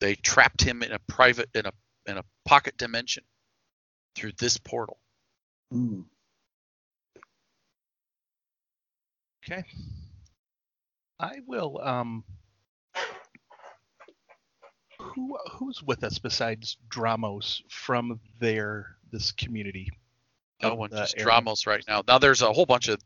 they 0.00 0.14
trapped 0.14 0.62
him 0.62 0.82
in 0.82 0.92
a 0.92 0.98
private 1.00 1.48
in 1.54 1.66
a 1.66 1.72
in 2.06 2.18
a 2.18 2.24
pocket 2.44 2.76
dimension 2.76 3.24
through 4.14 4.32
this 4.38 4.58
portal. 4.58 4.98
Mm. 5.72 6.04
Okay. 9.44 9.64
I 11.18 11.40
will. 11.46 11.80
Um. 11.82 12.24
Who 15.14 15.36
who's 15.52 15.82
with 15.82 16.02
us 16.04 16.18
besides 16.18 16.76
Dramos 16.88 17.62
from 17.68 18.20
their 18.40 18.96
this 19.12 19.32
community? 19.32 19.90
No 20.62 20.74
one, 20.74 20.90
just 20.90 21.16
area? 21.18 21.26
Dramos 21.30 21.66
right 21.66 21.84
now. 21.86 22.02
Now 22.06 22.18
there's 22.18 22.42
a 22.42 22.52
whole 22.52 22.66
bunch 22.66 22.88
of 22.88 23.00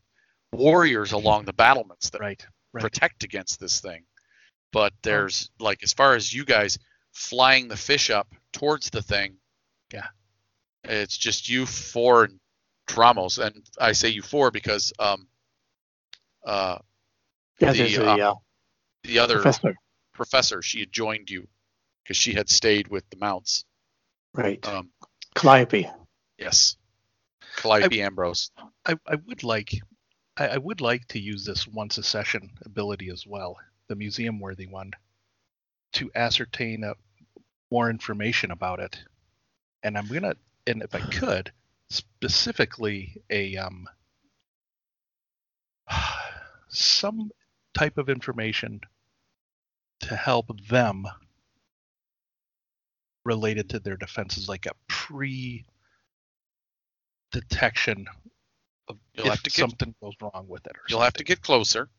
warriors 0.51 1.11
along 1.11 1.45
the 1.45 1.53
battlements 1.53 2.09
that 2.11 2.21
Right. 2.21 2.45
Right. 2.71 2.81
protect 2.81 3.23
against 3.23 3.59
this 3.59 3.81
thing. 3.81 4.03
But 4.71 4.93
there's 5.01 5.49
like 5.59 5.83
as 5.83 5.93
far 5.93 6.15
as 6.15 6.33
you 6.33 6.45
guys 6.45 6.77
flying 7.11 7.67
the 7.67 7.75
fish 7.77 8.09
up 8.09 8.27
towards 8.53 8.89
the 8.89 9.01
thing. 9.01 9.37
Yeah. 9.93 10.07
It's 10.83 11.17
just 11.17 11.49
you 11.49 11.65
four 11.65 12.25
and 12.25 12.39
Dramos, 12.87 13.37
and 13.43 13.63
I 13.79 13.91
say 13.91 14.09
you 14.09 14.21
four 14.21 14.51
because 14.51 14.93
um 14.99 15.27
uh 16.45 16.77
Yeah, 17.59 17.71
The, 17.73 17.77
there's 17.79 17.97
a 17.97 18.09
uh, 18.11 18.17
uh, 18.31 18.35
the 19.03 19.19
other 19.19 19.41
professor. 19.41 19.75
professor 20.13 20.61
she 20.61 20.79
had 20.79 20.91
joined 20.91 21.29
you 21.29 21.47
because 22.09 22.17
she 22.17 22.33
had 22.33 22.49
stayed 22.49 22.87
with 22.87 23.07
the 23.11 23.17
mounts. 23.17 23.65
Right. 24.33 24.67
Um 24.67 24.89
Calliope. 25.35 25.87
yes. 26.39 26.75
Calliope 27.55 28.01
Ambrose. 28.01 28.49
I, 28.83 28.95
I 29.07 29.15
would 29.27 29.43
like 29.43 29.75
I, 30.35 30.47
I 30.47 30.57
would 30.57 30.81
like 30.81 31.07
to 31.09 31.19
use 31.19 31.45
this 31.45 31.67
once 31.67 31.99
a 31.99 32.03
session 32.03 32.49
ability 32.65 33.09
as 33.11 33.27
well, 33.27 33.57
the 33.89 33.95
museum 33.95 34.39
worthy 34.39 34.65
one, 34.65 34.91
to 35.93 36.09
ascertain 36.15 36.83
uh, 36.83 36.95
more 37.69 37.91
information 37.91 38.49
about 38.49 38.79
it. 38.79 38.97
And 39.83 39.95
I'm 39.95 40.07
gonna 40.07 40.33
and 40.65 40.81
if 40.81 40.95
I 40.95 41.01
could, 41.01 41.51
specifically 41.91 43.21
a 43.29 43.55
um 43.57 43.85
some 46.69 47.29
type 47.75 47.99
of 47.99 48.09
information 48.09 48.81
to 49.99 50.15
help 50.15 50.47
them 50.69 51.05
related 53.25 53.69
to 53.69 53.79
their 53.79 53.97
defenses, 53.97 54.47
like 54.49 54.65
a 54.65 54.71
pre 54.87 55.65
detection 57.31 58.07
of 58.87 58.97
You'll 59.13 59.27
if 59.27 59.31
have 59.33 59.43
to 59.43 59.49
get- 59.49 59.59
something 59.59 59.95
goes 60.01 60.13
wrong 60.21 60.45
with 60.47 60.65
it. 60.65 60.75
Or 60.75 60.81
You'll 60.89 61.01
have 61.01 61.13
to 61.13 61.23
get 61.23 61.41
closer. 61.41 61.89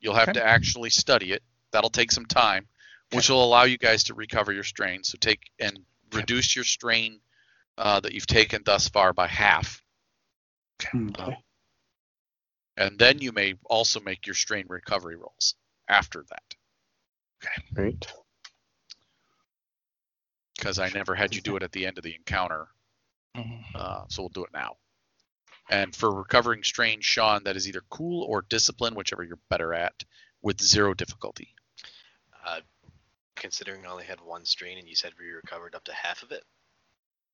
You'll 0.00 0.14
have 0.14 0.28
Okay. 0.30 0.40
to 0.40 0.46
actually 0.46 0.90
study 0.90 1.32
it. 1.32 1.42
That'll 1.72 1.90
take 1.90 2.10
some 2.12 2.24
time, 2.26 2.68
which 3.12 3.28
will 3.28 3.44
allow 3.44 3.64
you 3.64 3.76
guys 3.76 4.04
to 4.04 4.14
recover 4.14 4.52
your 4.52 4.64
strain. 4.64 5.04
So 5.04 5.18
take 5.20 5.50
and 5.58 5.84
reduce 6.12 6.54
your 6.56 6.64
strain 6.64 7.20
uh, 7.76 8.00
that 8.00 8.12
you've 8.12 8.26
taken 8.26 8.62
thus 8.64 8.88
far 8.88 9.12
by 9.12 9.26
half, 9.28 9.82
Okay. 10.84 11.44
and 12.76 12.98
then 12.98 13.18
you 13.20 13.30
may 13.32 13.54
also 13.66 14.00
make 14.00 14.26
your 14.26 14.34
strain 14.34 14.64
recovery 14.68 15.16
rolls 15.16 15.54
after 15.88 16.24
that. 16.30 16.54
Okay. 17.44 17.62
Great. 17.74 18.12
Because 20.58 20.78
I 20.80 20.88
never 20.90 21.14
had 21.14 21.34
you 21.34 21.40
do 21.40 21.56
it 21.56 21.62
at 21.62 21.70
the 21.72 21.86
end 21.86 21.96
of 21.98 22.04
the 22.04 22.14
encounter, 22.14 22.68
Mhm. 23.36 23.64
uh, 23.74 24.04
so 24.08 24.22
we'll 24.22 24.28
do 24.30 24.44
it 24.44 24.52
now. 24.52 24.76
And 25.70 25.94
for 25.94 26.12
recovering 26.12 26.64
strain, 26.64 27.00
Sean, 27.00 27.44
that 27.44 27.56
is 27.56 27.68
either 27.68 27.82
cool 27.90 28.24
or 28.24 28.42
discipline, 28.42 28.94
whichever 28.94 29.22
you're 29.22 29.38
better 29.48 29.72
at, 29.72 30.02
with 30.42 30.60
zero 30.60 30.94
difficulty. 30.94 31.54
Uh, 32.44 32.60
considering 33.36 33.86
I 33.86 33.90
only 33.90 34.04
had 34.04 34.20
one 34.20 34.44
strain 34.44 34.78
and 34.78 34.88
you 34.88 34.96
said 34.96 35.12
we 35.18 35.26
recovered 35.30 35.74
up 35.76 35.84
to 35.84 35.92
half 35.92 36.22
of 36.24 36.32
it 36.32 36.44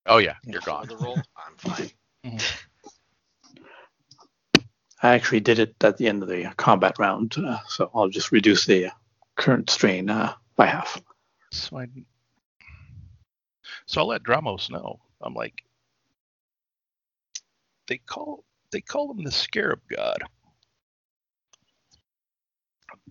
Oh 0.07 0.19
yeah, 0.19 0.37
you're 0.45 0.61
before 0.61 0.81
gone. 0.81 0.89
the 0.89 0.97
roll, 0.99 1.19
I'm 1.37 1.57
fine. 1.57 1.91
I 5.03 5.15
actually 5.15 5.41
did 5.41 5.59
it 5.59 5.75
at 5.83 5.97
the 5.97 6.09
end 6.09 6.23
of 6.23 6.29
the 6.29 6.45
combat 6.57 6.99
round, 6.99 7.37
uh, 7.39 7.59
so 7.69 7.91
I'll 7.95 8.09
just 8.09 8.33
reduce 8.33 8.67
the 8.67 8.91
current 9.37 9.71
strain 9.71 10.11
uh, 10.11 10.35
by 10.57 10.67
half. 10.67 11.01
So 11.53 11.79
I, 11.79 11.87
so 13.87 14.01
I'll 14.01 14.09
let 14.09 14.23
Dramos 14.23 14.71
know. 14.71 15.01
I'm 15.21 15.35
like, 15.35 15.63
they 17.89 17.99
call 17.99 18.45
they 18.73 18.81
call 18.81 19.11
him 19.13 19.25
the 19.25 19.31
Scarab 19.31 19.81
God. 19.89 20.25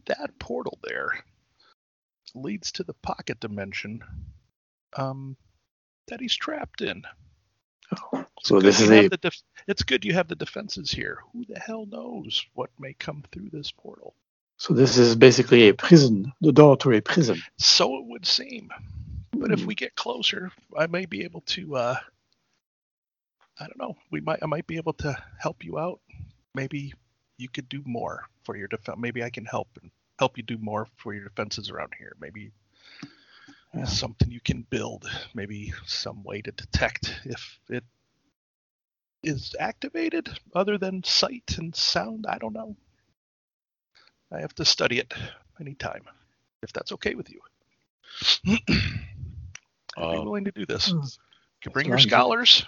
That 0.07 0.37
portal 0.39 0.79
there 0.83 1.23
leads 2.35 2.71
to 2.73 2.83
the 2.83 2.95
pocket 2.95 3.39
dimension 3.39 4.01
um, 4.97 5.37
that 6.07 6.21
he's 6.21 6.35
trapped 6.35 6.81
in. 6.81 7.03
So 8.43 8.59
this 8.59 8.81
is 8.81 8.89
a 8.89 9.09
def- 9.17 9.41
it's 9.67 9.83
good 9.83 10.05
you 10.05 10.13
have 10.13 10.27
the 10.27 10.35
defenses 10.35 10.91
here. 10.91 11.19
Who 11.33 11.45
the 11.47 11.59
hell 11.59 11.85
knows 11.85 12.45
what 12.53 12.69
may 12.79 12.93
come 12.93 13.23
through 13.31 13.49
this 13.51 13.71
portal? 13.71 14.15
so 14.57 14.73
this 14.73 14.97
is 14.97 15.15
basically 15.15 15.69
a 15.69 15.73
prison, 15.73 16.31
the 16.41 16.51
door 16.53 16.77
to 16.77 16.91
a 16.93 17.01
prison. 17.01 17.41
So 17.57 17.97
it 17.97 18.05
would 18.07 18.25
seem. 18.25 18.69
But 19.33 19.51
if 19.51 19.61
Hmm. 19.61 19.67
we 19.67 19.75
get 19.75 19.95
closer, 19.95 20.51
I 20.77 20.87
may 20.87 21.05
be 21.05 21.23
able 21.23 21.41
to 21.41 21.75
uh 21.75 21.95
I 23.59 23.65
don't 23.67 23.79
know. 23.79 23.97
We 24.11 24.21
might 24.21 24.39
I 24.43 24.47
might 24.47 24.67
be 24.67 24.77
able 24.77 24.93
to 24.93 25.15
help 25.39 25.63
you 25.63 25.79
out. 25.79 25.99
Maybe 26.55 26.93
you 27.37 27.49
could 27.49 27.69
do 27.69 27.81
more 27.85 28.25
for 28.43 28.55
your 28.57 28.67
defense. 28.67 28.97
Maybe 28.99 29.23
I 29.23 29.29
can 29.29 29.45
help 29.45 29.69
and 29.81 29.91
help 30.19 30.37
you 30.37 30.43
do 30.43 30.57
more 30.59 30.87
for 30.97 31.13
your 31.13 31.23
defenses 31.25 31.69
around 31.69 31.93
here. 31.97 32.15
Maybe 32.19 32.51
Yeah. 33.75 33.85
something 33.85 34.31
you 34.31 34.41
can 34.41 34.63
build. 34.63 35.09
Maybe 35.33 35.73
some 35.85 36.23
way 36.23 36.41
to 36.41 36.51
detect 36.51 37.21
if 37.25 37.59
it 37.69 37.83
is 39.23 39.55
activated 39.59 40.29
other 40.55 40.77
than 40.77 41.03
sight 41.03 41.57
and 41.57 41.75
sound. 41.75 42.25
I 42.27 42.37
don't 42.37 42.53
know. 42.53 42.75
I 44.31 44.41
have 44.41 44.55
to 44.55 44.65
study 44.65 44.99
it 44.99 45.13
anytime, 45.59 46.03
if 46.63 46.73
that's 46.73 46.91
okay 46.93 47.15
with 47.15 47.29
you. 47.29 47.41
I'd 49.97 50.11
be 50.11 50.17
Uh, 50.17 50.23
willing 50.23 50.45
to 50.45 50.51
do 50.51 50.65
this. 50.65 50.87
Hmm. 50.91 50.97
You 50.97 51.09
can 51.61 51.71
bring 51.73 51.87
your 51.87 51.99
scholars. 51.99 52.65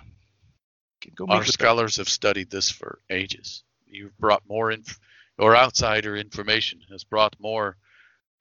You 1.04 1.12
can 1.12 1.14
go 1.16 1.26
meet 1.26 1.34
Our 1.34 1.40
with 1.40 1.48
them. 1.48 1.54
scholars 1.54 1.98
have 1.98 2.10
studied 2.10 2.50
this 2.50 2.70
for 2.72 3.00
ages. 3.10 3.64
You've 3.86 4.18
brought 4.18 4.44
more 4.48 4.72
inf- 4.72 5.00
or 5.38 5.56
outsider 5.56 6.16
information 6.16 6.82
has 6.90 7.04
brought 7.04 7.36
more 7.40 7.78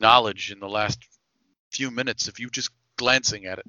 knowledge 0.00 0.50
in 0.52 0.60
the 0.60 0.68
last 0.68 0.98
few 1.70 1.90
minutes 1.90 2.28
of 2.28 2.38
you 2.38 2.48
just 2.50 2.70
glancing 2.96 3.46
at 3.46 3.58
it 3.58 3.66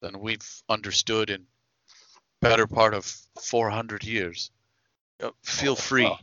than 0.00 0.18
we've 0.20 0.62
understood 0.68 1.30
in 1.30 1.46
better 2.40 2.66
part 2.66 2.94
of 2.94 3.04
400 3.40 4.02
years. 4.04 4.50
Uh, 5.22 5.30
feel 5.44 5.76
free 5.76 6.04
well. 6.04 6.20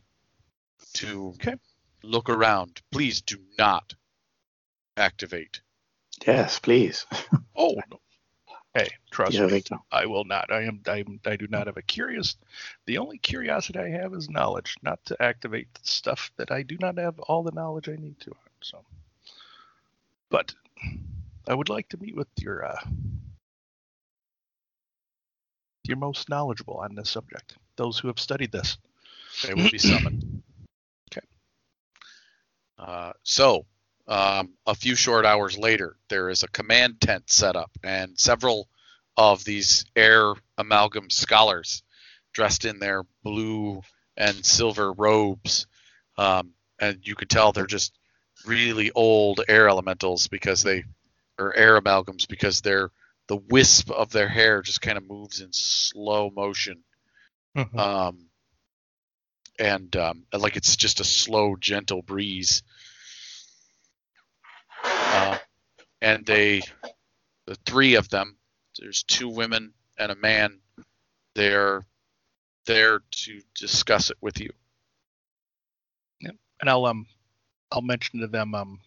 to 0.96 1.30
Okay. 1.36 1.56
look 2.04 2.30
around. 2.30 2.82
Please 2.92 3.22
do 3.22 3.38
not 3.58 3.94
activate. 4.98 5.62
Yes, 6.28 6.60
please. 6.60 7.06
Oh 7.56 7.76
no. 7.90 8.00
Hey, 8.74 8.88
trust 9.12 9.36
Yeah, 9.36 9.48
me. 9.48 9.50
Victor. 9.50 9.78
I 9.92 10.06
will 10.06 10.24
not. 10.24 10.52
I 10.52 10.64
am. 10.64 10.82
I 10.88 11.00
am. 11.00 11.20
I 11.26 11.36
do 11.36 11.48
not 11.48 11.68
have 11.68 11.78
a 11.78 11.82
curious. 11.82 12.36
The 12.86 13.00
only 13.00 13.18
curiosity 13.18 13.80
I 13.80 13.90
have 13.90 14.14
is 14.14 14.30
knowledge, 14.30 14.76
not 14.82 15.04
to 15.06 15.22
activate 15.22 15.68
stuff 15.84 16.32
that 16.38 16.52
I 16.52 16.64
do 16.64 16.78
not 16.80 16.98
have 16.98 17.20
all 17.20 17.44
the 17.44 17.52
knowledge 17.52 17.90
I 17.90 17.96
need 17.96 18.20
to. 18.22 18.32
So, 18.62 18.84
but 20.30 20.54
I 21.48 21.54
would 21.54 21.70
like 21.70 21.90
to 21.90 21.98
meet 21.98 22.16
with 22.16 22.30
your 22.40 22.66
uh, 22.66 22.80
your 25.84 25.98
most 25.98 26.30
knowledgeable 26.30 26.78
on 26.78 26.96
this 26.96 27.10
subject. 27.10 27.56
Those 27.76 28.00
who 28.00 28.08
have 28.08 28.20
studied 28.20 28.52
this. 28.54 28.78
They 29.42 29.54
will 29.54 29.68
be 29.68 29.80
summoned. 29.80 30.24
Okay. 31.12 31.28
Uh, 32.80 33.14
so, 33.24 33.66
um, 34.08 34.54
a 34.66 34.76
few 34.76 34.96
short 34.96 35.26
hours 35.26 35.58
later, 35.58 35.96
there 36.10 36.30
is 36.30 36.44
a 36.44 36.48
command 36.50 37.02
tent 37.02 37.32
set 37.32 37.56
up, 37.56 37.72
and 37.84 38.20
several 38.20 38.68
of 39.18 39.44
these 39.44 39.86
air 39.96 40.34
amalgam 40.58 41.10
scholars, 41.10 41.84
dressed 42.34 42.66
in 42.66 42.80
their 42.80 43.04
blue 43.24 43.82
and 44.18 44.46
silver 44.46 44.92
robes, 44.94 45.68
um, 46.18 46.52
and 46.80 47.00
you 47.04 47.16
could 47.16 47.30
tell 47.30 47.52
they're 47.52 47.66
just 47.66 47.98
really 48.46 48.92
old 48.92 49.42
air 49.48 49.68
elementals 49.70 50.28
because 50.28 50.64
they, 50.64 50.84
or 51.38 51.56
air 51.56 51.80
amalgams 51.80 52.28
because 52.28 52.62
they're 52.62 52.90
the 53.28 53.38
wisp 53.38 53.92
of 53.92 54.12
their 54.12 54.28
hair 54.28 54.62
just 54.62 54.82
kind 54.82 54.98
of 54.98 55.08
moves 55.08 55.42
in 55.42 55.54
slow 55.54 56.30
motion 56.30 56.84
um, 57.76 58.28
and 59.60 59.96
um, 59.96 60.24
like 60.34 60.56
it's 60.56 60.76
just 60.76 61.00
a 61.00 61.04
slow, 61.04 61.56
gentle 61.56 62.02
breeze. 62.02 62.64
Uh, 65.12 65.38
and 66.02 66.26
they, 66.26 66.62
the 67.48 67.56
three 67.66 67.96
of 67.96 68.10
them, 68.10 68.38
there's 68.80 69.04
two 69.04 69.30
women 69.30 69.74
and 69.98 70.12
a 70.12 70.16
man. 70.16 70.60
They're 71.36 71.86
there 72.66 73.02
to 73.12 73.42
discuss 73.56 74.10
it 74.10 74.18
with 74.22 74.40
you. 74.40 74.52
and 76.62 76.70
I'll 76.70 76.86
um 76.86 77.06
I'll 77.72 77.82
mention 77.82 78.22
to 78.22 78.28
them 78.28 78.56
um 78.56 78.80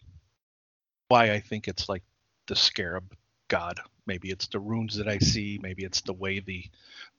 why 1.09 1.31
I 1.31 1.39
think 1.39 1.67
it's 1.67 1.87
like 1.87 2.03
the 2.47 2.55
scarab 2.55 3.13
god. 3.47 3.79
Maybe 4.07 4.31
it's 4.31 4.47
the 4.47 4.59
runes 4.59 4.95
that 4.97 5.07
I 5.07 5.19
see. 5.19 5.59
Maybe 5.61 5.83
it's 5.83 6.01
the 6.01 6.13
way 6.13 6.39
the 6.39 6.65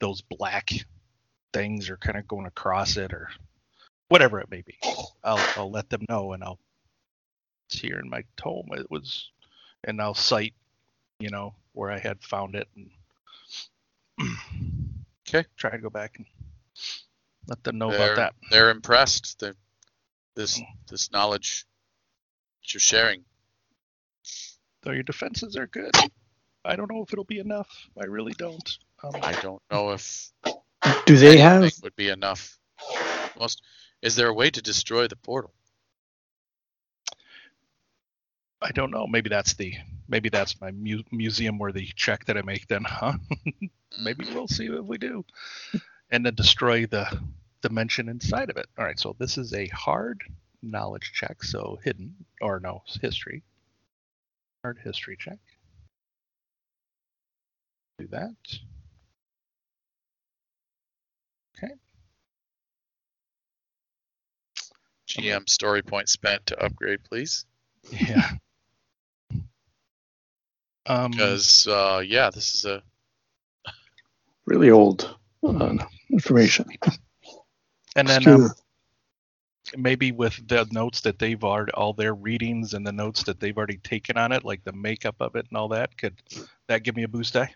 those 0.00 0.22
black 0.22 0.70
things 1.52 1.90
are 1.90 1.96
kind 1.96 2.18
of 2.18 2.26
going 2.26 2.46
across 2.46 2.96
it, 2.96 3.12
or 3.12 3.28
whatever 4.08 4.40
it 4.40 4.50
may 4.50 4.62
be. 4.62 4.78
I'll 5.24 5.40
I'll 5.56 5.70
let 5.70 5.90
them 5.90 6.02
know, 6.08 6.32
and 6.32 6.42
I'll 6.42 6.58
here 7.74 7.98
in 7.98 8.08
my 8.08 8.24
tome. 8.36 8.68
It 8.72 8.90
was, 8.90 9.30
and 9.84 10.00
I'll 10.00 10.14
cite, 10.14 10.54
you 11.18 11.30
know, 11.30 11.54
where 11.72 11.90
I 11.90 11.98
had 11.98 12.22
found 12.22 12.54
it, 12.54 12.68
and 12.76 12.90
Okay. 15.28 15.44
try 15.56 15.70
to 15.70 15.78
go 15.78 15.90
back 15.90 16.18
and 16.18 16.26
let 17.48 17.62
them 17.64 17.78
know 17.78 17.90
they're, 17.90 18.14
about 18.14 18.16
that. 18.16 18.34
They're 18.50 18.70
impressed. 18.70 19.40
They're, 19.40 19.56
this 20.36 20.60
this 20.88 21.10
knowledge 21.10 21.66
that 22.62 22.74
you're 22.74 22.80
sharing. 22.80 23.24
Though 24.82 24.92
your 24.92 25.02
defenses 25.02 25.56
are 25.56 25.66
good. 25.66 25.92
I 26.64 26.76
don't 26.76 26.90
know 26.90 27.02
if 27.02 27.12
it'll 27.12 27.24
be 27.24 27.38
enough. 27.38 27.68
I 28.00 28.04
really 28.04 28.34
don't. 28.34 28.78
Um, 29.02 29.12
I 29.22 29.32
don't 29.40 29.62
know 29.70 29.90
if 29.90 30.30
Do 31.06 31.16
they 31.16 31.38
have? 31.38 31.72
would 31.82 31.96
be 31.96 32.08
enough. 32.08 32.58
Most 33.38 33.62
is 34.02 34.14
there 34.14 34.28
a 34.28 34.34
way 34.34 34.50
to 34.50 34.62
destroy 34.62 35.08
the 35.08 35.16
portal? 35.16 35.52
I 38.62 38.70
don't 38.72 38.90
know. 38.90 39.06
Maybe 39.06 39.28
that's 39.28 39.54
the 39.54 39.74
maybe 40.08 40.28
that's 40.28 40.60
my 40.60 40.70
mu- 40.70 41.02
museum 41.12 41.58
worthy 41.58 41.86
check 41.94 42.24
that 42.26 42.36
I 42.36 42.42
make 42.42 42.66
then, 42.68 42.84
huh? 42.84 43.14
maybe 44.02 44.24
we'll 44.32 44.48
see 44.48 44.66
if 44.66 44.84
we 44.84 44.98
do. 44.98 45.24
And 46.10 46.24
then 46.24 46.34
destroy 46.34 46.86
the 46.86 47.20
dimension 47.60 48.08
inside 48.08 48.50
of 48.50 48.56
it. 48.56 48.66
All 48.78 48.84
right, 48.84 48.98
so 48.98 49.14
this 49.18 49.38
is 49.38 49.52
a 49.52 49.66
hard 49.68 50.22
knowledge 50.62 51.12
check, 51.14 51.42
so 51.42 51.78
hidden 51.84 52.14
or 52.40 52.60
no, 52.60 52.82
history. 53.00 53.42
Hard 54.62 54.78
history 54.82 55.16
check. 55.18 55.38
Do 57.98 58.06
that. 58.08 58.34
Okay. 61.58 61.74
GM 65.08 65.48
story 65.48 65.82
point 65.82 66.08
spent 66.08 66.46
to 66.46 66.62
upgrade, 66.64 67.04
please. 67.04 67.44
Yeah. 67.90 68.32
Um, 70.86 71.10
Because 71.10 71.66
uh, 71.66 72.02
yeah, 72.06 72.30
this 72.30 72.54
is 72.54 72.64
a 72.64 72.82
really 74.46 74.70
old 74.70 75.16
uh, 75.42 75.76
information. 76.10 76.66
and 77.96 78.08
then 78.08 78.26
um, 78.28 78.50
maybe 79.76 80.12
with 80.12 80.40
the 80.46 80.66
notes 80.70 81.00
that 81.00 81.18
they've 81.18 81.42
already 81.42 81.72
all 81.72 81.92
their 81.92 82.14
readings 82.14 82.74
and 82.74 82.86
the 82.86 82.92
notes 82.92 83.22
that 83.24 83.40
they've 83.40 83.56
already 83.56 83.78
taken 83.78 84.16
on 84.16 84.32
it, 84.32 84.44
like 84.44 84.62
the 84.64 84.72
makeup 84.72 85.16
of 85.20 85.34
it 85.34 85.46
and 85.48 85.58
all 85.58 85.68
that, 85.68 85.96
could 85.98 86.14
that 86.68 86.82
give 86.84 86.94
me 86.96 87.02
a 87.02 87.08
boost 87.08 87.34
die? 87.34 87.52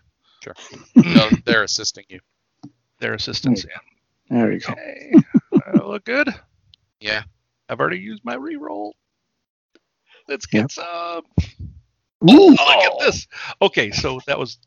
no, 0.95 1.29
they're 1.45 1.63
assisting 1.63 2.03
you. 2.09 2.19
Their 2.99 3.13
assistance. 3.13 3.65
Yeah. 3.67 3.77
there 4.29 4.51
you 4.51 4.59
go. 4.59 4.73
Okay. 4.73 5.13
I 5.65 5.77
look 5.83 6.03
good. 6.03 6.29
Yeah. 6.99 7.23
I've 7.69 7.79
already 7.79 7.99
used 7.99 8.23
my 8.25 8.35
reroll. 8.35 8.91
Let's 10.27 10.45
get 10.45 10.61
Yep. 10.61 10.71
some. 10.71 11.23
Ooh, 12.29 12.49
Look 12.51 12.59
at 12.59 12.99
this. 12.99 13.27
Okay, 13.61 13.91
so 13.91 14.19
that 14.27 14.37
was 14.37 14.59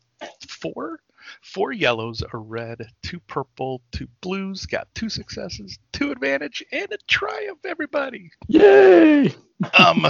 four, 0.47 0.99
four 1.41 1.71
yellows, 1.71 2.21
a 2.33 2.37
red, 2.37 2.87
two 3.01 3.19
purple, 3.21 3.81
two 3.91 4.07
blues, 4.21 4.65
got 4.65 4.87
two 4.93 5.09
successes, 5.09 5.79
two 5.93 6.11
advantage, 6.11 6.63
and 6.71 6.91
a 6.91 6.97
triumph, 7.07 7.59
everybody. 7.65 8.31
Yay! 8.47 9.33
Um, 9.77 10.05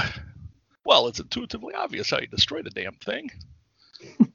well, 0.86 1.08
it's 1.08 1.20
intuitively 1.20 1.74
obvious 1.74 2.10
how 2.10 2.20
you 2.20 2.28
destroy 2.28 2.62
the 2.62 2.70
damn 2.70 2.96
thing. 2.96 3.32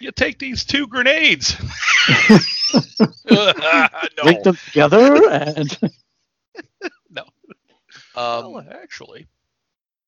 you 0.00 0.10
take 0.12 0.38
these 0.38 0.64
two 0.64 0.86
grenades. 0.86 1.56
Link 2.28 2.42
no. 3.30 4.42
them 4.42 4.56
together 4.66 5.30
and 5.30 5.78
no. 7.10 7.24
Um, 8.16 8.52
well, 8.52 8.66
actually, 8.70 9.26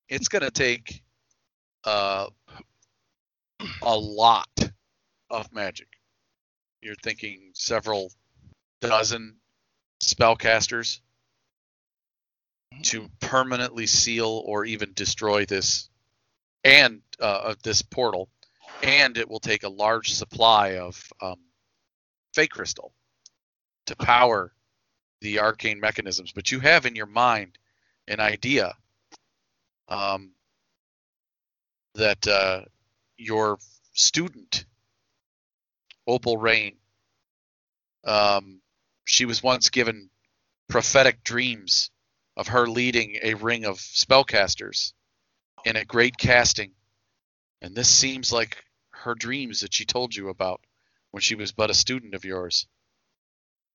it's 0.08 0.28
going 0.28 0.42
to 0.42 0.50
take 0.50 1.02
uh, 1.84 2.26
a 3.82 3.96
lot 3.96 4.48
of 5.30 5.52
magic. 5.52 5.88
You're 6.80 6.94
thinking 7.02 7.50
several 7.54 8.12
dozen 8.80 9.36
spellcasters 10.02 11.00
to 12.82 13.08
permanently 13.20 13.86
seal 13.86 14.42
or 14.44 14.64
even 14.64 14.92
destroy 14.94 15.46
this 15.46 15.88
and 16.64 17.00
uh, 17.20 17.40
of 17.44 17.62
this 17.62 17.82
portal, 17.82 18.28
and 18.82 19.16
it 19.16 19.28
will 19.28 19.40
take 19.40 19.62
a 19.62 19.68
large 19.68 20.12
supply 20.12 20.76
of 20.78 21.12
um, 21.22 21.36
fake 22.34 22.50
crystal 22.50 22.92
to 23.86 23.96
power 23.96 24.52
the 25.20 25.38
arcane 25.38 25.80
mechanisms. 25.80 26.32
But 26.32 26.50
you 26.50 26.60
have 26.60 26.84
in 26.84 26.96
your 26.96 27.06
mind 27.06 27.56
an 28.08 28.20
idea 28.20 28.74
um, 29.88 30.32
that 31.94 32.26
uh, 32.26 32.62
your 33.16 33.58
student, 33.92 34.64
Opal 36.06 36.36
Rain, 36.36 36.76
um, 38.04 38.60
she 39.04 39.24
was 39.24 39.42
once 39.42 39.70
given 39.70 40.10
prophetic 40.68 41.22
dreams 41.24 41.90
of 42.36 42.48
her 42.48 42.66
leading 42.66 43.18
a 43.22 43.34
ring 43.34 43.64
of 43.64 43.78
spellcasters 43.78 44.92
in 45.64 45.76
a 45.76 45.84
great 45.84 46.16
casting. 46.18 46.72
And 47.62 47.74
this 47.74 47.88
seems 47.88 48.32
like 48.32 48.62
her 48.90 49.14
dreams 49.14 49.60
that 49.60 49.74
she 49.74 49.84
told 49.84 50.14
you 50.14 50.28
about 50.28 50.60
when 51.10 51.20
she 51.20 51.34
was 51.34 51.52
but 51.52 51.70
a 51.70 51.74
student 51.74 52.14
of 52.14 52.24
yours. 52.24 52.66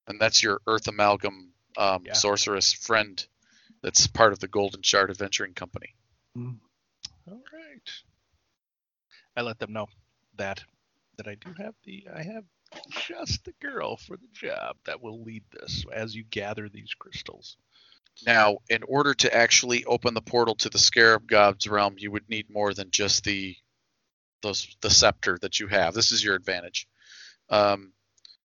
And 0.07 0.19
that's 0.19 0.43
your 0.43 0.61
Earth 0.67 0.87
Amalgam 0.87 1.53
um, 1.77 2.03
Yeah. 2.05 2.13
sorceress 2.13 2.73
friend 2.73 3.25
that's 3.81 4.07
part 4.07 4.33
of 4.33 4.39
the 4.39 4.47
Golden 4.47 4.81
Shard 4.83 5.09
Adventuring 5.09 5.53
Company. 5.53 5.95
All 6.37 7.41
right. 7.53 7.89
I 9.35 9.41
let 9.41 9.59
them 9.59 9.73
know 9.73 9.87
that 10.37 10.63
that 11.17 11.27
I 11.27 11.35
do 11.35 11.53
have 11.57 11.75
the 11.83 12.07
I 12.13 12.23
have 12.23 12.45
just 12.89 13.43
the 13.45 13.53
girl 13.61 13.97
for 13.97 14.17
the 14.17 14.29
job 14.33 14.77
that 14.85 15.01
will 15.01 15.21
lead 15.23 15.43
this 15.51 15.85
as 15.93 16.15
you 16.15 16.23
gather 16.23 16.69
these 16.69 16.93
crystals. 16.97 17.57
Now, 18.25 18.57
in 18.69 18.83
order 18.83 19.13
to 19.13 19.35
actually 19.35 19.85
open 19.85 20.13
the 20.13 20.21
portal 20.21 20.55
to 20.55 20.69
the 20.69 20.77
Scarab 20.77 21.27
God's 21.27 21.67
realm, 21.67 21.95
you 21.97 22.11
would 22.11 22.29
need 22.29 22.49
more 22.49 22.73
than 22.73 22.91
just 22.91 23.23
the 23.23 23.55
those 24.41 24.75
the 24.81 24.89
scepter 24.89 25.37
that 25.41 25.59
you 25.59 25.67
have. 25.67 25.93
This 25.93 26.11
is 26.11 26.23
your 26.23 26.35
advantage. 26.35 26.87
Um, 27.49 27.93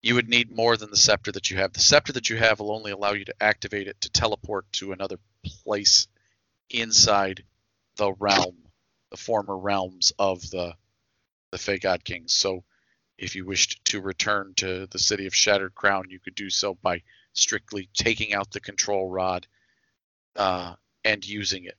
you 0.01 0.15
would 0.15 0.27
need 0.27 0.51
more 0.51 0.75
than 0.75 0.89
the 0.89 0.97
scepter 0.97 1.31
that 1.31 1.49
you 1.49 1.57
have. 1.57 1.73
The 1.73 1.79
scepter 1.79 2.13
that 2.13 2.29
you 2.29 2.37
have 2.37 2.59
will 2.59 2.73
only 2.73 2.91
allow 2.91 3.13
you 3.13 3.25
to 3.25 3.35
activate 3.39 3.87
it 3.87 4.01
to 4.01 4.09
teleport 4.09 4.71
to 4.73 4.91
another 4.91 5.17
place 5.43 6.07
inside 6.69 7.43
the 7.97 8.13
realm, 8.13 8.57
the 9.11 9.17
former 9.17 9.57
realms 9.57 10.13
of 10.17 10.41
the 10.49 10.75
the 11.51 11.57
Fey 11.59 11.77
God 11.77 12.03
Kings. 12.03 12.33
So, 12.33 12.63
if 13.17 13.35
you 13.35 13.45
wished 13.45 13.85
to 13.85 14.01
return 14.01 14.53
to 14.57 14.87
the 14.87 14.99
city 14.99 15.27
of 15.27 15.35
Shattered 15.35 15.75
Crown, 15.75 16.09
you 16.09 16.19
could 16.19 16.35
do 16.35 16.49
so 16.49 16.73
by 16.81 17.03
strictly 17.33 17.89
taking 17.93 18.33
out 18.33 18.51
the 18.51 18.59
control 18.59 19.07
rod 19.07 19.45
uh, 20.35 20.73
and 21.05 21.25
using 21.25 21.65
it. 21.65 21.77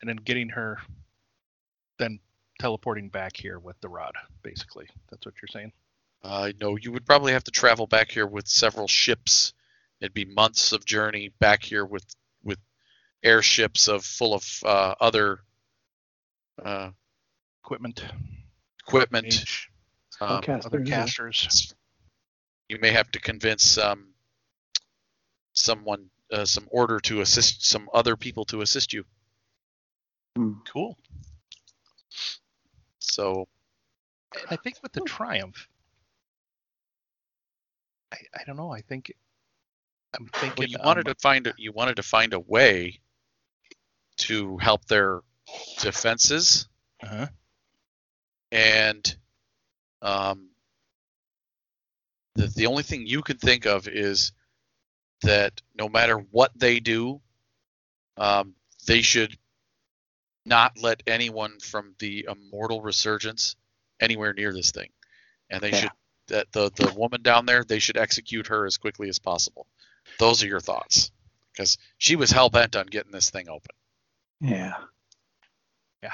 And 0.00 0.08
then 0.08 0.16
getting 0.16 0.50
her 0.50 0.78
then 1.98 2.18
teleporting 2.58 3.08
back 3.08 3.36
here 3.36 3.58
with 3.58 3.80
the 3.80 3.88
rod, 3.88 4.14
basically. 4.42 4.86
That's 5.10 5.24
what 5.24 5.34
you're 5.40 5.48
saying. 5.48 5.72
Uh, 6.22 6.52
no, 6.60 6.76
you 6.76 6.92
would 6.92 7.06
probably 7.06 7.32
have 7.32 7.44
to 7.44 7.50
travel 7.50 7.86
back 7.86 8.10
here 8.10 8.26
with 8.26 8.48
several 8.48 8.88
ships. 8.88 9.52
It'd 10.00 10.14
be 10.14 10.24
months 10.24 10.72
of 10.72 10.84
journey 10.84 11.30
back 11.38 11.62
here 11.62 11.84
with 11.84 12.04
with 12.04 12.04
airships 13.24 13.88
of 13.88 14.04
full 14.04 14.34
of 14.34 14.44
uh, 14.64 14.94
other 15.00 15.40
uh, 16.64 16.90
Equipment, 17.64 18.04
equipment. 18.86 19.44
Um, 20.20 20.36
Okay. 20.36 20.52
other 20.52 20.84
Casters, 20.84 21.74
yeah. 22.68 22.76
you 22.76 22.80
may 22.80 22.90
have 22.90 23.10
to 23.12 23.20
convince 23.20 23.78
um, 23.78 24.08
someone, 25.54 26.10
uh, 26.30 26.44
some 26.44 26.68
order 26.70 27.00
to 27.00 27.22
assist, 27.22 27.64
some 27.64 27.88
other 27.94 28.16
people 28.16 28.44
to 28.44 28.60
assist 28.60 28.92
you. 28.92 29.04
Cool. 30.70 30.98
So 32.98 33.48
And 34.34 34.46
I 34.50 34.56
think 34.56 34.76
with 34.82 34.92
the 34.92 35.00
triumph, 35.00 35.66
I, 38.12 38.18
I 38.38 38.44
don't 38.46 38.56
know. 38.56 38.70
I 38.70 38.82
think 38.82 39.14
I'm 40.14 40.28
thinking 40.34 40.54
well, 40.58 40.68
you 40.68 40.78
wanted 40.84 41.08
um, 41.08 41.14
to 41.14 41.20
find 41.20 41.46
a, 41.46 41.54
you 41.56 41.72
wanted 41.72 41.96
to 41.96 42.02
find 42.02 42.34
a 42.34 42.40
way 42.40 43.00
to 44.16 44.56
help 44.58 44.84
their 44.86 45.20
defenses 45.80 46.68
uh-huh. 47.02 47.26
and 48.52 49.16
um, 50.02 50.48
the, 52.34 52.46
the 52.48 52.66
only 52.66 52.82
thing 52.82 53.06
you 53.06 53.22
can 53.22 53.36
think 53.38 53.66
of 53.66 53.88
is 53.88 54.32
that 55.22 55.60
no 55.78 55.88
matter 55.88 56.18
what 56.30 56.52
they 56.54 56.80
do, 56.80 57.20
um, 58.16 58.54
they 58.86 59.00
should 59.02 59.36
not 60.44 60.72
let 60.80 61.02
anyone 61.06 61.58
from 61.60 61.94
the 61.98 62.26
immortal 62.30 62.82
resurgence 62.82 63.56
anywhere 64.00 64.34
near 64.34 64.52
this 64.52 64.70
thing, 64.72 64.90
and 65.50 65.62
they 65.62 65.70
Yeah. 65.70 65.80
should 65.80 65.90
that 66.28 66.50
the 66.52 66.70
the 66.76 66.92
woman 66.94 67.20
down 67.22 67.44
there 67.44 67.64
they 67.64 67.78
should 67.78 67.98
execute 67.98 68.46
her 68.46 68.64
as 68.66 68.78
quickly 68.78 69.08
as 69.10 69.18
possible. 69.18 69.66
Those 70.18 70.42
are 70.42 70.46
your 70.46 70.60
thoughts, 70.60 71.10
because 71.52 71.76
she 71.98 72.16
was 72.16 72.30
hell 72.30 72.50
bent 72.50 72.76
on 72.76 72.86
getting 72.86 73.12
this 73.12 73.30
thing 73.30 73.48
open. 73.48 73.74
Yeah. 74.40 74.74
Yeah, 76.02 76.12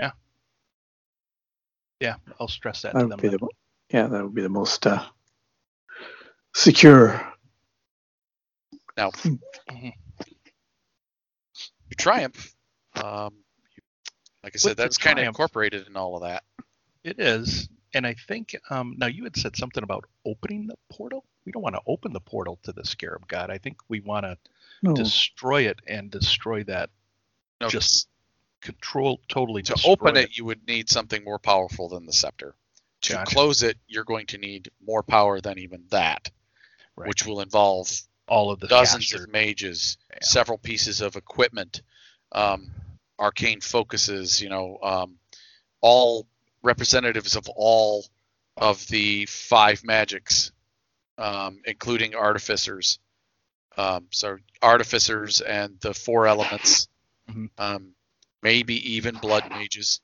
Yeah. 0.00 0.12
Yeah. 2.00 2.16
I'll 2.40 2.48
stress 2.48 2.82
that 2.82 2.98
That 2.98 3.00
to 3.00 3.06
would 3.06 3.08
them. 3.08 3.20
be 3.20 3.28
the 3.30 3.38
yeah, 3.92 4.08
that 4.08 4.22
would 4.24 4.34
be 4.34 4.42
the 4.42 4.48
most 4.50 4.86
uh, 4.86 5.04
secure. 6.54 7.20
Now, 8.96 9.12
Mhm. 9.24 9.40
your 11.90 11.96
triumph, 11.98 12.54
um, 12.96 13.34
like 14.44 14.54
I 14.54 14.58
said, 14.58 14.70
With 14.70 14.78
that's 14.78 14.98
kind 14.98 15.18
of 15.18 15.26
incorporated 15.26 15.86
in 15.88 15.96
all 15.96 16.16
of 16.16 16.22
that. 16.22 16.44
It 17.04 17.20
is, 17.20 17.68
and 17.94 18.06
I 18.06 18.14
think 18.14 18.56
um, 18.70 18.94
now 18.98 19.06
you 19.06 19.24
had 19.24 19.36
said 19.36 19.56
something 19.56 19.82
about 19.82 20.04
opening 20.26 20.66
the 20.66 20.76
portal. 20.90 21.24
We 21.46 21.52
don't 21.52 21.62
want 21.62 21.76
to 21.76 21.82
open 21.86 22.12
the 22.12 22.20
portal 22.20 22.58
to 22.64 22.72
the 22.72 22.84
Scarab 22.84 23.26
God. 23.28 23.50
I 23.50 23.58
think 23.58 23.78
we 23.88 24.00
want 24.00 24.24
to 24.26 24.38
No, 24.82 24.94
destroy 24.94 25.62
it 25.68 25.80
and 25.86 26.10
destroy 26.10 26.64
that. 26.64 26.90
No, 27.62 27.68
Just 27.68 28.08
Control 28.60 29.20
totally. 29.28 29.62
to 29.62 29.76
open 29.84 30.16
it, 30.16 30.36
you 30.36 30.44
would 30.44 30.66
need 30.68 30.88
something 30.88 31.24
more 31.24 31.38
powerful 31.38 31.88
than 31.88 32.06
the 32.06 32.12
scepter. 32.12 32.54
To 33.02 33.14
Gotcha. 33.14 33.34
close 33.34 33.62
it, 33.64 33.76
you're 33.88 34.04
going 34.04 34.26
to 34.26 34.38
need 34.38 34.70
more 34.84 35.02
power 35.02 35.40
than 35.40 35.58
even 35.58 35.84
that, 35.90 36.30
Right. 36.94 37.08
which 37.08 37.26
will 37.26 37.40
involve 37.40 37.90
all 38.28 38.52
of 38.52 38.60
the 38.60 38.68
dozens 38.68 39.12
of 39.14 39.28
mages, 39.28 39.98
Yeah. 40.10 40.18
several 40.22 40.58
pieces 40.58 41.00
of 41.00 41.16
equipment, 41.16 41.82
um, 42.30 42.70
arcane 43.18 43.60
focuses, 43.60 44.40
you 44.40 44.48
know, 44.48 44.78
um, 44.82 45.18
all 45.80 46.28
representatives 46.62 47.34
of 47.34 47.48
all 47.48 48.04
of 48.56 48.86
the 48.88 49.26
five 49.26 49.82
magics, 49.82 50.52
um, 51.18 51.60
including 51.64 52.14
artificers. 52.14 53.00
Um, 53.76 54.06
so 54.10 54.38
artificers 54.62 55.40
and 55.40 55.80
the 55.80 55.94
four 55.94 56.26
elements, 56.28 56.86
Mhm. 57.30 57.50
um, 57.58 57.94
maybe 58.42 58.74
even 58.94 59.16
blood 59.16 59.48
mages, 59.50 60.00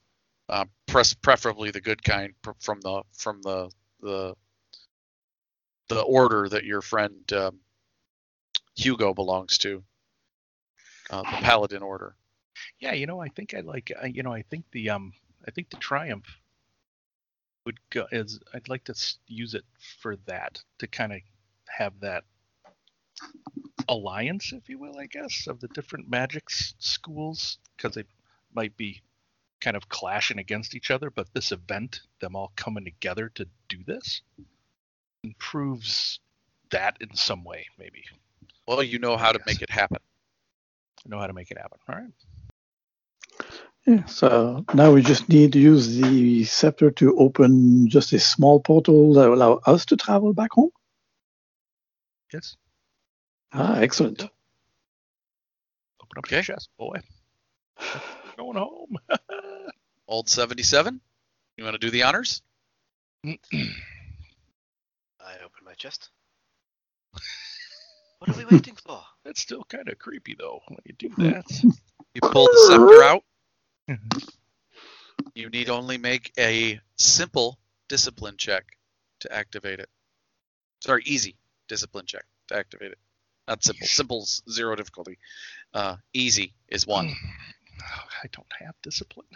uh, 0.48 0.64
pres- 0.86 1.14
preferably 1.14 1.70
the 1.70 1.80
good 1.80 2.02
kind 2.02 2.34
pr- 2.42 2.52
from 2.60 2.80
the 2.80 3.02
from 3.12 3.42
the 3.42 3.70
the 4.00 4.36
the 5.88 6.00
order 6.02 6.48
that 6.48 6.64
your 6.64 6.82
friend 6.82 7.32
um, 7.32 7.60
Hugo 8.76 9.14
belongs 9.14 9.58
to, 9.58 9.82
uh, 11.10 11.22
the 11.22 11.36
Paladin 11.42 11.82
Order. 11.82 12.14
Yeah, 12.78 12.92
you 12.92 13.06
know, 13.06 13.20
I 13.20 13.28
think 13.28 13.54
I 13.54 13.60
like. 13.60 13.92
I- 14.00 14.06
You 14.06 14.22
know, 14.22 14.32
I 14.32 14.42
think 14.42 14.64
the 14.70 14.90
um, 14.90 15.12
I 15.46 15.50
think 15.50 15.70
the 15.70 15.76
Triumph 15.76 16.26
would 17.64 17.78
go 17.90 18.06
is. 18.12 18.40
I'd 18.54 18.68
like 18.68 18.84
to 18.84 18.94
use 19.26 19.54
it 19.54 19.64
for 20.00 20.16
that 20.26 20.62
to 20.78 20.86
kind 20.86 21.12
of 21.12 21.20
have 21.66 21.98
that 22.00 22.24
alliance, 23.88 24.52
if 24.52 24.68
you 24.68 24.78
will, 24.78 24.98
I 24.98 25.06
guess, 25.06 25.46
of 25.46 25.60
the 25.60 25.68
different 25.68 26.10
magic 26.10 26.44
s- 26.50 26.74
schools, 26.78 27.58
because 27.76 27.94
they 27.94 28.04
might 28.54 28.76
be 28.76 29.02
kind 29.60 29.76
of 29.76 29.88
clashing 29.88 30.38
against 30.38 30.74
each 30.74 30.90
other, 30.90 31.10
but 31.10 31.32
this 31.34 31.52
event, 31.52 32.00
them 32.20 32.36
all 32.36 32.52
coming 32.56 32.84
together 32.84 33.30
to 33.34 33.46
do 33.68 33.78
this, 33.84 34.22
improves 35.24 36.20
that 36.70 36.96
in 37.00 37.14
some 37.14 37.44
way, 37.44 37.66
maybe. 37.78 38.04
Well, 38.66 38.82
you 38.82 38.98
know 38.98 39.16
how 39.16 39.32
to 39.32 39.40
make 39.46 39.62
it 39.62 39.70
happen. 39.70 39.98
I 41.04 41.08
know 41.08 41.18
how 41.18 41.26
to 41.26 41.32
make 41.32 41.50
it 41.50 41.58
happen. 41.58 41.78
All 41.88 41.94
right. 41.96 42.12
Yeah, 43.86 44.04
so 44.04 44.64
now 44.74 44.92
we 44.92 45.00
just 45.00 45.30
need 45.30 45.54
to 45.54 45.58
use 45.58 45.96
the 45.96 46.44
scepter 46.44 46.90
to 46.90 47.16
open 47.16 47.88
just 47.88 48.12
a 48.12 48.18
small 48.18 48.60
portal 48.60 49.14
that 49.14 49.28
will 49.28 49.36
allow 49.36 49.60
us 49.64 49.86
to 49.86 49.96
travel 49.96 50.34
back 50.34 50.52
home. 50.52 50.70
Yes. 52.32 52.56
Ah, 53.52 53.78
excellent. 53.78 54.22
Open 54.22 54.30
up 56.18 56.24
Okay. 56.26 56.36
your 56.36 56.42
chest, 56.42 56.68
boy. 56.78 57.00
Going 58.36 58.56
home. 58.56 58.98
Old 60.08 60.28
77, 60.28 61.00
you 61.56 61.64
want 61.64 61.74
to 61.74 61.78
do 61.78 61.90
the 61.90 62.02
honors? 62.04 62.42
I 63.24 63.34
open 65.44 65.64
my 65.64 65.74
chest. 65.74 66.10
What 68.18 68.30
are 68.30 68.36
we 68.36 68.44
waiting 68.46 68.74
for? 68.74 69.00
That's 69.24 69.40
still 69.40 69.62
kind 69.62 69.88
of 69.88 69.96
creepy, 70.00 70.34
though, 70.36 70.60
when 70.66 70.80
you 70.84 70.92
do 70.98 71.08
that. 71.18 71.44
You 72.14 72.20
pull 72.20 72.46
the 72.46 72.58
scepter 72.66 73.00
out. 73.04 73.22
You 75.34 75.48
need 75.50 75.70
only 75.70 75.98
make 75.98 76.32
a 76.36 76.80
simple 76.96 77.60
discipline 77.88 78.36
check 78.36 78.64
to 79.20 79.32
activate 79.32 79.78
it. 79.78 79.88
Sorry, 80.80 81.04
easy 81.06 81.36
discipline 81.68 82.06
check 82.06 82.24
to 82.48 82.56
activate 82.56 82.90
it. 82.90 82.98
Not 83.48 83.64
simple. 83.64 83.86
Simple's 83.86 84.42
zero 84.50 84.76
difficulty. 84.76 85.18
Uh, 85.72 85.96
easy 86.12 86.52
is 86.68 86.86
one. 86.86 87.14
I 88.22 88.26
don't 88.30 88.52
have 88.60 88.74
discipline. 88.82 89.26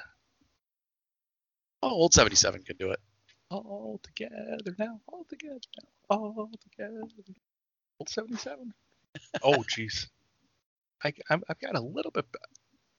Oh, 1.83 1.91
old 1.91 2.13
77 2.13 2.63
can 2.63 2.77
do 2.77 2.91
it. 2.91 3.01
All 3.49 4.01
together 4.03 4.75
now. 4.79 5.01
All 5.07 5.25
together 5.29 5.59
now. 5.81 5.89
All 6.17 6.51
together. 6.63 7.01
Old 7.99 8.09
77. 8.09 8.73
oh, 9.43 9.59
jeez. 9.63 10.09
I, 11.03 11.13
I'm, 11.31 11.43
I've 11.49 11.59
got 11.59 11.75
a 11.75 11.81
little 11.81 12.11
bit. 12.11 12.27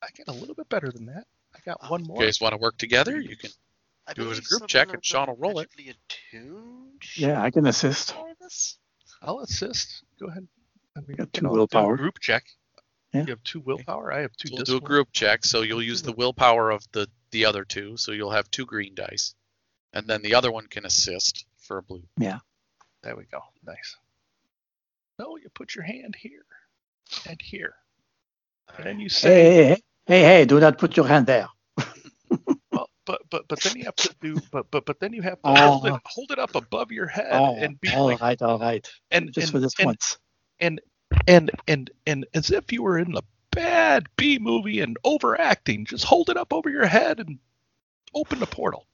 I 0.01 0.07
got 0.17 0.35
a 0.35 0.37
little 0.37 0.55
bit 0.55 0.67
better 0.69 0.91
than 0.91 1.05
that. 1.05 1.25
I 1.55 1.59
got 1.63 1.89
one 1.89 2.03
more. 2.03 2.19
You 2.19 2.25
guys 2.27 2.41
want 2.41 2.53
to 2.53 2.57
work 2.57 2.77
together? 2.77 3.19
You 3.19 3.37
can. 3.37 3.51
I 4.07 4.13
Do 4.13 4.27
it 4.27 4.31
as 4.31 4.39
a 4.39 4.41
group 4.41 4.67
check 4.67 4.93
and 4.93 5.05
Sean 5.05 5.27
will 5.27 5.37
roll 5.37 5.59
it. 5.59 5.69
attuned? 5.77 7.03
Yeah, 7.15 7.41
I 7.41 7.51
can 7.51 7.67
assist. 7.67 8.15
I'll 9.21 9.39
assist. 9.39 10.03
Go 10.19 10.27
ahead. 10.27 10.47
And 10.95 11.05
we 11.07 11.15
Got 11.15 11.33
two 11.33 11.45
all 11.47 11.53
do 11.53 11.57
willpower. 11.59 11.97
Group 11.97 12.19
check. 12.19 12.45
Yeah. 13.13 13.21
You 13.21 13.27
have 13.27 13.43
two 13.43 13.59
willpower. 13.59 14.11
I 14.11 14.21
have 14.21 14.35
2 14.37 14.49
We'll 14.53 14.63
do 14.63 14.77
a 14.77 14.81
group 14.81 15.09
check, 15.11 15.45
so 15.45 15.61
you'll 15.61 15.83
use 15.83 16.01
the 16.01 16.13
willpower 16.13 16.71
of 16.71 16.83
the 16.93 17.07
the 17.31 17.45
other 17.45 17.63
two, 17.65 17.97
so 17.97 18.11
you'll 18.11 18.31
have 18.31 18.49
two 18.51 18.65
green 18.65 18.93
dice, 18.93 19.33
and 19.93 20.07
then 20.07 20.21
the 20.21 20.35
other 20.35 20.51
one 20.51 20.67
can 20.67 20.85
assist 20.85 21.45
for 21.57 21.77
a 21.77 21.83
blue. 21.83 22.03
Yeah. 22.17 22.39
There 23.01 23.15
we 23.15 23.25
go. 23.25 23.39
Nice. 23.65 23.97
No, 25.19 25.37
you 25.37 25.49
put 25.53 25.73
your 25.75 25.83
hand 25.83 26.15
here 26.15 26.45
and 27.27 27.39
here, 27.41 27.73
and 28.77 28.85
then 28.85 28.99
you 28.99 29.09
say, 29.09 29.29
Hey, 29.29 29.43
hey, 29.43 29.65
hey, 29.65 29.81
hey, 30.05 30.21
hey, 30.23 30.45
do 30.45 30.59
not 30.59 30.77
put 30.77 30.95
your 30.97 31.07
hand 31.07 31.25
there. 31.27 31.47
well, 32.71 32.89
but 33.05 33.21
but 33.29 33.47
but 33.47 33.59
then 33.61 33.75
you 33.75 33.85
have 33.85 33.95
to 33.95 34.15
do, 34.21 34.39
but 34.51 34.69
but 34.71 34.85
but 34.85 34.99
then 34.99 35.13
you 35.13 35.21
have 35.23 35.41
to 35.41 35.49
Oh. 35.49 35.55
hold 35.79 35.87
it 35.87 36.01
hold 36.05 36.31
it 36.31 36.39
up 36.39 36.55
above 36.55 36.91
your 36.91 37.07
head 37.07 37.29
Oh, 37.31 37.55
and 37.57 37.79
be 37.79 37.89
all 37.93 38.05
like, 38.05 38.21
right, 38.21 38.41
all 38.41 38.59
right. 38.59 38.87
and 39.11 39.31
Just 39.33 39.45
and, 39.47 39.51
for 39.51 39.59
this 39.59 39.73
and, 39.79 39.85
once. 39.87 40.17
And 40.59 40.81
and 41.27 41.51
and 41.67 41.91
and 42.05 42.25
as 42.33 42.51
if 42.51 42.71
you 42.71 42.83
were 42.83 42.97
in 42.97 43.11
the 43.11 43.23
bad 43.51 44.07
B 44.17 44.39
movie 44.39 44.79
and 44.79 44.97
overacting, 45.03 45.85
just 45.85 46.03
hold 46.03 46.29
it 46.29 46.37
up 46.37 46.53
over 46.53 46.69
your 46.69 46.85
head 46.85 47.19
and 47.19 47.39
open 48.13 48.39
the 48.39 48.47
portal. 48.47 48.85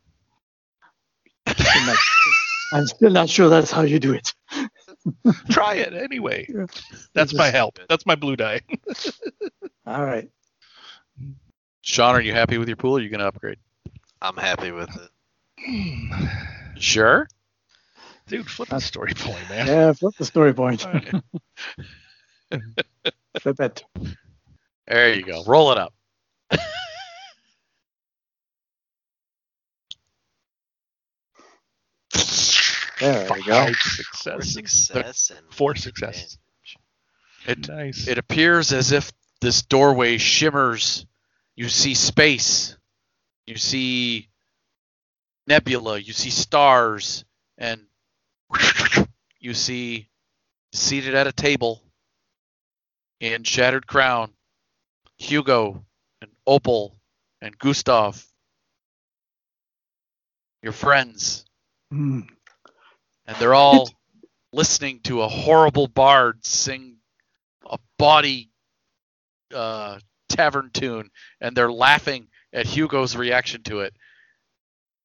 I'm 2.72 2.86
still 2.86 3.12
not 3.12 3.30
sure 3.30 3.50
that's 3.50 3.72
how 3.72 3.82
you 3.82 4.00
do 4.00 4.14
it. 4.14 4.34
Try 5.50 5.76
it 5.76 5.94
anyway. 5.94 6.46
Yeah. 6.48 6.66
That's 7.14 7.34
my 7.34 7.50
help. 7.50 7.80
That's 7.90 8.06
my 8.06 8.16
blue 8.16 8.36
die. 8.36 8.62
All 9.88 10.06
right. 10.06 10.30
Sean, 11.82 12.16
are 12.16 12.22
you 12.22 12.34
happy 12.34 12.58
with 12.58 12.68
your 12.68 12.78
pool? 12.78 12.94
Or 12.94 13.00
are 13.00 13.02
you 13.02 13.10
going 13.10 13.22
to 13.22 13.28
upgrade? 13.28 13.58
I'm 14.22 14.38
happy 14.38 14.72
with 14.72 14.90
it. 14.96 15.10
Sure. 16.78 17.28
Dude, 18.30 18.50
flip 18.50 18.70
the 18.70 18.80
story 18.80 19.14
point, 19.16 19.50
man. 19.50 19.68
Yeah, 19.68 19.94
flip 19.94 20.16
the 20.18 20.26
story 20.26 20.54
point. 20.54 20.86
Okay. 20.86 21.22
Flip 23.40 23.60
it. 23.60 23.84
There 24.88 25.14
you 25.14 25.24
go. 25.24 25.44
Roll 25.46 25.72
it 25.72 25.78
up. 25.78 25.94
There 33.00 33.30
we 33.34 33.44
go. 33.44 33.66
Five 33.66 33.76
For 33.76 34.42
successes. 34.44 34.54
success 34.54 35.32
Four 35.52 35.70
one 35.70 35.76
successes. 35.78 36.38
It 37.48 37.68
Nice. 37.70 38.08
it 38.08 38.18
appears 38.18 38.74
as 38.74 38.92
if 38.92 39.12
this 39.42 39.62
doorway 39.64 40.18
shimmers. 40.18 41.06
You 41.56 41.70
see 41.70 41.94
space. 41.96 42.78
You 43.48 43.58
see 43.58 44.28
nebula. 45.48 45.98
You 46.00 46.14
see 46.14 46.30
stars, 46.30 47.26
and 47.58 47.82
you 49.40 49.54
see 49.54 50.08
seated 50.74 51.16
at 51.16 51.28
a 51.28 51.32
table 51.32 51.82
in 53.20 53.44
Shattered 53.44 53.88
Crown, 53.88 54.32
Hugo 55.18 55.86
and 56.22 56.32
Opal 56.48 56.96
and 57.42 57.58
Gustav. 57.58 58.26
Your 60.62 60.74
friends, 60.74 61.46
Hmm. 61.90 62.22
and 63.26 63.38
they're 63.38 63.54
all 63.54 63.90
listening 64.52 65.00
to 65.02 65.22
a 65.22 65.28
horrible 65.28 65.88
bard 65.88 66.46
sing 66.46 66.98
a 67.66 67.78
body 67.98 68.52
uh, 69.54 70.00
tavern 70.28 70.70
tune, 70.74 71.10
and 71.40 71.56
they're 71.56 71.72
laughing 71.72 72.28
at 72.54 72.66
Hugo's 72.66 73.16
reaction 73.16 73.64
to 73.64 73.82
it. 73.82 73.96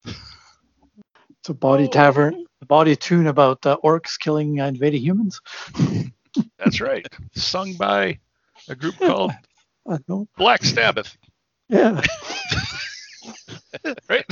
It's 0.04 1.48
a 1.48 1.54
body 1.54 1.88
tavern, 1.88 2.46
a 2.64 2.66
body 2.66 2.96
tune 2.96 3.26
about 3.26 3.64
uh, 3.66 3.76
orcs 3.84 4.18
killing 4.18 4.56
invading 4.56 5.02
humans. 5.02 5.40
That's 6.58 6.80
right. 6.80 7.06
Sung 7.34 7.74
by 7.74 8.18
a 8.68 8.74
group 8.74 8.96
called 9.00 9.32
I 9.86 9.98
know. 10.08 10.26
Black 10.38 10.64
Sabbath. 10.64 11.16
Yeah. 11.68 12.00
Right? 14.08 14.24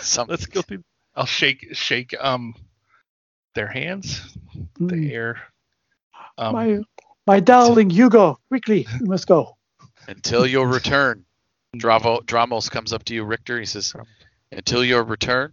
Some, 0.00 0.28
Let's 0.28 0.46
go 0.46 0.62
through. 0.62 0.82
I'll 1.14 1.26
shake 1.26 1.68
shake 1.74 2.14
um 2.18 2.54
their 3.54 3.66
hands, 3.68 4.36
the 4.78 4.96
Hmm. 4.96 5.10
air. 5.10 5.42
Um, 6.38 6.52
my 6.54 6.80
my 7.26 7.38
darling 7.40 7.90
Hugo, 7.90 8.38
quickly, 8.48 8.86
you 9.00 9.06
must 9.06 9.26
go. 9.28 9.56
until 10.08 10.46
your 10.46 10.66
return. 10.66 11.24
Dravo, 11.76 12.24
Dramos 12.24 12.70
comes 12.70 12.92
up 12.92 13.04
to 13.04 13.14
you, 13.14 13.24
Richter. 13.24 13.58
He 13.60 13.66
says, 13.66 13.94
"Until 14.50 14.84
your 14.84 15.04
return, 15.04 15.52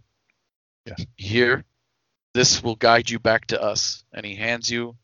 Yes. 0.86 1.04
here, 1.16 1.64
this 2.34 2.62
will 2.62 2.76
guide 2.76 3.10
you 3.10 3.18
back 3.18 3.46
to 3.48 3.60
us." 3.62 4.04
And 4.12 4.24
he 4.26 4.34
hands 4.36 4.70
you 4.70 4.96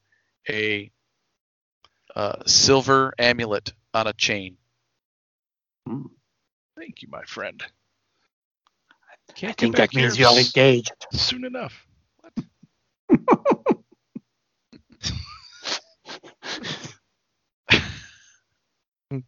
a 0.49 0.91
uh, 2.15 2.43
silver 2.47 3.13
amulet 3.19 3.73
on 3.95 4.07
a 4.07 4.13
chain. 4.13 4.57
Thank 6.77 7.03
you, 7.03 7.09
my 7.11 7.23
friend. 7.25 7.63
I 9.29 9.33
Can't 9.35 9.57
think 9.57 9.77
that 9.77 9.95
means 9.95 10.17
here 10.17 10.27
you're 10.29 10.39
engaged. 10.41 10.93
soon 11.13 11.45
enough. 11.45 11.87
What? 12.21 12.33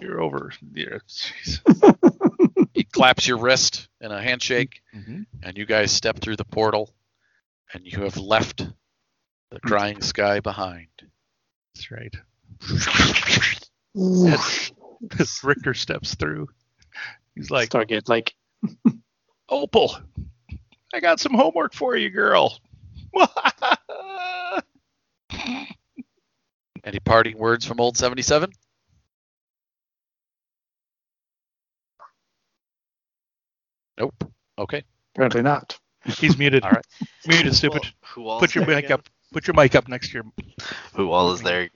You're 0.00 0.20
over. 0.20 0.52
Yeah, 0.74 0.98
jeez. 1.08 1.60
He 2.74 2.84
claps 2.84 3.26
your 3.26 3.38
wrist 3.38 3.88
in 4.00 4.12
a 4.12 4.22
handshake, 4.22 4.80
Mhm. 4.94 5.26
and 5.42 5.58
you 5.58 5.66
guys 5.66 5.90
step 5.90 6.18
through 6.20 6.36
the 6.36 6.44
portal, 6.44 6.94
and 7.72 7.86
you 7.86 8.02
have 8.02 8.16
left 8.16 8.66
the 9.50 9.60
crying 9.60 10.00
sky 10.02 10.40
behind. 10.40 10.88
That's 11.74 11.90
right. 11.90 12.14
Oof. 13.98 14.72
As 15.18 15.40
Richter 15.42 15.74
steps 15.74 16.14
through, 16.14 16.48
he's 17.34 17.50
like, 17.50 17.70
Stargate, 17.70 18.08
like, 18.08 18.34
Opal, 19.48 19.96
I 20.92 21.00
got 21.00 21.20
some 21.20 21.34
homework 21.34 21.74
for 21.74 21.96
you, 21.96 22.10
girl. 22.10 22.58
Any 26.84 27.00
parting 27.00 27.38
words 27.38 27.64
from 27.64 27.80
Old 27.80 27.96
77? 27.96 28.52
Nope. 33.98 34.32
Okay. 34.58 34.82
apparently 35.14 35.42
not. 35.42 35.78
He's 36.18 36.38
muted. 36.38 36.64
All 36.64 36.70
right. 36.70 36.86
Muted, 37.26 37.46
Who 37.46 37.52
stupid. 37.52 37.82
Who 38.14 38.26
all 38.28 38.40
Put 38.40 38.54
your 38.54 38.66
mic 38.66 38.84
again? 38.86 38.92
up. 38.92 39.08
Put 39.32 39.46
your 39.46 39.54
mic 39.54 39.74
up 39.74 39.88
next 39.88 40.08
to 40.08 40.14
your. 40.14 40.24
Who 40.94 41.10
all 41.12 41.32
is 41.32 41.42
there? 41.42 41.70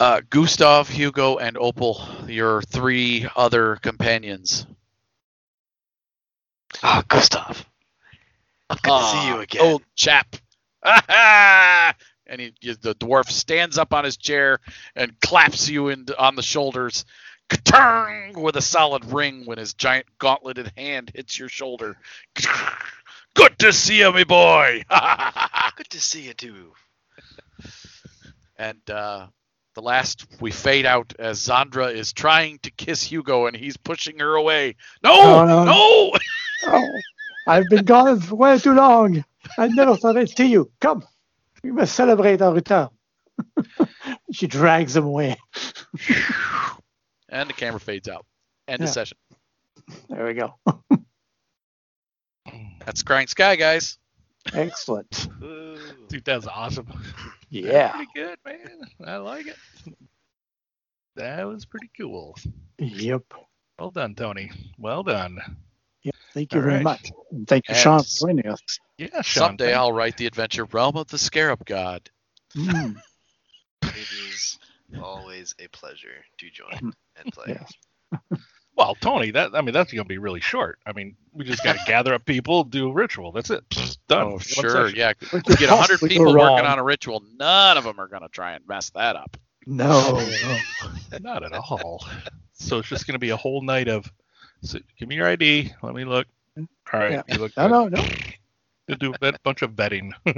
Uh, 0.00 0.20
Gustav, 0.30 0.88
Hugo, 0.88 1.36
and 1.38 1.56
Opal, 1.56 2.04
your 2.26 2.62
three 2.62 3.26
other 3.36 3.76
companions. 3.76 4.66
Oh, 6.82 7.02
Gustav. 7.08 7.66
Good 8.68 8.78
to 8.82 8.88
see 8.88 9.26
you 9.28 9.34
Ah, 9.34 9.40
again. 9.40 9.62
Old 9.62 9.82
chap. 9.96 10.36
and 12.26 12.40
he, 12.40 12.52
the 12.62 12.94
dwarf 12.94 13.28
stands 13.30 13.78
up 13.78 13.92
on 13.92 14.04
his 14.04 14.16
chair 14.16 14.58
and 14.94 15.18
claps 15.20 15.68
you 15.68 15.88
in, 15.88 16.06
on 16.18 16.36
the 16.36 16.42
shoulders. 16.42 17.04
Ka-turn! 17.48 18.32
With 18.40 18.54
a 18.56 18.62
solid 18.62 19.04
ring 19.12 19.44
when 19.44 19.58
his 19.58 19.74
giant 19.74 20.06
gauntleted 20.18 20.72
hand 20.76 21.10
hits 21.14 21.36
your 21.38 21.48
shoulder. 21.48 21.96
Good 23.34 23.58
to 23.60 23.72
see 23.72 23.98
you, 24.00 24.12
me 24.12 24.24
boy. 24.24 24.82
Good 25.76 25.90
to 25.90 26.00
see 26.00 26.22
you 26.22 26.34
too. 26.34 26.72
and 28.58 28.90
uh, 28.90 29.26
the 29.74 29.82
last 29.82 30.26
we 30.40 30.50
fade 30.50 30.86
out 30.86 31.12
as 31.18 31.38
Zandra 31.38 31.92
is 31.94 32.12
trying 32.12 32.58
to 32.60 32.70
kiss 32.72 33.02
Hugo 33.02 33.46
and 33.46 33.56
he's 33.56 33.76
pushing 33.76 34.18
her 34.18 34.34
away. 34.34 34.76
No, 35.02 35.14
No, 35.22 35.44
no, 35.46 35.64
no. 35.64 36.12
Oh, 36.66 36.88
I've 37.46 37.68
been 37.70 37.84
gone 37.84 38.20
for 38.20 38.34
way 38.36 38.58
too 38.58 38.74
long. 38.74 39.24
I 39.58 39.68
never 39.68 39.96
thought 39.96 40.16
I'd 40.16 40.28
see 40.28 40.46
you. 40.46 40.70
Come, 40.80 41.02
we 41.62 41.70
must 41.70 41.94
celebrate 41.94 42.42
our 42.42 42.52
return. 42.52 42.88
she 44.32 44.46
drags 44.46 44.94
him 44.96 45.04
away. 45.04 45.36
and 47.28 47.48
the 47.48 47.54
camera 47.54 47.80
fades 47.80 48.08
out. 48.08 48.26
End 48.68 48.82
of 48.82 48.88
session. 48.90 49.16
There 50.08 50.26
we 50.26 50.34
go. 50.34 50.54
That's 52.84 53.02
Crying 53.02 53.26
Sky, 53.26 53.56
guys. 53.56 53.98
Excellent. 54.54 55.28
Ooh. 55.42 55.76
Dude, 56.08 56.24
that's 56.24 56.46
awesome. 56.46 56.86
Yeah. 57.50 57.90
Pretty 57.92 58.10
good, 58.14 58.38
man. 58.44 58.80
I 59.06 59.16
like 59.16 59.46
it. 59.46 59.56
That 61.16 61.46
was 61.46 61.64
pretty 61.66 61.90
cool. 61.98 62.36
Yep. 62.78 63.22
Well 63.78 63.90
done, 63.90 64.14
Tony. 64.14 64.50
Well 64.78 65.02
done. 65.02 65.38
Yep. 66.02 66.14
Thank 66.32 66.52
you 66.54 66.60
All 66.60 66.62
very 66.64 66.76
right. 66.76 66.84
much. 66.84 67.12
And 67.32 67.46
thank 67.46 67.68
you, 67.68 67.74
And 67.74 67.82
Sean, 67.82 68.02
for 68.02 68.28
joining 68.28 68.46
us. 68.46 68.60
Yeah, 68.98 69.20
Sean. 69.22 69.48
Someday 69.50 69.66
thank- 69.66 69.76
I'll 69.76 69.92
write 69.92 70.16
the 70.16 70.26
adventure 70.26 70.64
Realm 70.66 70.96
of 70.96 71.08
the 71.08 71.18
Scarab 71.18 71.64
God. 71.66 72.08
Mm, 72.56 72.96
It 73.82 74.08
is 74.30 74.58
always 75.02 75.54
a 75.58 75.68
pleasure 75.68 76.24
to 76.38 76.50
join 76.50 76.92
and 77.16 77.32
play. 77.32 77.58
yes. 77.60 77.72
Well, 78.80 78.94
Tony, 78.94 79.30
that 79.32 79.54
I 79.54 79.60
mean 79.60 79.74
that's 79.74 79.92
gonna 79.92 80.06
be 80.06 80.16
really 80.16 80.40
short. 80.40 80.78
I 80.86 80.92
mean, 80.92 81.14
we 81.34 81.44
just 81.44 81.62
gotta 81.62 81.80
gather 81.86 82.14
up 82.14 82.24
people, 82.24 82.64
do 82.64 82.88
a 82.88 82.92
ritual. 82.92 83.30
That's 83.30 83.50
it. 83.50 83.68
Pfft, 83.68 83.98
Done. 84.08 84.22
Oh, 84.26 84.30
One 84.30 84.38
sure. 84.40 84.70
session. 84.70 84.96
Yeah. 84.98 85.12
What 85.30 85.46
We 85.46 85.54
get 85.56 85.68
100 85.68 86.00
people 86.08 86.34
working 86.34 86.64
on 86.66 86.78
a 86.78 86.82
ritual. 86.82 87.22
None 87.38 87.76
of 87.76 87.84
them 87.84 88.00
are 88.00 88.08
going 88.08 88.22
to 88.22 88.28
try 88.30 88.52
and 88.54 88.66
mess 88.66 88.88
that 88.90 89.16
up. 89.16 89.36
No. 89.66 90.18
no. 91.12 91.18
Not 91.20 91.44
at 91.44 91.52
all. 91.52 92.02
So 92.54 92.78
it's 92.78 92.88
just 92.88 93.06
gonna 93.06 93.18
be 93.18 93.28
a 93.30 93.36
whole 93.36 93.60
night 93.60 93.88
of. 93.88 94.10
So 94.62 94.78
give 94.98 95.08
me 95.10 95.16
your 95.16 95.28
ID. 95.28 95.72
Let 95.82 95.94
me 95.94 96.04
look. 96.06 96.26
All 96.58 96.66
right, 97.00 97.12
Yeah. 97.12 97.22
you 97.28 97.36
look. 97.38 97.54
No, 97.58 97.68
good. 97.88 97.92
no, 97.92 98.02
no. 98.02 98.08
We'll 98.88 98.96
do 98.96 99.12
a 99.12 99.18
bit- 99.18 99.42
bunch 99.42 99.60
of 99.62 99.76
betting. 99.76 100.14
All 100.26 100.34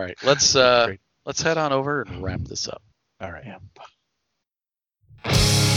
right. 0.00 0.16
Let's 0.22 0.54
uh 0.54 0.86
Great. 0.86 1.00
let's 1.26 1.42
head 1.42 1.58
on 1.58 1.72
over 1.72 2.02
and 2.02 2.22
wrap 2.22 2.40
this 2.42 2.68
up. 2.68 2.80
all 3.20 3.32
right. 3.32 3.44
Yeah. 5.24 5.68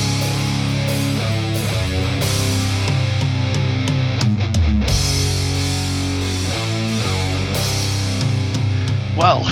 Well, 9.17 9.43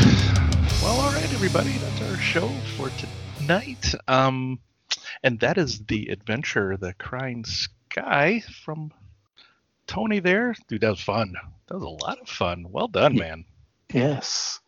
well, 0.82 1.00
all 1.00 1.14
right, 1.14 1.34
everybody. 1.34 1.72
That's 1.78 2.02
our 2.02 2.18
show 2.18 2.50
for 2.76 2.92
tonight. 3.38 3.96
Um, 4.10 4.60
and 5.24 5.40
that 5.40 5.58
is 5.58 5.80
the 5.86 6.08
adventure, 6.10 6.76
the 6.76 6.94
Crying 6.96 7.46
Sky 7.46 8.44
from 8.66 8.92
Tony. 9.88 10.20
There, 10.20 10.54
dude, 10.68 10.82
that 10.82 10.90
was 10.90 11.00
fun. 11.00 11.36
That 11.68 11.76
was 11.76 11.84
a 11.84 12.06
lot 12.06 12.20
of 12.20 12.28
fun. 12.28 12.66
Well 12.70 12.90
done, 12.90 13.16
man. 13.16 13.46
Yes. 13.94 14.60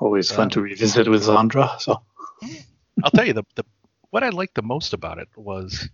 Always 0.00 0.30
fun 0.30 0.50
to 0.50 0.60
revisit 0.60 1.08
with 1.08 1.24
Zandra. 1.24 1.80
So 1.80 2.00
I'll 3.02 3.10
tell 3.10 3.26
you 3.26 3.32
the 3.32 3.44
the 3.56 3.64
what 4.10 4.22
I 4.22 4.28
liked 4.28 4.54
the 4.54 4.62
most 4.62 4.92
about 4.92 5.18
it 5.18 5.28
was 5.34 5.88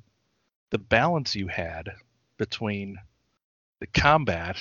the 0.69 0.79
balance 0.79 1.35
you 1.35 1.49
had 1.49 1.89
between 2.37 2.99
the 3.81 3.87
combat 3.87 4.59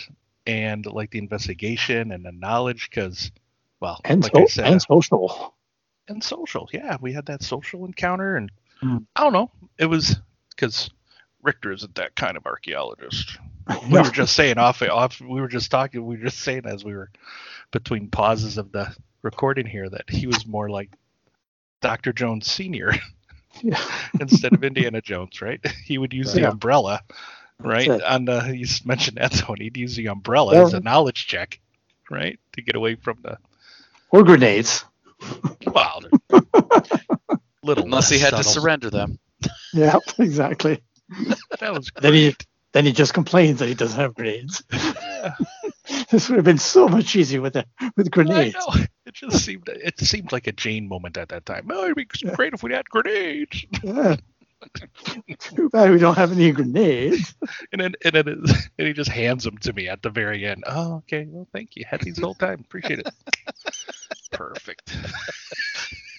and 0.47 0.85
like 0.85 1.11
the 1.11 1.19
investigation 1.19 2.13
and 2.13 2.23
the 2.25 2.31
knowledge 2.31 2.89
because 2.89 3.29
well 3.83 3.99
and, 4.05 4.23
like 4.23 4.31
so, 4.33 4.47
said 4.47 4.65
and 4.65 4.81
social. 4.81 5.53
and 6.07 6.23
social 6.23 6.69
yeah 6.73 6.95
we 7.01 7.11
had 7.13 7.25
that 7.27 7.43
social 7.43 7.85
encounter 7.85 8.35
and 8.37 8.51
Mm. 8.81 9.05
I 9.15 9.23
don't 9.23 9.31
know 9.31 9.49
it 9.77 9.85
was 9.85 10.17
because 10.49 10.89
Richter 11.41 11.71
isn't 11.71 11.95
that 11.95 12.15
kind 12.17 12.35
of 12.35 12.45
archaeologist 12.45 13.37
we 13.89 13.97
were 14.01 14.09
just 14.09 14.35
saying 14.35 14.57
off 14.57 14.81
off 14.81 15.21
we 15.21 15.39
were 15.39 15.47
just 15.47 15.71
talking 15.71 16.05
we 16.05 16.17
were 16.17 16.23
just 16.25 16.39
saying 16.39 16.63
as 16.65 16.83
we 16.83 16.93
were 16.93 17.09
between 17.71 18.09
pauses 18.09 18.57
of 18.57 18.73
the 18.73 18.93
recording 19.21 19.65
here 19.65 19.89
that 19.89 20.09
he 20.09 20.27
was 20.27 20.45
more 20.45 20.69
like 20.69 20.89
Dr. 21.81 22.11
Jones 22.11 22.51
senior 22.51 22.91
Yeah. 23.61 23.79
instead 24.19 24.53
of 24.53 24.63
Indiana 24.63 24.99
Jones, 25.01 25.41
right? 25.41 25.63
He 25.85 25.97
would 25.97 26.11
use 26.11 26.33
the 26.33 26.41
Yeah. 26.41 26.49
umbrella, 26.49 27.01
right? 27.59 27.87
On 28.01 28.25
the 28.25 28.53
you 28.53 28.65
mentioned 28.83 29.17
that 29.17 29.31
Tony, 29.31 29.65
he'd 29.65 29.77
use 29.77 29.95
the 29.95 30.07
umbrella 30.07 30.55
Yeah. 30.55 30.63
as 30.63 30.73
a 30.73 30.79
knowledge 30.81 31.27
check, 31.27 31.59
right? 32.09 32.37
To 32.53 32.61
get 32.61 32.75
away 32.75 32.95
from 32.95 33.19
the 33.21 33.37
Or 34.13 34.23
grenades. 34.23 34.85
well, 35.65 36.01
they're 36.29 36.41
little 37.63 37.85
Unless 37.85 38.09
he 38.09 38.19
less 38.19 38.29
had 38.31 38.37
to 38.37 38.43
surrender 38.43 38.89
them. 38.91 39.17
Yeah, 39.73 39.97
exactly. 40.19 40.81
That 41.59 41.73
was 41.73 41.89
Then 42.01 42.13
he 42.13 42.35
then 42.73 42.85
he 42.85 42.91
just 42.91 43.13
complains 43.13 43.59
that 43.59 43.67
he 43.67 43.75
doesn't 43.75 43.99
have 43.99 44.13
grenades. 44.15 44.63
Yeah, 44.71 45.35
this 46.09 46.29
would 46.29 46.37
have 46.37 46.45
been 46.45 46.57
so 46.57 46.87
much 46.87 47.15
easier 47.15 47.41
with 47.41 47.53
the 47.53 47.65
with 47.97 48.07
I 48.07 48.09
grenades. 48.09 48.55
know. 48.55 48.83
It 49.05 49.13
just 49.13 49.43
seemed 49.43 49.67
it 49.67 49.99
seemed 49.99 50.31
like 50.31 50.47
a 50.47 50.51
Jane 50.51 50.87
moment 50.87 51.17
at 51.17 51.29
that 51.29 51.45
time. 51.45 51.67
Oh, 51.71 51.83
it'd 51.85 51.95
be 51.95 52.07
Yeah. 52.23 52.35
great 52.35 52.53
if 52.53 52.63
we 52.63 52.71
had 52.71 52.89
grenades. 52.89 53.65
Yeah. 53.83 54.15
Too 55.39 55.69
bad 55.69 55.91
we 55.91 55.97
don't 55.99 56.15
have 56.17 56.31
any 56.31 56.51
grenades. 56.51 57.35
And 57.71 57.81
then 57.81 57.93
and 58.05 58.13
then 58.13 58.27
it, 58.27 58.37
and 58.77 58.87
he 58.87 58.93
just 58.93 59.09
hands 59.09 59.43
them 59.43 59.57
to 59.59 59.73
me 59.73 59.87
at 59.89 60.01
the 60.03 60.09
very 60.09 60.45
end. 60.45 60.63
Oh, 60.67 60.95
okay. 60.97 61.25
Well, 61.27 61.47
thank 61.53 61.75
you. 61.75 61.85
Had 61.89 62.01
these 62.01 62.15
the 62.17 62.25
whole 62.25 62.35
time. 62.35 62.59
Appreciate 62.61 62.99
it. 62.99 63.09
Perfect. 64.31 64.95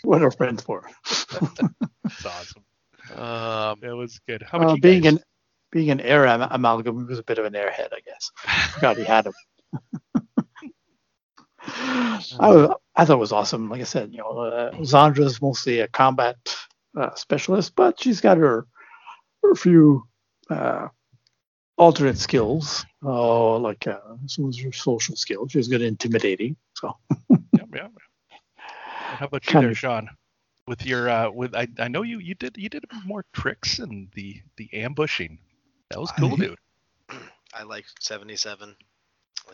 What 0.02 0.22
are 0.22 0.30
friends 0.30 0.62
for? 0.62 0.88
It's 1.06 2.26
awesome. 2.26 2.64
Um, 3.16 3.78
That 3.80 3.94
was 3.96 4.18
good. 4.26 4.42
How 4.42 4.58
about 4.58 4.70
Uh, 4.72 4.76
being 4.82 5.02
guys? 5.02 5.14
an 5.14 5.20
being 5.70 5.90
an 5.90 6.00
air 6.00 6.26
am- 6.26 6.42
amalgam, 6.50 6.98
he 6.98 7.04
was 7.04 7.18
a 7.18 7.22
bit 7.24 7.38
of 7.38 7.44
an 7.44 7.52
airhead, 7.54 7.88
I 7.92 8.00
guess. 8.04 8.30
Forgot 8.74 8.96
he 8.96 9.04
had 9.04 9.26
him. 9.26 9.32
I, 11.66 12.20
was, 12.40 12.76
I 12.96 13.04
thought 13.04 13.14
it 13.14 13.18
was 13.18 13.32
awesome. 13.32 13.68
Like 13.70 13.80
I 13.80 13.84
said, 13.84 14.12
you 14.12 14.18
know, 14.18 14.38
uh, 14.38 14.72
Zandra's 14.82 15.40
mostly 15.40 15.80
a 15.80 15.88
combat 15.88 16.36
uh, 16.96 17.14
specialist, 17.14 17.74
but 17.76 18.00
she's 18.00 18.20
got 18.20 18.36
her 18.38 18.66
her 19.42 19.54
few 19.54 20.06
uh, 20.50 20.88
alternate 21.76 22.18
skills. 22.18 22.84
Oh, 23.02 23.56
like 23.56 23.86
uh, 23.86 23.98
some 24.26 24.46
of 24.46 24.56
her 24.58 24.72
social 24.72 25.16
skills. 25.16 25.52
She's 25.52 25.68
good 25.68 25.82
at 25.82 25.88
intimidating. 25.88 26.56
So 26.76 26.96
Yep, 27.30 27.40
yep. 27.52 27.70
yep. 27.72 27.90
How 28.56 29.26
about 29.26 29.46
you 29.46 29.52
Kind 29.52 29.64
there, 29.64 29.70
of- 29.72 29.78
Sean? 29.78 30.08
With 30.66 30.86
your 30.86 31.10
uh 31.10 31.28
with 31.30 31.54
I, 31.54 31.68
I 31.78 31.88
know 31.88 32.00
you 32.02 32.20
you 32.20 32.34
did 32.34 32.56
you 32.56 32.70
did 32.70 32.86
more 33.04 33.22
tricks 33.34 33.80
and 33.80 34.08
the 34.14 34.40
the 34.56 34.72
ambushing. 34.72 35.38
That 35.90 36.00
was 36.00 36.10
cool, 36.18 36.32
I- 36.32 36.36
dude. 36.36 36.58
I 37.52 37.62
like 37.64 37.84
77. 38.00 38.74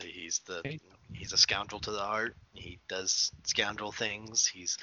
He's 0.01 0.41
the 0.47 0.61
Hey. 0.65 0.79
he's 1.13 1.33
a 1.33 1.37
scoundrel 1.37 1.81
to 1.81 1.91
the 1.91 1.99
heart. 1.99 2.37
He 2.55 2.79
does 2.89 3.33
scoundrel 3.43 3.91
things. 3.91 4.47
He's 4.47 4.79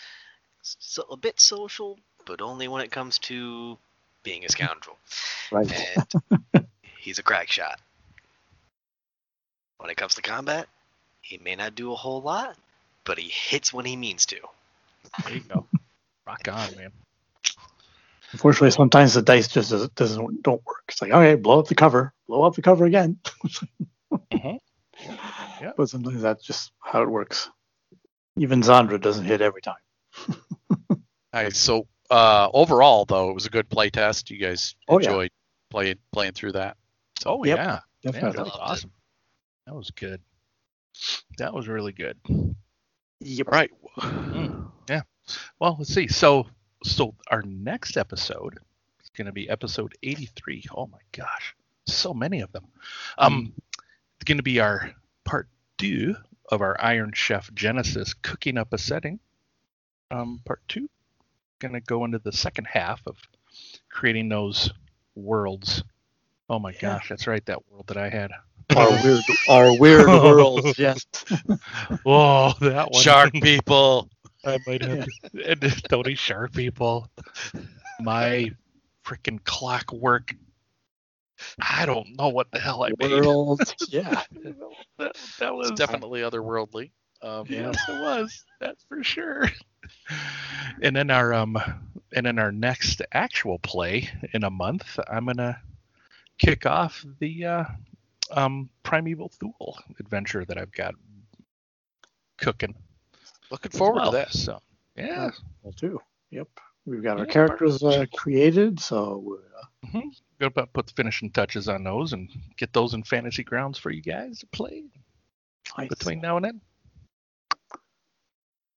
so, 0.63 1.03
a 1.09 1.15
bit 1.15 1.39
social, 1.39 1.97
but 2.27 2.41
only 2.41 2.67
when 2.67 2.83
it 2.83 2.91
comes 2.91 3.17
to 3.17 3.77
being 4.23 4.45
a 4.45 4.49
scoundrel. 4.49 4.97
right. 5.51 5.71
And 5.71 6.67
he's 6.99 7.17
a 7.17 7.23
crack 7.23 7.49
shot. 7.49 7.79
When 9.77 9.89
it 9.89 9.97
comes 9.97 10.15
to 10.15 10.21
combat, 10.21 10.67
he 11.21 11.39
may 11.39 11.55
not 11.55 11.75
do 11.75 11.91
a 11.91 11.95
whole 11.95 12.21
lot, 12.21 12.55
but 13.05 13.17
he 13.17 13.29
hits 13.29 13.73
when 13.73 13.85
he 13.85 13.95
means 13.95 14.25
to. 14.27 14.37
There 15.25 15.33
you 15.33 15.41
go. 15.47 15.65
Rock 16.27 16.47
on, 16.51 16.75
man. 16.75 16.91
Unfortunately, 18.33 18.71
sometimes 18.71 19.13
the 19.13 19.21
dice 19.21 19.47
just 19.47 19.71
doesn't, 19.71 19.95
doesn't 19.95 20.43
don't 20.43 20.65
work. 20.65 20.83
It's 20.89 21.01
like, 21.01 21.11
okay, 21.11 21.35
blow 21.35 21.59
up 21.59 21.67
the 21.67 21.75
cover, 21.75 22.13
blow 22.27 22.43
up 22.43 22.55
the 22.55 22.61
cover 22.61 22.85
again. 22.85 23.17
Mhm. 24.33 24.59
Yeah. 25.61 25.71
But 25.75 25.89
sometimes 25.89 26.21
that's 26.21 26.43
just 26.43 26.71
how 26.79 27.01
it 27.01 27.09
works. 27.09 27.49
Even 28.37 28.61
Zandra 28.61 28.99
doesn't 29.01 29.25
hit 29.25 29.41
every 29.41 29.61
time. 29.61 29.75
All 30.89 30.97
right, 31.33 31.55
So 31.55 31.87
uh, 32.09 32.49
overall, 32.53 33.05
though, 33.05 33.29
it 33.29 33.33
was 33.33 33.45
a 33.45 33.49
good 33.49 33.69
play 33.69 33.89
test. 33.89 34.29
You 34.31 34.37
guys 34.37 34.75
Oh, 34.87 34.99
yeah. 34.99 35.07
enjoyed 35.09 35.31
playing 35.69 35.97
playing 36.11 36.33
through 36.33 36.53
that. 36.53 36.77
Oh 37.25 37.43
Yep, 37.43 37.57
yeah. 37.57 37.63
Yeah, 37.63 37.79
that 38.11 38.13
Definitely. 38.13 38.29
was 38.29 38.37
Loved 38.37 38.47
it. 38.57 38.61
awesome. 38.61 38.91
That 39.65 39.75
was 39.75 39.91
good. 39.91 40.21
That 41.37 41.53
was 41.53 41.67
really 41.67 41.91
good. 41.91 42.17
Yep. 43.19 43.47
All 43.47 43.51
right. 43.57 43.71
Mm, 43.97 44.71
yeah. 44.89 45.01
Well, 45.59 45.75
let's 45.77 45.93
see. 45.93 46.07
So 46.07 46.47
so 46.83 47.15
our 47.29 47.41
next 47.41 47.97
episode 47.97 48.59
is 49.03 49.09
going 49.17 49.25
to 49.25 49.31
be 49.33 49.49
episode 49.49 49.95
83. 50.03 50.65
Oh 50.75 50.87
my 50.87 50.99
gosh. 51.11 51.55
So 51.87 52.13
many 52.13 52.41
of 52.41 52.51
them. 52.51 52.65
Um, 53.17 53.53
it's 54.15 54.23
going 54.25 54.37
to 54.37 54.43
be 54.43 54.59
our 54.59 54.91
part 55.25 55.47
two 55.77 56.15
of 56.51 56.61
our 56.61 56.79
Iron 56.79 57.11
Chef 57.13 57.51
Genesys 57.53 58.15
cooking 58.21 58.57
up 58.57 58.71
a 58.73 58.77
setting. 58.77 59.19
Um, 60.11 60.41
part 60.45 60.61
two. 60.67 60.89
Going 61.59 61.73
to 61.73 61.81
go 61.81 62.05
into 62.05 62.19
the 62.19 62.31
second 62.31 62.65
half 62.65 63.01
of 63.07 63.17
creating 63.89 64.29
those 64.29 64.71
worlds. 65.15 65.83
Oh 66.49 66.59
my 66.59 66.71
Yeah. 66.71 66.79
gosh, 66.97 67.09
that's 67.09 67.27
right, 67.27 67.43
that 67.47 67.59
world 67.71 67.87
that 67.87 67.97
I 67.97 68.09
had. 68.09 68.31
Our 68.75 68.89
weird, 69.03 69.23
our 69.49 69.77
weird 69.79 70.07
worlds. 70.07 70.77
Yes. 70.77 71.05
Oh, 72.05 72.53
that 72.61 72.91
one. 72.91 73.01
Shark 73.01 73.33
people. 73.33 74.09
I 74.45 74.59
might 74.67 74.81
have 74.83 75.05
to, 75.33 75.49
and 75.49 75.83
Tony 75.89 76.15
Shark 76.15 76.53
people. 76.53 77.09
My 77.99 78.51
freaking 79.05 79.43
clockwork. 79.43 80.35
I 81.59 81.85
don't 81.85 82.17
know 82.17 82.29
what 82.29 82.51
the 82.51 82.59
hell 82.59 82.83
I 82.83 82.91
made. 82.97 83.11
Worlds. 83.11 83.73
Yeah. 83.89 84.21
That, 84.97 85.15
that 85.39 85.55
was 85.55 85.69
It's 85.71 85.79
definitely 85.79 86.21
otherworldly. 86.21 86.91
Um, 87.21 87.45
yes, 87.49 87.75
it 87.89 88.01
was. 88.01 88.43
That's 88.59 88.83
for 88.85 89.03
sure. 89.03 89.49
And 90.81 90.95
then 90.95 91.09
our 91.09 91.33
um, 91.33 91.57
and 92.13 92.25
then 92.25 92.37
our 92.37 92.51
next 92.51 93.01
actual 93.13 93.57
play 93.59 94.09
in 94.33 94.43
a 94.43 94.49
month, 94.49 94.99
I'm 95.09 95.25
gonna 95.25 95.59
kick 96.37 96.65
off 96.65 97.03
the 97.19 97.45
uh, 97.45 97.63
um 98.31 98.69
Primeval 98.83 99.29
Thule 99.29 99.79
adventure 99.99 100.45
that 100.45 100.57
I've 100.57 100.71
got 100.71 100.93
cooking. 102.37 102.75
Looking 103.49 103.71
forward 103.71 104.01
well. 104.01 104.11
to 104.11 104.17
that. 104.17 104.33
So 104.33 104.61
yeah, 104.95 105.31
Well, 105.63 105.73
too. 105.73 105.99
Yep. 106.31 106.47
We've 106.85 107.03
got 107.03 107.19
our 107.19 107.25
characters 107.25 107.83
uh, 107.83 108.05
created, 108.13 108.79
so 108.79 109.21
we're 109.23 109.97
uh, 109.97 110.01
gonna 110.39 110.51
put- 110.51 110.73
put 110.73 110.87
the 110.87 110.93
finishing 110.93 111.31
touches 111.31 111.67
on 111.67 111.83
those 111.83 112.13
and 112.13 112.29
get 112.55 112.71
those 112.71 112.93
in 112.93 113.03
fantasy 113.03 113.43
grounds 113.43 113.77
for 113.77 113.91
you 113.91 114.01
guys 114.01 114.39
to 114.39 114.47
play 114.47 114.85
nice. 115.77 115.89
between 115.89 116.21
now 116.21 116.37
and 116.37 116.45
then. 116.45 116.61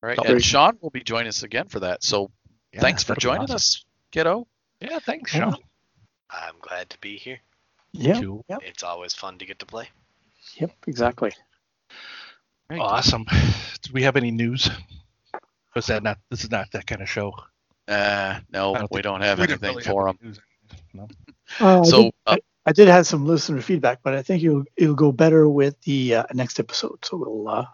Right. 0.02 0.18
Oh, 0.18 0.24
And 0.24 0.42
Sean 0.42 0.78
will 0.80 0.90
be 0.90 1.02
joining 1.02 1.28
us 1.28 1.42
again 1.42 1.68
for 1.68 1.80
that. 1.80 2.02
So 2.02 2.30
Yeah, 2.72 2.80
thanks 2.80 3.02
for 3.04 3.14
joining 3.16 3.42
awesome. 3.42 3.56
us, 3.56 3.84
kiddo. 4.10 4.46
Yeah, 4.80 4.98
thanks, 4.98 5.32
Sean. 5.32 5.56
I'm 6.30 6.54
glad 6.60 6.88
to 6.90 6.98
be 7.00 7.16
here. 7.16 7.40
Yeah. 7.92 8.20
Cool. 8.20 8.44
Yep. 8.48 8.60
It's 8.64 8.82
always 8.82 9.12
fun 9.14 9.38
to 9.38 9.44
get 9.44 9.58
to 9.58 9.66
play. 9.66 9.88
Yep. 10.54 10.70
Exactly. 10.86 11.32
Great. 12.68 12.80
Awesome. 12.80 13.24
Do 13.82 13.92
we 13.92 14.02
have 14.04 14.16
any 14.16 14.30
news? 14.30 14.70
Was 15.74 15.86
that 15.86 16.02
not? 16.02 16.18
This 16.30 16.44
is 16.44 16.50
not 16.50 16.70
that 16.72 16.86
kind 16.86 17.02
of 17.02 17.08
show. 17.08 17.32
Uh, 17.88 18.38
no, 18.52 18.74
don't 18.74 18.90
we 18.92 19.02
don't 19.02 19.20
have 19.22 19.38
We 19.38 19.44
anything 19.44 19.70
really 19.70 19.82
for 19.82 20.06
have 20.06 20.18
them. 20.20 20.34
No. 20.94 21.08
Uh, 21.60 21.80
I 21.80 21.84
So, 21.84 22.02
did- 22.04 22.14
uh, 22.26 22.30
I, 22.32 22.38
I 22.66 22.72
did 22.72 22.88
have 22.88 23.06
some 23.06 23.26
listener 23.26 23.60
feedback, 23.60 24.00
but 24.02 24.14
I 24.14 24.22
think 24.22 24.42
it'll 24.44 24.64
it'll 24.76 24.94
go 24.94 25.10
better 25.12 25.48
with 25.48 25.80
the 25.82 26.14
uh, 26.16 26.24
next 26.32 26.58
episode. 26.60 27.04
So 27.04 27.16
we'll. 27.16 27.48
Uh, 27.48 27.66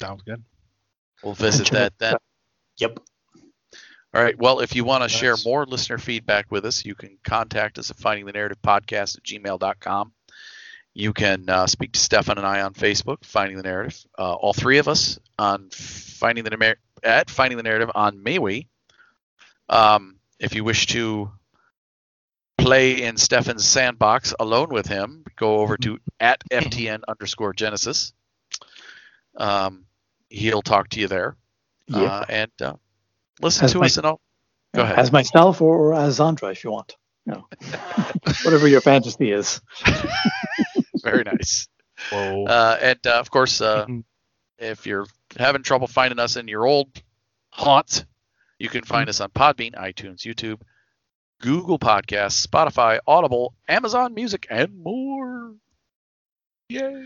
Sounds 0.00 0.22
good. 0.22 0.42
We'll 1.24 1.34
visit 1.34 1.70
that 1.70 1.92
then. 1.98 2.16
yep. 2.76 2.98
All 4.14 4.22
right. 4.22 4.38
Well, 4.38 4.60
if 4.60 4.76
you 4.76 4.84
want 4.84 5.02
to 5.02 5.08
share 5.08 5.34
more 5.44 5.66
listener 5.66 5.98
feedback 5.98 6.46
with 6.50 6.64
us, 6.66 6.84
you 6.84 6.94
can 6.94 7.18
contact 7.24 7.78
us 7.78 7.90
at 7.90 7.98
finding 7.98 8.26
the 8.26 8.32
narrative 8.32 8.58
podcast 8.62 9.16
at 9.16 9.24
gmail.com. 9.24 10.12
You 10.96 11.12
can 11.12 11.48
uh, 11.50 11.66
speak 11.66 11.92
to 11.92 11.98
Stefan 11.98 12.38
and 12.38 12.46
I 12.46 12.60
on 12.60 12.74
Facebook, 12.74 13.24
Finding 13.24 13.56
the 13.56 13.64
Narrative. 13.64 14.00
Uh, 14.16 14.34
all 14.34 14.52
three 14.52 14.78
of 14.78 14.86
us 14.86 15.18
on 15.36 15.68
Finding 15.70 16.44
the 16.44 16.50
Nar- 16.50 16.76
at 17.02 17.28
Finding 17.28 17.56
the 17.56 17.64
Narrative 17.64 17.90
on 17.96 18.18
MeWe. 18.18 18.68
Um, 19.68 20.20
if 20.38 20.54
you 20.54 20.62
wish 20.62 20.86
to 20.88 21.32
play 22.56 23.02
in 23.02 23.16
Stefan's 23.16 23.66
sandbox 23.66 24.32
alone 24.38 24.68
with 24.68 24.86
him, 24.86 25.24
go 25.34 25.56
over 25.56 25.76
to 25.78 25.98
at 26.20 26.44
FTN 26.50 27.00
underscore 27.08 27.52
Genesys. 27.52 28.12
Um, 29.36 29.86
he'll 30.34 30.62
talk 30.62 30.88
to 30.90 31.00
you 31.00 31.08
there. 31.08 31.36
Yep. 31.88 32.10
Uh, 32.10 32.24
and 32.28 32.50
uh, 32.62 32.74
listen 33.40 33.64
As 33.66 33.72
to 33.72 33.78
my- 33.78 33.86
us 33.86 33.96
and 33.96 34.06
all. 34.06 34.20
Go 34.74 34.82
ahead. 34.82 34.98
As 34.98 35.12
myself 35.12 35.62
or, 35.62 35.76
or 35.76 35.94
as 35.94 36.18
Zandra, 36.18 36.50
if 36.50 36.64
you 36.64 36.72
want. 36.72 36.96
You 37.26 37.34
know, 37.34 37.46
whatever 38.44 38.66
your 38.68 38.80
fantasy 38.80 39.30
is. 39.30 39.60
Very 41.02 41.22
nice. 41.24 41.68
Whoa. 42.10 42.44
Uh, 42.44 42.78
and 42.82 43.06
uh, 43.06 43.12
of 43.20 43.30
course, 43.30 43.60
uh, 43.60 43.86
Mhm. 43.86 44.04
if 44.58 44.86
you're 44.86 45.06
having 45.38 45.62
trouble 45.62 45.86
finding 45.86 46.18
us 46.18 46.36
in 46.36 46.48
your 46.48 46.66
old 46.66 46.88
haunt, 47.50 48.04
you 48.58 48.68
can 48.68 48.82
find 48.84 49.08
us 49.08 49.20
on 49.20 49.30
Podbean, 49.30 49.74
iTunes, 49.74 50.20
YouTube, 50.22 50.60
Google 51.40 51.78
Podcasts, 51.78 52.44
Spotify, 52.46 52.98
Audible, 53.06 53.54
Amazon 53.68 54.12
Music, 54.14 54.46
and 54.50 54.76
more. 54.82 55.54
Yay! 56.68 57.04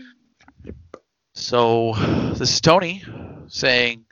So 1.39 1.93
this 2.37 2.51
is 2.51 2.61
Tony 2.61 3.01
saying, 3.47 4.05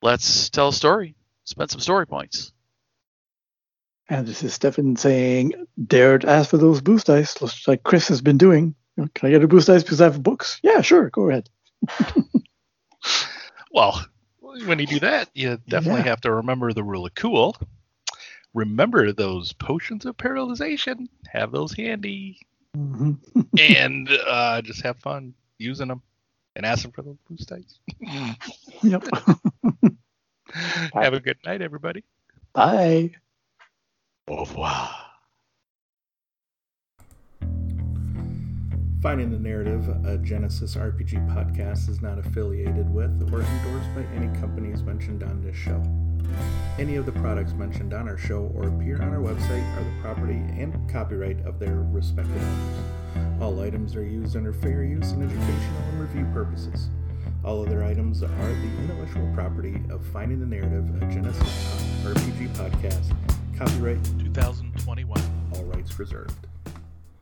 "Let's 0.00 0.48
tell 0.48 0.68
a 0.68 0.72
story. 0.72 1.14
Spend 1.44 1.70
some 1.70 1.80
story 1.80 2.06
points." 2.06 2.52
And 4.08 4.26
this 4.26 4.42
is 4.42 4.54
Stefan 4.54 4.96
saying, 4.96 5.52
dare 5.86 6.18
to 6.18 6.28
ask 6.28 6.50
for 6.50 6.56
those 6.58 6.80
boost 6.80 7.06
dice, 7.06 7.40
looks 7.40 7.68
like 7.68 7.84
Chris 7.84 8.08
has 8.08 8.20
been 8.22 8.38
doing. 8.38 8.74
Can 8.96 9.28
I 9.28 9.30
get 9.30 9.44
a 9.44 9.48
boost 9.48 9.68
dice 9.68 9.82
because 9.84 10.00
I 10.00 10.04
have 10.04 10.22
books? 10.22 10.58
Yeah, 10.62 10.80
sure. 10.80 11.10
Go 11.10 11.28
ahead. 11.28 11.48
well, 13.70 14.04
when 14.40 14.78
you 14.80 14.86
do 14.86 14.98
that, 15.00 15.28
you 15.34 15.58
definitely 15.68 16.00
Yeah. 16.00 16.08
have 16.08 16.22
to 16.22 16.32
remember 16.32 16.72
the 16.72 16.82
rule 16.82 17.06
of 17.06 17.14
cool. 17.14 17.54
Remember 18.52 19.12
those 19.12 19.52
potions 19.52 20.06
of 20.06 20.16
paralyzation. 20.16 21.08
Have 21.28 21.52
those 21.52 21.72
handy, 21.72 22.38
hmm 22.74 23.12
and 23.58 24.08
uh, 24.08 24.62
just 24.62 24.82
have 24.82 24.98
fun 24.98 25.34
using 25.58 25.88
them 25.88 26.02
and 26.56 26.66
asking 26.66 26.92
for 26.92 27.02
those 27.02 27.18
boost 27.28 27.48
dice. 27.48 27.78
Yep. 28.82 29.04
have 30.94 31.14
a 31.14 31.20
good 31.20 31.38
night, 31.44 31.62
everybody. 31.62 32.04
Bye. 32.52 33.12
Au 34.28 34.40
revoir. 34.40 34.90
Finding 39.02 39.30
the 39.30 39.38
Narrative, 39.38 39.88
a 39.88 40.18
Genesys 40.18 40.76
RPG 40.76 41.26
podcast, 41.34 41.88
is 41.88 42.02
not 42.02 42.18
affiliated 42.18 42.92
with 42.92 43.10
or 43.32 43.40
endorsed 43.40 43.94
by 43.94 44.02
any 44.14 44.26
companies 44.38 44.82
mentioned 44.82 45.22
on 45.22 45.40
this 45.40 45.56
show. 45.56 45.82
Any 46.78 46.96
of 46.96 47.06
the 47.06 47.12
products 47.12 47.54
mentioned 47.54 47.94
on 47.94 48.08
our 48.08 48.18
show 48.18 48.52
or 48.54 48.68
appear 48.68 49.00
on 49.00 49.08
our 49.08 49.20
website 49.20 49.64
are 49.78 49.84
the 49.84 50.02
property 50.02 50.34
and 50.34 50.88
copyright 50.90 51.40
of 51.46 51.58
their 51.58 51.76
respective 51.76 52.36
owners. 52.36 52.99
All 53.40 53.58
items 53.60 53.96
are 53.96 54.04
used 54.04 54.36
under 54.36 54.52
fair 54.52 54.84
use 54.84 55.12
and 55.12 55.22
educational 55.22 55.82
and 55.92 56.00
review 56.00 56.26
purposes. 56.34 56.88
All 57.42 57.62
other 57.62 57.82
items 57.82 58.22
are 58.22 58.28
the 58.28 58.70
intellectual 58.82 59.32
property 59.34 59.82
of 59.88 60.04
Finding 60.08 60.40
the 60.40 60.46
Narrative, 60.46 60.84
a 61.02 61.06
Genesys 61.06 62.04
RPG 62.04 62.48
podcast. 62.50 63.16
Copyright, 63.56 64.04
2021. 64.18 65.20
all 65.54 65.64
rights 65.64 65.98
reserved. 65.98 66.49